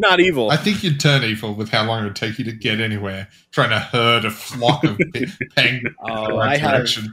Version. 0.00 0.10
Not 0.10 0.20
evil. 0.20 0.50
I 0.50 0.56
think 0.56 0.82
you'd 0.82 1.00
turn 1.00 1.22
evil 1.24 1.54
with 1.54 1.70
how 1.70 1.84
long 1.86 2.00
it 2.02 2.04
would 2.04 2.16
take 2.16 2.38
you 2.38 2.44
to 2.46 2.52
get 2.52 2.80
anywhere, 2.80 3.28
trying 3.52 3.70
to 3.70 3.78
herd 3.78 4.24
a 4.24 4.30
flock 4.30 4.84
of 4.84 4.98
penguins. 5.56 5.94
Oh, 6.00 6.34
in 6.40 6.40
I 6.40 6.56
have, 6.56 6.72
direction. 6.76 7.12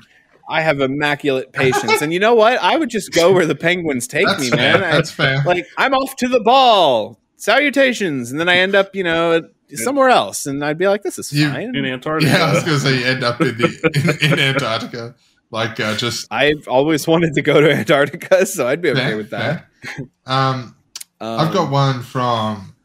I 0.50 0.62
have 0.62 0.80
immaculate 0.80 1.52
patience, 1.52 2.02
and 2.02 2.14
you 2.14 2.20
know 2.20 2.34
what? 2.36 2.58
I 2.62 2.78
would 2.78 2.90
just 2.90 3.12
go 3.12 3.34
where 3.34 3.46
the 3.46 3.56
penguins 3.56 4.08
take 4.08 4.26
That's 4.28 4.40
me, 4.42 4.50
fair. 4.50 4.80
man. 4.80 4.84
I, 4.84 4.92
That's 4.96 5.12
fair. 5.12 5.44
like 5.46 5.66
I'm 5.78 5.94
off 5.94 6.16
to 6.18 6.28
the 6.28 6.40
ball. 6.40 7.20
Salutations, 7.40 8.32
and 8.32 8.40
then 8.40 8.50
I 8.50 8.58
end 8.58 8.74
up, 8.76 8.96
you 8.96 9.04
know, 9.04 9.42
somewhere 9.74 10.10
else, 10.10 10.46
and 10.48 10.64
I'd 10.66 10.78
be 10.80 10.88
like, 10.88 11.04
"This 11.04 11.20
is 11.20 11.32
You- 11.32 11.50
fine." 11.50 11.76
in 11.76 11.86
Antarctica. 11.86 12.32
yeah, 12.32 12.46
I 12.46 12.54
was 12.54 12.64
going 12.64 12.78
to 12.78 12.84
say 12.84 13.00
you 13.00 13.06
end 13.06 13.24
up 13.24 13.40
in, 13.42 13.58
the, 13.58 14.18
in, 14.24 14.34
in 14.34 14.40
Antarctica. 14.40 15.14
Like, 15.52 15.80
uh, 15.80 15.96
just. 15.98 16.28
I've 16.32 16.68
always 16.68 17.06
wanted 17.08 17.34
to 17.36 17.42
go 17.42 17.62
to 17.62 17.72
Antarctica, 17.72 18.46
so 18.48 18.68
I'd 18.68 18.82
be 18.82 18.90
okay 18.90 19.00
fair, 19.02 19.18
with 19.18 19.30
that. 19.32 19.66
fair. 19.84 20.06
Um, 20.26 20.76
Um, 21.20 21.40
I've 21.40 21.54
got 21.54 21.72
one 21.72 22.02
from 22.04 22.76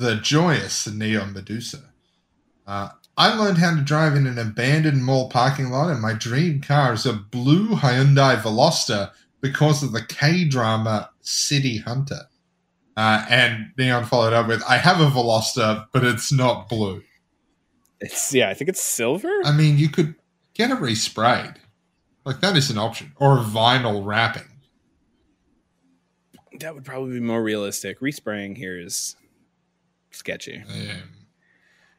the 0.00 0.16
joyous 0.16 0.86
Neon 0.86 1.34
Medusa. 1.34 1.92
Uh, 2.66 2.88
I 3.18 3.34
learned 3.34 3.58
how 3.58 3.76
to 3.76 3.82
drive 3.82 4.16
in 4.16 4.26
an 4.26 4.38
abandoned 4.38 5.04
mall 5.04 5.28
parking 5.28 5.68
lot, 5.68 5.90
and 5.90 6.00
my 6.00 6.14
dream 6.14 6.62
car 6.62 6.94
is 6.94 7.04
a 7.04 7.12
blue 7.12 7.76
Hyundai 7.76 8.40
Veloster 8.40 9.10
because 9.42 9.82
of 9.82 9.92
the 9.92 10.02
K 10.02 10.46
drama 10.46 11.10
City 11.20 11.78
Hunter. 11.78 12.22
Uh, 12.96 13.26
and 13.28 13.72
Neon 13.76 14.06
followed 14.06 14.32
up 14.32 14.48
with, 14.48 14.62
I 14.66 14.78
have 14.78 15.00
a 15.00 15.10
Veloster, 15.10 15.86
but 15.92 16.02
it's 16.02 16.32
not 16.32 16.70
blue. 16.70 17.02
It's 18.00 18.32
yeah, 18.32 18.48
I 18.48 18.54
think 18.54 18.70
it's 18.70 18.80
silver. 18.80 19.30
I 19.44 19.52
mean, 19.52 19.76
you 19.76 19.90
could 19.90 20.14
get 20.54 20.70
it 20.70 20.78
resprayed. 20.78 21.56
Like, 22.24 22.40
that 22.40 22.56
is 22.56 22.70
an 22.70 22.78
option. 22.78 23.12
Or 23.16 23.36
a 23.36 23.42
vinyl 23.42 24.06
wrapping. 24.06 24.48
That 26.58 26.74
would 26.74 26.86
probably 26.86 27.12
be 27.12 27.20
more 27.20 27.42
realistic. 27.42 28.00
Respraying 28.00 28.56
here 28.56 28.78
is 28.78 29.16
sketchy. 30.10 30.62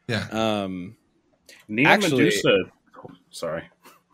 Yeah. 0.08 0.26
Um, 0.30 0.96
Neon 1.68 1.92
Actually- 1.92 2.24
Medusa. 2.24 2.58
oh, 3.04 3.10
sorry. 3.30 3.64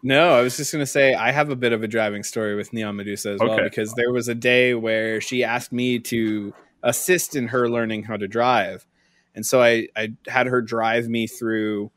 no, 0.02 0.34
I 0.34 0.42
was 0.42 0.56
just 0.56 0.70
gonna 0.72 0.86
say 0.86 1.14
I 1.14 1.32
have 1.32 1.50
a 1.50 1.56
bit 1.56 1.72
of 1.72 1.82
a 1.82 1.88
driving 1.88 2.22
story 2.22 2.54
with 2.54 2.72
Neon 2.72 2.96
Medusa 2.96 3.30
as 3.32 3.40
well 3.40 3.58
because 3.62 3.92
there 3.94 4.12
was 4.12 4.28
a 4.28 4.34
day 4.34 4.74
where 4.74 5.20
she 5.20 5.42
asked 5.44 5.72
me 5.72 5.98
to 6.00 6.54
assist 6.82 7.34
in 7.34 7.48
her 7.48 7.68
learning 7.68 8.04
how 8.04 8.16
to 8.16 8.28
drive, 8.28 8.86
and 9.34 9.44
so 9.44 9.60
I 9.62 9.88
I 9.96 10.10
had 10.28 10.46
her 10.46 10.62
drive 10.62 11.08
me 11.08 11.26
through 11.26 11.90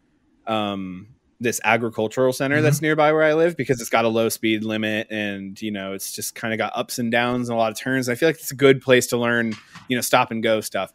um, 0.47 1.07
this 1.39 1.59
agricultural 1.63 2.33
center 2.33 2.57
Mhm. 2.59 2.61
that's 2.63 2.81
nearby 2.81 3.11
where 3.13 3.23
I 3.23 3.33
live 3.33 3.55
because 3.57 3.79
it's 3.81 3.89
got 3.91 4.05
a 4.05 4.09
low 4.09 4.29
speed 4.29 4.63
limit 4.63 5.07
and 5.11 5.59
you 5.61 5.71
know 5.71 5.93
it's 5.93 6.11
just 6.11 6.33
kind 6.33 6.53
of 6.53 6.57
got 6.57 6.71
ups 6.75 6.97
and 6.97 7.11
downs 7.11 7.49
and 7.49 7.55
a 7.55 7.59
lot 7.59 7.71
of 7.71 7.77
turns. 7.77 8.09
I 8.09 8.15
feel 8.15 8.29
like 8.29 8.37
it's 8.37 8.51
a 8.51 8.55
good 8.55 8.81
place 8.81 9.05
to 9.07 9.17
learn 9.17 9.53
you 9.87 9.95
know 9.95 10.01
stop 10.01 10.31
and 10.31 10.41
go 10.41 10.61
stuff. 10.61 10.91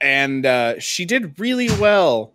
And 0.00 0.46
uh, 0.46 0.78
she 0.80 1.04
did 1.04 1.38
really 1.40 1.68
well 1.80 2.34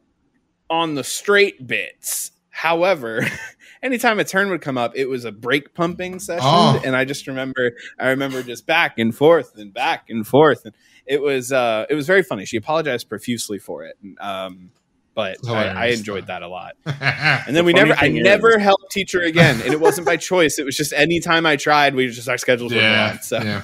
on 0.69 0.95
the 0.95 1.03
straight 1.03 1.65
bits. 1.65 2.31
However, 2.49 3.25
anytime 3.83 4.19
a 4.19 4.23
turn 4.23 4.49
would 4.49 4.61
come 4.61 4.77
up, 4.77 4.93
it 4.95 5.05
was 5.07 5.25
a 5.25 5.31
brake 5.31 5.73
pumping 5.73 6.19
session, 6.19 6.41
Oh. 6.45 6.81
and 6.83 6.95
I 6.95 7.05
just 7.05 7.27
remember, 7.27 7.71
I 7.99 8.09
remember 8.09 8.43
just 8.43 8.65
back 8.65 8.97
and 8.99 9.15
forth 9.15 9.55
and 9.57 9.73
back 9.73 10.09
and 10.09 10.25
forth, 10.25 10.65
and 10.65 10.73
it 11.05 11.21
was, 11.21 11.51
uh, 11.51 11.85
it 11.89 11.95
was 11.95 12.05
very 12.07 12.23
funny. 12.23 12.45
She 12.45 12.57
apologized 12.57 13.09
profusely 13.09 13.59
for 13.59 13.83
it, 13.85 13.97
and, 14.03 14.17
um, 14.19 14.71
but 15.15 15.37
I, 15.47 15.51
I 15.51 15.61
Hilarious, 15.69 15.99
enjoyed 15.99 16.27
that 16.27 16.41
a 16.43 16.47
lot. 16.47 16.73
and 16.85 16.95
And 17.01 17.55
then 17.55 17.55
The 17.55 17.63
we 17.63 17.73
never, 17.73 17.93
I 17.99 18.05
is- 18.07 18.23
never 18.23 18.57
helped 18.59 18.91
teach 18.91 19.11
her 19.13 19.21
again, 19.21 19.61
and 19.61 19.73
it 19.73 19.79
wasn't 19.79 20.05
by 20.07 20.17
choice. 20.31 20.57
It 20.59 20.65
was 20.65 20.75
just 20.77 20.93
anytime 20.93 21.45
I 21.45 21.55
tried, 21.55 21.93
we 21.95 22.07
just 22.07 22.27
our 22.29 22.37
schedules 22.37 22.73
were 22.73 22.79
yeah, 22.79 23.09
wrong. 23.09 23.19
So 23.21 23.41
yeah. 23.41 23.61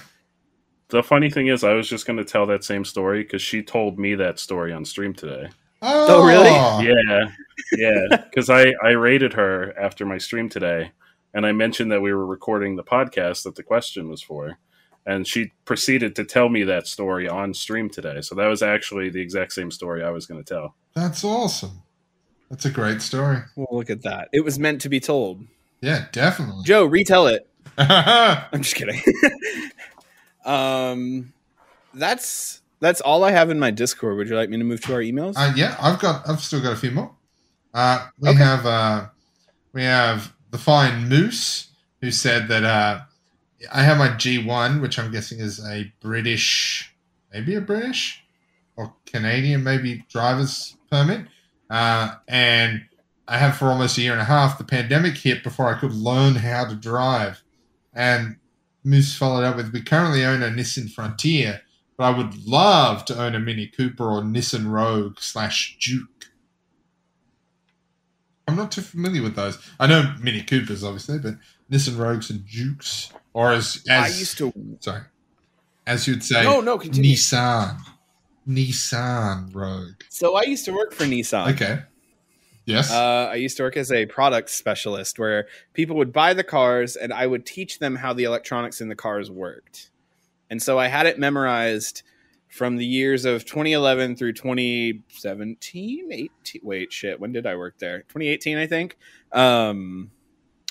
The 0.89 1.03
funny 1.03 1.29
thing 1.29 1.47
is, 1.47 1.63
I 1.63 1.73
was 1.73 1.87
just 1.87 2.07
going 2.07 2.17
to 2.17 2.25
tell 2.25 2.47
that 2.47 2.63
same 2.63 2.83
story 2.83 3.21
because 3.23 3.43
she 3.43 3.61
told 3.61 3.99
me 3.99 4.15
that 4.15 4.39
story 4.39 4.73
on 4.73 4.85
stream 4.85 5.13
today. 5.13 5.49
Oh, 5.81 6.07
oh 6.09 6.25
really? 6.25 6.49
Yeah, 6.87 7.29
yeah. 7.73 8.17
Because 8.17 8.49
I 8.49 8.73
I 8.83 8.89
rated 8.89 9.33
her 9.33 9.77
after 9.79 10.05
my 10.05 10.17
stream 10.17 10.49
today, 10.49 10.91
and 11.33 11.45
I 11.45 11.51
mentioned 11.51 11.91
that 11.91 12.01
we 12.01 12.11
were 12.11 12.25
recording 12.25 12.75
the 12.75 12.83
podcast 12.83 13.43
that 13.43 13.55
the 13.55 13.63
question 13.63 14.09
was 14.09 14.23
for, 14.23 14.57
and 15.05 15.27
she 15.27 15.51
proceeded 15.65 16.15
to 16.15 16.25
tell 16.25 16.49
me 16.49 16.63
that 16.63 16.87
story 16.87 17.29
on 17.29 17.53
stream 17.53 17.89
today. 17.89 18.21
So 18.21 18.33
that 18.35 18.47
was 18.47 18.63
actually 18.63 19.09
the 19.09 19.21
exact 19.21 19.53
same 19.53 19.69
story 19.69 20.03
I 20.03 20.09
was 20.09 20.25
going 20.25 20.43
to 20.43 20.53
tell. 20.53 20.75
That's 20.95 21.23
awesome. 21.23 21.83
That's 22.49 22.65
a 22.65 22.71
great 22.71 23.03
story. 23.03 23.37
well, 23.55 23.67
look 23.71 23.91
at 23.91 24.01
that. 24.01 24.29
It 24.33 24.43
was 24.43 24.57
meant 24.57 24.81
to 24.81 24.89
be 24.89 24.99
told. 24.99 25.43
Yeah, 25.81 26.07
definitely. 26.11 26.63
Joe, 26.65 26.83
retell 26.83 27.27
it. 27.27 27.47
I'm 27.77 28.63
just 28.63 28.75
kidding. 28.75 29.01
um, 30.45 31.33
that's 31.93 32.61
that's 32.79 33.01
all 33.01 33.23
I 33.23 33.31
have 33.31 33.49
in 33.49 33.59
my 33.59 33.71
Discord. 33.71 34.17
Would 34.17 34.29
you 34.29 34.35
like 34.35 34.49
me 34.49 34.57
to 34.57 34.63
move 34.63 34.81
to 34.81 34.93
our 34.93 34.99
emails? 35.01 35.35
yeah, 35.55 35.75
I've 35.81 35.99
got. 35.99 36.27
I've 36.27 36.41
still 36.41 36.61
got 36.61 36.73
a 36.73 36.77
few 36.77 36.91
more. 36.91 37.11
Uh, 37.73 38.07
we 38.19 38.29
Okay. 38.29 38.37
have. 38.39 38.65
Uh, 38.65 39.07
we 39.73 39.83
have 39.83 40.33
the 40.51 40.57
fine 40.57 41.07
Moose 41.07 41.67
who 42.01 42.09
said 42.11 42.47
that 42.47 42.63
uh, 42.63 43.01
I 43.71 43.83
have 43.83 43.97
my 43.97 44.07
G1, 44.09 44.81
which 44.81 44.97
I'm 44.97 45.11
guessing 45.11 45.39
is 45.39 45.63
a 45.63 45.91
British, 45.99 46.93
maybe 47.31 47.53
a 47.55 47.61
British 47.61 48.23
or 48.75 48.93
Canadian, 49.05 49.63
maybe 49.63 50.05
driver's 50.09 50.75
permit, 50.89 51.27
uh, 51.69 52.15
and 52.27 52.81
I 53.27 53.37
have 53.37 53.57
for 53.57 53.67
almost 53.67 53.97
a 53.97 54.01
year 54.01 54.13
and 54.13 54.21
a 54.21 54.25
half. 54.25 54.57
The 54.57 54.63
pandemic 54.63 55.17
hit 55.17 55.43
before 55.43 55.67
I 55.67 55.77
could 55.79 55.93
learn 55.93 56.35
how 56.35 56.65
to 56.65 56.75
drive, 56.75 57.43
and 57.93 58.37
Moose 58.83 59.15
followed 59.15 59.43
up 59.43 59.55
with, 59.57 59.73
"We 59.73 59.81
currently 59.81 60.23
own 60.25 60.41
a 60.41 60.49
Nissan 60.49 60.91
Frontier." 60.91 61.61
but 61.99 62.05
I 62.05 62.17
would 62.17 62.47
love 62.47 63.03
to 63.05 63.21
own 63.21 63.35
a 63.35 63.41
Mini 63.41 63.67
Cooper 63.67 64.09
or 64.09 64.21
Nissan 64.21 64.71
Rogue 64.71 65.17
slash 65.19 65.77
Duke. 65.81 66.31
I'm 68.47 68.55
not 68.55 68.71
too 68.71 68.81
familiar 68.81 69.21
with 69.21 69.35
those. 69.35 69.59
I 69.81 69.85
know 69.85 70.15
Mini 70.21 70.41
Coopers, 70.41 70.81
obviously, 70.81 71.19
but 71.19 71.35
Nissan 71.69 71.99
Rogues 71.99 72.29
and 72.29 72.47
Dukes, 72.47 73.11
or 73.33 73.51
as, 73.51 73.83
as 73.89 74.15
I 74.15 74.17
used 74.17 74.37
to. 74.37 74.53
sorry, 74.79 75.01
as 75.85 76.07
you'd 76.07 76.23
say, 76.23 76.41
No, 76.41 76.61
no, 76.61 76.77
continue. 76.77 77.15
Nissan, 77.15 77.77
Nissan 78.47 79.53
Rogue. 79.53 80.01
So 80.07 80.37
I 80.37 80.43
used 80.43 80.63
to 80.65 80.71
work 80.71 80.93
for 80.93 81.03
Nissan. 81.03 81.51
Okay, 81.53 81.81
yes, 82.69 82.91
Uh, 82.91 83.29
I 83.31 83.35
used 83.35 83.57
to 83.57 83.63
work 83.63 83.77
as 83.77 83.91
a 83.91 84.05
product 84.05 84.49
specialist 84.49 85.19
where 85.19 85.47
people 85.73 85.95
would 85.97 86.13
buy 86.13 86.33
the 86.33 86.43
cars 86.43 86.95
and 86.95 87.13
I 87.13 87.27
would 87.27 87.45
teach 87.45 87.79
them 87.79 87.95
how 87.95 88.13
the 88.13 88.23
electronics 88.23 88.81
in 88.81 88.89
the 88.89 88.95
cars 88.95 89.29
worked. 89.29 89.91
And 90.49 90.61
so 90.61 90.79
I 90.79 90.87
had 90.87 91.05
it 91.05 91.19
memorized 91.19 92.03
from 92.47 92.77
the 92.77 92.85
years 92.85 93.25
of 93.25 93.45
2011 93.45 94.15
through 94.15 94.33
2017, 94.33 96.11
18. 96.11 96.61
Wait, 96.63 96.91
shit. 96.91 97.19
When 97.19 97.31
did 97.31 97.45
I 97.45 97.55
work 97.55 97.77
there? 97.77 97.99
2018, 97.99 98.57
I 98.57 98.65
think. 98.65 98.97
Um, 99.31 100.11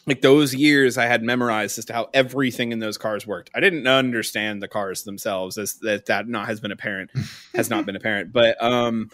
like 0.07 0.21
those 0.23 0.55
years 0.55 0.99
I 0.99 1.07
had 1.07 1.23
memorized 1.23 1.79
as 1.79 1.85
to 1.87 1.93
how 1.93 2.09
everything 2.15 2.73
in 2.73 2.79
those 2.79 2.99
cars 2.99 3.27
worked. 3.27 3.51
I 3.55 3.61
didn't 3.61 3.87
understand 3.87 4.63
the 4.63 4.69
cars 4.69 5.05
themselves 5.05 5.59
as 5.59 5.75
that, 5.75 6.07
that 6.07 6.27
not 6.27 6.49
has 6.49 6.61
been 6.61 6.73
apparent, 6.73 7.11
has 7.55 7.71
not 7.71 7.87
been 7.87 7.95
apparent, 8.01 8.33
but, 8.33 8.61
um, 8.63 9.11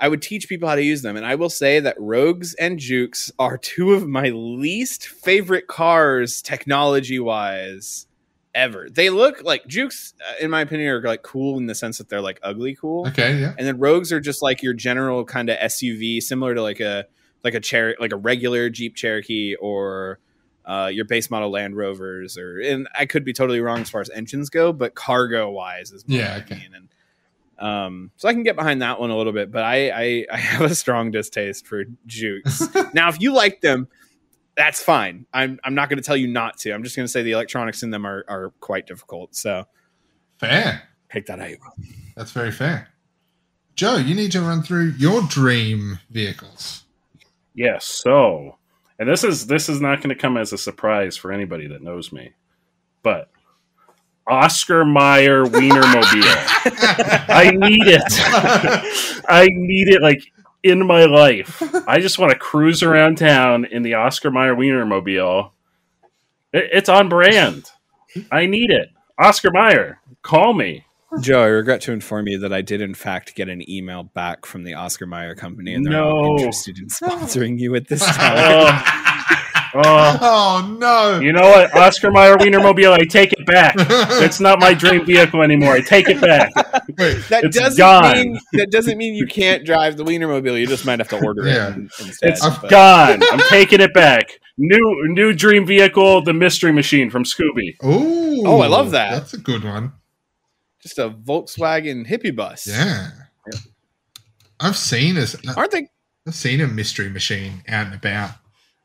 I 0.00 0.08
would 0.08 0.22
teach 0.22 0.48
people 0.48 0.68
how 0.68 0.76
to 0.76 0.82
use 0.82 1.02
them. 1.02 1.16
And 1.16 1.26
I 1.26 1.34
will 1.34 1.50
say 1.50 1.78
that 1.78 1.94
Rogues 1.98 2.54
and 2.54 2.78
Jukes 2.78 3.30
are 3.38 3.58
two 3.62 3.92
of 3.92 4.08
my 4.08 4.30
least 4.30 5.06
favorite 5.06 5.66
cars, 5.66 6.40
technology 6.40 7.20
wise, 7.20 8.06
ever. 8.54 8.88
They 8.90 9.10
look 9.10 9.42
like 9.44 9.66
Jukes, 9.66 10.14
uh, 10.26 10.34
in 10.40 10.50
my 10.50 10.62
opinion, 10.62 10.88
are 10.88 11.02
like 11.02 11.22
cool 11.22 11.58
in 11.58 11.66
the 11.66 11.74
sense 11.74 11.98
that 11.98 12.08
they're 12.08 12.22
like 12.22 12.40
ugly 12.42 12.74
cool. 12.74 13.06
okay, 13.08 13.38
yeah, 13.38 13.54
And 13.58 13.66
then 13.66 13.78
Rogues 13.78 14.10
are 14.10 14.20
just 14.20 14.42
like 14.42 14.62
your 14.62 14.72
general 14.72 15.24
kind 15.24 15.50
of 15.50 15.58
SUV, 15.58 16.22
similar 16.22 16.54
to 16.54 16.62
like 16.62 16.80
a 16.80 17.06
like 17.44 17.54
a 17.54 17.60
chair 17.60 17.94
like 18.00 18.12
a 18.12 18.16
regular 18.16 18.70
Jeep 18.70 18.96
Cherokee 18.96 19.54
or 19.54 20.18
uh, 20.64 20.90
your 20.92 21.04
base 21.04 21.30
model 21.30 21.50
Land 21.50 21.76
Rovers, 21.76 22.36
or 22.36 22.58
and 22.60 22.88
I 22.98 23.06
could 23.06 23.24
be 23.24 23.32
totally 23.32 23.60
wrong 23.60 23.80
as 23.80 23.90
far 23.90 24.00
as 24.00 24.10
engines 24.10 24.50
go, 24.50 24.72
but 24.72 24.94
cargo 24.94 25.50
wise 25.50 25.90
is 25.90 26.04
Yeah, 26.06 26.40
okay. 26.42 26.62
And 26.72 26.88
um, 27.60 28.10
so 28.16 28.28
I 28.28 28.32
can 28.32 28.42
get 28.42 28.56
behind 28.56 28.82
that 28.82 28.98
one 28.98 29.10
a 29.10 29.16
little 29.16 29.32
bit, 29.32 29.52
but 29.52 29.62
I 29.62 29.90
I, 29.90 30.26
I 30.32 30.36
have 30.38 30.70
a 30.70 30.74
strong 30.74 31.10
distaste 31.10 31.66
for 31.66 31.84
Jukes. 32.06 32.62
now, 32.94 33.08
if 33.08 33.20
you 33.20 33.32
like 33.32 33.60
them, 33.60 33.88
that's 34.56 34.82
fine. 34.82 35.26
I'm 35.32 35.60
I'm 35.62 35.74
not 35.74 35.88
going 35.88 35.98
to 35.98 36.02
tell 36.02 36.16
you 36.16 36.26
not 36.26 36.58
to. 36.58 36.72
I'm 36.72 36.82
just 36.82 36.96
going 36.96 37.04
to 37.04 37.10
say 37.10 37.22
the 37.22 37.32
electronics 37.32 37.82
in 37.82 37.90
them 37.90 38.06
are 38.06 38.24
are 38.28 38.50
quite 38.60 38.86
difficult. 38.86 39.36
So 39.36 39.66
fair. 40.38 40.82
pick 41.08 41.26
that 41.26 41.38
out. 41.38 41.56
That's 42.16 42.32
very 42.32 42.50
fair. 42.50 42.88
Joe, 43.76 43.96
you 43.96 44.14
need 44.14 44.32
to 44.32 44.40
run 44.40 44.62
through 44.62 44.94
your 44.98 45.22
dream 45.22 46.00
vehicles. 46.10 46.84
Yes. 47.54 47.86
So, 47.86 48.58
and 48.98 49.08
this 49.08 49.24
is 49.24 49.46
this 49.46 49.68
is 49.68 49.80
not 49.80 49.98
going 49.98 50.10
to 50.10 50.14
come 50.14 50.36
as 50.36 50.52
a 50.52 50.58
surprise 50.58 51.16
for 51.16 51.32
anybody 51.32 51.66
that 51.68 51.82
knows 51.82 52.12
me, 52.12 52.32
but 53.02 53.29
Oscar 54.26 54.84
Mayer 54.84 55.44
Wienermobile. 55.44 57.26
I 57.28 57.50
need 57.52 57.86
it. 57.86 58.02
I 59.28 59.46
need 59.50 59.88
it 59.88 60.02
like 60.02 60.22
in 60.62 60.86
my 60.86 61.04
life. 61.04 61.62
I 61.88 62.00
just 62.00 62.18
want 62.18 62.32
to 62.32 62.38
cruise 62.38 62.82
around 62.82 63.18
town 63.18 63.64
in 63.64 63.82
the 63.82 63.94
Oscar 63.94 64.30
Mayer 64.30 64.54
Wienermobile. 64.54 65.50
It, 66.52 66.68
it's 66.72 66.88
on 66.88 67.08
brand. 67.08 67.70
I 68.30 68.46
need 68.46 68.70
it. 68.70 68.88
Oscar 69.18 69.50
Mayer, 69.52 70.00
call 70.22 70.52
me. 70.54 70.84
Joe, 71.20 71.42
I 71.42 71.46
regret 71.46 71.80
to 71.82 71.92
inform 71.92 72.28
you 72.28 72.38
that 72.38 72.52
I 72.52 72.62
did 72.62 72.80
in 72.80 72.94
fact 72.94 73.34
get 73.34 73.48
an 73.48 73.68
email 73.68 74.04
back 74.04 74.46
from 74.46 74.62
the 74.62 74.74
Oscar 74.74 75.06
Mayer 75.06 75.34
company, 75.34 75.74
and 75.74 75.84
they're 75.84 75.92
No. 75.92 76.12
not 76.12 76.38
interested 76.40 76.78
in 76.78 76.86
sponsoring 76.86 77.58
you 77.58 77.74
at 77.74 77.88
this 77.88 78.04
time. 78.16 78.36
Oh. 78.36 79.09
Oh, 79.74 80.18
oh. 80.20 80.76
no! 80.78 81.20
You 81.20 81.32
know 81.32 81.42
what? 81.42 81.76
Oscar 81.76 82.10
Mayer 82.10 82.36
Wienermobile, 82.36 82.92
I 82.92 83.04
take 83.04 83.32
it 83.32 83.46
back. 83.46 83.74
It's 83.78 84.40
not 84.40 84.58
my 84.58 84.74
dream 84.74 85.04
vehicle 85.06 85.42
anymore. 85.42 85.72
I 85.74 85.80
take 85.80 86.08
it 86.08 86.20
back. 86.20 86.52
Wait, 86.98 87.18
that 87.28 87.44
it's 87.44 87.56
doesn't 87.56 87.78
gone. 87.78 88.12
mean 88.14 88.38
that 88.54 88.70
doesn't 88.70 88.98
mean 88.98 89.14
you 89.14 89.26
can't 89.26 89.64
drive 89.64 89.96
the 89.96 90.04
Wienermobile. 90.04 90.58
You 90.58 90.66
just 90.66 90.84
might 90.86 90.98
have 90.98 91.08
to 91.08 91.24
order 91.24 91.46
Yeah. 91.46 91.68
it 91.70 91.74
in- 91.76 91.90
instead. 92.00 92.30
It's 92.30 92.40
but- 92.48 92.68
gone. 92.70 93.22
I'm 93.30 93.40
taking 93.48 93.80
it 93.80 93.94
back. 93.94 94.40
New 94.58 95.06
new 95.08 95.32
dream 95.32 95.64
vehicle, 95.66 96.22
the 96.22 96.32
Mystery 96.34 96.72
Machine 96.72 97.08
from 97.10 97.24
Scooby. 97.24 97.76
Ooh, 97.84 98.42
Oh, 98.46 98.60
I 98.60 98.66
love 98.66 98.90
that. 98.90 99.10
That's 99.12 99.34
a 99.34 99.38
good 99.38 99.64
one. 99.64 99.92
just 100.82 100.98
a 100.98 101.10
Volkswagen 101.10 102.06
hippie 102.08 102.34
bus. 102.34 102.66
Yeah. 102.66 103.10
I've 104.58 104.76
seen 104.76 105.16
a, 105.16 105.26
Aren't 105.56 105.70
they? 105.72 105.88
I've 106.26 106.34
seen 106.34 106.60
a 106.60 106.66
mystery 106.66 107.08
machine 107.08 107.62
out 107.68 107.86
and 107.86 107.94
about 107.94 108.32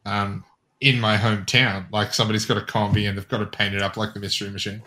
um, 0.06 0.44
in 0.80 1.00
my 1.00 1.18
hometown. 1.18 1.92
Like 1.92 2.14
somebody's 2.14 2.46
got 2.46 2.58
a 2.58 2.62
combi 2.62 3.08
and 3.08 3.18
they've 3.18 3.28
got 3.28 3.40
to 3.40 3.46
paint 3.46 3.74
it 3.74 3.82
up 3.82 3.98
like 3.98 4.14
the 4.14 4.20
mystery 4.20 4.50
machine. 4.50 4.84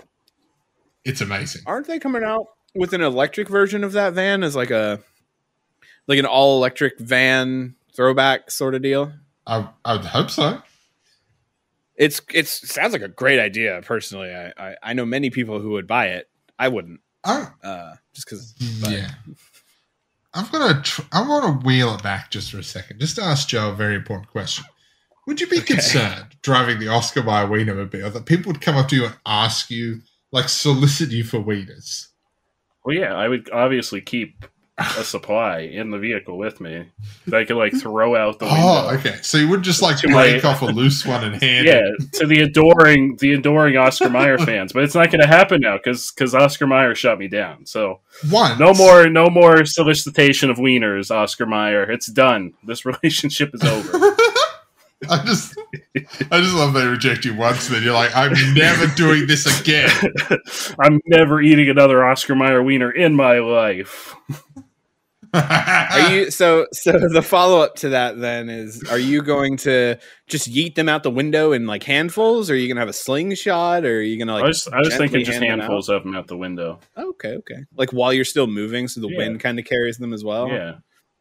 It's 1.04 1.20
amazing. 1.20 1.62
Aren't 1.66 1.86
they 1.86 1.98
coming 1.98 2.22
out 2.22 2.46
with 2.74 2.92
an 2.92 3.00
electric 3.00 3.48
version 3.48 3.84
of 3.84 3.92
that 3.92 4.12
van 4.12 4.42
as 4.42 4.54
like 4.54 4.70
a 4.70 5.00
like 6.06 6.18
an 6.18 6.26
all 6.26 6.56
electric 6.56 6.98
van 6.98 7.74
throwback 7.94 8.50
sort 8.50 8.74
of 8.74 8.82
deal? 8.82 9.12
I, 9.46 9.68
I 9.84 9.94
would 9.94 10.04
hope 10.04 10.30
so. 10.30 10.62
It's 11.96 12.20
it's 12.32 12.70
sounds 12.70 12.92
like 12.92 13.02
a 13.02 13.08
great 13.08 13.40
idea. 13.40 13.80
Personally, 13.84 14.32
I 14.32 14.52
I, 14.56 14.76
I 14.82 14.92
know 14.92 15.04
many 15.04 15.30
people 15.30 15.60
who 15.60 15.70
would 15.70 15.86
buy 15.86 16.08
it. 16.08 16.28
I 16.58 16.68
wouldn't, 16.68 17.00
I, 17.24 17.48
uh, 17.62 17.94
just 18.14 18.26
because. 18.28 18.54
yeah. 18.90 19.10
I've 20.34 20.52
got 20.52 20.68
to. 20.68 20.82
Tr- 20.82 21.08
I 21.10 21.26
want 21.26 21.60
to 21.62 21.66
wheel 21.66 21.94
it 21.94 22.02
back 22.02 22.30
just 22.30 22.50
for 22.52 22.58
a 22.58 22.62
second, 22.62 23.00
just 23.00 23.16
to 23.16 23.22
ask 23.22 23.48
Joe 23.48 23.70
a 23.70 23.74
very 23.74 23.94
important 23.94 24.30
question. 24.30 24.64
Would 25.28 25.42
you 25.42 25.46
be 25.46 25.58
Okay. 25.58 25.74
concerned 25.74 26.36
driving 26.42 26.78
the 26.78 26.88
Oscar 26.88 27.22
Mayer 27.22 27.46
Wienermobile 27.46 28.12
that 28.14 28.24
people 28.24 28.50
would 28.50 28.62
come 28.62 28.76
up 28.76 28.88
to 28.88 28.96
you 28.96 29.04
and 29.04 29.14
ask 29.26 29.70
you, 29.70 30.00
like, 30.32 30.48
solicit 30.48 31.10
you 31.10 31.22
for 31.22 31.38
wieners? 31.38 32.06
Well, 32.82 32.96
yeah, 32.96 33.14
I 33.14 33.28
would 33.28 33.50
obviously 33.52 34.00
keep 34.00 34.46
a 34.78 35.02
supply 35.04 35.58
in 35.58 35.90
the 35.90 35.98
vehicle 35.98 36.38
with 36.38 36.60
me 36.60 36.84
that 37.26 37.36
I 37.36 37.44
could 37.44 37.56
like 37.56 37.74
throw 37.78 38.14
out 38.14 38.38
the 38.38 38.46
oh, 38.46 38.48
window. 38.48 38.62
Oh, 38.64 38.94
okay. 38.94 39.16
So 39.22 39.36
you 39.36 39.48
would 39.48 39.62
just 39.62 39.82
like 39.82 39.98
To 39.98 40.08
my- 40.08 40.30
break 40.30 40.44
off 40.44 40.62
a 40.62 40.66
loose 40.66 41.04
one 41.04 41.24
and 41.24 41.42
hand 41.42 41.66
Yeah, 41.66 41.80
it. 41.82 42.12
to 42.14 42.26
the 42.26 42.40
adoring 42.42 43.16
the 43.16 43.34
adoring 43.34 43.76
Oscar 43.76 44.08
Mayer 44.08 44.38
fans, 44.46 44.72
but 44.72 44.84
it's 44.84 44.94
not 44.94 45.10
going 45.10 45.20
to 45.20 45.26
happen 45.26 45.60
now 45.60 45.76
because 45.76 46.12
because 46.12 46.32
Oscar 46.34 46.66
Mayer 46.68 46.94
shut 46.94 47.18
me 47.18 47.26
down. 47.28 47.66
So 47.66 48.00
Once. 48.30 48.58
no 48.60 48.72
more 48.72 49.08
no 49.08 49.28
more 49.28 49.64
solicitation 49.66 50.48
of 50.48 50.56
wieners, 50.58 51.10
Oscar 51.10 51.44
Mayer. 51.44 51.82
It's 51.90 52.06
done. 52.06 52.54
This 52.64 52.86
relationship 52.92 53.50
is 53.54 53.64
over. 53.64 54.14
I 55.08 55.24
just, 55.24 55.56
I 56.30 56.40
just 56.40 56.54
love 56.54 56.74
they 56.74 56.84
reject 56.86 57.24
you 57.24 57.34
once, 57.36 57.68
then 57.68 57.82
you're 57.82 57.92
like, 57.94 58.14
I'm 58.16 58.32
never 58.54 58.86
doing 58.94 59.26
this 59.26 59.60
again. 59.60 59.90
I'm 60.80 61.00
never 61.06 61.40
eating 61.40 61.68
another 61.68 62.04
Oscar 62.04 62.34
Mayer 62.34 62.62
wiener 62.62 62.90
in 62.90 63.14
my 63.14 63.38
life. 63.38 64.16
Are 65.34 66.10
you 66.10 66.30
so 66.30 66.66
so 66.72 66.92
the 66.92 67.20
follow 67.22 67.60
up 67.60 67.74
to 67.76 67.90
that 67.90 68.18
then 68.18 68.48
is 68.48 68.82
are 68.90 68.98
you 68.98 69.20
going 69.20 69.58
to 69.58 69.98
just 70.26 70.50
yeet 70.50 70.74
them 70.74 70.88
out 70.88 71.02
the 71.02 71.10
window 71.10 71.52
in 71.52 71.66
like 71.66 71.82
handfuls 71.82 72.48
or 72.50 72.54
are 72.54 72.56
you 72.56 72.66
gonna 72.66 72.80
have 72.80 72.88
a 72.88 72.94
slingshot 72.94 73.84
or 73.84 73.98
are 73.98 74.02
you 74.02 74.18
gonna 74.18 74.32
like 74.32 74.44
I 74.44 74.46
was, 74.46 74.66
I 74.72 74.78
was 74.78 74.96
thinking 74.96 75.24
just 75.26 75.38
hand 75.38 75.50
them 75.52 75.58
handfuls 75.60 75.90
of 75.90 76.02
them 76.02 76.14
out 76.14 76.28
the 76.28 76.36
window. 76.38 76.80
okay 76.96 77.34
okay 77.34 77.58
like 77.76 77.90
while 77.90 78.10
you're 78.12 78.24
still 78.24 78.46
moving 78.46 78.88
so 78.88 79.02
the 79.02 79.08
Yeah. 79.08 79.18
wind 79.18 79.40
kind 79.40 79.58
of 79.58 79.66
carries 79.66 79.98
them 79.98 80.14
as 80.14 80.24
well 80.24 80.48
yeah, 80.48 80.76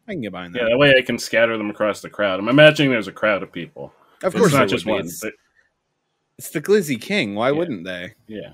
I 0.08 0.14
can 0.14 0.22
get 0.22 0.32
behind 0.32 0.56
that 0.56 0.64
yeah. 0.64 0.70
That 0.70 0.78
way 0.78 0.94
I 0.98 1.02
can 1.02 1.18
scatter 1.20 1.58
them 1.58 1.70
across 1.70 2.02
the 2.02 2.10
crowd. 2.10 2.40
I'm 2.40 2.48
imagining 2.50 2.92
there's 2.92 3.08
a 3.08 3.12
crowd 3.12 3.44
of 3.44 3.52
people. 3.52 3.94
of 4.24 4.34
course, 4.34 4.34
It's 4.34 4.40
course 4.40 4.54
not 4.54 4.70
just 4.70 4.86
one. 4.86 5.00
it's, 5.02 5.22
but- 5.22 5.34
it's 6.38 6.50
the 6.52 6.62
Glizzy 6.62 7.00
King 7.02 7.34
why 7.36 7.48
Yeah. 7.50 7.52
wouldn't 7.58 7.84
they 7.84 8.14
yeah, 8.28 8.54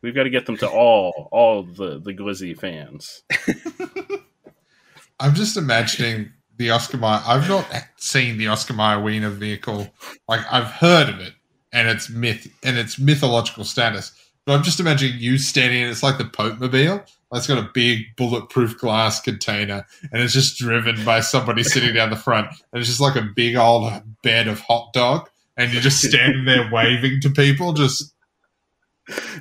we've 0.00 0.14
got 0.14 0.22
to 0.24 0.30
get 0.30 0.46
them 0.46 0.56
to 0.58 0.68
all 0.68 1.28
all 1.32 1.62
the 1.64 1.98
the 1.98 2.14
Glizzy 2.14 2.56
fans. 2.58 3.22
I'm 5.20 5.34
just 5.34 5.56
imagining 5.56 6.32
the 6.58 6.70
Oscar 6.70 6.98
Mayer. 6.98 7.20
I've 7.26 7.48
not 7.48 7.66
seen 7.96 8.38
the 8.38 8.48
Oscar 8.48 8.74
Mayer 8.74 9.00
Wiener 9.00 9.30
vehicle. 9.30 9.88
Like 10.28 10.40
I've 10.50 10.66
heard 10.66 11.08
of 11.08 11.20
it, 11.20 11.32
and 11.72 11.88
it's 11.88 12.08
myth 12.10 12.46
and 12.62 12.76
its 12.78 12.98
mythological 12.98 13.64
status. 13.64 14.12
But 14.44 14.54
I'm 14.56 14.62
just 14.62 14.78
imagining 14.80 15.18
you 15.18 15.38
standing. 15.38 15.82
in 15.82 15.88
It's 15.88 16.02
like 16.02 16.18
the 16.18 16.24
Pope 16.26 16.58
Mobile. 16.60 17.04
It's 17.36 17.46
got 17.46 17.58
a 17.58 17.70
big 17.74 18.16
bulletproof 18.16 18.78
glass 18.78 19.20
container, 19.20 19.86
and 20.12 20.22
it's 20.22 20.32
just 20.32 20.58
driven 20.58 21.04
by 21.04 21.20
somebody 21.20 21.62
sitting 21.62 21.94
down 21.94 22.10
the 22.10 22.16
front. 22.16 22.48
And 22.72 22.80
it's 22.80 22.88
just 22.88 23.00
like 23.00 23.16
a 23.16 23.28
big 23.36 23.56
old 23.56 23.92
bed 24.22 24.48
of 24.48 24.60
hot 24.60 24.92
dog, 24.92 25.28
and 25.56 25.72
you're 25.72 25.82
just 25.82 26.02
standing 26.02 26.44
there 26.44 26.68
waving 26.72 27.20
to 27.22 27.30
people. 27.30 27.72
Just 27.72 28.14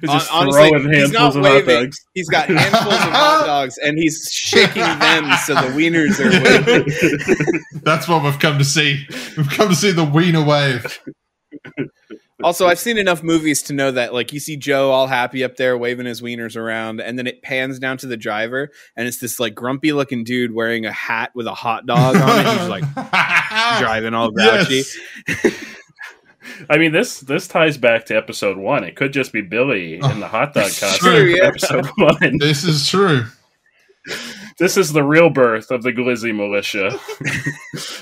Just 0.03 0.31
honestly, 0.31 0.69
throwing 0.69 0.93
he's 0.93 1.11
not 1.11 1.33
handfuls 1.33 1.35
hot 1.35 1.43
waving. 1.43 1.83
dogs. 1.85 2.05
he's 2.13 2.29
got 2.29 2.47
handfuls 2.49 2.93
of 2.93 2.99
hot 3.01 3.45
dogs 3.45 3.77
and 3.79 3.97
he's 3.97 4.29
shaking 4.31 4.83
them 4.83 5.31
so 5.45 5.55
the 5.55 5.69
wieners 5.73 6.19
are 6.19 6.29
waving 6.43 7.61
that's 7.83 8.07
what 8.07 8.23
we've 8.23 8.39
come 8.39 8.57
to 8.59 8.65
see. 8.65 9.05
We've 9.37 9.49
come 9.49 9.69
to 9.69 9.75
see 9.75 9.91
the 9.91 10.03
Wiener 10.05 10.43
wave. 10.43 10.99
Also, 12.45 12.67
I've 12.67 12.77
seen 12.77 12.99
enough 12.99 13.23
movies 13.23 13.63
to 13.63 13.73
know 13.73 13.89
that, 13.89 14.13
like, 14.13 14.31
you 14.31 14.39
see 14.39 14.55
Joe 14.55 14.91
all 14.91 15.07
happy 15.07 15.43
up 15.43 15.55
there 15.55 15.75
waving 15.79 16.05
his 16.05 16.21
wieners 16.21 16.55
around, 16.55 17.01
and 17.01 17.17
then 17.17 17.25
it 17.25 17.41
pans 17.41 17.79
down 17.79 17.97
to 17.97 18.05
the 18.05 18.17
driver, 18.17 18.69
and 18.95 19.07
it's 19.07 19.17
this 19.17 19.39
like 19.39 19.55
grumpy 19.55 19.93
looking 19.93 20.23
dude 20.23 20.53
wearing 20.53 20.85
a 20.85 20.91
hat 20.91 21.31
with 21.33 21.47
a 21.47 21.55
hot 21.55 21.87
dog 21.87 22.15
on 22.15 22.39
it. 22.39 22.59
He's 22.59 22.69
like 22.69 22.83
driving 23.79 24.13
all 24.13 24.29
grouchy. 24.29 24.83
Yes. 25.27 25.55
I 26.69 26.77
mean, 26.77 26.91
this 26.91 27.21
this 27.21 27.47
ties 27.47 27.77
back 27.77 28.05
to 28.05 28.15
episode 28.15 28.57
one. 28.57 28.83
It 28.83 28.95
could 28.95 29.11
just 29.11 29.33
be 29.33 29.41
Billy 29.41 29.95
in 29.95 30.19
the 30.19 30.27
hot 30.27 30.53
dog 30.53 30.65
costume. 30.79 31.13
true, 31.13 31.23
yeah. 31.23 31.45
Episode 31.45 31.87
one. 31.97 32.37
This 32.37 32.63
is 32.63 32.87
true. 32.87 33.25
This 34.57 34.77
is 34.77 34.93
the 34.93 35.03
real 35.03 35.29
birth 35.29 35.69
of 35.69 35.83
the 35.83 35.91
Glizzy 35.91 36.33
militia. 36.33 36.97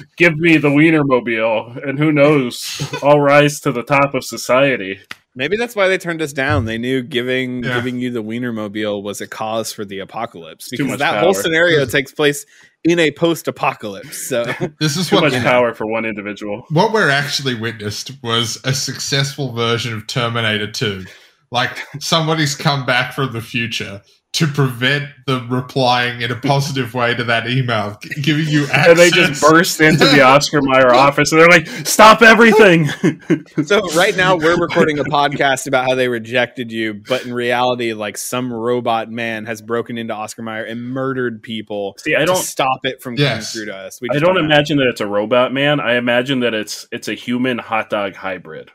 Give 0.17 0.35
me 0.37 0.57
the 0.57 0.69
Wienermobile, 0.69 1.83
and 1.87 1.97
who 1.97 2.11
knows, 2.11 2.81
I'll 3.01 3.19
rise 3.19 3.59
to 3.61 3.71
the 3.71 3.81
top 3.83 4.13
of 4.13 4.23
society. 4.23 4.99
Maybe 5.35 5.57
that's 5.57 5.75
why 5.75 5.87
they 5.87 5.97
turned 5.97 6.21
us 6.21 6.31
down. 6.31 6.65
They 6.65 6.77
knew 6.77 7.01
giving 7.01 7.63
Yeah. 7.63 7.73
giving 7.75 7.97
you 7.99 8.11
the 8.11 8.21
Wienermobile 8.21 9.01
was 9.01 9.19
a 9.19 9.25
cause 9.27 9.73
for 9.73 9.83
the 9.83 9.97
apocalypse 9.97 10.69
Too 10.69 10.77
because 10.77 10.91
much 10.91 10.99
that 10.99 11.23
whole 11.23 11.33
scenario 11.33 11.85
takes 11.87 12.11
place 12.11 12.45
in 12.83 12.99
a 12.99 13.09
post-apocalypse. 13.09 14.27
So 14.27 14.43
This 14.79 14.95
is 14.95 15.09
Too 15.09 15.15
what 15.15 15.31
much 15.31 15.41
power 15.43 15.73
for 15.73 15.87
one 15.87 16.05
individual. 16.05 16.65
what 16.69 16.93
we're 16.93 17.09
actually 17.09 17.55
witnessed 17.55 18.11
was 18.21 18.59
a 18.63 18.75
successful 18.75 19.53
version 19.53 19.93
of 19.95 20.05
Terminator 20.05 20.69
2. 20.71 21.05
Like 21.49 21.79
somebody's 21.99 22.53
come 22.55 22.85
back 22.85 23.13
from 23.13 23.33
the 23.33 23.41
future 23.41 24.03
to 24.33 24.47
prevent 24.47 25.07
the 25.27 25.45
replying 25.47 26.21
in 26.21 26.31
a 26.31 26.35
positive 26.35 26.95
way 26.95 27.13
to 27.13 27.23
that 27.23 27.47
email, 27.47 27.97
giving 28.21 28.47
you 28.47 28.63
access. 28.65 28.87
And 28.89 28.97
they 28.99 29.09
just 29.11 29.39
burst 29.41 29.79
into 29.79 30.05
the 30.05 30.21
Oscar 30.23 30.59
Mayer 30.61 30.91
office, 30.93 31.31
and 31.31 31.39
they're 31.39 31.47
like, 31.49 31.67
"Stop 31.85 32.23
everything!" 32.23 32.87
so 33.63 33.81
right 33.95 34.15
now 34.17 34.35
we're 34.35 34.59
recording 34.59 34.97
a 34.97 35.03
podcast 35.03 35.67
about 35.67 35.85
how 35.85 35.93
they 35.93 36.07
rejected 36.07 36.71
you, 36.71 36.95
but 37.07 37.25
in 37.25 37.33
reality, 37.33 37.93
like 37.93 38.17
some 38.17 38.51
robot 38.51 39.11
man 39.11 39.45
has 39.45 39.61
broken 39.61 39.99
into 39.99 40.15
Oscar 40.15 40.41
Mayer 40.41 40.63
and 40.65 40.81
murdered 40.81 41.43
people 41.43 41.95
See, 41.99 42.15
I 42.15 42.25
don't, 42.25 42.35
stop 42.37 42.79
it 42.85 43.01
from 43.03 43.15
Yes. 43.15 43.53
coming 43.53 43.67
through 43.67 43.73
to 43.73 43.77
us. 43.77 44.01
We 44.01 44.09
I 44.09 44.13
just 44.13 44.25
don't 44.25 44.37
imagine 44.37 44.77
that 44.77 44.87
it's 44.87 45.01
a 45.01 45.07
robot 45.07 45.53
man. 45.53 45.79
I 45.79 45.93
imagine 45.95 46.39
that 46.39 46.55
it's 46.55 46.87
it's 46.91 47.07
a 47.07 47.13
human 47.13 47.59
hot 47.59 47.91
dog 47.91 48.15
hybrid. 48.15 48.71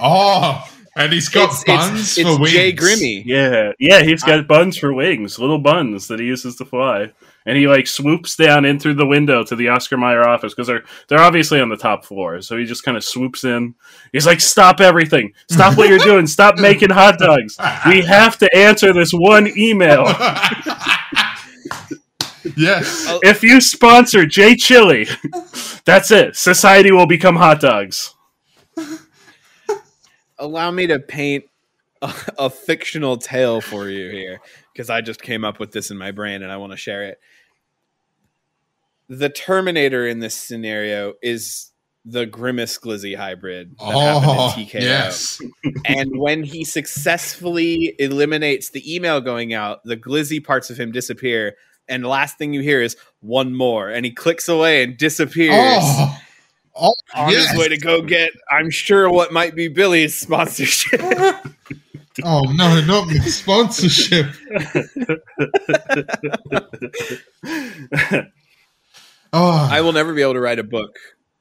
oh, 0.00 0.64
and 0.96 1.12
he's 1.12 1.28
got 1.28 1.50
It's, 1.50 1.64
buns 1.64 2.00
it's, 2.00 2.14
for 2.14 2.28
it's 2.28 2.38
wings. 2.38 2.52
Jay 2.52 2.72
Grimmy. 2.72 3.22
Yeah, 3.26 3.72
yeah, 3.78 4.02
he's 4.02 4.22
got 4.22 4.46
buns 4.46 4.78
for 4.78 4.92
wings, 4.92 5.38
little 5.38 5.58
buns 5.58 6.08
that 6.08 6.20
he 6.20 6.26
uses 6.26 6.56
to 6.56 6.64
fly, 6.64 7.12
and 7.44 7.56
he 7.56 7.66
like 7.66 7.86
swoops 7.86 8.36
down 8.36 8.64
in 8.64 8.78
through 8.78 8.94
the 8.94 9.06
window 9.06 9.42
to 9.44 9.56
the 9.56 9.68
Oscar 9.68 9.96
Mayer 9.96 10.26
office 10.28 10.54
because 10.54 10.66
they're 10.68 10.84
they're 11.08 11.20
obviously 11.20 11.60
on 11.60 11.68
the 11.68 11.76
top 11.76 12.04
floor. 12.04 12.40
So 12.42 12.56
he 12.56 12.64
just 12.64 12.84
kind 12.84 12.96
of 12.96 13.04
swoops 13.04 13.44
in. 13.44 13.74
He's 14.12 14.26
like, 14.26 14.40
"Stop 14.40 14.80
everything! 14.80 15.32
Stop 15.50 15.76
what 15.76 15.88
you're 15.88 15.98
doing! 15.98 16.26
Stop 16.26 16.58
making 16.58 16.90
hot 16.90 17.18
dogs! 17.18 17.56
We 17.86 18.02
have 18.02 18.38
to 18.38 18.48
answer 18.56 18.92
this 18.92 19.10
one 19.12 19.48
email. 19.58 20.04
yes. 22.56 23.06
Oh. 23.08 23.20
If 23.22 23.42
you 23.42 23.60
sponsor 23.60 24.26
Jay 24.26 24.54
Chili, 24.54 25.08
that's 25.84 26.10
it. 26.10 26.36
Society 26.36 26.92
will 26.92 27.06
become 27.06 27.36
hot 27.36 27.60
dogs." 27.60 28.14
Allow 30.38 30.70
me 30.70 30.86
to 30.88 30.98
paint 30.98 31.44
a, 32.02 32.12
a 32.38 32.50
fictional 32.50 33.16
tale 33.16 33.60
for 33.60 33.88
you 33.88 34.10
here 34.10 34.40
because 34.72 34.90
I 34.90 35.00
just 35.00 35.22
came 35.22 35.44
up 35.44 35.58
with 35.60 35.72
this 35.72 35.90
in 35.90 35.96
my 35.96 36.10
brain 36.10 36.42
and 36.42 36.50
I 36.50 36.56
want 36.56 36.72
to 36.72 36.76
share 36.76 37.04
it. 37.04 37.18
The 39.08 39.28
Terminator 39.28 40.06
in 40.06 40.18
this 40.20 40.34
scenario 40.34 41.14
is 41.22 41.70
the 42.06 42.26
Grimace 42.26 42.78
Glizzy 42.78 43.16
hybrid 43.16 43.72
that 43.78 43.84
Oh, 43.84 44.20
happened 44.20 44.30
in 44.32 44.38
oh, 44.38 44.78
TKO. 44.78 44.80
yes. 44.82 45.40
and 45.84 46.18
when 46.18 46.42
he 46.42 46.64
successfully 46.64 47.94
eliminates 47.98 48.70
the 48.70 48.94
email 48.94 49.20
going 49.20 49.54
out, 49.54 49.82
the 49.84 49.96
glizzy 49.96 50.42
parts 50.44 50.68
of 50.70 50.78
him 50.78 50.90
disappear. 50.92 51.54
And 51.88 52.04
the 52.04 52.08
last 52.08 52.38
thing 52.38 52.54
you 52.54 52.62
hear 52.62 52.80
is 52.80 52.96
one 53.20 53.54
more, 53.54 53.90
and 53.90 54.06
he 54.06 54.10
clicks 54.10 54.48
away 54.48 54.82
and 54.82 54.96
disappears 54.96 55.52
Oh, 55.54 56.18
oh 56.76 56.94
on 57.14 57.30
yes. 57.30 57.50
his 57.50 57.58
way 57.58 57.68
to 57.68 57.76
go 57.78 58.02
get, 58.02 58.30
I'm 58.50 58.70
sure, 58.70 59.10
what 59.10 59.32
might 59.32 59.54
be 59.54 59.68
Billy's 59.68 60.18
sponsorship. 60.18 61.00
oh 62.24 62.42
no, 62.52 62.80
not 62.84 63.08
the 63.08 63.20
sponsorship. 63.26 64.26
Oh, 69.36 69.68
I 69.68 69.80
will 69.80 69.92
never 69.92 70.14
be 70.14 70.22
able 70.22 70.34
to 70.34 70.40
write 70.40 70.60
a 70.60 70.62
book 70.62 70.96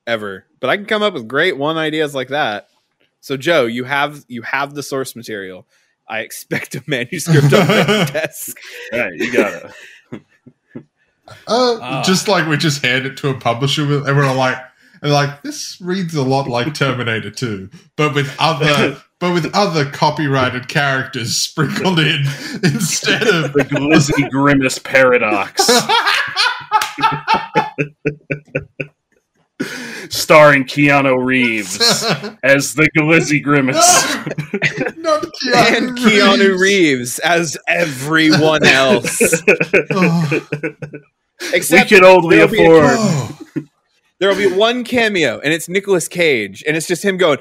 ever, 0.07 0.45
but 0.59 0.71
I 0.71 0.77
can 0.77 0.87
come 0.87 1.03
up 1.03 1.13
with 1.13 1.27
great 1.27 1.57
one 1.57 1.77
ideas 1.77 2.15
like 2.15 2.29
that. 2.29 2.67
So, 3.21 3.37
Joe, 3.37 3.67
you 3.67 3.83
have 3.83 4.25
you 4.27 4.41
have 4.41 4.73
the 4.73 4.81
source 4.81 5.15
material. 5.15 5.67
I 6.07 6.21
expect 6.21 6.73
a 6.73 6.83
manuscript 6.87 7.53
on 7.53 7.67
my 7.67 7.83
desk. 8.11 8.57
Right, 8.91 9.13
you 9.13 9.31
got 9.31 9.53
it. 9.53 9.71
Uh, 11.47 11.77
Ah. 11.79 12.03
just 12.03 12.27
like 12.27 12.47
we 12.47 12.57
just 12.57 12.83
hand 12.83 13.05
it 13.05 13.15
to 13.17 13.29
a 13.29 13.39
publisher 13.39 13.85
with, 13.85 14.07
and 14.07 14.17
we're 14.17 14.33
like, 14.35 14.57
and 15.03 15.11
like 15.11 15.43
this 15.43 15.79
reads 15.81 16.15
a 16.15 16.23
lot 16.23 16.47
like 16.47 16.73
Terminator 16.73 17.29
2, 17.29 17.69
but 17.95 18.15
with 18.15 18.33
other, 18.39 18.97
but 19.19 19.33
with 19.33 19.53
other 19.53 19.85
copyrighted 19.85 20.67
characters 20.67 21.35
sprinkled 21.35 21.99
in 21.99 22.21
instead 22.63 23.27
of. 23.27 23.53
The 23.53 23.65
Glizzy 23.69 24.27
Grimace 24.31 24.79
paradox. 24.79 25.69
Starring 30.09 30.65
Keanu 30.65 31.23
Reeves 31.23 31.79
as 32.43 32.73
the 32.73 32.89
Glizzy 32.97 33.41
Grimace. 33.41 33.75
Not 34.97 35.23
Keanu 35.23 35.77
and 35.77 35.97
Keanu 35.97 36.59
Reeves 36.59 37.19
as 37.19 37.57
everyone 37.67 38.65
else, 38.65 39.21
Oh, 39.91 40.47
we 41.41 41.47
except 41.53 41.89
can 41.89 42.03
only 42.03 42.37
there'll 42.37 42.53
a- 42.53 42.63
afford. 42.63 42.85
oh. 42.99 43.39
There 44.19 44.29
will 44.29 44.37
be 44.37 44.47
one 44.55 44.83
cameo, 44.83 45.39
and 45.39 45.53
it's 45.53 45.67
Nicolas 45.69 46.07
Cage, 46.07 46.63
and 46.67 46.77
it's 46.77 46.87
just 46.87 47.03
him 47.03 47.17
going. 47.17 47.39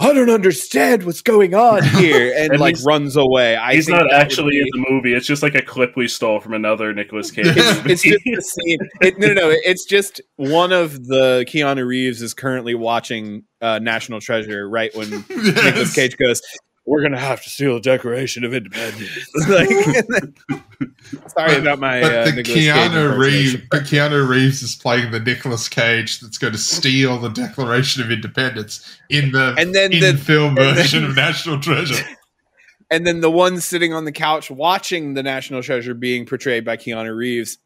I 0.00 0.12
don't 0.12 0.30
understand 0.30 1.02
what's 1.02 1.22
going 1.22 1.56
on 1.56 1.82
here, 1.96 2.32
and, 2.36 2.60
like 2.60 2.76
runs 2.86 3.16
away. 3.16 3.56
I 3.56 3.74
He's 3.74 3.88
not 3.88 4.12
actually 4.12 4.50
be- 4.52 4.60
in 4.60 4.68
the 4.70 4.86
movie. 4.90 5.12
It's 5.12 5.26
just 5.26 5.42
like 5.42 5.56
a 5.56 5.62
clip 5.62 5.96
we 5.96 6.06
stole 6.06 6.38
from 6.38 6.54
another 6.54 6.94
Nicolas 6.94 7.30
Cage 7.32 7.46
It's- 7.48 7.82
it's 7.84 8.02
just 8.02 8.22
the 8.24 8.40
scene. 8.42 8.78
It, 9.00 9.18
no, 9.18 9.26
no, 9.26 9.34
no. 9.34 9.48
It's 9.50 9.84
just 9.84 10.20
one 10.36 10.70
of 10.72 11.04
the 11.06 11.44
Keanu 11.48 11.84
Reeves 11.84 12.22
is 12.22 12.32
currently 12.32 12.76
watching 12.76 13.42
uh, 13.60 13.80
National 13.80 14.20
Treasure 14.20 14.68
right 14.70 14.94
when 14.94 15.10
Nicolas 15.28 15.56
Yes. 15.56 15.94
Cage 15.96 16.16
goes, 16.16 16.42
we're 16.88 17.02
gonna 17.02 17.18
have 17.20 17.42
to 17.42 17.50
steal 17.50 17.74
the 17.74 17.80
Declaration 17.80 18.44
of 18.44 18.54
Independence. 18.54 19.28
like, 19.48 19.68
sorry 21.28 21.52
But- 21.54 21.56
about 21.58 21.78
my 21.78 22.00
but 22.00 22.14
uh, 22.14 22.24
the 22.24 22.32
Nicolas 22.32 22.58
Keanu 22.58 23.18
Reeves, 23.18 23.54
impersonation. 23.54 23.68
but 23.70 23.82
Keanu 23.84 24.28
Reeves 24.28 24.62
is 24.62 24.74
playing 24.74 25.10
the 25.10 25.20
Nicolas 25.20 25.68
Cage 25.68 26.20
that's 26.20 26.38
going 26.38 26.52
to 26.54 26.58
steal 26.58 27.18
the 27.18 27.28
Declaration 27.28 28.02
of 28.02 28.10
Independence 28.10 28.98
in 29.10 29.32
the 29.32 29.54
And 29.58 29.74
then 29.74 29.92
in 29.92 30.00
the- 30.00 30.16
film 30.16 30.56
and 30.56 30.66
then- 30.68 30.74
version 30.76 31.04
of 31.04 31.14
National 31.14 31.60
Treasure. 31.60 32.02
and 32.90 33.06
then 33.06 33.20
the 33.20 33.30
one 33.30 33.60
sitting 33.60 33.92
on 33.92 34.04
the 34.06 34.12
couch 34.12 34.50
watching 34.50 35.12
the 35.14 35.22
National 35.22 35.62
Treasure 35.62 35.92
being 35.94 36.24
portrayed 36.24 36.64
by 36.64 36.76
Keanu 36.78 37.14
Reeves 37.14 37.58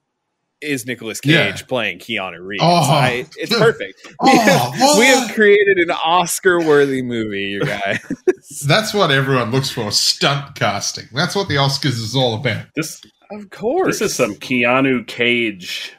is 0.63 0.87
Nicolas 0.87 1.21
Cage 1.21 1.33
Yeah. 1.61 1.67
playing 1.67 1.99
Keanu 1.99 2.39
Reeves. 2.41 2.63
Oh. 2.65 2.69
I, 2.91 3.27
it's 3.37 3.57
perfect. 3.59 4.01
Oh, 4.21 4.29
we, 4.33 4.39
have, 4.39 4.99
we 4.99 5.07
have 5.07 5.35
created 5.35 5.79
an 5.79 5.91
Oscar-worthy 5.91 7.03
movie, 7.03 7.43
you 7.43 7.65
guys. 7.65 8.01
That's 8.67 8.95
what 8.95 9.11
everyone 9.11 9.51
looks 9.51 9.71
for: 9.71 9.91
stunt 9.91 10.55
casting. 10.55 11.07
That's 11.13 11.35
what 11.35 11.49
the 11.49 11.55
Oscars 11.57 11.99
is 12.01 12.15
all 12.15 12.35
about. 12.35 12.67
This 12.77 13.01
of 13.31 13.51
course. 13.51 13.99
this 13.99 14.11
is 14.11 14.15
some 14.17 14.35
Keanu 14.37 15.07
Cage 15.07 15.93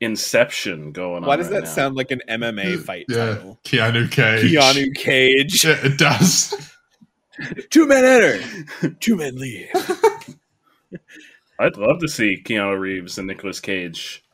Inception 0.00 0.90
going 0.92 1.22
on. 1.22 1.28
Why 1.28 1.36
does 1.36 1.46
right 1.48 1.60
that 1.60 1.64
now. 1.64 1.70
sound 1.70 1.94
like 1.96 2.10
an 2.10 2.20
MMA 2.28 2.82
fight 2.82 3.06
Yeah, 3.08 3.34
title? 3.34 3.60
Keanu 3.64 4.10
Cage. 4.10 4.52
Keanu 4.52 4.94
Cage. 4.94 5.64
Yeah, 5.64 5.78
it 5.84 5.96
does. 5.98 6.54
Two 7.70 7.86
men 7.86 8.04
enter. 8.04 8.90
Two 9.00 9.16
men 9.16 9.36
leave. 9.36 9.68
I'd 11.62 11.76
love 11.76 12.00
to 12.00 12.08
see 12.08 12.42
Keanu 12.42 12.78
Reeves 12.78 13.18
and 13.18 13.26
Nicolas 13.26 13.60
Cage 13.60 14.24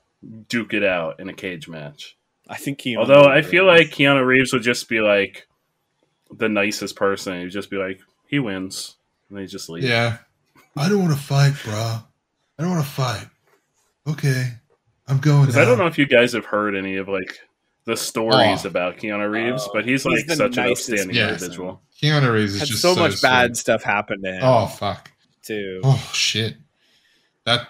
duke 0.49 0.75
it 0.75 0.85
out 0.85 1.21
in 1.21 1.29
a 1.29 1.35
cage 1.35 1.69
match. 1.69 2.17
I 2.49 2.57
think 2.57 2.79
Keanu. 2.81 2.99
Although 2.99 3.23
I 3.25 3.37
Reeves. 3.37 3.49
feel 3.49 3.67
like 3.67 3.87
Keanu 3.89 4.25
Reeves 4.25 4.53
would 4.53 4.63
just 4.63 4.89
be 4.89 5.01
like 5.01 5.47
the 6.31 6.49
nicest 6.49 6.97
person. 6.97 7.41
He'd 7.41 7.51
just 7.51 7.71
be 7.71 7.77
like, 7.77 8.01
he 8.27 8.39
wins. 8.39 8.97
And 9.29 9.39
they 9.39 9.47
just 9.47 9.69
leave. 9.69 9.85
Yeah. 9.85 10.19
I 10.77 10.89
don't 10.89 11.01
want 11.01 11.13
to 11.17 11.23
fight, 11.23 11.55
bro. 11.65 11.73
I 11.75 12.03
don't 12.63 12.71
want 12.71 12.85
to 12.85 12.91
fight. 12.91 13.27
Okay, 14.07 14.53
I'm 15.07 15.19
going. 15.19 15.43
Because 15.43 15.59
I 15.59 15.65
don't 15.67 15.77
know 15.79 15.87
if 15.87 15.99
you 15.99 16.07
guys 16.07 16.33
have 16.33 16.47
heard 16.47 16.75
any 16.75 16.97
of 16.97 17.09
like 17.09 17.39
the 17.85 17.97
stories 17.97 18.65
Oh. 18.65 18.69
about 18.69 18.97
Keanu 18.97 19.31
Reeves, 19.31 19.65
Oh, 19.67 19.71
but 19.75 19.85
he's 19.85 20.03
he's 20.05 20.07
like 20.07 20.27
the 20.27 20.37
such 20.37 20.57
an 20.57 20.65
nicest 20.65 20.91
outstanding 20.91 21.17
person. 21.17 21.29
individual. 21.35 21.83
Keanu 22.03 22.33
Reeves 22.33 22.55
is 22.55 22.61
had 22.61 22.69
just 22.69 22.81
so, 22.83 22.95
so, 22.95 23.01
much 23.01 23.13
sweet. 23.17 23.29
bad 23.29 23.57
stuff 23.57 23.83
happen 23.83 24.23
to 24.23 24.33
him 24.33 24.41
Oh 24.43 24.67
fuck. 24.67 25.11
too. 25.43 25.81
Oh 25.85 26.11
shit. 26.15 26.57
That 27.49 27.69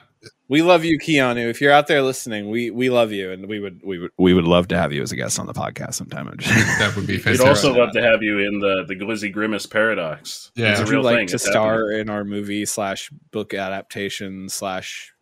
We 0.48 0.62
love 0.62 0.84
you, 0.84 0.98
Keanu. 0.98 1.48
If 1.48 1.60
you're 1.60 1.72
out 1.72 1.86
there 1.86 2.02
listening, 2.02 2.50
we 2.50 2.70
we 2.70 2.90
love 2.90 3.12
you, 3.12 3.30
and 3.30 3.46
we 3.48 3.60
would 3.60 3.80
we 3.84 3.98
would 3.98 4.10
we 4.18 4.34
would 4.34 4.44
love 4.46 4.68
to 4.68 4.76
have 4.78 4.92
you 4.92 5.02
as 5.02 5.12
a 5.12 5.16
guest 5.16 5.38
on 5.38 5.46
the 5.46 5.52
podcast 5.54 5.94
sometime. 5.94 6.26
that 6.78 6.92
would 6.96 7.06
be 7.06 7.18
Fantastic. 7.18 7.44
We'd 7.44 7.48
also 7.48 7.74
love 7.74 7.92
to 7.92 8.02
have 8.02 8.22
you 8.22 8.38
in 8.38 8.58
the 8.58 8.84
the 8.88 8.94
Glizzy 8.96 9.32
Grimace 9.32 9.66
paradox. 9.66 10.50
Yeah. 10.56 10.70
it's 10.72 10.80
a 10.80 10.82
Would 10.84 10.88
you 10.90 10.96
real 10.96 11.04
like 11.04 11.16
thing. 11.18 11.26
to 11.28 11.34
It's 11.34 11.44
happening. 11.46 11.62
star 11.62 11.90
in 11.92 12.10
our 12.10 12.24
movie 12.24 12.64
slash 12.66 13.10
book 13.30 13.54
adaptation 13.54 14.48
slash 14.48 15.12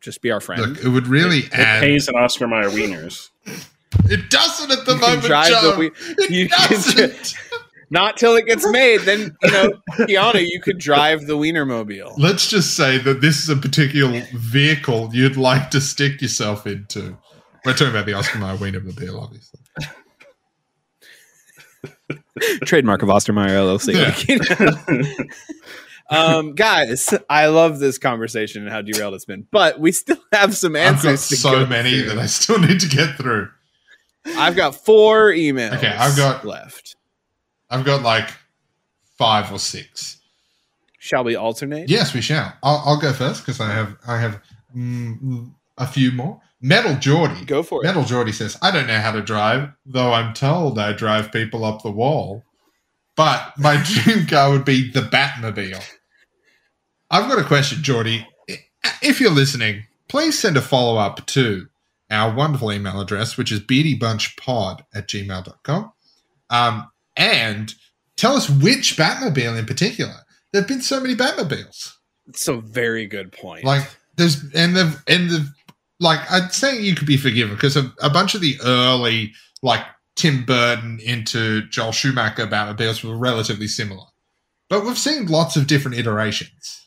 just 0.00 0.20
be 0.22 0.30
our 0.30 0.40
friend? 0.40 0.60
Look, 0.62 0.84
it 0.84 0.88
would 0.88 1.08
really 1.08 1.38
It 1.40 1.52
add. 1.54 1.80
pays 1.82 2.06
an 2.08 2.14
Oscar 2.16 2.46
Mayer 2.46 2.68
wieners. 2.70 3.30
It 4.10 4.28
doesn't 4.30 4.70
at 4.70 4.84
the 4.84 4.92
You 4.94 4.98
can 4.98 5.08
moment, 5.08 5.26
drive 5.26 5.50
the 5.62 5.74
we- 5.78 5.90
it 6.22 6.30
you 6.30 6.48
doesn't. 6.48 7.34
Not 7.90 8.16
till 8.16 8.34
it 8.36 8.46
gets 8.46 8.66
made. 8.68 9.02
Then 9.02 9.36
you 9.42 9.50
know, 9.52 9.72
Keanu, 10.00 10.46
you 10.48 10.60
could 10.60 10.78
drive 10.78 11.26
the 11.26 11.34
Wienermobile. 11.36 12.14
Let's 12.18 12.48
just 12.48 12.76
say 12.76 12.98
that 12.98 13.20
this 13.20 13.42
is 13.42 13.48
a 13.48 13.56
particular 13.56 14.22
vehicle 14.34 15.10
you'd 15.12 15.36
like 15.36 15.70
to 15.70 15.80
stick 15.80 16.20
yourself 16.20 16.66
into. 16.66 17.16
We're 17.64 17.72
talking 17.72 17.88
about 17.88 18.06
the 18.06 18.14
Oscar 18.14 18.38
Mayer 18.38 18.56
Wienermobile, 18.56 19.22
obviously. 19.22 19.60
Trademark 22.64 23.02
of 23.02 23.08
Ostermeyer 23.08 23.50
LLC. 23.50 25.28
um, 26.10 26.54
guys, 26.54 27.14
I 27.30 27.46
love 27.46 27.78
this 27.78 27.98
conversation 27.98 28.62
and 28.62 28.70
how 28.70 28.82
derailed 28.82 29.14
it's 29.14 29.24
been, 29.24 29.46
but 29.50 29.80
we 29.80 29.92
still 29.92 30.18
have 30.32 30.54
some 30.56 30.76
I've 30.76 31.02
got 31.02 31.06
answers. 31.06 31.28
to 31.28 31.36
so 31.36 31.50
go 31.64 31.66
many 31.66 32.00
through. 32.00 32.08
that 32.10 32.18
I 32.18 32.26
still 32.26 32.58
need 32.58 32.80
to 32.80 32.88
get 32.88 33.16
through. 33.16 33.48
I've 34.26 34.56
got 34.56 34.74
four 34.74 35.30
emails. 35.30 35.76
Okay, 35.76 35.88
I've 35.88 36.16
got- 36.16 36.44
left. 36.44 36.95
I've 37.70 37.84
got 37.84 38.02
like 38.02 38.30
five 39.16 39.52
or 39.52 39.58
six. 39.58 40.20
Shall 40.98 41.24
we 41.24 41.36
alternate? 41.36 41.88
Yes, 41.88 42.14
we 42.14 42.20
shall. 42.20 42.52
I'll, 42.62 42.82
I'll 42.84 43.00
go 43.00 43.12
first 43.12 43.42
because 43.42 43.60
I 43.60 43.72
have 43.72 43.96
I 44.06 44.18
have 44.18 44.40
mm, 44.74 45.52
a 45.78 45.86
few 45.86 46.12
more. 46.12 46.40
Metal 46.60 46.96
Geordie. 46.96 47.44
Go 47.44 47.62
for 47.62 47.82
it. 47.82 47.86
Metal 47.86 48.04
Geordie 48.04 48.32
says, 48.32 48.58
I 48.62 48.70
don't 48.70 48.86
know 48.86 48.98
how 48.98 49.12
to 49.12 49.22
drive, 49.22 49.70
though 49.84 50.12
I'm 50.12 50.32
told 50.32 50.78
I 50.78 50.92
drive 50.92 51.30
people 51.30 51.64
up 51.64 51.82
the 51.82 51.90
wall. 51.90 52.44
But 53.14 53.52
my 53.58 53.82
dream 53.84 54.26
car 54.26 54.50
would 54.50 54.64
be 54.64 54.90
the 54.90 55.02
Batmobile. 55.02 55.84
I've 57.10 57.28
got 57.28 57.38
a 57.38 57.44
question, 57.44 57.82
Geordie. 57.82 58.26
If 59.02 59.20
you're 59.20 59.30
listening, 59.30 59.84
please 60.08 60.38
send 60.38 60.56
a 60.56 60.62
follow 60.62 60.98
up 60.98 61.24
to 61.26 61.68
our 62.10 62.34
wonderful 62.34 62.72
email 62.72 63.00
address, 63.00 63.36
which 63.36 63.52
is 63.52 63.60
beardybunchpod 63.60 64.80
at 64.94 65.08
gmail.com. 65.08 65.92
Um, 66.50 66.90
and 67.16 67.74
tell 68.16 68.34
us 68.34 68.48
which 68.48 68.96
Batmobile 68.96 69.58
in 69.58 69.66
particular. 69.66 70.14
There 70.52 70.62
have 70.62 70.68
been 70.68 70.82
so 70.82 71.00
many 71.00 71.14
Batmobiles. 71.14 71.94
It's 72.28 72.48
a 72.48 72.56
very 72.56 73.06
good 73.06 73.32
point. 73.32 73.64
Like 73.64 73.88
there's 74.16 74.42
and 74.54 74.74
the 74.74 75.02
and 75.06 75.30
the 75.30 75.48
like 76.00 76.20
I'd 76.30 76.52
say 76.52 76.80
you 76.80 76.94
could 76.94 77.06
be 77.06 77.16
forgiven 77.16 77.54
because 77.54 77.76
a, 77.76 77.92
a 78.02 78.10
bunch 78.10 78.34
of 78.34 78.40
the 78.40 78.56
early 78.64 79.32
like 79.62 79.82
Tim 80.16 80.44
Burton 80.44 80.98
into 81.04 81.66
Joel 81.68 81.92
Schumacher 81.92 82.46
Batmobiles 82.46 83.04
were 83.04 83.16
relatively 83.16 83.68
similar, 83.68 84.06
but 84.68 84.84
we've 84.84 84.98
seen 84.98 85.26
lots 85.26 85.56
of 85.56 85.66
different 85.66 85.98
iterations, 85.98 86.86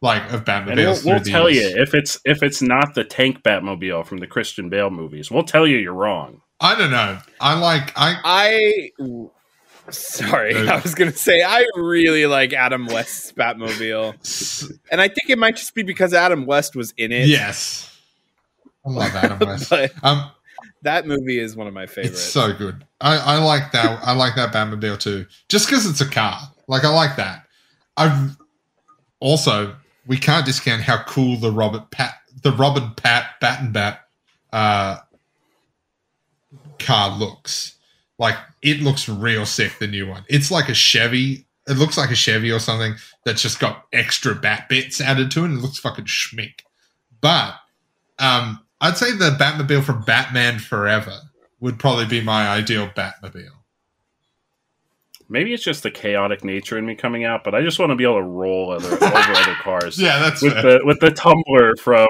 like 0.00 0.30
of 0.32 0.44
Batmobiles. 0.44 0.68
And 0.68 0.78
we'll, 0.78 1.02
we'll 1.04 1.24
tell 1.24 1.50
years. 1.50 1.72
you 1.72 1.82
if 1.82 1.94
it's 1.94 2.20
if 2.24 2.42
it's 2.42 2.62
not 2.62 2.94
the 2.94 3.04
tank 3.04 3.42
Batmobile 3.42 4.06
from 4.06 4.18
the 4.18 4.26
Christian 4.26 4.68
Bale 4.68 4.90
movies. 4.90 5.30
We'll 5.30 5.44
tell 5.44 5.66
you 5.66 5.78
you're 5.78 5.94
wrong. 5.94 6.42
I 6.60 6.74
don't 6.76 6.90
know. 6.90 7.18
I 7.40 7.58
like 7.58 7.92
I 7.96 8.16
I 8.24 8.90
sorry, 9.90 10.56
I 10.68 10.80
was 10.80 10.94
gonna 10.94 11.12
say 11.12 11.42
I 11.42 11.66
really 11.76 12.26
like 12.26 12.52
Adam 12.52 12.86
West's 12.86 13.32
Batmobile, 13.32 14.70
and 14.90 15.00
I 15.00 15.08
think 15.08 15.30
it 15.30 15.38
might 15.38 15.56
just 15.56 15.74
be 15.74 15.82
because 15.82 16.14
Adam 16.14 16.46
West 16.46 16.74
was 16.76 16.94
in 16.96 17.12
it. 17.12 17.28
yes. 17.28 17.92
I 18.86 18.90
love 18.90 19.14
Adam 19.16 19.38
West. 19.48 19.72
Um, 20.02 20.30
that 20.82 21.06
movie 21.08 21.40
is 21.40 21.56
one 21.56 21.66
of 21.66 21.74
my 21.74 21.86
favorites. 21.86 22.22
So 22.22 22.52
good. 22.52 22.84
I, 23.00 23.16
I 23.16 23.38
like 23.38 23.72
that. 23.72 23.98
I 24.02 24.12
like 24.12 24.36
that 24.36 24.52
Batmobile 24.52 25.00
too. 25.00 25.26
Just 25.48 25.66
because 25.68 25.86
it's 25.86 26.00
a 26.00 26.08
car. 26.08 26.38
Like 26.68 26.84
I 26.84 26.90
like 26.90 27.16
that. 27.16 27.44
I've 27.96 28.36
also 29.18 29.74
we 30.06 30.16
can't 30.16 30.46
discount 30.46 30.82
how 30.82 31.02
cool 31.02 31.36
the 31.36 31.50
Robert 31.50 31.90
Pat 31.90 32.14
the 32.42 32.52
Robin 32.52 32.92
Pat 32.96 33.40
Battenbat 33.42 33.98
uh, 34.52 34.98
car 36.78 37.16
looks. 37.16 37.76
Like 38.18 38.36
it 38.62 38.80
looks 38.80 39.08
real 39.08 39.46
sick. 39.46 39.78
The 39.78 39.86
new 39.86 40.08
one. 40.08 40.24
It's 40.28 40.50
like 40.50 40.68
a 40.68 40.74
Chevy. 40.74 41.46
It 41.68 41.76
looks 41.76 41.98
like 41.98 42.10
a 42.10 42.16
Chevy 42.16 42.50
or 42.50 42.60
something 42.60 42.94
that's 43.24 43.42
just 43.42 43.58
got 43.60 43.86
extra 43.92 44.34
bat 44.34 44.68
bits 44.68 45.00
added 45.00 45.30
to 45.32 45.40
it. 45.40 45.46
And 45.46 45.58
it 45.58 45.62
looks 45.62 45.78
fucking 45.78 46.06
schmick. 46.06 46.60
But 47.20 47.54
um, 48.18 48.60
I'd 48.80 48.96
say 48.96 49.12
the 49.12 49.36
Batmobile 49.38 49.84
from 49.84 50.02
Batman 50.02 50.58
Forever 50.58 51.18
would 51.60 51.78
probably 51.78 52.06
be 52.06 52.20
my 52.20 52.48
ideal 52.48 52.88
Batmobile. 52.88 53.50
Maybe 55.28 55.52
it's 55.52 55.64
just 55.64 55.82
the 55.82 55.90
chaotic 55.90 56.44
nature 56.44 56.78
in 56.78 56.86
me 56.86 56.94
coming 56.94 57.24
out, 57.24 57.42
but 57.42 57.52
I 57.52 57.60
just 57.62 57.80
want 57.80 57.90
to 57.90 57.96
be 57.96 58.04
able 58.04 58.16
to 58.18 58.22
roll 58.22 58.70
other 58.70 58.92
over 58.94 59.04
other 59.04 59.54
cars. 59.62 59.98
Yeah, 60.00 60.20
that's 60.20 60.40
With 60.40 60.52
fair. 60.52 60.62
the 60.62 60.80
with 60.84 61.00
the 61.00 61.10
tumbler 61.10 61.74
from 61.76 62.06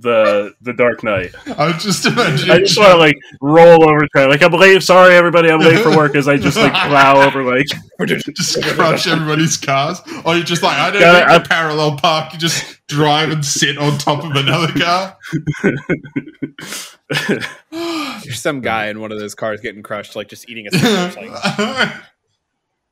the 0.00 0.54
the 0.62 0.72
Dark 0.72 1.04
Knight, 1.04 1.34
I 1.58 1.66
was 1.72 1.82
just 1.82 2.06
imagining. 2.06 2.50
I 2.50 2.58
just 2.60 2.78
want 2.78 2.92
to 2.92 2.96
like 2.96 3.16
roll 3.42 3.84
over. 3.86 4.06
Try 4.10 4.24
like 4.24 4.42
I'm 4.42 4.52
late. 4.52 4.82
Sorry, 4.82 5.14
everybody, 5.14 5.50
I'm 5.50 5.60
late 5.60 5.82
for 5.82 5.94
work. 5.94 6.16
As 6.16 6.28
I 6.28 6.38
just 6.38 6.56
like 6.56 6.72
plow 6.72 7.20
over 7.26 7.42
like 7.42 7.66
just 8.06 8.62
crush 8.62 9.06
everybody's 9.06 9.56
cars, 9.58 10.00
or 10.24 10.34
you 10.36 10.42
just 10.42 10.62
like 10.62 10.78
I 10.78 10.90
don't 10.90 11.00
Gotta- 11.00 11.32
need 11.38 11.42
to 11.44 11.48
parallel 11.48 11.96
park. 11.98 12.32
You 12.32 12.38
just 12.38 12.80
drive 12.88 13.30
and 13.32 13.44
sit 13.44 13.76
on 13.76 13.98
top 13.98 14.24
of 14.24 14.30
another 14.30 14.72
car. 14.80 15.18
There's 17.70 18.40
some 18.40 18.60
guy 18.60 18.86
in 18.86 19.00
one 19.00 19.12
of 19.12 19.18
those 19.18 19.34
cars 19.34 19.60
getting 19.60 19.82
crushed, 19.82 20.16
like 20.16 20.28
just 20.28 20.48
eating 20.48 20.66
a 20.66 20.70
sandwich. 20.78 21.30
Like, 21.30 21.92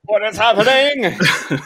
what 0.06 0.24
is 0.24 0.36
happening? 0.36 1.18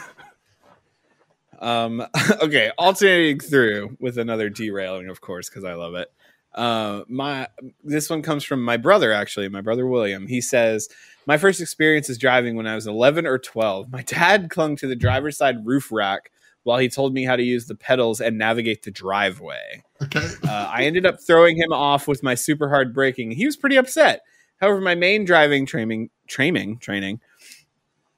um, 1.59 2.05
okay, 2.43 2.71
alternating 2.77 3.39
through 3.39 3.97
with 3.99 4.17
another 4.17 4.49
derailing, 4.49 5.09
of 5.09 5.21
course, 5.21 5.49
because 5.49 5.63
I 5.63 5.73
love 5.73 5.95
it. 5.95 6.11
Uh, 6.53 7.03
my 7.07 7.47
this 7.83 8.09
one 8.09 8.21
comes 8.21 8.43
from 8.43 8.63
my 8.63 8.77
brother. 8.77 9.11
Actually, 9.11 9.49
my 9.49 9.61
brother 9.61 9.85
William. 9.85 10.27
He 10.27 10.41
says 10.41 10.89
my 11.27 11.37
first 11.37 11.61
experience 11.61 12.09
is 12.09 12.17
driving 12.17 12.55
when 12.55 12.65
I 12.65 12.75
was 12.75 12.87
11 12.87 13.27
or 13.27 13.37
12. 13.37 13.91
My 13.91 14.01
dad 14.01 14.49
clung 14.49 14.75
to 14.77 14.87
the 14.87 14.95
driver's 14.95 15.37
side 15.37 15.65
roof 15.65 15.91
rack 15.91 16.31
while 16.63 16.79
he 16.79 16.89
told 16.89 17.13
me 17.13 17.23
how 17.23 17.35
to 17.35 17.43
use 17.43 17.67
the 17.67 17.75
pedals 17.75 18.19
and 18.19 18.37
navigate 18.37 18.83
the 18.83 18.91
driveway. 18.91 19.83
okay. 20.01 20.27
Uh, 20.47 20.71
I 20.73 20.83
ended 20.83 21.05
up 21.05 21.21
throwing 21.21 21.55
him 21.55 21.71
off 21.71 22.07
with 22.07 22.23
my 22.23 22.35
super 22.35 22.69
hard 22.69 22.93
braking. 22.93 23.31
He 23.31 23.45
was 23.45 23.55
pretty 23.55 23.77
upset. 23.77 24.21
However, 24.59 24.81
my 24.81 24.95
main 24.95 25.25
driving 25.25 25.65
training 25.65 26.09
training 26.27 26.79
training 26.79 27.21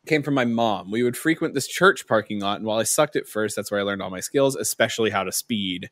came 0.05 0.23
from 0.23 0.33
my 0.33 0.45
mom. 0.45 0.91
We 0.91 1.03
would 1.03 1.17
frequent 1.17 1.53
this 1.53 1.67
church 1.67 2.07
parking 2.07 2.39
lot, 2.39 2.57
and 2.57 2.65
while 2.65 2.79
I 2.79 2.83
sucked 2.83 3.15
at 3.15 3.27
first, 3.27 3.55
that's 3.55 3.71
where 3.71 3.79
I 3.79 3.83
learned 3.83 4.01
all 4.01 4.09
my 4.09 4.19
skills, 4.19 4.55
especially 4.55 5.09
how 5.09 5.23
to 5.23 5.31
speed. 5.31 5.89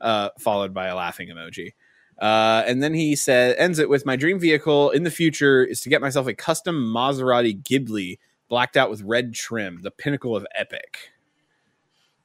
Uh, 0.00 0.30
followed 0.36 0.74
by 0.74 0.88
a 0.88 0.96
laughing 0.96 1.28
emoji. 1.28 1.74
Uh, 2.20 2.64
and 2.66 2.82
then 2.82 2.92
he 2.92 3.14
said, 3.14 3.54
ends 3.56 3.78
it 3.78 3.88
with 3.88 4.04
my 4.04 4.16
dream 4.16 4.38
vehicle 4.38 4.90
in 4.90 5.04
the 5.04 5.12
future 5.12 5.64
is 5.64 5.80
to 5.80 5.88
get 5.88 6.00
myself 6.00 6.26
a 6.26 6.34
custom 6.34 6.74
Maserati 6.92 7.62
Ghibli 7.62 8.18
blacked 8.48 8.76
out 8.76 8.90
with 8.90 9.00
red 9.02 9.32
trim, 9.32 9.80
the 9.82 9.92
pinnacle 9.92 10.34
of 10.34 10.44
epic. 10.56 11.10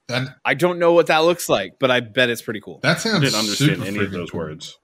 And 0.10 0.34
I 0.44 0.56
don't 0.56 0.80
know 0.80 0.94
what 0.94 1.08
that 1.08 1.20
looks 1.20 1.50
like, 1.50 1.80
but 1.80 1.92
I 1.92 2.00
bet 2.00 2.30
it's 2.30 2.42
pretty 2.42 2.62
cool. 2.62 2.80
that 2.82 3.00
sounds. 3.00 3.24
I 3.24 3.30
sounds 3.30 3.58
didn't 3.58 3.74
understand 3.74 3.96
any 3.96 4.06
of 4.06 4.12
those 4.12 4.32
cool. 4.32 4.40
words. 4.40 4.80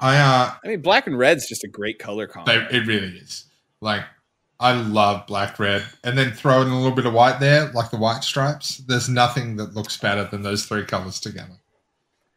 I 0.00 0.16
uh, 0.16 0.54
I 0.64 0.68
mean, 0.68 0.80
black 0.80 1.06
and 1.06 1.18
red's 1.18 1.48
just 1.48 1.64
a 1.64 1.68
great 1.68 1.98
color 1.98 2.26
combo. 2.26 2.50
they, 2.50 2.78
it 2.78 2.86
really 2.86 3.08
is. 3.08 3.44
Like, 3.80 4.04
I 4.60 4.72
love 4.72 5.26
black 5.26 5.58
red, 5.58 5.84
and 6.04 6.16
then 6.16 6.32
throw 6.32 6.62
in 6.62 6.68
a 6.68 6.76
little 6.76 6.94
bit 6.94 7.06
of 7.06 7.12
white 7.12 7.40
there, 7.40 7.70
like 7.72 7.90
the 7.90 7.96
white 7.96 8.22
stripes. 8.22 8.78
There's 8.78 9.08
nothing 9.08 9.56
that 9.56 9.74
looks 9.74 9.96
better 9.96 10.24
than 10.24 10.42
those 10.42 10.64
three 10.64 10.84
colors 10.84 11.18
together. 11.20 11.58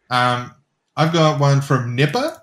Um, 0.09 0.53
I've 0.95 1.13
got 1.13 1.39
one 1.39 1.61
from 1.61 1.95
Nipper, 1.95 2.41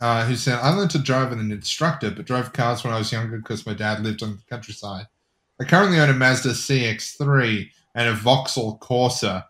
uh, 0.00 0.26
who 0.26 0.36
said, 0.36 0.58
"I 0.60 0.70
learned 0.70 0.90
to 0.90 0.98
drive 0.98 1.30
with 1.30 1.40
an 1.40 1.52
instructor, 1.52 2.10
but 2.10 2.26
drove 2.26 2.52
cars 2.52 2.84
when 2.84 2.92
I 2.92 2.98
was 2.98 3.12
younger 3.12 3.38
because 3.38 3.66
my 3.66 3.72
dad 3.72 4.00
lived 4.00 4.22
on 4.22 4.36
the 4.36 4.42
countryside. 4.50 5.06
I 5.60 5.64
currently 5.64 5.98
own 5.98 6.10
a 6.10 6.14
Mazda 6.14 6.50
CX-3 6.50 7.70
and 7.94 8.08
a 8.08 8.12
Vauxhall 8.12 8.78
Corsa, 8.78 9.44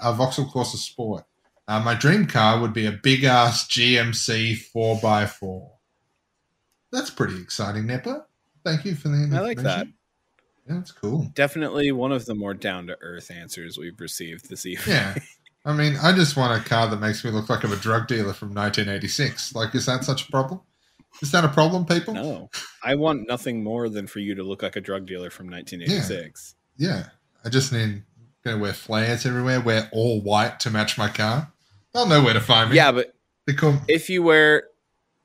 a 0.00 0.12
Vauxhall 0.14 0.50
Corsa 0.50 0.76
Sport. 0.76 1.24
Uh, 1.66 1.80
my 1.80 1.94
dream 1.94 2.26
car 2.26 2.60
would 2.60 2.72
be 2.72 2.86
a 2.86 2.92
big 2.92 3.24
ass 3.24 3.68
GMC 3.68 4.56
4x4. 4.74 5.70
That's 6.90 7.10
pretty 7.10 7.42
exciting, 7.42 7.86
Nipper. 7.86 8.26
Thank 8.64 8.84
you 8.84 8.94
for 8.94 9.08
the 9.08 9.30
I 9.34 9.40
like 9.40 9.58
that. 9.58 9.86
Yeah, 10.66 10.74
that's 10.76 10.92
cool. 10.92 11.30
Definitely 11.34 11.92
one 11.92 12.12
of 12.12 12.26
the 12.26 12.34
more 12.34 12.54
down 12.54 12.86
to 12.88 12.96
earth 13.00 13.30
answers 13.30 13.78
we've 13.78 13.98
received 14.00 14.48
this 14.48 14.66
evening. 14.66 14.96
Yeah. 14.96 15.14
I 15.64 15.72
mean, 15.72 15.96
I 16.02 16.12
just 16.12 16.36
want 16.36 16.60
a 16.60 16.66
car 16.66 16.88
that 16.88 17.00
makes 17.00 17.24
me 17.24 17.30
look 17.30 17.48
like 17.48 17.64
I'm 17.64 17.72
a 17.72 17.76
drug 17.76 18.06
dealer 18.06 18.32
from 18.32 18.48
1986. 18.48 19.54
Like, 19.54 19.74
is 19.74 19.86
that 19.86 20.04
such 20.04 20.28
a 20.28 20.30
problem? 20.30 20.60
Is 21.20 21.32
that 21.32 21.44
a 21.44 21.48
problem, 21.48 21.84
people? 21.84 22.14
No, 22.14 22.50
I 22.82 22.94
want 22.94 23.26
nothing 23.26 23.64
more 23.64 23.88
than 23.88 24.06
for 24.06 24.20
you 24.20 24.34
to 24.34 24.42
look 24.42 24.62
like 24.62 24.76
a 24.76 24.80
drug 24.80 25.06
dealer 25.06 25.30
from 25.30 25.50
1986. 25.50 26.54
Yeah. 26.76 27.08
I 27.44 27.48
just 27.48 27.72
need 27.72 28.02
gonna 28.44 28.58
wear 28.58 28.72
flares 28.72 29.26
everywhere, 29.26 29.60
wear 29.60 29.88
all 29.92 30.20
white 30.20 30.60
to 30.60 30.70
match 30.70 30.96
my 30.96 31.08
car. 31.08 31.52
They'll 31.92 32.06
know 32.06 32.22
where 32.22 32.34
to 32.34 32.40
find 32.40 32.70
me. 32.70 32.76
Yeah, 32.76 32.92
but 32.92 33.14
if 33.88 34.10
you 34.10 34.22
wear 34.22 34.64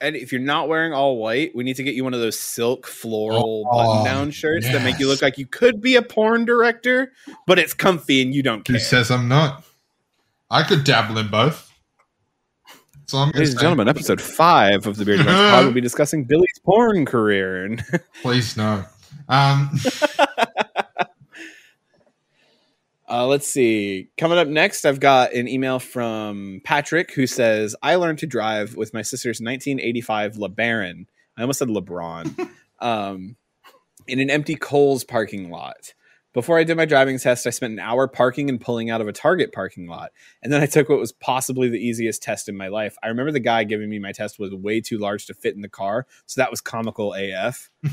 and 0.03 0.15
if 0.17 0.31
you're 0.33 0.41
not 0.41 0.67
wearing 0.67 0.91
all 0.93 1.17
white, 1.17 1.55
we 1.55 1.63
need 1.63 1.77
to 1.77 1.83
get 1.83 1.95
you 1.95 2.03
one 2.03 2.13
of 2.13 2.19
those 2.19 2.37
silk 2.37 2.85
floral 2.85 3.63
Oh, 3.71 3.75
button 3.77 4.03
down 4.05 4.31
shirts 4.31 4.67
that 4.67 4.83
make 4.83 4.99
you 4.99 5.07
look 5.07 5.21
like 5.21 5.37
you 5.37 5.45
could 5.45 5.81
be 5.81 5.95
a 5.95 6.01
porn 6.01 6.43
director, 6.45 7.13
but 7.47 7.57
it's 7.57 7.73
comfy 7.73 8.21
and 8.21 8.35
you 8.35 8.43
don't 8.43 8.67
Who 8.67 8.73
care. 8.73 8.81
says 8.81 9.09
I'm 9.09 9.27
not? 9.29 9.63
I 10.51 10.63
could 10.63 10.83
dabble 10.83 11.17
in 11.17 11.29
both. 11.29 11.71
So 13.07 13.17
I'm 13.19 13.31
Ladies 13.31 13.51
and 13.51 13.59
gentlemen, 13.61 13.87
episode 13.87 14.19
five 14.21 14.85
of 14.87 14.97
the 14.97 15.05
Bearded 15.05 15.25
Bunch 15.25 15.37
Pod 15.37 15.65
will 15.65 15.71
be 15.71 15.81
discussing 15.89 16.25
Billy's 16.25 16.59
porn 16.65 17.05
career. 17.05 17.63
And 17.65 17.83
please 18.21 18.57
no. 18.57 18.83
Um, 19.29 19.69
uh, 23.13 23.27
let's 23.27 23.47
see. 23.47 24.09
Coming 24.17 24.39
up 24.39 24.47
next, 24.47 24.85
I've 24.85 24.99
got 24.99 25.33
an 25.33 25.47
email 25.47 25.77
from 25.77 26.61
Patrick 26.63 27.13
who 27.13 27.27
says, 27.27 27.75
I 27.83 27.93
learned 27.93 28.17
to 28.19 28.25
drive 28.25 28.75
with 28.75 28.91
my 28.91 29.03
sister's 29.03 29.39
1985 29.39 30.33
LeBaron. 30.33 31.05
I 31.37 31.41
almost 31.41 31.59
said 31.59 31.67
LeBron. 31.67 32.49
um, 32.79 33.35
in 34.07 34.19
an 34.19 34.31
empty 34.31 34.55
Kohl's 34.55 35.03
parking 35.03 35.51
lot. 35.51 35.93
Before 36.33 36.57
I 36.57 36.63
did 36.63 36.75
my 36.75 36.85
driving 36.85 37.19
test, 37.19 37.45
I 37.45 37.51
spent 37.51 37.73
an 37.73 37.79
hour 37.79 38.07
parking 38.07 38.49
and 38.49 38.59
pulling 38.59 38.89
out 38.89 38.99
of 38.99 39.07
a 39.07 39.13
Target 39.13 39.53
parking 39.53 39.85
lot. 39.85 40.11
And 40.41 40.51
then 40.51 40.61
I 40.61 40.65
took 40.65 40.89
what 40.89 40.97
was 40.97 41.11
possibly 41.11 41.69
the 41.69 41.77
easiest 41.77 42.23
test 42.23 42.49
in 42.49 42.57
my 42.57 42.69
life. 42.69 42.95
I 43.03 43.09
remember 43.09 43.31
the 43.31 43.39
guy 43.39 43.63
giving 43.63 43.91
me 43.91 43.99
my 43.99 44.11
test 44.11 44.39
was 44.39 44.55
way 44.55 44.81
too 44.81 44.97
large 44.97 45.27
to 45.27 45.35
fit 45.35 45.53
in 45.53 45.61
the 45.61 45.69
car. 45.69 46.07
So 46.25 46.41
that 46.41 46.49
was 46.49 46.61
comical 46.61 47.13
AF. 47.13 47.69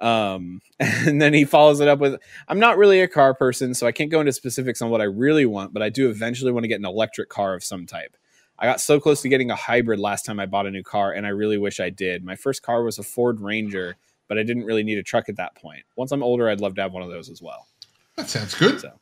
um, 0.00 0.60
and 0.80 1.20
then 1.20 1.34
he 1.34 1.44
follows 1.44 1.80
it 1.80 1.88
up 1.88 1.98
with 1.98 2.20
I'm 2.46 2.58
not 2.58 2.78
really 2.78 3.00
a 3.00 3.08
car 3.08 3.34
person, 3.34 3.74
so 3.74 3.86
I 3.86 3.92
can't 3.92 4.10
go 4.10 4.20
into 4.20 4.32
specifics 4.32 4.82
on 4.82 4.90
what 4.90 5.00
I 5.00 5.04
really 5.04 5.46
want, 5.46 5.72
but 5.72 5.82
I 5.82 5.88
do 5.88 6.08
eventually 6.08 6.52
want 6.52 6.64
to 6.64 6.68
get 6.68 6.78
an 6.78 6.86
electric 6.86 7.28
car 7.28 7.54
of 7.54 7.64
some 7.64 7.86
type. 7.86 8.16
I 8.58 8.66
got 8.66 8.80
so 8.80 8.98
close 8.98 9.22
to 9.22 9.28
getting 9.28 9.50
a 9.50 9.56
hybrid 9.56 10.00
last 10.00 10.24
time 10.24 10.40
I 10.40 10.46
bought 10.46 10.66
a 10.66 10.70
new 10.70 10.82
car, 10.82 11.12
and 11.12 11.26
I 11.26 11.30
really 11.30 11.58
wish 11.58 11.78
I 11.78 11.90
did. 11.90 12.24
My 12.24 12.34
first 12.34 12.62
car 12.62 12.82
was 12.82 12.98
a 12.98 13.04
Ford 13.04 13.40
Ranger, 13.40 13.96
but 14.26 14.38
I 14.38 14.42
didn't 14.42 14.64
really 14.64 14.82
need 14.82 14.98
a 14.98 15.02
truck 15.02 15.28
at 15.28 15.36
that 15.36 15.54
point. 15.54 15.84
Once 15.96 16.10
I'm 16.10 16.22
older, 16.22 16.48
I'd 16.48 16.60
love 16.60 16.74
to 16.74 16.82
have 16.82 16.92
one 16.92 17.02
of 17.02 17.08
those 17.08 17.28
as 17.28 17.40
well. 17.40 17.68
that 18.16 18.28
sounds 18.28 18.54
good. 18.56 18.80
So, 18.80 18.92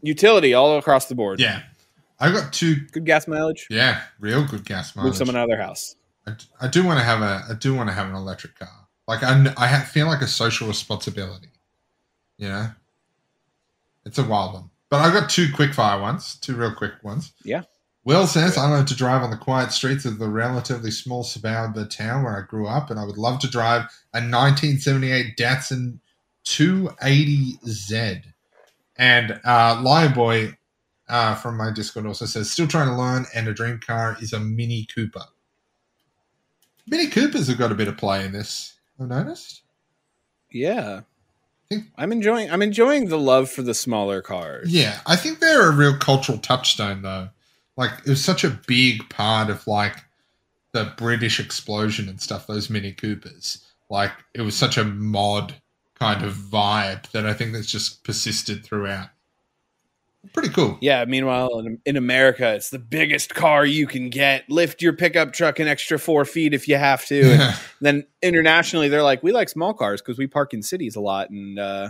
utility 0.00 0.54
all 0.54 0.78
across 0.78 1.06
the 1.06 1.14
board. 1.14 1.38
Yeah. 1.38 1.62
I 2.18 2.30
got 2.30 2.52
two. 2.52 2.76
Good 2.92 3.04
gas 3.04 3.26
mileage. 3.26 3.66
Yeah, 3.68 4.00
real 4.20 4.46
good 4.46 4.64
gas 4.64 4.94
mileage. 4.94 5.10
Move 5.10 5.16
someone 5.16 5.36
out 5.36 5.44
of 5.44 5.48
their 5.48 5.60
house. 5.60 5.96
I, 6.24 6.34
I 6.60 6.68
do 6.68 6.84
want 6.84 7.00
to 7.00 7.04
have 7.04 7.20
a. 7.20 7.44
I 7.50 7.54
do 7.54 7.74
want 7.74 7.88
to 7.88 7.94
have 7.94 8.08
an 8.08 8.14
electric 8.14 8.56
car. 8.56 8.68
Like 9.06 9.22
I, 9.22 9.52
I 9.56 9.80
feel 9.80 10.06
like 10.06 10.22
a 10.22 10.26
social 10.26 10.68
responsibility. 10.68 11.48
You 12.38 12.48
know, 12.48 12.70
it's 14.04 14.18
a 14.18 14.24
wild 14.24 14.54
one. 14.54 14.70
But 14.90 15.00
I've 15.00 15.12
got 15.12 15.30
two 15.30 15.48
quick 15.54 15.72
fire 15.72 16.00
ones, 16.00 16.36
two 16.36 16.54
real 16.54 16.74
quick 16.74 16.94
ones. 17.02 17.32
Yeah. 17.44 17.62
Will 18.04 18.26
says 18.26 18.58
I 18.58 18.68
learned 18.68 18.88
to 18.88 18.96
drive 18.96 19.22
on 19.22 19.30
the 19.30 19.36
quiet 19.36 19.70
streets 19.72 20.04
of 20.04 20.18
the 20.18 20.28
relatively 20.28 20.90
small 20.90 21.22
suburban 21.22 21.88
town 21.88 22.24
where 22.24 22.36
I 22.36 22.46
grew 22.46 22.66
up, 22.66 22.90
and 22.90 22.98
I 22.98 23.04
would 23.04 23.16
love 23.16 23.38
to 23.40 23.48
drive 23.48 23.82
a 24.12 24.18
1978 24.18 25.36
Datsun 25.36 25.98
280Z. 26.44 28.24
And 28.96 29.40
uh, 29.44 29.80
Lion 29.82 30.12
Boy 30.12 30.56
uh, 31.08 31.34
from 31.36 31.56
my 31.56 31.70
Discord 31.72 32.06
also 32.06 32.26
says, 32.26 32.50
still 32.50 32.66
trying 32.66 32.88
to 32.88 32.96
learn, 32.96 33.26
and 33.34 33.46
a 33.46 33.54
dream 33.54 33.78
car 33.78 34.16
is 34.20 34.32
a 34.32 34.40
Mini 34.40 34.86
Cooper. 34.92 35.24
Mini 36.86 37.08
Coopers 37.08 37.48
have 37.48 37.58
got 37.58 37.72
a 37.72 37.76
bit 37.76 37.88
of 37.88 37.96
play 37.96 38.24
in 38.24 38.32
this. 38.32 38.74
I've 39.02 39.08
noticed. 39.08 39.62
Yeah. 40.50 41.02
Think- 41.68 41.86
I'm 41.96 42.12
enjoying 42.12 42.50
I'm 42.50 42.62
enjoying 42.62 43.08
the 43.08 43.18
love 43.18 43.50
for 43.50 43.62
the 43.62 43.74
smaller 43.74 44.20
cars. 44.22 44.72
Yeah, 44.72 45.00
I 45.06 45.16
think 45.16 45.40
they're 45.40 45.68
a 45.68 45.74
real 45.74 45.96
cultural 45.96 46.38
touchstone, 46.38 47.02
though. 47.02 47.30
Like 47.76 47.92
it 48.04 48.10
was 48.10 48.22
such 48.24 48.44
a 48.44 48.58
big 48.66 49.08
part 49.08 49.48
of 49.50 49.66
like 49.66 49.96
the 50.72 50.92
British 50.96 51.40
explosion 51.40 52.08
and 52.08 52.20
stuff. 52.20 52.46
Those 52.46 52.70
Mini 52.70 52.92
Coopers, 52.92 53.64
like 53.88 54.12
it 54.34 54.42
was 54.42 54.54
such 54.56 54.76
a 54.76 54.84
mod 54.84 55.54
kind 55.94 56.24
of 56.24 56.34
vibe 56.34 57.10
that 57.12 57.26
I 57.26 57.32
think 57.32 57.52
that's 57.52 57.70
just 57.70 58.04
persisted 58.04 58.64
throughout. 58.64 59.08
Pretty 60.32 60.50
cool. 60.50 60.78
Yeah. 60.80 61.04
Meanwhile, 61.04 61.58
in, 61.60 61.78
in 61.84 61.96
America, 61.96 62.54
it's 62.54 62.70
the 62.70 62.78
biggest 62.78 63.34
car 63.34 63.66
you 63.66 63.86
can 63.86 64.08
get. 64.08 64.48
Lift 64.48 64.80
your 64.80 64.92
pickup 64.92 65.32
truck 65.32 65.58
an 65.58 65.66
extra 65.66 65.98
four 65.98 66.24
feet 66.24 66.54
if 66.54 66.68
you 66.68 66.76
have 66.76 67.04
to. 67.06 67.32
And 67.32 67.60
then 67.80 68.06
internationally, 68.22 68.88
they're 68.88 69.02
like, 69.02 69.22
we 69.22 69.32
like 69.32 69.48
small 69.48 69.74
cars 69.74 70.00
because 70.00 70.18
we 70.18 70.28
park 70.28 70.54
in 70.54 70.62
cities 70.62 70.94
a 70.94 71.00
lot 71.00 71.30
and, 71.30 71.58
uh, 71.58 71.88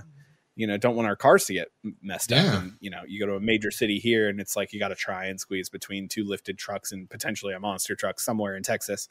you 0.56 0.66
know, 0.66 0.76
don't 0.76 0.96
want 0.96 1.08
our 1.08 1.16
cars 1.16 1.44
to 1.46 1.54
get 1.54 1.68
messed 2.02 2.32
up. 2.32 2.62
And, 2.62 2.72
you 2.80 2.90
know, 2.90 3.02
you 3.06 3.20
go 3.20 3.26
to 3.26 3.36
a 3.36 3.40
major 3.40 3.70
city 3.70 3.98
here 3.98 4.28
and 4.28 4.40
it's 4.40 4.56
like 4.56 4.72
you 4.72 4.78
got 4.78 4.88
to 4.88 4.94
try 4.94 5.26
and 5.26 5.38
squeeze 5.38 5.68
between 5.68 6.08
two 6.08 6.24
lifted 6.24 6.58
trucks 6.58 6.90
and 6.90 7.08
potentially 7.08 7.54
a 7.54 7.60
monster 7.60 7.94
truck 7.94 8.18
somewhere 8.18 8.56
in 8.56 8.62
Texas. 8.62 9.08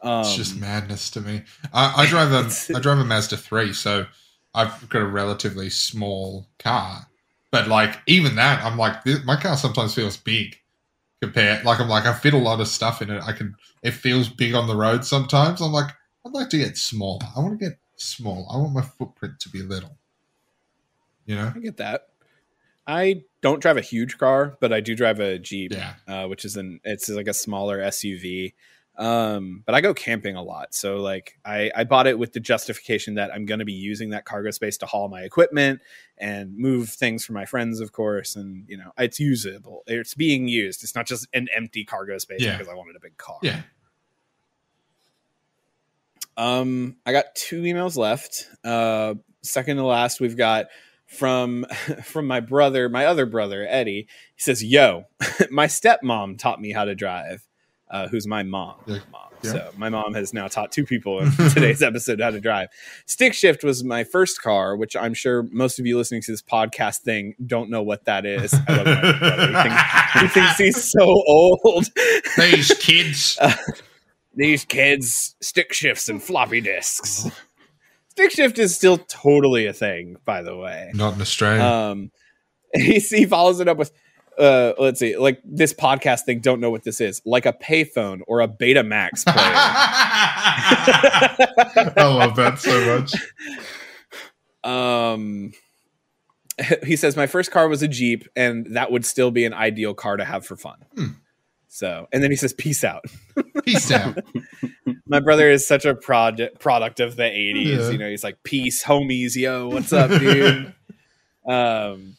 Um, 0.00 0.20
it's 0.20 0.36
just 0.36 0.56
madness 0.56 1.10
to 1.10 1.20
me. 1.20 1.42
I, 1.72 2.02
I 2.02 2.06
drive 2.06 2.32
a 2.32 2.76
I 2.76 2.80
drive 2.80 2.98
a 2.98 3.04
Mazda 3.04 3.36
three, 3.36 3.72
so 3.72 4.06
I've 4.54 4.88
got 4.88 5.02
a 5.02 5.06
relatively 5.06 5.70
small 5.70 6.48
car. 6.58 7.07
But 7.50 7.68
like 7.68 7.98
even 8.06 8.36
that, 8.36 8.64
I'm 8.64 8.76
like 8.76 9.04
th- 9.04 9.24
my 9.24 9.36
car 9.36 9.56
sometimes 9.56 9.94
feels 9.94 10.16
big 10.16 10.56
compared. 11.22 11.64
Like 11.64 11.80
I'm 11.80 11.88
like 11.88 12.06
I 12.06 12.12
fit 12.12 12.34
a 12.34 12.38
lot 12.38 12.60
of 12.60 12.68
stuff 12.68 13.00
in 13.02 13.10
it. 13.10 13.22
I 13.22 13.32
can. 13.32 13.54
It 13.82 13.92
feels 13.92 14.28
big 14.28 14.54
on 14.54 14.66
the 14.66 14.76
road 14.76 15.04
sometimes. 15.04 15.60
I'm 15.60 15.72
like 15.72 15.90
I'd 16.26 16.32
like 16.32 16.50
to 16.50 16.58
get 16.58 16.76
smaller. 16.76 17.20
I 17.36 17.40
want 17.40 17.58
to 17.58 17.68
get 17.68 17.78
small. 17.96 18.46
I 18.52 18.58
want 18.58 18.74
my 18.74 18.82
footprint 18.82 19.40
to 19.40 19.48
be 19.48 19.62
little. 19.62 19.96
You 21.26 21.36
know? 21.36 21.52
I 21.54 21.58
get 21.58 21.76
that. 21.78 22.08
I 22.86 23.22
don't 23.42 23.60
drive 23.60 23.76
a 23.76 23.82
huge 23.82 24.16
car, 24.18 24.56
but 24.60 24.72
I 24.72 24.80
do 24.80 24.94
drive 24.94 25.20
a 25.20 25.38
Jeep, 25.38 25.72
Yeah. 25.72 25.94
uh, 26.06 26.26
which 26.26 26.44
is 26.46 26.56
an 26.56 26.80
it's 26.84 27.08
like 27.08 27.28
a 27.28 27.34
smaller 27.34 27.78
SUV. 27.78 28.54
Um, 28.98 29.62
but 29.64 29.76
I 29.76 29.80
go 29.80 29.94
camping 29.94 30.34
a 30.34 30.42
lot, 30.42 30.74
so 30.74 30.96
like 30.96 31.38
I, 31.44 31.70
I 31.74 31.84
bought 31.84 32.08
it 32.08 32.18
with 32.18 32.32
the 32.32 32.40
justification 32.40 33.14
that 33.14 33.32
I'm 33.32 33.46
going 33.46 33.60
to 33.60 33.64
be 33.64 33.72
using 33.72 34.10
that 34.10 34.24
cargo 34.24 34.50
space 34.50 34.76
to 34.78 34.86
haul 34.86 35.08
my 35.08 35.22
equipment 35.22 35.80
and 36.18 36.56
move 36.58 36.88
things 36.90 37.24
for 37.24 37.32
my 37.32 37.44
friends, 37.44 37.78
of 37.78 37.92
course. 37.92 38.34
And 38.34 38.64
you 38.68 38.76
know, 38.76 38.90
it's 38.98 39.20
usable. 39.20 39.84
It's 39.86 40.14
being 40.14 40.48
used. 40.48 40.82
It's 40.82 40.96
not 40.96 41.06
just 41.06 41.28
an 41.32 41.46
empty 41.56 41.84
cargo 41.84 42.18
space 42.18 42.40
Yeah. 42.42 42.56
because 42.56 42.68
I 42.68 42.74
wanted 42.74 42.96
a 42.96 43.00
big 43.00 43.16
car. 43.16 43.38
Yeah. 43.40 43.60
Um, 46.36 46.96
I 47.04 47.12
got 47.12 47.34
two 47.34 47.62
emails 47.62 47.96
left. 47.96 48.48
Uh, 48.64 49.14
second 49.42 49.76
to 49.76 49.84
last, 49.84 50.20
we've 50.20 50.36
got 50.36 50.66
from 51.06 51.64
from 52.04 52.26
my 52.26 52.40
brother, 52.40 52.88
my 52.88 53.06
other 53.06 53.26
brother 53.26 53.66
Eddie. 53.68 54.06
He 54.36 54.42
says, 54.42 54.62
"Yo, 54.62 55.04
my 55.50 55.66
stepmom 55.66 56.38
taught 56.38 56.60
me 56.60 56.72
how 56.72 56.84
to 56.84 56.94
drive. 56.94 57.46
Uh, 57.90 58.08
who's 58.08 58.26
my 58.26 58.42
mom. 58.42 58.76
Yeah. 58.86 58.98
mom. 59.10 59.22
Yeah. 59.42 59.52
So 59.52 59.70
my 59.76 59.88
mom 59.88 60.14
has 60.14 60.34
now 60.34 60.48
taught 60.48 60.72
two 60.72 60.84
people 60.84 61.20
in 61.20 61.30
today's 61.30 61.82
episode 61.82 62.20
how 62.20 62.30
to 62.30 62.40
drive. 62.40 62.68
Stick 63.06 63.34
shift 63.34 63.62
was 63.62 63.84
my 63.84 64.04
first 64.04 64.42
car, 64.42 64.76
which 64.76 64.96
I'm 64.96 65.14
sure 65.14 65.44
most 65.52 65.78
of 65.78 65.86
you 65.86 65.96
listening 65.96 66.22
to 66.22 66.32
this 66.32 66.42
podcast 66.42 66.98
thing 66.98 67.34
don't 67.44 67.70
know 67.70 67.82
what 67.82 68.04
that 68.06 68.26
is. 68.26 68.52
I 68.52 68.76
love 68.76 68.86
my 68.86 69.18
brother. 69.18 69.46
He 69.46 69.62
thinks, 69.62 70.12
he 70.20 70.28
thinks 70.28 70.58
he's 70.58 70.90
so 70.98 71.04
old. 71.04 71.86
These 72.36 72.74
kids. 72.78 73.38
These 74.34 74.66
kids, 74.66 75.34
stick 75.40 75.72
shifts 75.72 76.08
and 76.08 76.22
floppy 76.22 76.60
disks. 76.60 77.28
Stick 78.10 78.30
shift 78.30 78.58
is 78.60 78.74
still 78.74 78.98
totally 78.98 79.66
a 79.66 79.72
thing, 79.72 80.16
by 80.24 80.42
the 80.42 80.56
way. 80.56 80.92
Not 80.94 81.14
in 81.14 81.20
Australia. 81.20 81.62
Um, 81.62 82.12
he, 82.72 83.00
he 83.00 83.26
follows 83.26 83.58
it 83.58 83.66
up 83.66 83.78
with, 83.78 83.90
uh, 84.38 84.74
let's 84.78 85.00
see, 85.00 85.16
like 85.16 85.40
this 85.44 85.72
podcast 85.72 86.22
thing. 86.22 86.40
Don't 86.40 86.60
know 86.60 86.70
what 86.70 86.84
this 86.84 87.00
is, 87.00 87.20
like 87.24 87.46
a 87.46 87.52
payphone 87.52 88.20
or 88.26 88.40
a 88.40 88.48
Betamax 88.48 89.24
player. 89.26 89.36
I 91.96 92.04
love 92.04 92.36
that 92.36 92.58
so 92.58 93.00
much. 93.00 93.14
um, 94.64 95.52
he 96.84 96.96
says 96.96 97.16
my 97.16 97.26
first 97.26 97.50
car 97.50 97.68
was 97.68 97.82
a 97.82 97.88
Jeep, 97.88 98.28
and 98.36 98.76
that 98.76 98.92
would 98.92 99.04
still 99.04 99.30
be 99.30 99.44
an 99.44 99.54
ideal 99.54 99.94
car 99.94 100.16
to 100.16 100.24
have 100.24 100.46
for 100.46 100.56
fun. 100.56 100.78
Hmm. 100.94 101.06
So, 101.68 102.08
and 102.12 102.22
then 102.22 102.30
he 102.30 102.36
says, 102.36 102.52
"Peace 102.52 102.82
out." 102.82 103.04
Peace 103.64 103.90
out. 103.92 104.18
My 105.06 105.20
brother 105.20 105.50
is 105.50 105.66
such 105.66 105.84
a 105.84 105.94
project 105.94 106.60
product 106.60 106.98
of 107.00 107.16
the 107.16 107.22
'80s. 107.24 107.78
Yeah. 107.78 107.90
You 107.90 107.98
know, 107.98 108.08
he's 108.08 108.24
like, 108.24 108.42
"Peace, 108.42 108.82
homies, 108.84 109.36
yo, 109.36 109.68
what's 109.68 109.92
up, 109.92 110.10
dude?" 110.10 110.74
um, 111.48 112.16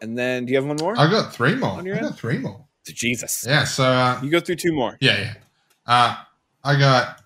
and 0.00 0.16
then, 0.18 0.46
do 0.46 0.52
you 0.52 0.58
have 0.58 0.66
one 0.66 0.76
more? 0.80 0.98
I 0.98 1.10
got 1.10 1.32
three 1.32 1.54
more. 1.54 1.80
I 1.80 2.00
got 2.00 2.18
three 2.18 2.38
more. 2.38 2.64
Jesus, 2.86 3.44
Yeah, 3.46 3.64
so 3.64 3.84
uh, 3.84 4.20
you 4.22 4.30
go 4.30 4.38
through 4.38 4.56
two 4.56 4.72
more. 4.72 4.96
yeah, 5.00 5.18
yeah. 5.18 5.34
Uh, 5.86 6.16
I 6.62 6.78
got 6.78 7.20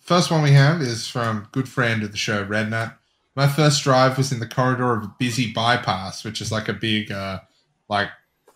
first 0.00 0.30
one 0.30 0.42
we 0.42 0.52
have 0.52 0.80
is 0.82 1.06
from 1.08 1.48
good 1.52 1.68
friend 1.68 2.02
of 2.02 2.12
the 2.12 2.18
show, 2.18 2.44
Rednut. 2.44 2.94
My 3.34 3.46
first 3.46 3.82
drive 3.84 4.18
was 4.18 4.32
in 4.32 4.40
the 4.40 4.46
corridor 4.46 4.94
of 4.94 5.04
a 5.04 5.14
busy 5.18 5.52
bypass, 5.52 6.24
which 6.24 6.40
is 6.40 6.50
like 6.50 6.68
a 6.68 6.72
big, 6.72 7.12
uh, 7.12 7.40
like 7.88 8.08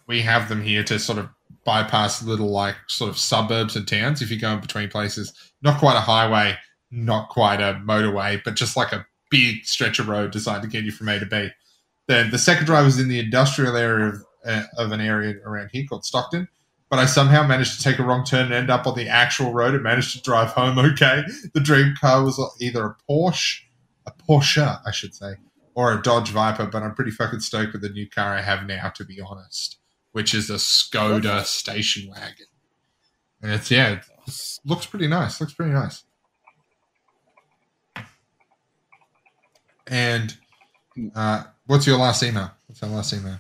we 0.07 0.20
have 0.23 0.49
them 0.49 0.62
here 0.62 0.82
to 0.85 0.99
sort 0.99 1.19
of 1.19 1.28
bypass 1.65 2.23
little 2.23 2.51
like 2.51 2.77
sort 2.89 3.09
of 3.11 3.16
suburbs 3.16 3.77
and 3.77 3.86
towns. 3.86 4.20
If 4.20 4.31
you're 4.31 4.40
going 4.40 4.61
between 4.61 4.89
places, 4.89 5.32
not 5.62 5.78
quite 5.78 5.97
a 5.97 6.01
highway, 6.01 6.57
not 6.90 7.28
quite 7.28 7.61
a 7.61 7.81
motorway, 7.85 8.43
but 8.44 8.55
just 8.55 8.77
like 8.77 8.93
a 8.93 9.07
big 9.31 9.65
stretch 9.65 9.99
of 9.99 10.09
road 10.09 10.31
designed 10.31 10.62
to 10.62 10.69
get 10.69 10.85
you 10.85 10.93
from 10.93 11.09
A 11.09 11.19
to 11.19 11.27
B. 11.27 11.49
Then 12.09 12.31
the 12.31 12.39
second 12.39 12.66
drive 12.66 12.85
was 12.85 12.99
in 12.99 13.09
the 13.09 13.19
industrial 13.19 13.77
area 13.77 14.09
of, 14.09 14.24
uh, 14.45 14.62
of 14.79 14.93
an 14.93 15.01
area 15.01 15.37
around 15.45 15.70
here 15.73 15.85
called 15.89 16.05
Stockton 16.05 16.49
but 16.93 16.99
I 16.99 17.07
somehow 17.07 17.47
managed 17.47 17.79
to 17.79 17.83
take 17.83 17.99
a 17.99 18.03
wrong 18.03 18.23
turn 18.23 18.45
and 18.45 18.53
end 18.53 18.70
up 18.70 18.87
on 18.87 18.95
the 18.95 19.09
actual 19.09 19.51
road 19.55 19.73
and 19.73 19.83
managed 19.83 20.12
to 20.12 20.20
drive 20.20 20.51
home 20.51 20.79
okay. 20.93 21.23
The 21.55 21.61
dream 21.61 21.95
car 21.99 22.23
was 22.23 22.39
either 22.61 22.85
a 22.85 22.97
Porsche, 23.11 23.61
a 24.05 24.12
Porsche, 24.12 24.79
I 24.87 24.91
should 24.91 25.15
say, 25.15 25.37
or 25.74 25.95
a 25.95 26.03
Dodge 26.03 26.29
Viper, 26.29 26.66
but 26.66 26.83
I'm 26.83 26.95
pretty 26.95 27.11
fucking 27.11 27.41
stoked 27.41 27.73
with 27.73 27.81
the 27.81 27.89
new 27.89 28.07
car 28.11 28.35
I 28.35 28.43
have 28.43 28.66
now, 28.66 28.91
to 28.91 29.07
be 29.07 29.23
honest, 29.23 29.79
which 30.11 30.35
is 30.35 30.51
a 30.51 30.57
Skoda 30.57 31.47
station 31.47 32.11
wagon. 32.11 32.45
And 33.41 33.53
it's, 33.53 33.70
yeah, 33.70 33.93
it 33.93 34.05
looks 34.66 34.85
pretty 34.85 35.09
nice. 35.09 35.41
Looks 35.41 35.55
pretty 35.55 35.73
nice. 35.73 36.05
And 39.87 40.37
uh, 41.15 41.45
what's 41.66 41.86
your 41.86 41.98
last 41.98 42.22
email? 42.22 42.51
What's 42.66 42.82
our 42.82 42.89
last 42.90 43.12
email? 43.12 43.39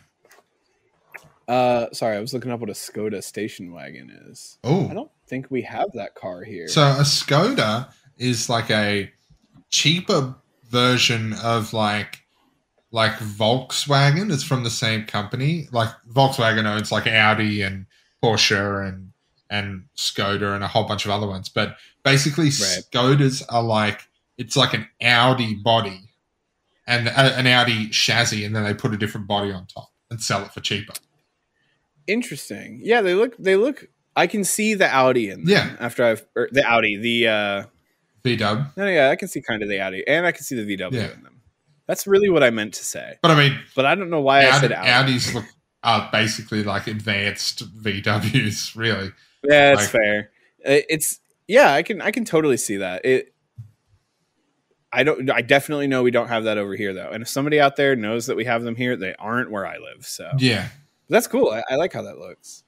Uh, 1.48 1.86
sorry, 1.92 2.16
I 2.16 2.20
was 2.20 2.32
looking 2.32 2.50
up 2.50 2.60
what 2.60 2.70
a 2.70 2.74
Skoda 2.74 3.22
station 3.22 3.72
wagon 3.72 4.10
is. 4.28 4.58
Oh, 4.64 4.88
I 4.88 4.94
don't 4.94 5.10
think 5.26 5.50
we 5.50 5.62
have 5.62 5.92
that 5.94 6.14
car 6.14 6.42
here. 6.44 6.68
So 6.68 6.82
a 6.82 7.02
Skoda 7.02 7.92
is 8.18 8.48
like 8.48 8.70
a 8.70 9.10
cheaper 9.70 10.34
version 10.70 11.34
of 11.42 11.72
like 11.72 12.22
like 12.90 13.12
Volkswagen. 13.12 14.32
It's 14.32 14.44
from 14.44 14.64
the 14.64 14.70
same 14.70 15.04
company. 15.04 15.68
Like 15.72 15.90
Volkswagen 16.10 16.64
owns 16.64 16.92
like 16.92 17.06
Audi 17.06 17.62
and 17.62 17.86
Porsche 18.22 18.88
and 18.88 19.12
and 19.50 19.84
Skoda 19.96 20.54
and 20.54 20.64
a 20.64 20.68
whole 20.68 20.84
bunch 20.84 21.04
of 21.04 21.10
other 21.10 21.26
ones. 21.26 21.48
But 21.48 21.76
basically, 22.04 22.44
Right. 22.44 22.82
Skodas 22.90 23.42
are 23.48 23.62
like 23.62 24.02
it's 24.38 24.56
like 24.56 24.74
an 24.74 24.88
Audi 25.02 25.54
body 25.54 26.11
and 26.98 27.08
a, 27.08 27.36
an 27.38 27.46
Audi 27.46 27.88
chassis, 27.88 28.44
and 28.44 28.54
then 28.54 28.64
they 28.64 28.74
put 28.74 28.92
a 28.92 28.96
different 28.96 29.26
body 29.26 29.50
on 29.52 29.66
top 29.66 29.90
and 30.10 30.20
sell 30.20 30.42
it 30.44 30.52
for 30.52 30.60
cheaper. 30.60 30.92
Interesting. 32.06 32.80
Yeah, 32.82 33.00
they 33.00 33.14
look. 33.14 33.36
They 33.38 33.56
look. 33.56 33.86
I 34.16 34.26
can 34.26 34.44
see 34.44 34.74
the 34.74 34.86
Audi 34.92 35.30
in 35.30 35.44
them 35.44 35.48
Yeah. 35.48 35.76
After 35.80 36.04
I've 36.04 36.26
or 36.36 36.48
the 36.52 36.64
Audi, 36.64 36.96
the 36.96 37.28
uh, 37.28 37.62
V 38.24 38.36
Dub. 38.36 38.66
no, 38.76 38.86
yeah, 38.86 39.08
I 39.10 39.16
can 39.16 39.28
see 39.28 39.40
kind 39.40 39.62
of 39.62 39.68
the 39.68 39.80
Audi, 39.80 40.06
and 40.06 40.26
I 40.26 40.32
can 40.32 40.42
see 40.44 40.60
the 40.60 40.76
VW 40.76 40.92
Yeah. 40.92 41.12
in 41.12 41.22
them. 41.22 41.40
That's 41.86 42.06
really 42.06 42.28
what 42.28 42.42
I 42.42 42.50
meant 42.50 42.74
to 42.74 42.84
say, 42.84 43.18
But 43.22 43.30
I 43.32 43.34
mean, 43.36 43.58
but 43.74 43.84
I 43.86 43.94
don't 43.94 44.10
know 44.10 44.20
why 44.20 44.46
I 44.46 44.60
said 44.60 44.72
Audi. 44.72 45.12
Audis 45.12 45.34
look 45.34 45.44
are 45.82 46.08
basically 46.12 46.62
like 46.62 46.86
advanced 46.86 47.62
VWs, 47.82 48.76
really. 48.76 49.10
Yeah, 49.44 49.70
that's 49.74 49.82
like- 49.82 49.90
fair. 50.02 50.30
Uh, 50.66 50.82
It's 50.88 51.20
yeah, 51.48 51.72
I 51.72 51.82
can 51.82 52.00
I 52.02 52.10
can 52.10 52.24
totally 52.24 52.56
see 52.56 52.76
that. 52.78 53.04
It. 53.04 53.31
I 54.92 55.04
don't. 55.04 55.30
I 55.30 55.40
definitely 55.42 55.86
know 55.86 56.02
we 56.02 56.10
don't 56.10 56.28
have 56.28 56.44
that 56.44 56.58
over 56.58 56.74
here 56.76 56.92
though. 56.92 57.08
And 57.10 57.22
if 57.22 57.28
somebody 57.28 57.60
out 57.60 57.76
there 57.76 57.96
knows 57.96 58.26
that 58.26 58.36
we 58.36 58.44
have 58.44 58.62
them 58.62 58.76
here, 58.76 58.94
they 58.96 59.14
aren't 59.18 59.50
where 59.50 59.66
I 59.66 59.78
live. 59.78 60.04
So 60.06 60.30
Yeah. 60.38 60.68
that's 61.08 61.26
cool. 61.26 61.50
I, 61.50 61.62
I 61.70 61.76
like 61.76 61.92
how 61.92 62.02
that 62.02 62.18
looks. 62.18 62.64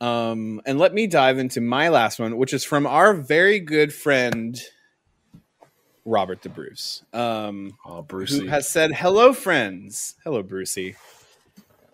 Um, 0.00 0.60
and 0.66 0.78
let 0.78 0.92
me 0.94 1.06
dive 1.06 1.38
into 1.38 1.60
my 1.60 1.88
last 1.88 2.18
one, 2.18 2.36
which 2.36 2.52
is 2.52 2.64
from 2.64 2.86
our 2.86 3.14
very 3.14 3.58
good 3.58 3.92
friend 3.94 4.60
Robert 6.04 6.42
the 6.42 6.48
Bruce. 6.48 7.02
Um, 7.12 7.76
Oh, 7.84 8.02
who 8.08 8.46
has 8.46 8.68
said, 8.68 8.92
Hello, 8.92 9.32
friends. 9.32 10.14
Hello, 10.22 10.42
Brucey. 10.42 10.94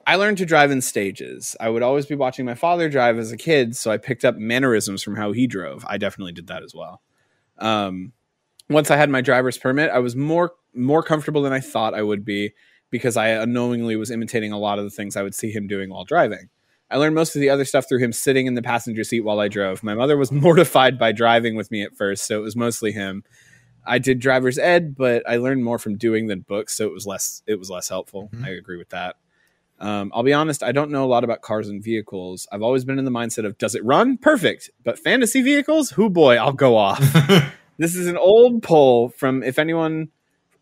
I 0.06 0.16
learned 0.16 0.38
to 0.38 0.46
drive 0.46 0.70
in 0.70 0.80
stages. 0.82 1.56
I 1.60 1.68
would 1.68 1.82
always 1.82 2.06
be 2.06 2.16
watching 2.16 2.44
my 2.44 2.54
father 2.56 2.88
drive 2.88 3.18
as 3.18 3.30
a 3.30 3.36
kid, 3.36 3.76
so 3.76 3.90
I 3.90 3.96
picked 3.98 4.24
up 4.24 4.36
mannerisms 4.36 5.02
from 5.02 5.14
how 5.16 5.30
he 5.32 5.46
drove. 5.46 5.84
I 5.88 5.96
definitely 5.96 6.32
did 6.32 6.48
that 6.48 6.62
as 6.64 6.74
well. 6.74 7.00
Um, 7.58 8.12
once 8.70 8.90
I 8.90 8.96
had 8.96 9.10
my 9.10 9.20
driver's 9.20 9.58
permit, 9.58 9.90
I 9.90 9.98
was 9.98 10.16
more 10.16 10.52
more 10.74 11.02
comfortable 11.02 11.42
than 11.42 11.52
I 11.52 11.60
thought 11.60 11.94
I 11.94 12.02
would 12.02 12.24
be 12.24 12.52
because 12.90 13.16
I 13.16 13.28
unknowingly 13.28 13.96
was 13.96 14.10
imitating 14.10 14.52
a 14.52 14.58
lot 14.58 14.78
of 14.78 14.84
the 14.84 14.90
things 14.90 15.16
I 15.16 15.22
would 15.22 15.34
see 15.34 15.50
him 15.50 15.66
doing 15.66 15.90
while 15.90 16.04
driving. 16.04 16.48
I 16.90 16.96
learned 16.96 17.14
most 17.14 17.34
of 17.34 17.40
the 17.40 17.48
other 17.50 17.64
stuff 17.64 17.88
through 17.88 18.00
him 18.00 18.12
sitting 18.12 18.46
in 18.46 18.54
the 18.54 18.62
passenger 18.62 19.02
seat 19.04 19.20
while 19.20 19.40
I 19.40 19.48
drove. 19.48 19.82
My 19.82 19.94
mother 19.94 20.16
was 20.16 20.30
mortified 20.32 20.98
by 20.98 21.12
driving 21.12 21.56
with 21.56 21.70
me 21.70 21.82
at 21.82 21.96
first, 21.96 22.26
so 22.26 22.38
it 22.38 22.42
was 22.42 22.56
mostly 22.56 22.92
him. 22.92 23.24
I 23.86 23.98
did 23.98 24.20
driver's 24.20 24.58
ed, 24.58 24.94
but 24.94 25.28
I 25.28 25.36
learned 25.38 25.64
more 25.64 25.78
from 25.78 25.96
doing 25.96 26.26
than 26.28 26.40
books, 26.40 26.74
so 26.74 26.86
it 26.86 26.92
was 26.92 27.06
less 27.06 27.42
it 27.46 27.58
was 27.58 27.68
less 27.70 27.88
helpful. 27.88 28.30
Mhm. 28.34 28.44
I 28.44 28.50
agree 28.50 28.76
with 28.78 28.90
that. 28.90 29.16
Um, 29.80 30.12
I'll 30.14 30.22
be 30.22 30.32
honest, 30.32 30.62
I 30.62 30.70
don't 30.70 30.90
know 30.90 31.04
a 31.04 31.06
lot 31.06 31.24
about 31.24 31.40
cars 31.42 31.68
and 31.68 31.82
vehicles. 31.82 32.46
I've 32.52 32.62
always 32.62 32.84
been 32.84 32.98
in 32.98 33.04
the 33.04 33.10
mindset 33.10 33.44
of 33.44 33.58
does 33.58 33.74
it 33.74 33.84
run? 33.84 34.16
Perfect. 34.16 34.70
But 34.84 34.98
fantasy 34.98 35.42
vehicles? 35.42 35.90
Who 35.90 36.08
boy, 36.08 36.36
I'll 36.36 36.52
go 36.52 36.76
off. 36.76 37.00
This 37.82 37.96
is 37.96 38.06
an 38.06 38.16
old 38.16 38.62
poll 38.62 39.08
from 39.08 39.42
if 39.42 39.58
anyone, 39.58 40.10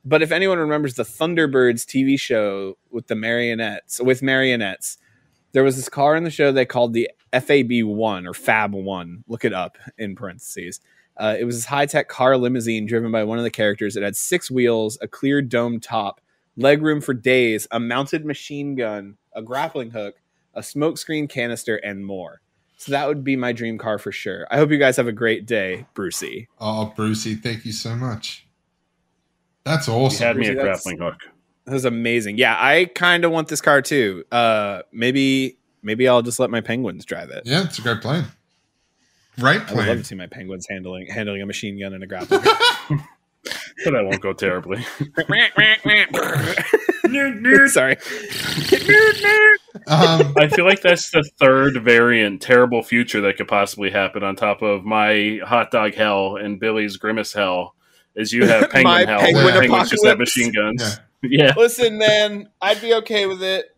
but 0.07 0.23
if 0.23 0.33
anyone 0.33 0.57
remembers 0.57 0.95
the 0.95 1.03
Thunderbirds 1.03 1.85
TV 1.85 2.19
show 2.19 2.79
with 2.91 3.09
the 3.09 3.15
marionettes, 3.15 4.01
with 4.01 4.23
marionettes, 4.23 4.97
there 5.53 5.63
was 5.63 5.77
this 5.77 5.91
car 5.91 6.17
in 6.17 6.25
the 6.25 6.31
show 6.31 6.51
they 6.51 6.65
called 6.65 6.95
the 6.95 7.11
FAB 7.31 7.83
One 7.83 8.27
or 8.27 8.33
Fab 8.33 8.73
One. 8.73 9.23
Look 9.29 9.45
it 9.45 9.53
up 9.53 9.77
in 9.99 10.17
parentheses. 10.17 10.81
Uh, 11.15 11.37
it 11.39 11.45
was 11.45 11.57
this 11.57 11.67
high 11.67 11.85
tech 11.85 12.09
car 12.09 12.39
limousine 12.39 12.87
driven 12.87 13.13
by 13.13 13.25
one 13.25 13.37
of 13.37 13.45
the 13.45 13.51
characters. 13.51 13.97
It 13.97 14.03
had 14.03 14.17
six 14.17 14.51
wheels, 14.51 14.97
a 15.03 15.07
clear 15.07 15.43
dome 15.43 15.79
top, 15.79 16.23
legroom 16.59 17.05
for 17.05 17.13
days, 17.13 17.69
a 17.71 17.79
mounted 17.79 18.25
machine 18.25 18.77
gun, 18.77 19.19
a 19.35 19.43
grappling 19.43 19.91
hook, 19.91 20.15
a 20.55 20.63
smokescreen 20.63 21.29
canister, 21.29 21.77
and 21.77 22.07
more. 22.07 22.41
So 22.81 22.93
that 22.93 23.07
would 23.09 23.23
be 23.23 23.37
my 23.37 23.53
dream 23.53 23.77
car 23.77 23.99
for 23.99 24.11
sure. 24.11 24.47
I 24.51 24.57
hope 24.57 24.71
you 24.71 24.79
guys 24.79 24.97
have 24.97 25.07
a 25.07 25.13
great 25.13 25.45
day, 25.45 25.85
Brucey. 25.93 26.49
oh, 26.59 26.87
Brucey, 26.97 27.35
thank 27.35 27.67
you 27.67 27.73
so 27.73 27.95
much. 27.95 28.47
That's 29.65 29.87
You 29.87 29.93
awesome. 29.93 30.27
had 30.27 30.37
me 30.39 30.47
Brucey, 30.47 30.59
a 30.59 30.63
grappling 30.63 30.99
hook. 30.99 31.17
That 31.67 31.75
was 31.75 31.85
amazing. 31.85 32.39
Yeah, 32.39 32.57
I 32.59 32.87
kind 32.87 33.27
of 33.27 33.33
want 33.33 33.49
this 33.49 33.61
car 33.61 33.83
too. 33.83 34.25
Uh, 34.33 34.81
maybe 34.93 35.59
maybe 35.83 36.09
I'll 36.09 36.23
just 36.23 36.41
let 36.41 36.49
my 36.49 36.63
penguins 36.63 37.05
drive 37.05 37.29
it. 37.29 37.43
Yeah, 37.45 37.65
it's 37.65 37.79
a 37.79 37.83
great 37.83 38.01
plan. 38.01 38.25
Great 39.39 39.61
I 39.61 39.65
would 39.65 39.77
love 39.77 39.85
plan. 39.85 39.97
to 39.99 40.05
see 40.05 40.15
my 40.15 40.27
penguins 40.27 40.67
handling 40.71 41.07
handling 41.09 41.43
a 41.43 41.47
machine 41.47 41.79
gun 41.79 41.93
and 41.93 42.03
a 42.03 42.07
grappling. 42.07 42.41
hook. 42.43 43.01
But 43.85 43.97
I 43.97 44.03
won't 44.03 44.21
go 44.21 44.35
terribly. 44.35 44.85
Sorry. 47.69 47.97
Um, 49.87 50.35
I 50.37 50.49
feel 50.49 50.65
like 50.65 50.81
that's 50.83 51.11
the 51.11 51.23
third 51.39 51.83
variant 51.83 52.43
terrible 52.43 52.83
future 52.83 53.21
that 53.23 53.37
could 53.37 53.49
possibly 53.49 53.91
happen 53.91 54.23
on 54.23 54.37
top 54.37 54.63
of 54.63 54.85
my 54.85 55.41
hot 55.45 55.71
dog 55.71 55.95
hell 55.95 56.37
and 56.37 56.59
Billy's 56.59 56.97
grimace 56.97 57.33
hell. 57.33 57.75
Is 58.15 58.33
you 58.33 58.47
have 58.47 58.71
penguin 58.71 59.07
hell, 59.07 59.21
penguin 59.21 59.45
where 59.45 59.61
penguins 59.61 59.91
just 59.91 60.05
have 60.05 60.19
machine 60.19 60.53
guns. 60.53 60.83
yeah. 60.83 60.97
Yeah. 61.23 61.53
Listen, 61.55 61.99
man, 61.99 62.49
I'd 62.63 62.81
be 62.81 62.95
okay 62.95 63.27
with 63.27 63.43
it. 63.43 63.77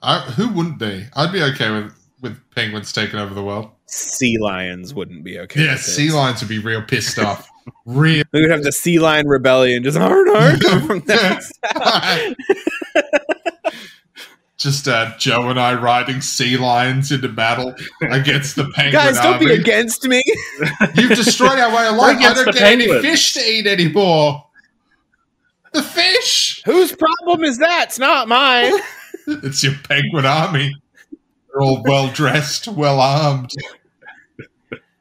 I, 0.00 0.20
who 0.20 0.48
wouldn't 0.48 0.78
be? 0.78 1.06
I'd 1.14 1.32
be 1.32 1.42
okay 1.42 1.72
with 1.72 1.92
with 2.20 2.38
penguins 2.54 2.92
taking 2.92 3.18
over 3.18 3.34
the 3.34 3.42
world. 3.42 3.68
Sea 3.86 4.38
lions 4.38 4.94
wouldn't 4.94 5.24
be 5.24 5.40
okay. 5.40 5.64
Yeah, 5.64 5.72
with 5.72 5.80
it. 5.80 5.82
sea 5.82 6.12
lions 6.12 6.40
would 6.40 6.48
be 6.48 6.60
real 6.60 6.80
pissed 6.82 7.18
off. 7.18 7.48
Real. 7.84 8.22
We 8.32 8.40
would 8.40 8.50
have 8.50 8.62
the 8.62 8.72
sea 8.72 8.98
lion 9.00 9.26
rebellion, 9.26 9.82
just 9.82 9.98
hard, 9.98 10.28
hard 10.28 10.62
from 10.86 11.00
that 11.00 11.42
side. 11.42 12.36
Just 14.62 14.86
uh, 14.86 15.12
Joe 15.18 15.48
and 15.48 15.58
I 15.58 15.74
riding 15.74 16.20
sea 16.20 16.56
lions 16.56 17.10
into 17.10 17.28
battle 17.28 17.74
against 18.00 18.54
the 18.56 18.70
penguin 18.74 18.92
Guys, 18.92 19.16
don't 19.16 19.34
army. 19.34 19.46
be 19.46 19.52
against 19.54 20.06
me. 20.06 20.22
You've 20.94 21.10
destroyed 21.16 21.58
our 21.58 21.74
way 21.74 21.88
of 21.88 21.96
life. 21.96 22.18
I 22.18 22.32
don't 22.34 22.44
the 22.46 22.52
get 22.52 22.62
any 22.62 22.86
fish 23.00 23.34
to 23.34 23.40
eat 23.40 23.66
anymore. 23.66 24.46
The 25.72 25.82
fish. 25.82 26.62
Whose 26.64 26.92
problem 26.94 27.42
is 27.42 27.58
that? 27.58 27.86
It's 27.88 27.98
not 27.98 28.28
mine. 28.28 28.72
It's 29.26 29.62
your 29.62 29.74
penguin 29.88 30.26
army. 30.26 30.74
They're 31.10 31.60
all 31.62 31.80
well 31.84 32.08
dressed, 32.10 32.66
well 32.66 32.98
armed. 33.00 33.50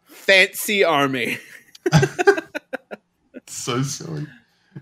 Fancy 0.06 0.84
army. 0.84 1.38
So 3.48 3.82
silly. 3.84 4.26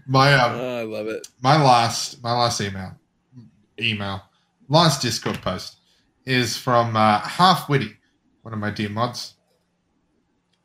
My 0.05 0.33
um, 0.33 0.59
Oh, 0.59 0.77
I 0.79 0.83
love 0.83 1.07
it. 1.07 1.27
my 1.41 1.61
last 1.61 2.21
my 2.21 2.33
last 2.33 2.61
email 2.61 2.91
email 3.81 4.21
last 4.69 5.01
discord 5.01 5.41
post 5.41 5.77
is 6.25 6.55
from 6.55 6.95
uh, 6.95 7.19
half 7.19 7.67
witty 7.67 7.97
one 8.43 8.53
of 8.53 8.59
my 8.59 8.69
dear 8.71 8.89
mods. 8.89 9.33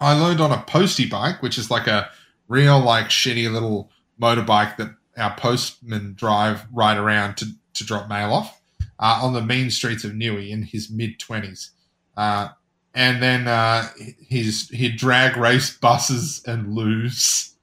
I 0.01 0.12
learned 0.12 0.40
on 0.40 0.52
a 0.52 0.62
postie 0.62 1.09
bike 1.09 1.43
which 1.43 1.59
is 1.59 1.70
like 1.70 1.86
a 1.86 2.10
real 2.47 2.78
like 2.78 3.06
shitty 3.06 3.51
little 3.51 3.90
motorbike 4.20 4.76
that 4.76 4.94
our 5.16 5.35
postmen 5.36 6.14
drive 6.14 6.66
right 6.72 6.97
around 6.97 7.36
to, 7.39 7.47
to 7.72 7.85
drop 7.85 8.09
mail 8.09 8.32
off 8.32 8.60
uh, 8.98 9.20
on 9.22 9.32
the 9.32 9.43
mean 9.43 9.70
streets 9.70 10.05
of 10.05 10.12
Newey 10.12 10.51
in 10.51 10.62
his 10.62 10.90
mid 10.90 11.18
20s 11.18 11.70
uh, 12.16 12.48
and 12.94 13.22
then 13.22 13.48
uh, 13.48 13.89
he'd 14.28 14.97
drag 14.97 15.36
race 15.36 15.76
buses 15.76 16.43
and 16.47 16.74
lose 16.74 17.55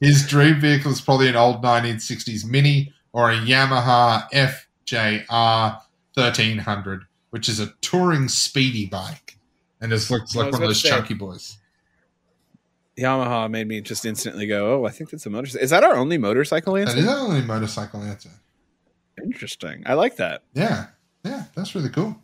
his 0.00 0.26
dream 0.26 0.60
vehicle 0.60 0.92
is 0.92 1.00
probably 1.00 1.28
an 1.28 1.36
old 1.36 1.62
1960s 1.62 2.44
Mini 2.44 2.92
or 3.12 3.30
a 3.30 3.36
Yamaha 3.36 4.26
FJR 4.90 5.80
1300, 6.14 7.02
which 7.30 7.48
is 7.48 7.60
a 7.60 7.72
touring 7.80 8.28
speedy 8.28 8.86
bike. 8.86 9.38
And 9.80 9.92
it 9.92 10.10
looks 10.10 10.34
like 10.34 10.52
one 10.52 10.54
of 10.62 10.68
those 10.68 10.82
say. 10.82 10.90
chunky 10.90 11.14
boys. 11.14 11.56
Yamaha 12.98 13.50
made 13.50 13.66
me 13.66 13.80
just 13.80 14.04
instantly 14.04 14.46
go, 14.46 14.74
"Oh, 14.74 14.86
I 14.86 14.90
think 14.90 15.10
that's 15.10 15.24
a 15.24 15.30
motorcycle." 15.30 15.64
Is 15.64 15.70
that 15.70 15.82
our 15.84 15.94
only 15.94 16.18
motorcycle 16.18 16.76
answer? 16.76 16.98
is 16.98 17.08
our 17.08 17.18
only 17.18 17.40
motorcycle 17.40 18.02
answer. 18.02 18.30
Interesting. 19.22 19.82
I 19.86 19.94
like 19.94 20.16
that. 20.16 20.42
Yeah, 20.52 20.88
yeah, 21.24 21.44
that's 21.54 21.74
really 21.74 21.88
cool. 21.88 22.20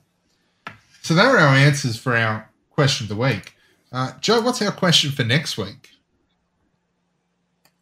So 1.01 1.15
that 1.15 1.31
were 1.31 1.39
our 1.39 1.55
answers 1.55 1.97
for 1.97 2.15
our 2.17 2.51
question 2.71 3.05
of 3.05 3.09
the 3.09 3.17
week. 3.17 3.55
Uh, 3.91 4.13
Joe, 4.21 4.41
what's 4.43 4.61
our 4.61 4.73
question 4.73 5.13
for 5.13 5.25
next 5.25 5.57
week? 5.57 5.91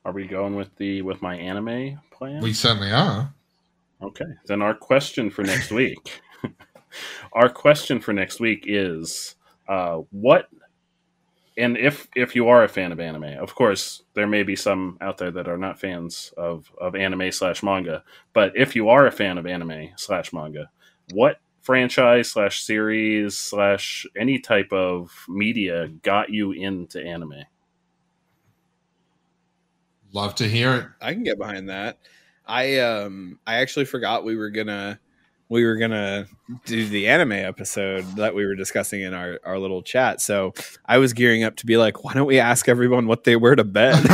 Are 0.05 0.13
we 0.13 0.27
going 0.27 0.55
with 0.55 0.77
the 0.77 1.03
with 1.03 1.23
my 1.23 1.35
anime 1.35 2.01
plan? 2.13 2.43
We 2.43 2.53
certainly 2.53 2.93
are. 2.93 3.35
Okay. 4.05 4.27
Then 4.47 4.63
our 4.63 4.75
question 4.75 5.31
for 5.31 5.43
next 5.43 5.71
week. 5.71 6.21
our 7.33 7.49
question 7.49 8.01
for 8.01 8.13
next 8.13 8.41
week 8.41 8.65
is 8.67 9.37
uh, 9.69 9.99
what 10.11 10.49
and 11.57 11.77
if 11.77 12.09
if 12.17 12.35
you 12.35 12.49
are 12.49 12.65
a 12.65 12.69
fan 12.69 12.93
of 12.93 13.01
anime, 13.01 13.39
of 13.39 13.55
course 13.55 14.03
there 14.15 14.27
may 14.27 14.43
be 14.43 14.57
some 14.57 14.99
out 15.01 15.19
there 15.19 15.31
that 15.31 15.49
are 15.49 15.57
not 15.57 15.79
fans 15.79 16.33
of, 16.37 16.71
of 16.81 16.95
anime 16.95 17.31
slash 17.31 17.63
manga, 17.63 18.03
but 18.33 18.53
if 18.57 18.75
you 18.75 18.89
are 18.89 19.07
a 19.07 19.13
fan 19.13 19.39
of 19.39 19.47
anime 19.47 19.91
slash 19.97 20.33
manga, 20.33 20.71
what 21.13 21.41
franchise 21.63 22.31
slash 22.31 22.63
series 22.63 23.39
slash 23.39 24.05
any 24.17 24.39
type 24.39 24.73
of 24.73 25.13
media 25.29 25.89
got 26.03 26.31
you 26.31 26.53
into 26.53 27.01
anime? 27.01 27.45
Love 30.13 30.35
to 30.37 30.49
hear 30.49 30.75
it. 30.75 30.87
I 31.01 31.13
can 31.13 31.25
get 31.25 31.39
behind 31.39 31.69
that. 31.69 31.99
I 32.47 32.79
um 32.79 33.39
I 33.47 33.57
actually 33.57 33.85
forgot 33.87 34.25
we 34.25 34.37
were 34.37 34.51
gonna 34.51 35.01
we 35.49 35.65
were 35.65 35.77
gonna 35.77 36.27
do 36.65 36.87
the 36.87 37.07
anime 37.09 37.33
episode 37.33 38.05
that 38.17 38.35
we 38.35 38.45
were 38.47 38.55
discussing 38.55 39.03
in 39.03 39.13
our, 39.15 39.39
our 39.45 39.59
little 39.59 39.83
chat. 39.83 40.21
So 40.21 40.55
I 40.87 40.99
was 40.99 41.13
gearing 41.13 41.45
up 41.45 41.57
to 41.57 41.67
be 41.67 41.77
like, 41.77 42.03
why 42.03 42.15
don't 42.15 42.27
we 42.27 42.41
ask 42.41 42.69
everyone 42.69 43.07
what 43.07 43.25
they 43.25 43.37
wear 43.37 43.55
to 43.55 43.65
bed? 43.65 43.95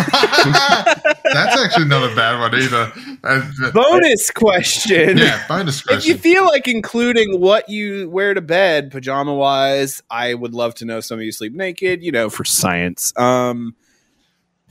That's 1.32 1.61
actually 1.61 1.86
not 1.86 2.11
a 2.11 2.15
bad 2.16 2.40
one 2.40 2.55
either. 2.61 2.93
Uh, 3.23 3.70
Bonus 3.73 4.31
question. 4.31 5.19
yeah, 5.19 5.44
bonus 5.47 5.82
question. 5.82 5.98
If 5.98 6.07
you 6.07 6.19
feel 6.19 6.44
like 6.44 6.66
including 6.66 7.40
what 7.40 7.69
you 7.69 8.11
wear 8.11 8.35
to 8.35 8.40
bed, 8.40 8.90
pajama 8.90 9.32
wise, 9.35 10.02
I 10.11 10.35
would 10.35 10.52
love 10.55 10.74
to 10.77 10.85
know 10.85 11.01
some 11.01 11.19
of 11.20 11.24
you 11.24 11.32
sleep 11.32 11.55
naked, 11.55 12.02
you 12.02 12.11
know, 12.11 12.28
for 12.28 12.44
science. 12.44 13.12
Um 13.16 13.77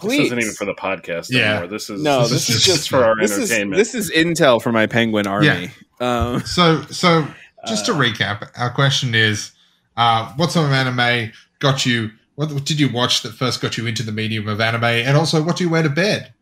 This 0.01 0.19
isn't 0.19 0.39
even 0.39 0.53
for 0.53 0.65
the 0.65 0.73
podcast 0.73 1.27
Yeah. 1.29 1.51
anymore. 1.51 1.67
This 1.67 1.89
is 1.89 2.01
no, 2.01 2.21
this 2.21 2.31
this, 2.31 2.49
is 2.49 2.55
is 2.57 2.63
just- 2.65 2.77
just 2.77 2.89
for 2.89 3.03
our 3.03 3.15
this 3.19 3.31
is, 3.31 3.49
entertainment. 3.51 3.77
this 3.77 3.95
is 3.95 4.11
intel 4.11 4.61
for 4.61 4.71
my 4.71 4.85
penguin 4.87 5.27
army. 5.27 5.47
Yeah. 5.47 5.69
Um, 5.99 6.41
So, 6.45 6.81
so 6.89 7.27
just 7.67 7.85
to 7.87 7.93
Uh, 7.93 7.97
recap, 7.97 8.49
our 8.57 8.69
question 8.69 9.13
is: 9.15 9.51
uh, 9.97 10.31
What 10.37 10.51
sort 10.51 10.67
of 10.67 10.71
anime 10.73 11.31
got 11.59 11.85
you? 11.85 12.11
What, 12.35 12.51
what 12.53 12.63
did 12.65 12.79
you 12.79 12.87
watch 12.89 13.21
that 13.23 13.33
first 13.33 13.59
got 13.61 13.77
you 13.77 13.85
into 13.85 14.01
the 14.03 14.13
medium 14.13 14.47
of 14.47 14.61
anime? 14.61 14.83
And 14.85 15.17
also, 15.17 15.41
what 15.43 15.57
do 15.57 15.63
you 15.65 15.69
wear 15.69 15.83
to 15.83 15.89
bed? 15.89 16.33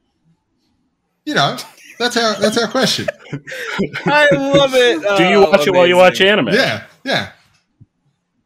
You 1.25 1.33
know, 1.33 1.57
that's 1.97 2.15
our 2.15 2.35
that's 2.35 2.57
our 2.57 2.67
question. 2.67 3.07
I 4.05 4.29
love 4.31 4.73
it. 4.75 5.01
Do 5.17 5.23
you 5.23 5.37
Oh, 5.45 5.49
watch 5.49 5.65
it 5.67 5.73
while 5.73 5.87
you 5.87 5.97
watch 5.97 6.21
anime? 6.21 6.49
Yeah, 6.49 6.83
yeah. 7.03 7.31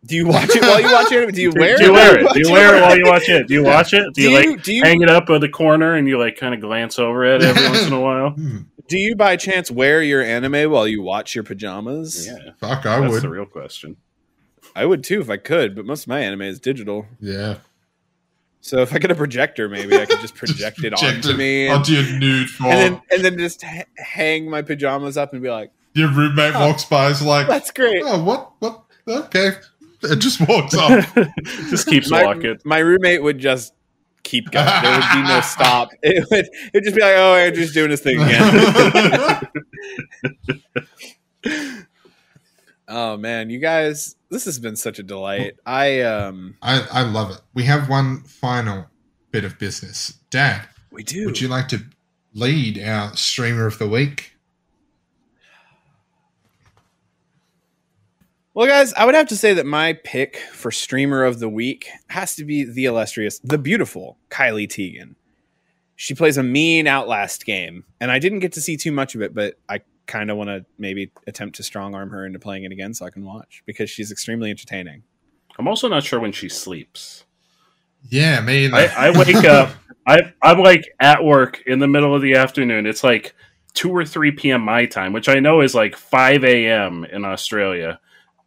Do 0.03 0.15
you 0.15 0.25
watch 0.27 0.49
it 0.55 0.61
while 0.63 0.81
you 0.81 0.91
watch 0.91 1.11
anime? 1.11 1.31
Do 1.31 1.41
you 1.41 1.51
Do, 1.53 1.59
wear 1.59 1.77
do 1.77 1.83
it? 1.83 1.87
you 1.87 1.93
wear 1.93 2.19
it? 2.19 2.33
Do 2.33 2.39
you 2.39 2.51
wear 2.51 2.75
it 2.75 2.81
while 2.81 2.97
you 2.97 3.05
watch 3.05 3.29
it? 3.29 3.47
Do 3.47 3.53
you 3.53 3.63
watch 3.75 3.93
it? 3.93 4.03
Do 4.05 4.11
Do 4.13 4.21
you 4.23 4.31
like 4.51 4.63
do 4.63 4.73
you 4.73 4.83
hang 4.83 5.01
it 5.01 5.09
up 5.09 5.29
at 5.29 5.41
the 5.41 5.49
corner 5.49 5.93
and 5.95 6.07
you 6.07 6.17
like 6.17 6.37
kind 6.37 6.53
of 6.55 6.59
glance 6.61 6.97
over 6.97 7.23
it 7.23 7.43
every 7.43 7.63
once 7.65 7.85
in 7.85 7.93
a 7.93 7.99
while? 7.99 8.29
Hmm, 8.35 8.57
do 8.87 8.97
you 8.97 9.15
by 9.15 9.35
chance 9.37 9.69
wear 9.69 10.01
your 10.01 10.21
anime 10.21 10.69
while 10.71 10.87
you 10.87 11.01
watch 11.03 11.35
your 11.35 11.43
pajamas? 11.43 12.27
Yeah, 12.27 12.51
fuck, 12.59 12.85
I 12.85 12.99
would. 12.99 13.03
that's 13.05 13.13
would. 13.13 13.23
the 13.23 13.29
real 13.29 13.45
question. 13.45 13.97
I 14.75 14.85
would 14.85 15.03
too 15.03 15.21
if 15.21 15.29
I 15.29 15.37
could, 15.37 15.75
but 15.75 15.85
most 15.85 16.03
of 16.03 16.07
my 16.07 16.19
anime 16.21 16.41
is 16.43 16.59
digital. 16.59 17.05
Yeah, 17.19 17.57
So 18.61 18.79
if 18.79 18.93
I 18.93 18.97
get 18.99 19.11
a 19.11 19.15
projector, 19.15 19.69
maybe 19.69 19.95
I 19.97 20.05
could 20.05 20.19
just 20.19 20.35
project 20.35 20.83
it 20.83 20.93
project 20.93 21.25
onto 21.27 21.37
me, 21.37 21.67
and, 21.67 21.77
onto 21.77 21.93
your 21.93 22.19
nude 22.19 22.49
form. 22.49 22.71
and 22.71 22.79
then 22.95 23.01
and 23.11 23.23
then 23.25 23.37
just 23.37 23.61
ha- 23.63 23.83
hang 23.97 24.49
my 24.49 24.61
pajamas 24.61 25.15
up 25.15 25.31
and 25.33 25.41
be 25.43 25.49
like, 25.49 25.71
your 25.93 26.09
roommate 26.09 26.53
Huh. 26.53 26.67
walks 26.67 26.85
by, 26.85 27.07
is 27.09 27.21
like, 27.21 27.47
"That's 27.47 27.71
great." 27.71 28.01
"Oh, 28.05 28.23
what? 28.23 28.51
What? 28.59 28.83
Okay." 29.07 29.51
It 30.03 30.17
just 30.17 30.45
walks 30.47 30.75
off. 30.75 31.15
Just 31.69 31.87
keeps 31.87 32.09
my, 32.09 32.23
walking. 32.23 32.57
my 32.63 32.79
roommate 32.79 33.21
would 33.21 33.37
just 33.37 33.73
keep 34.23 34.49
going. 34.51 34.65
There 34.65 34.91
would 34.91 35.13
be 35.13 35.21
no 35.27 35.41
stop. 35.43 35.89
It 36.01 36.25
would 36.31 36.49
it'd 36.73 36.83
just 36.83 36.95
be 36.95 37.01
like, 37.01 37.15
"Oh, 37.15 37.35
Andrew's 37.35 37.73
doing 37.73 37.91
his 37.91 38.01
thing 38.01 38.21
again." 38.21 39.47
oh 42.87 43.17
man, 43.17 43.49
you 43.49 43.59
guys, 43.59 44.15
this 44.29 44.45
has 44.45 44.59
been 44.59 44.75
such 44.75 44.99
a 44.99 45.03
delight. 45.03 45.55
I 45.65 46.01
um, 46.01 46.55
I, 46.61 46.85
I 46.91 47.03
love 47.03 47.31
it. 47.31 47.41
We 47.53 47.63
have 47.63 47.89
one 47.89 48.23
final 48.23 48.87
bit 49.31 49.45
of 49.45 49.59
business. 49.59 50.17
Dad, 50.29 50.67
we 50.91 51.03
do. 51.03 51.25
would 51.25 51.39
you 51.39 51.47
like 51.47 51.67
to 51.69 51.79
lead 52.33 52.81
our 52.81 53.15
streamer 53.15 53.65
of 53.67 53.77
the 53.77 53.87
week? 53.87 54.30
Well, 58.53 58.67
guys, 58.67 58.91
I 58.93 59.05
would 59.05 59.15
have 59.15 59.29
to 59.29 59.37
say 59.37 59.53
that 59.53 59.65
my 59.65 59.93
pick 59.93 60.35
for 60.51 60.71
streamer 60.71 61.23
of 61.23 61.39
the 61.39 61.47
week 61.47 61.87
has 62.07 62.35
to 62.35 62.43
be 62.43 62.65
the 62.65 62.83
illustrious, 62.83 63.39
the 63.39 63.57
beautiful 63.57 64.17
Kylie 64.29 64.67
Teagan. 64.67 65.15
She 65.95 66.15
plays 66.15 66.35
a 66.35 66.43
mean 66.43 66.85
Outlast 66.85 67.45
game, 67.45 67.85
and 68.01 68.11
I 68.11 68.19
didn't 68.19 68.39
get 68.39 68.51
to 68.53 68.61
see 68.61 68.75
too 68.75 68.91
much 68.91 69.15
of 69.15 69.21
it, 69.21 69.33
but 69.33 69.55
I 69.69 69.81
kind 70.05 70.29
of 70.29 70.35
want 70.35 70.49
to 70.49 70.65
maybe 70.77 71.11
attempt 71.27 71.55
to 71.57 71.63
strong 71.63 71.95
arm 71.95 72.09
her 72.09 72.25
into 72.25 72.39
playing 72.39 72.65
it 72.65 72.73
again 72.73 72.93
so 72.93 73.05
I 73.05 73.09
can 73.09 73.23
watch 73.23 73.63
because 73.65 73.89
she's 73.89 74.11
extremely 74.11 74.49
entertaining. 74.49 75.03
I'm 75.57 75.67
also 75.67 75.87
not 75.87 76.03
sure 76.03 76.19
when 76.19 76.33
she 76.33 76.49
sleeps. 76.49 77.23
Yeah, 78.09 78.41
me. 78.41 78.65
either. 78.65 78.75
I, 78.75 79.07
I 79.07 79.17
wake 79.17 79.45
up. 79.45 79.69
I 80.05 80.33
I'm 80.41 80.59
like 80.59 80.93
at 80.99 81.23
work 81.23 81.61
in 81.67 81.79
the 81.79 81.87
middle 81.87 82.13
of 82.13 82.21
the 82.21 82.33
afternoon. 82.33 82.85
It's 82.85 83.03
like 83.03 83.33
two 83.73 83.91
or 83.91 84.03
three 84.03 84.31
p.m. 84.31 84.61
my 84.61 84.87
time, 84.87 85.13
which 85.13 85.29
I 85.29 85.39
know 85.39 85.61
is 85.61 85.73
like 85.73 85.95
five 85.95 86.43
a.m. 86.43 87.05
in 87.05 87.23
Australia. 87.23 87.99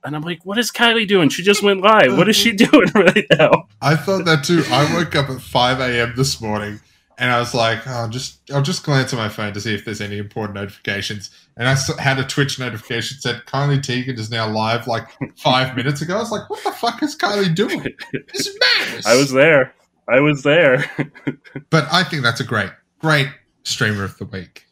And 0.05 0.14
I'm 0.14 0.22
like, 0.22 0.44
what 0.44 0.59
is 0.59 0.70
Kylie 0.70 1.09
doing? 1.09 1.31
She 1.31 1.43
just 1.43 1.62
went 1.62 1.81
live. 1.81 2.16
What 2.16 2.28
is 2.28 2.36
she 2.36 2.52
mhm. 2.52 2.70
doing 2.70 2.89
right 2.94 3.26
now? 3.39 3.68
I 3.81 3.97
thought 3.97 4.24
that 4.26 4.44
too. 4.44 4.62
I 4.70 4.93
woke 4.94 5.14
up 5.16 5.31
at 5.31 5.40
5 5.40 5.81
a.m. 5.81 6.12
this 6.16 6.40
morning 6.40 6.81
and 7.16 7.31
I 7.31 7.39
was 7.39 7.55
like, 7.55 7.81
oh, 7.86 8.09
just 8.09 8.51
I'll 8.52 8.62
just 8.62 8.85
glance 8.85 9.12
at 9.12 9.16
my 9.16 9.28
phone 9.28 9.52
to 9.55 9.60
see 9.60 9.74
if 9.74 9.85
there's 9.85 10.01
any 10.01 10.18
important 10.18 10.56
notifications. 10.56 11.31
And 11.56 11.68
I 11.68 11.76
had 12.01 12.18
a 12.18 12.24
Twitch 12.24 12.59
notification 12.59 13.18
said 13.18 13.43
Kylie 13.47 13.78
Teagan 13.78 14.18
is 14.18 14.31
now 14.31 14.48
live 14.51 14.86
like 14.86 15.09
five 15.39 15.76
minutes 15.76 16.02
ago. 16.02 16.16
I 16.16 16.20
was 16.20 16.32
like, 16.32 16.51
what 16.51 16.62
the 16.64 16.72
fuck 16.72 17.02
is 17.02 17.16
Kylie 17.16 17.55
doing? 17.55 17.82
This 18.32 18.47
is 18.47 18.59
madness. 18.78 19.06
I 19.06 19.16
was 19.16 19.31
there. 19.32 19.74
I 20.09 20.20
was 20.20 20.43
there. 20.43 20.85
but 21.70 21.86
I 21.93 22.05
think 22.05 22.22
that's 22.22 22.40
a 22.40 22.44
great, 22.44 22.70
great 22.98 23.28
streamer 23.62 24.05
of 24.05 24.18
the 24.18 24.26
week. 24.26 24.66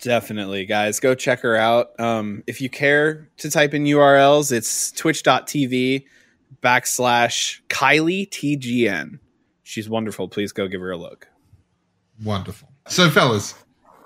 Definitely, 0.00 0.64
guys. 0.64 1.00
Go 1.00 1.14
check 1.14 1.40
her 1.40 1.56
out. 1.56 1.98
Um, 1.98 2.44
if 2.46 2.60
you 2.60 2.70
care 2.70 3.28
to 3.38 3.50
type 3.50 3.74
in 3.74 3.84
URLs, 3.84 4.52
it's 4.52 4.92
twitch.tv 4.92 6.04
backslash 6.62 7.60
Kylie 7.68 8.28
TGN. 8.28 9.18
She's 9.62 9.88
wonderful. 9.88 10.28
Please 10.28 10.52
go 10.52 10.68
give 10.68 10.80
her 10.80 10.90
a 10.90 10.96
look. 10.96 11.28
Wonderful. 12.24 12.70
So, 12.86 13.10
fellas, 13.10 13.54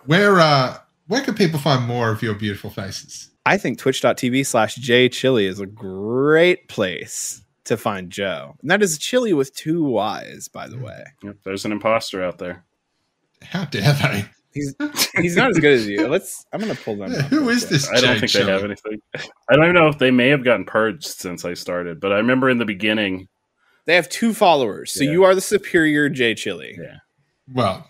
where 0.07 0.41
uh, 0.41 0.79
where 1.07 1.23
can 1.23 1.35
people 1.35 1.59
find 1.59 1.87
more 1.87 2.11
of 2.11 2.23
your 2.23 2.35
beautiful 2.35 2.71
faces? 2.71 3.31
I 3.45 3.59
think 3.59 3.79
twitch.tv 3.79 4.47
slash 4.47 4.77
J 4.77 5.09
Chili 5.09 5.47
is 5.47 5.61
a 5.61 5.67
great 5.67 6.69
place 6.69 7.43
to 7.65 7.77
find 7.77 8.11
Joe. 8.11 8.57
And 8.61 8.71
that 8.71 8.83
is 8.83 8.99
chili 8.99 9.33
with 9.33 9.55
two 9.55 9.85
Y's, 9.85 10.49
by 10.49 10.69
the 10.69 10.79
way. 10.79 11.05
Yep, 11.23 11.37
there's 11.45 11.65
an 11.65 11.73
imposter 11.73 12.23
out 12.23 12.39
there. 12.39 12.65
How 13.43 13.65
dare 13.65 13.93
they? 13.93 14.25
He's 14.55 14.75
he's 15.17 15.37
not 15.37 15.51
as 15.51 15.59
good 15.59 15.73
as 15.75 15.87
you. 15.89 16.07
Let's 16.09 16.45
I'm 16.53 16.61
gonna 16.61 16.75
pull 16.75 16.97
them 16.97 17.13
Yeah, 17.13 17.19
up 17.21 17.25
who 17.27 17.41
real 17.41 17.49
is 17.51 17.69
this? 17.69 17.89
I 17.91 18.01
don't 18.01 18.19
think 18.19 18.31
Chili? 18.31 18.45
they 18.47 18.53
have 18.53 18.65
anything. 18.65 19.01
I 19.15 19.57
don't 19.57 19.65
even 19.65 19.75
know 19.75 19.89
if 19.89 19.99
they 19.99 20.11
may 20.11 20.29
have 20.29 20.45
gotten 20.45 20.65
purged 20.65 21.05
since 21.07 21.45
I 21.45 21.55
started, 21.55 22.01
but 22.01 22.13
I 22.13 22.17
remember 22.17 22.51
in 22.51 22.59
the 22.59 22.65
beginning. 22.65 23.29
They 23.85 23.97
have 23.97 24.09
two 24.09 24.33
followers, 24.33 24.93
so 24.93 25.03
Yeah. 25.03 25.11
you 25.11 25.25
are 25.25 25.35
the 25.35 25.41
superior 25.41 26.09
J 26.09 26.35
Chili. 26.35 26.77
Yeah. 26.81 26.97
Well, 27.53 27.89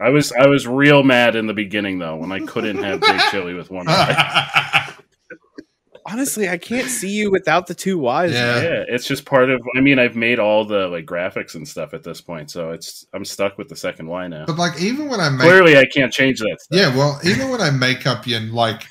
I 0.00 0.10
was 0.10 0.30
I 0.32 0.46
was 0.46 0.66
real 0.66 1.02
mad 1.02 1.36
in 1.36 1.46
the 1.46 1.54
beginning 1.54 1.98
though 1.98 2.16
when 2.16 2.30
I 2.32 2.40
couldn't 2.40 2.82
have 2.82 3.00
Jake 3.00 3.20
Chili 3.30 3.54
with 3.54 3.70
one 3.70 3.86
eye. 3.88 4.73
Honestly, 6.06 6.48
I 6.48 6.58
can't 6.58 6.88
see 6.88 7.10
you 7.10 7.30
without 7.30 7.66
the 7.66 7.74
two 7.74 7.98
Y's. 7.98 8.32
Yeah. 8.32 8.60
Yeah, 8.60 8.84
it's 8.88 9.06
just 9.06 9.24
part 9.24 9.50
of. 9.50 9.60
I 9.76 9.80
mean, 9.80 9.98
I've 9.98 10.16
made 10.16 10.38
all 10.38 10.64
the 10.64 10.88
like 10.88 11.06
graphics 11.06 11.54
and 11.54 11.66
stuff 11.66 11.94
at 11.94 12.02
this 12.02 12.20
point, 12.20 12.50
so 12.50 12.70
it's 12.70 13.06
I'm 13.14 13.24
stuck 13.24 13.56
with 13.56 13.68
the 13.68 13.76
second 13.76 14.08
Y 14.08 14.28
now. 14.28 14.44
but 14.46 14.56
like, 14.56 14.80
even 14.80 15.08
when 15.08 15.20
I 15.20 15.30
make 15.30 15.40
Clearly, 15.40 15.78
I 15.78 15.86
can't 15.86 16.12
change 16.12 16.40
that. 16.40 16.58
Stuff. 16.60 16.78
Yeah, 16.78 16.96
well, 16.96 17.20
even 17.24 17.48
when 17.48 17.60
I 17.60 17.70
make 17.70 18.06
up 18.06 18.26
your 18.26 18.40
like 18.40 18.84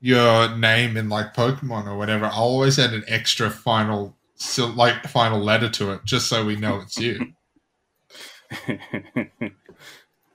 your 0.00 0.54
name 0.56 0.96
in 0.96 1.08
like 1.08 1.34
Pokemon 1.34 1.86
or 1.86 1.96
whatever, 1.96 2.26
I'll 2.26 2.42
always 2.42 2.78
add 2.78 2.92
an 2.92 3.04
extra 3.08 3.50
final 3.50 4.16
so 4.38 4.66
like 4.66 5.04
final 5.04 5.40
letter 5.40 5.68
to 5.68 5.92
it 5.92 6.04
just 6.04 6.28
so 6.28 6.44
we 6.44 6.56
know 6.56 6.80
it's 6.80 6.98
you. 6.98 7.32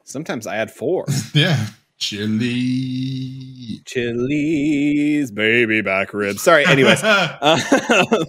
Sometimes 0.04 0.46
I 0.46 0.58
add 0.58 0.72
four. 0.72 1.06
yeah. 1.34 1.68
Chili. 2.04 3.82
Chili's 3.86 5.32
baby 5.32 5.80
back 5.80 6.14
ribs. 6.14 6.44
Sorry, 6.44 6.66
anyways. 6.66 7.02
Uh, 7.04 7.58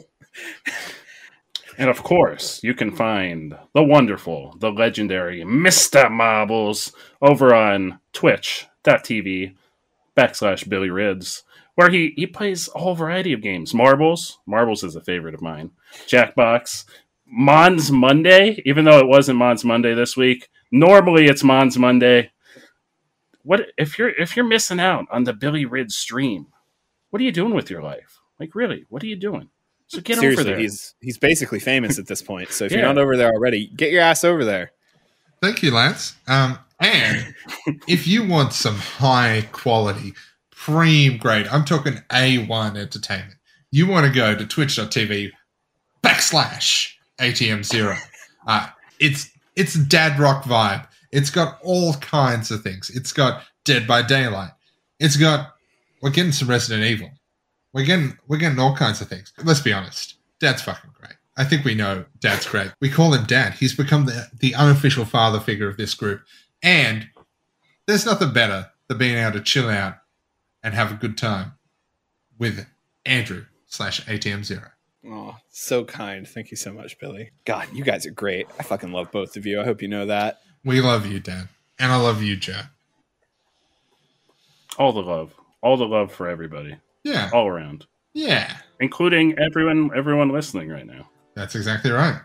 and 1.79 1.91
of 1.91 2.05
course, 2.05 2.61
you 2.63 2.73
can 2.73 2.95
find 2.95 3.57
the 3.75 3.83
wonderful, 3.83 4.55
the 4.61 4.71
legendary 4.71 5.43
Mr. 5.43 6.09
Marbles 6.09 6.93
over 7.21 7.53
on 7.53 7.99
twitch.tv 8.13 9.55
backslash 10.17 10.69
Billy 10.69 10.91
Rids, 10.91 11.43
where 11.75 11.91
he, 11.91 12.13
he 12.17 12.27
plays 12.27 12.69
a 12.77 12.79
whole 12.79 12.95
variety 12.95 13.33
of 13.33 13.43
games. 13.43 13.75
Marbles. 13.75 14.39
Marbles 14.47 14.85
is 14.85 14.95
a 14.95 15.01
favorite 15.01 15.35
of 15.35 15.43
mine. 15.43 15.73
Jackbox. 16.07 16.85
Mons 17.27 17.91
Monday, 17.91 18.63
even 18.65 18.85
though 18.85 19.01
it 19.01 19.09
wasn't 19.09 19.39
Mons 19.39 19.65
Monday 19.65 19.95
this 19.95 20.17
week. 20.17 20.49
Normally 20.71 21.27
it's 21.27 21.43
Mons 21.43 21.77
Monday. 21.77 22.31
What 23.45 23.67
if 23.79 23.99
you're 23.99 24.09
if 24.09 24.37
you're 24.37 24.45
missing 24.47 24.81
out 24.81 25.07
on 25.11 25.25
the 25.25 25.33
Billy 25.33 25.65
Rids 25.65 25.95
stream? 25.95 26.47
What 27.11 27.21
are 27.21 27.25
you 27.25 27.33
doing 27.33 27.55
with 27.55 27.71
your 27.71 27.83
life? 27.83 28.19
Like 28.41 28.55
really, 28.55 28.87
what 28.89 29.03
are 29.03 29.07
you 29.07 29.17
doing? 29.17 29.51
So 29.87 30.01
get 30.01 30.19
over 30.19 30.43
there. 30.43 30.59
he's 30.59 30.95
he's 31.01 31.19
basically 31.19 31.61
famous 31.61 31.99
at 31.99 32.07
this 32.07 32.23
point. 32.23 32.51
So 32.51 32.65
if 32.65 32.73
Yeah. 32.73 32.79
you're 32.79 32.87
not 32.87 32.99
over 32.99 33.17
there 33.17 33.31
already, 33.33 33.69
get 33.69 33.93
your 33.93 34.01
ass 34.03 34.25
over 34.25 34.45
there. 34.45 34.73
Thank 35.43 35.63
you, 35.63 35.71
Lance. 35.71 36.17
Um, 36.27 36.59
and 36.81 37.35
if 37.87 38.07
you 38.09 38.27
want 38.27 38.55
some 38.55 38.77
high 38.77 39.47
quality, 39.53 40.15
preem 40.51 41.21
grade, 41.21 41.47
I'm 41.49 41.65
talking 41.65 41.99
A1 42.11 42.77
entertainment, 42.79 43.35
you 43.71 43.87
want 43.87 44.07
to 44.07 44.13
go 44.13 44.35
to 44.35 44.47
twitch.tv 44.47 45.33
backslash 46.03 46.93
ATM0. 47.21 47.99
Uh, 48.47 48.69
it's 48.99 49.31
it's 49.55 49.75
dad 49.75 50.19
rock 50.19 50.45
vibe. 50.45 50.87
It's 51.15 51.31
got 51.31 51.61
all 51.63 51.95
kinds 51.95 52.51
of 52.51 52.63
things. 52.63 52.91
It's 52.91 53.13
got 53.13 53.45
Dead 53.65 53.87
by 53.87 54.03
Daylight. 54.03 54.51
It's 54.99 55.17
got 55.17 55.55
we're 56.03 56.11
getting 56.11 56.33
some 56.33 56.51
Resident 56.51 56.85
Evil. 56.85 57.09
We're 57.73 57.85
getting 57.85 58.19
we're 58.27 58.39
getting 58.39 58.59
all 58.59 58.75
kinds 58.75 59.01
of 59.01 59.09
things. 59.09 59.33
Let's 59.43 59.61
be 59.61 59.73
honest. 59.73 60.17
Dad's 60.41 60.63
fucking 60.63 60.91
great. 60.93 61.15
I 61.37 61.45
think 61.45 61.65
we 61.65 61.77
know 61.77 62.05
Dad's 62.19 62.49
great. 62.49 62.73
We 62.81 62.91
call 62.91 63.15
him 63.15 63.27
Dad. 63.27 63.55
He's 63.55 63.77
become 63.77 64.07
the, 64.07 64.29
the 64.37 64.57
unofficial 64.57 65.05
father 65.05 65.39
figure 65.39 65.69
of 65.69 65.77
this 65.77 65.95
group. 65.95 66.23
And 66.65 67.07
there's 67.87 68.07
nothing 68.07 68.33
better 68.33 68.71
than 68.89 68.99
being 68.99 69.17
able 69.17 69.39
to 69.39 69.41
chill 69.41 69.69
out 69.69 69.95
and 70.65 70.75
have 70.75 70.91
a 70.91 70.97
good 70.97 71.17
time 71.17 71.53
with 72.39 72.67
Andrew 73.07 73.45
slash 73.67 74.05
ATM 74.07 74.45
Zero. 74.45 74.71
Oh, 75.07 75.37
so 75.51 75.85
kind. 75.85 76.27
Thank 76.27 76.51
you 76.51 76.57
so 76.57 76.73
much, 76.73 76.99
Billy. 76.99 77.31
God, 77.45 77.69
you 77.73 77.85
guys 77.85 78.05
are 78.05 78.11
great. 78.11 78.49
I 78.59 78.65
fucking 78.65 78.91
love 78.91 79.13
both 79.13 79.37
of 79.37 79.47
you. 79.47 79.61
I 79.61 79.65
hope 79.65 79.81
you 79.81 79.89
know 79.89 80.07
that. 80.07 80.41
We 80.65 80.81
love 80.81 81.07
you, 81.07 81.21
Dan. 81.21 81.49
And 81.79 81.93
I 81.93 81.97
love 81.97 82.23
you, 82.23 82.37
Joe. 82.37 82.61
all 84.77 84.93
the 84.93 85.03
love, 85.03 85.33
all 85.63 85.77
the 85.77 85.87
love 85.87 86.11
for 86.13 86.29
everybody, 86.29 86.77
Yeah. 87.05 87.31
all 87.33 87.47
around, 87.47 87.87
Yeah. 88.13 88.57
including 88.81 89.39
everyone, 89.39 89.91
everyone 89.95 90.31
listening 90.31 90.69
right 90.69 90.85
now. 90.87 91.09
That's 91.37 91.55
exactly 91.55 91.93
right. 91.93 92.21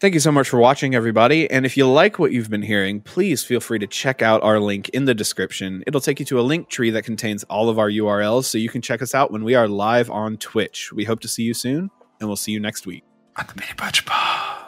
Thank 0.00 0.14
you 0.14 0.20
so 0.20 0.30
much 0.30 0.48
for 0.48 0.58
watching, 0.60 0.94
everybody. 0.94 1.50
And 1.50 1.66
if 1.66 1.76
you 1.76 1.88
like 1.90 2.20
what 2.20 2.30
you've 2.30 2.50
been 2.50 2.62
hearing, 2.62 3.00
please 3.00 3.42
feel 3.42 3.58
free 3.58 3.80
to 3.80 3.86
check 3.88 4.22
out 4.22 4.44
our 4.44 4.60
link 4.60 4.88
in 4.90 5.06
the 5.06 5.14
description. 5.14 5.82
It'll 5.88 6.00
take 6.00 6.20
you 6.20 6.26
to 6.26 6.38
a 6.38 6.42
link 6.42 6.68
tree 6.68 6.90
that 6.90 7.02
contains 7.02 7.42
all 7.44 7.68
of 7.68 7.80
our 7.80 7.90
URLs 7.90 8.44
so 8.44 8.58
you 8.58 8.68
can 8.68 8.80
check 8.80 9.02
us 9.02 9.12
out 9.12 9.32
when 9.32 9.42
we 9.42 9.56
are 9.56 9.66
live 9.66 10.08
on 10.08 10.36
Twitch. 10.36 10.92
We 10.92 11.02
hope 11.02 11.18
to 11.20 11.28
see 11.28 11.42
you 11.42 11.52
soon, 11.54 11.90
and 12.20 12.28
we'll 12.28 12.36
see 12.36 12.52
you 12.52 12.60
next 12.60 12.86
week. 12.86 13.02
On 13.36 13.44
the 13.48 13.54
Mini 13.60 13.72
Budge 13.76 14.04
Bar. 14.04 14.67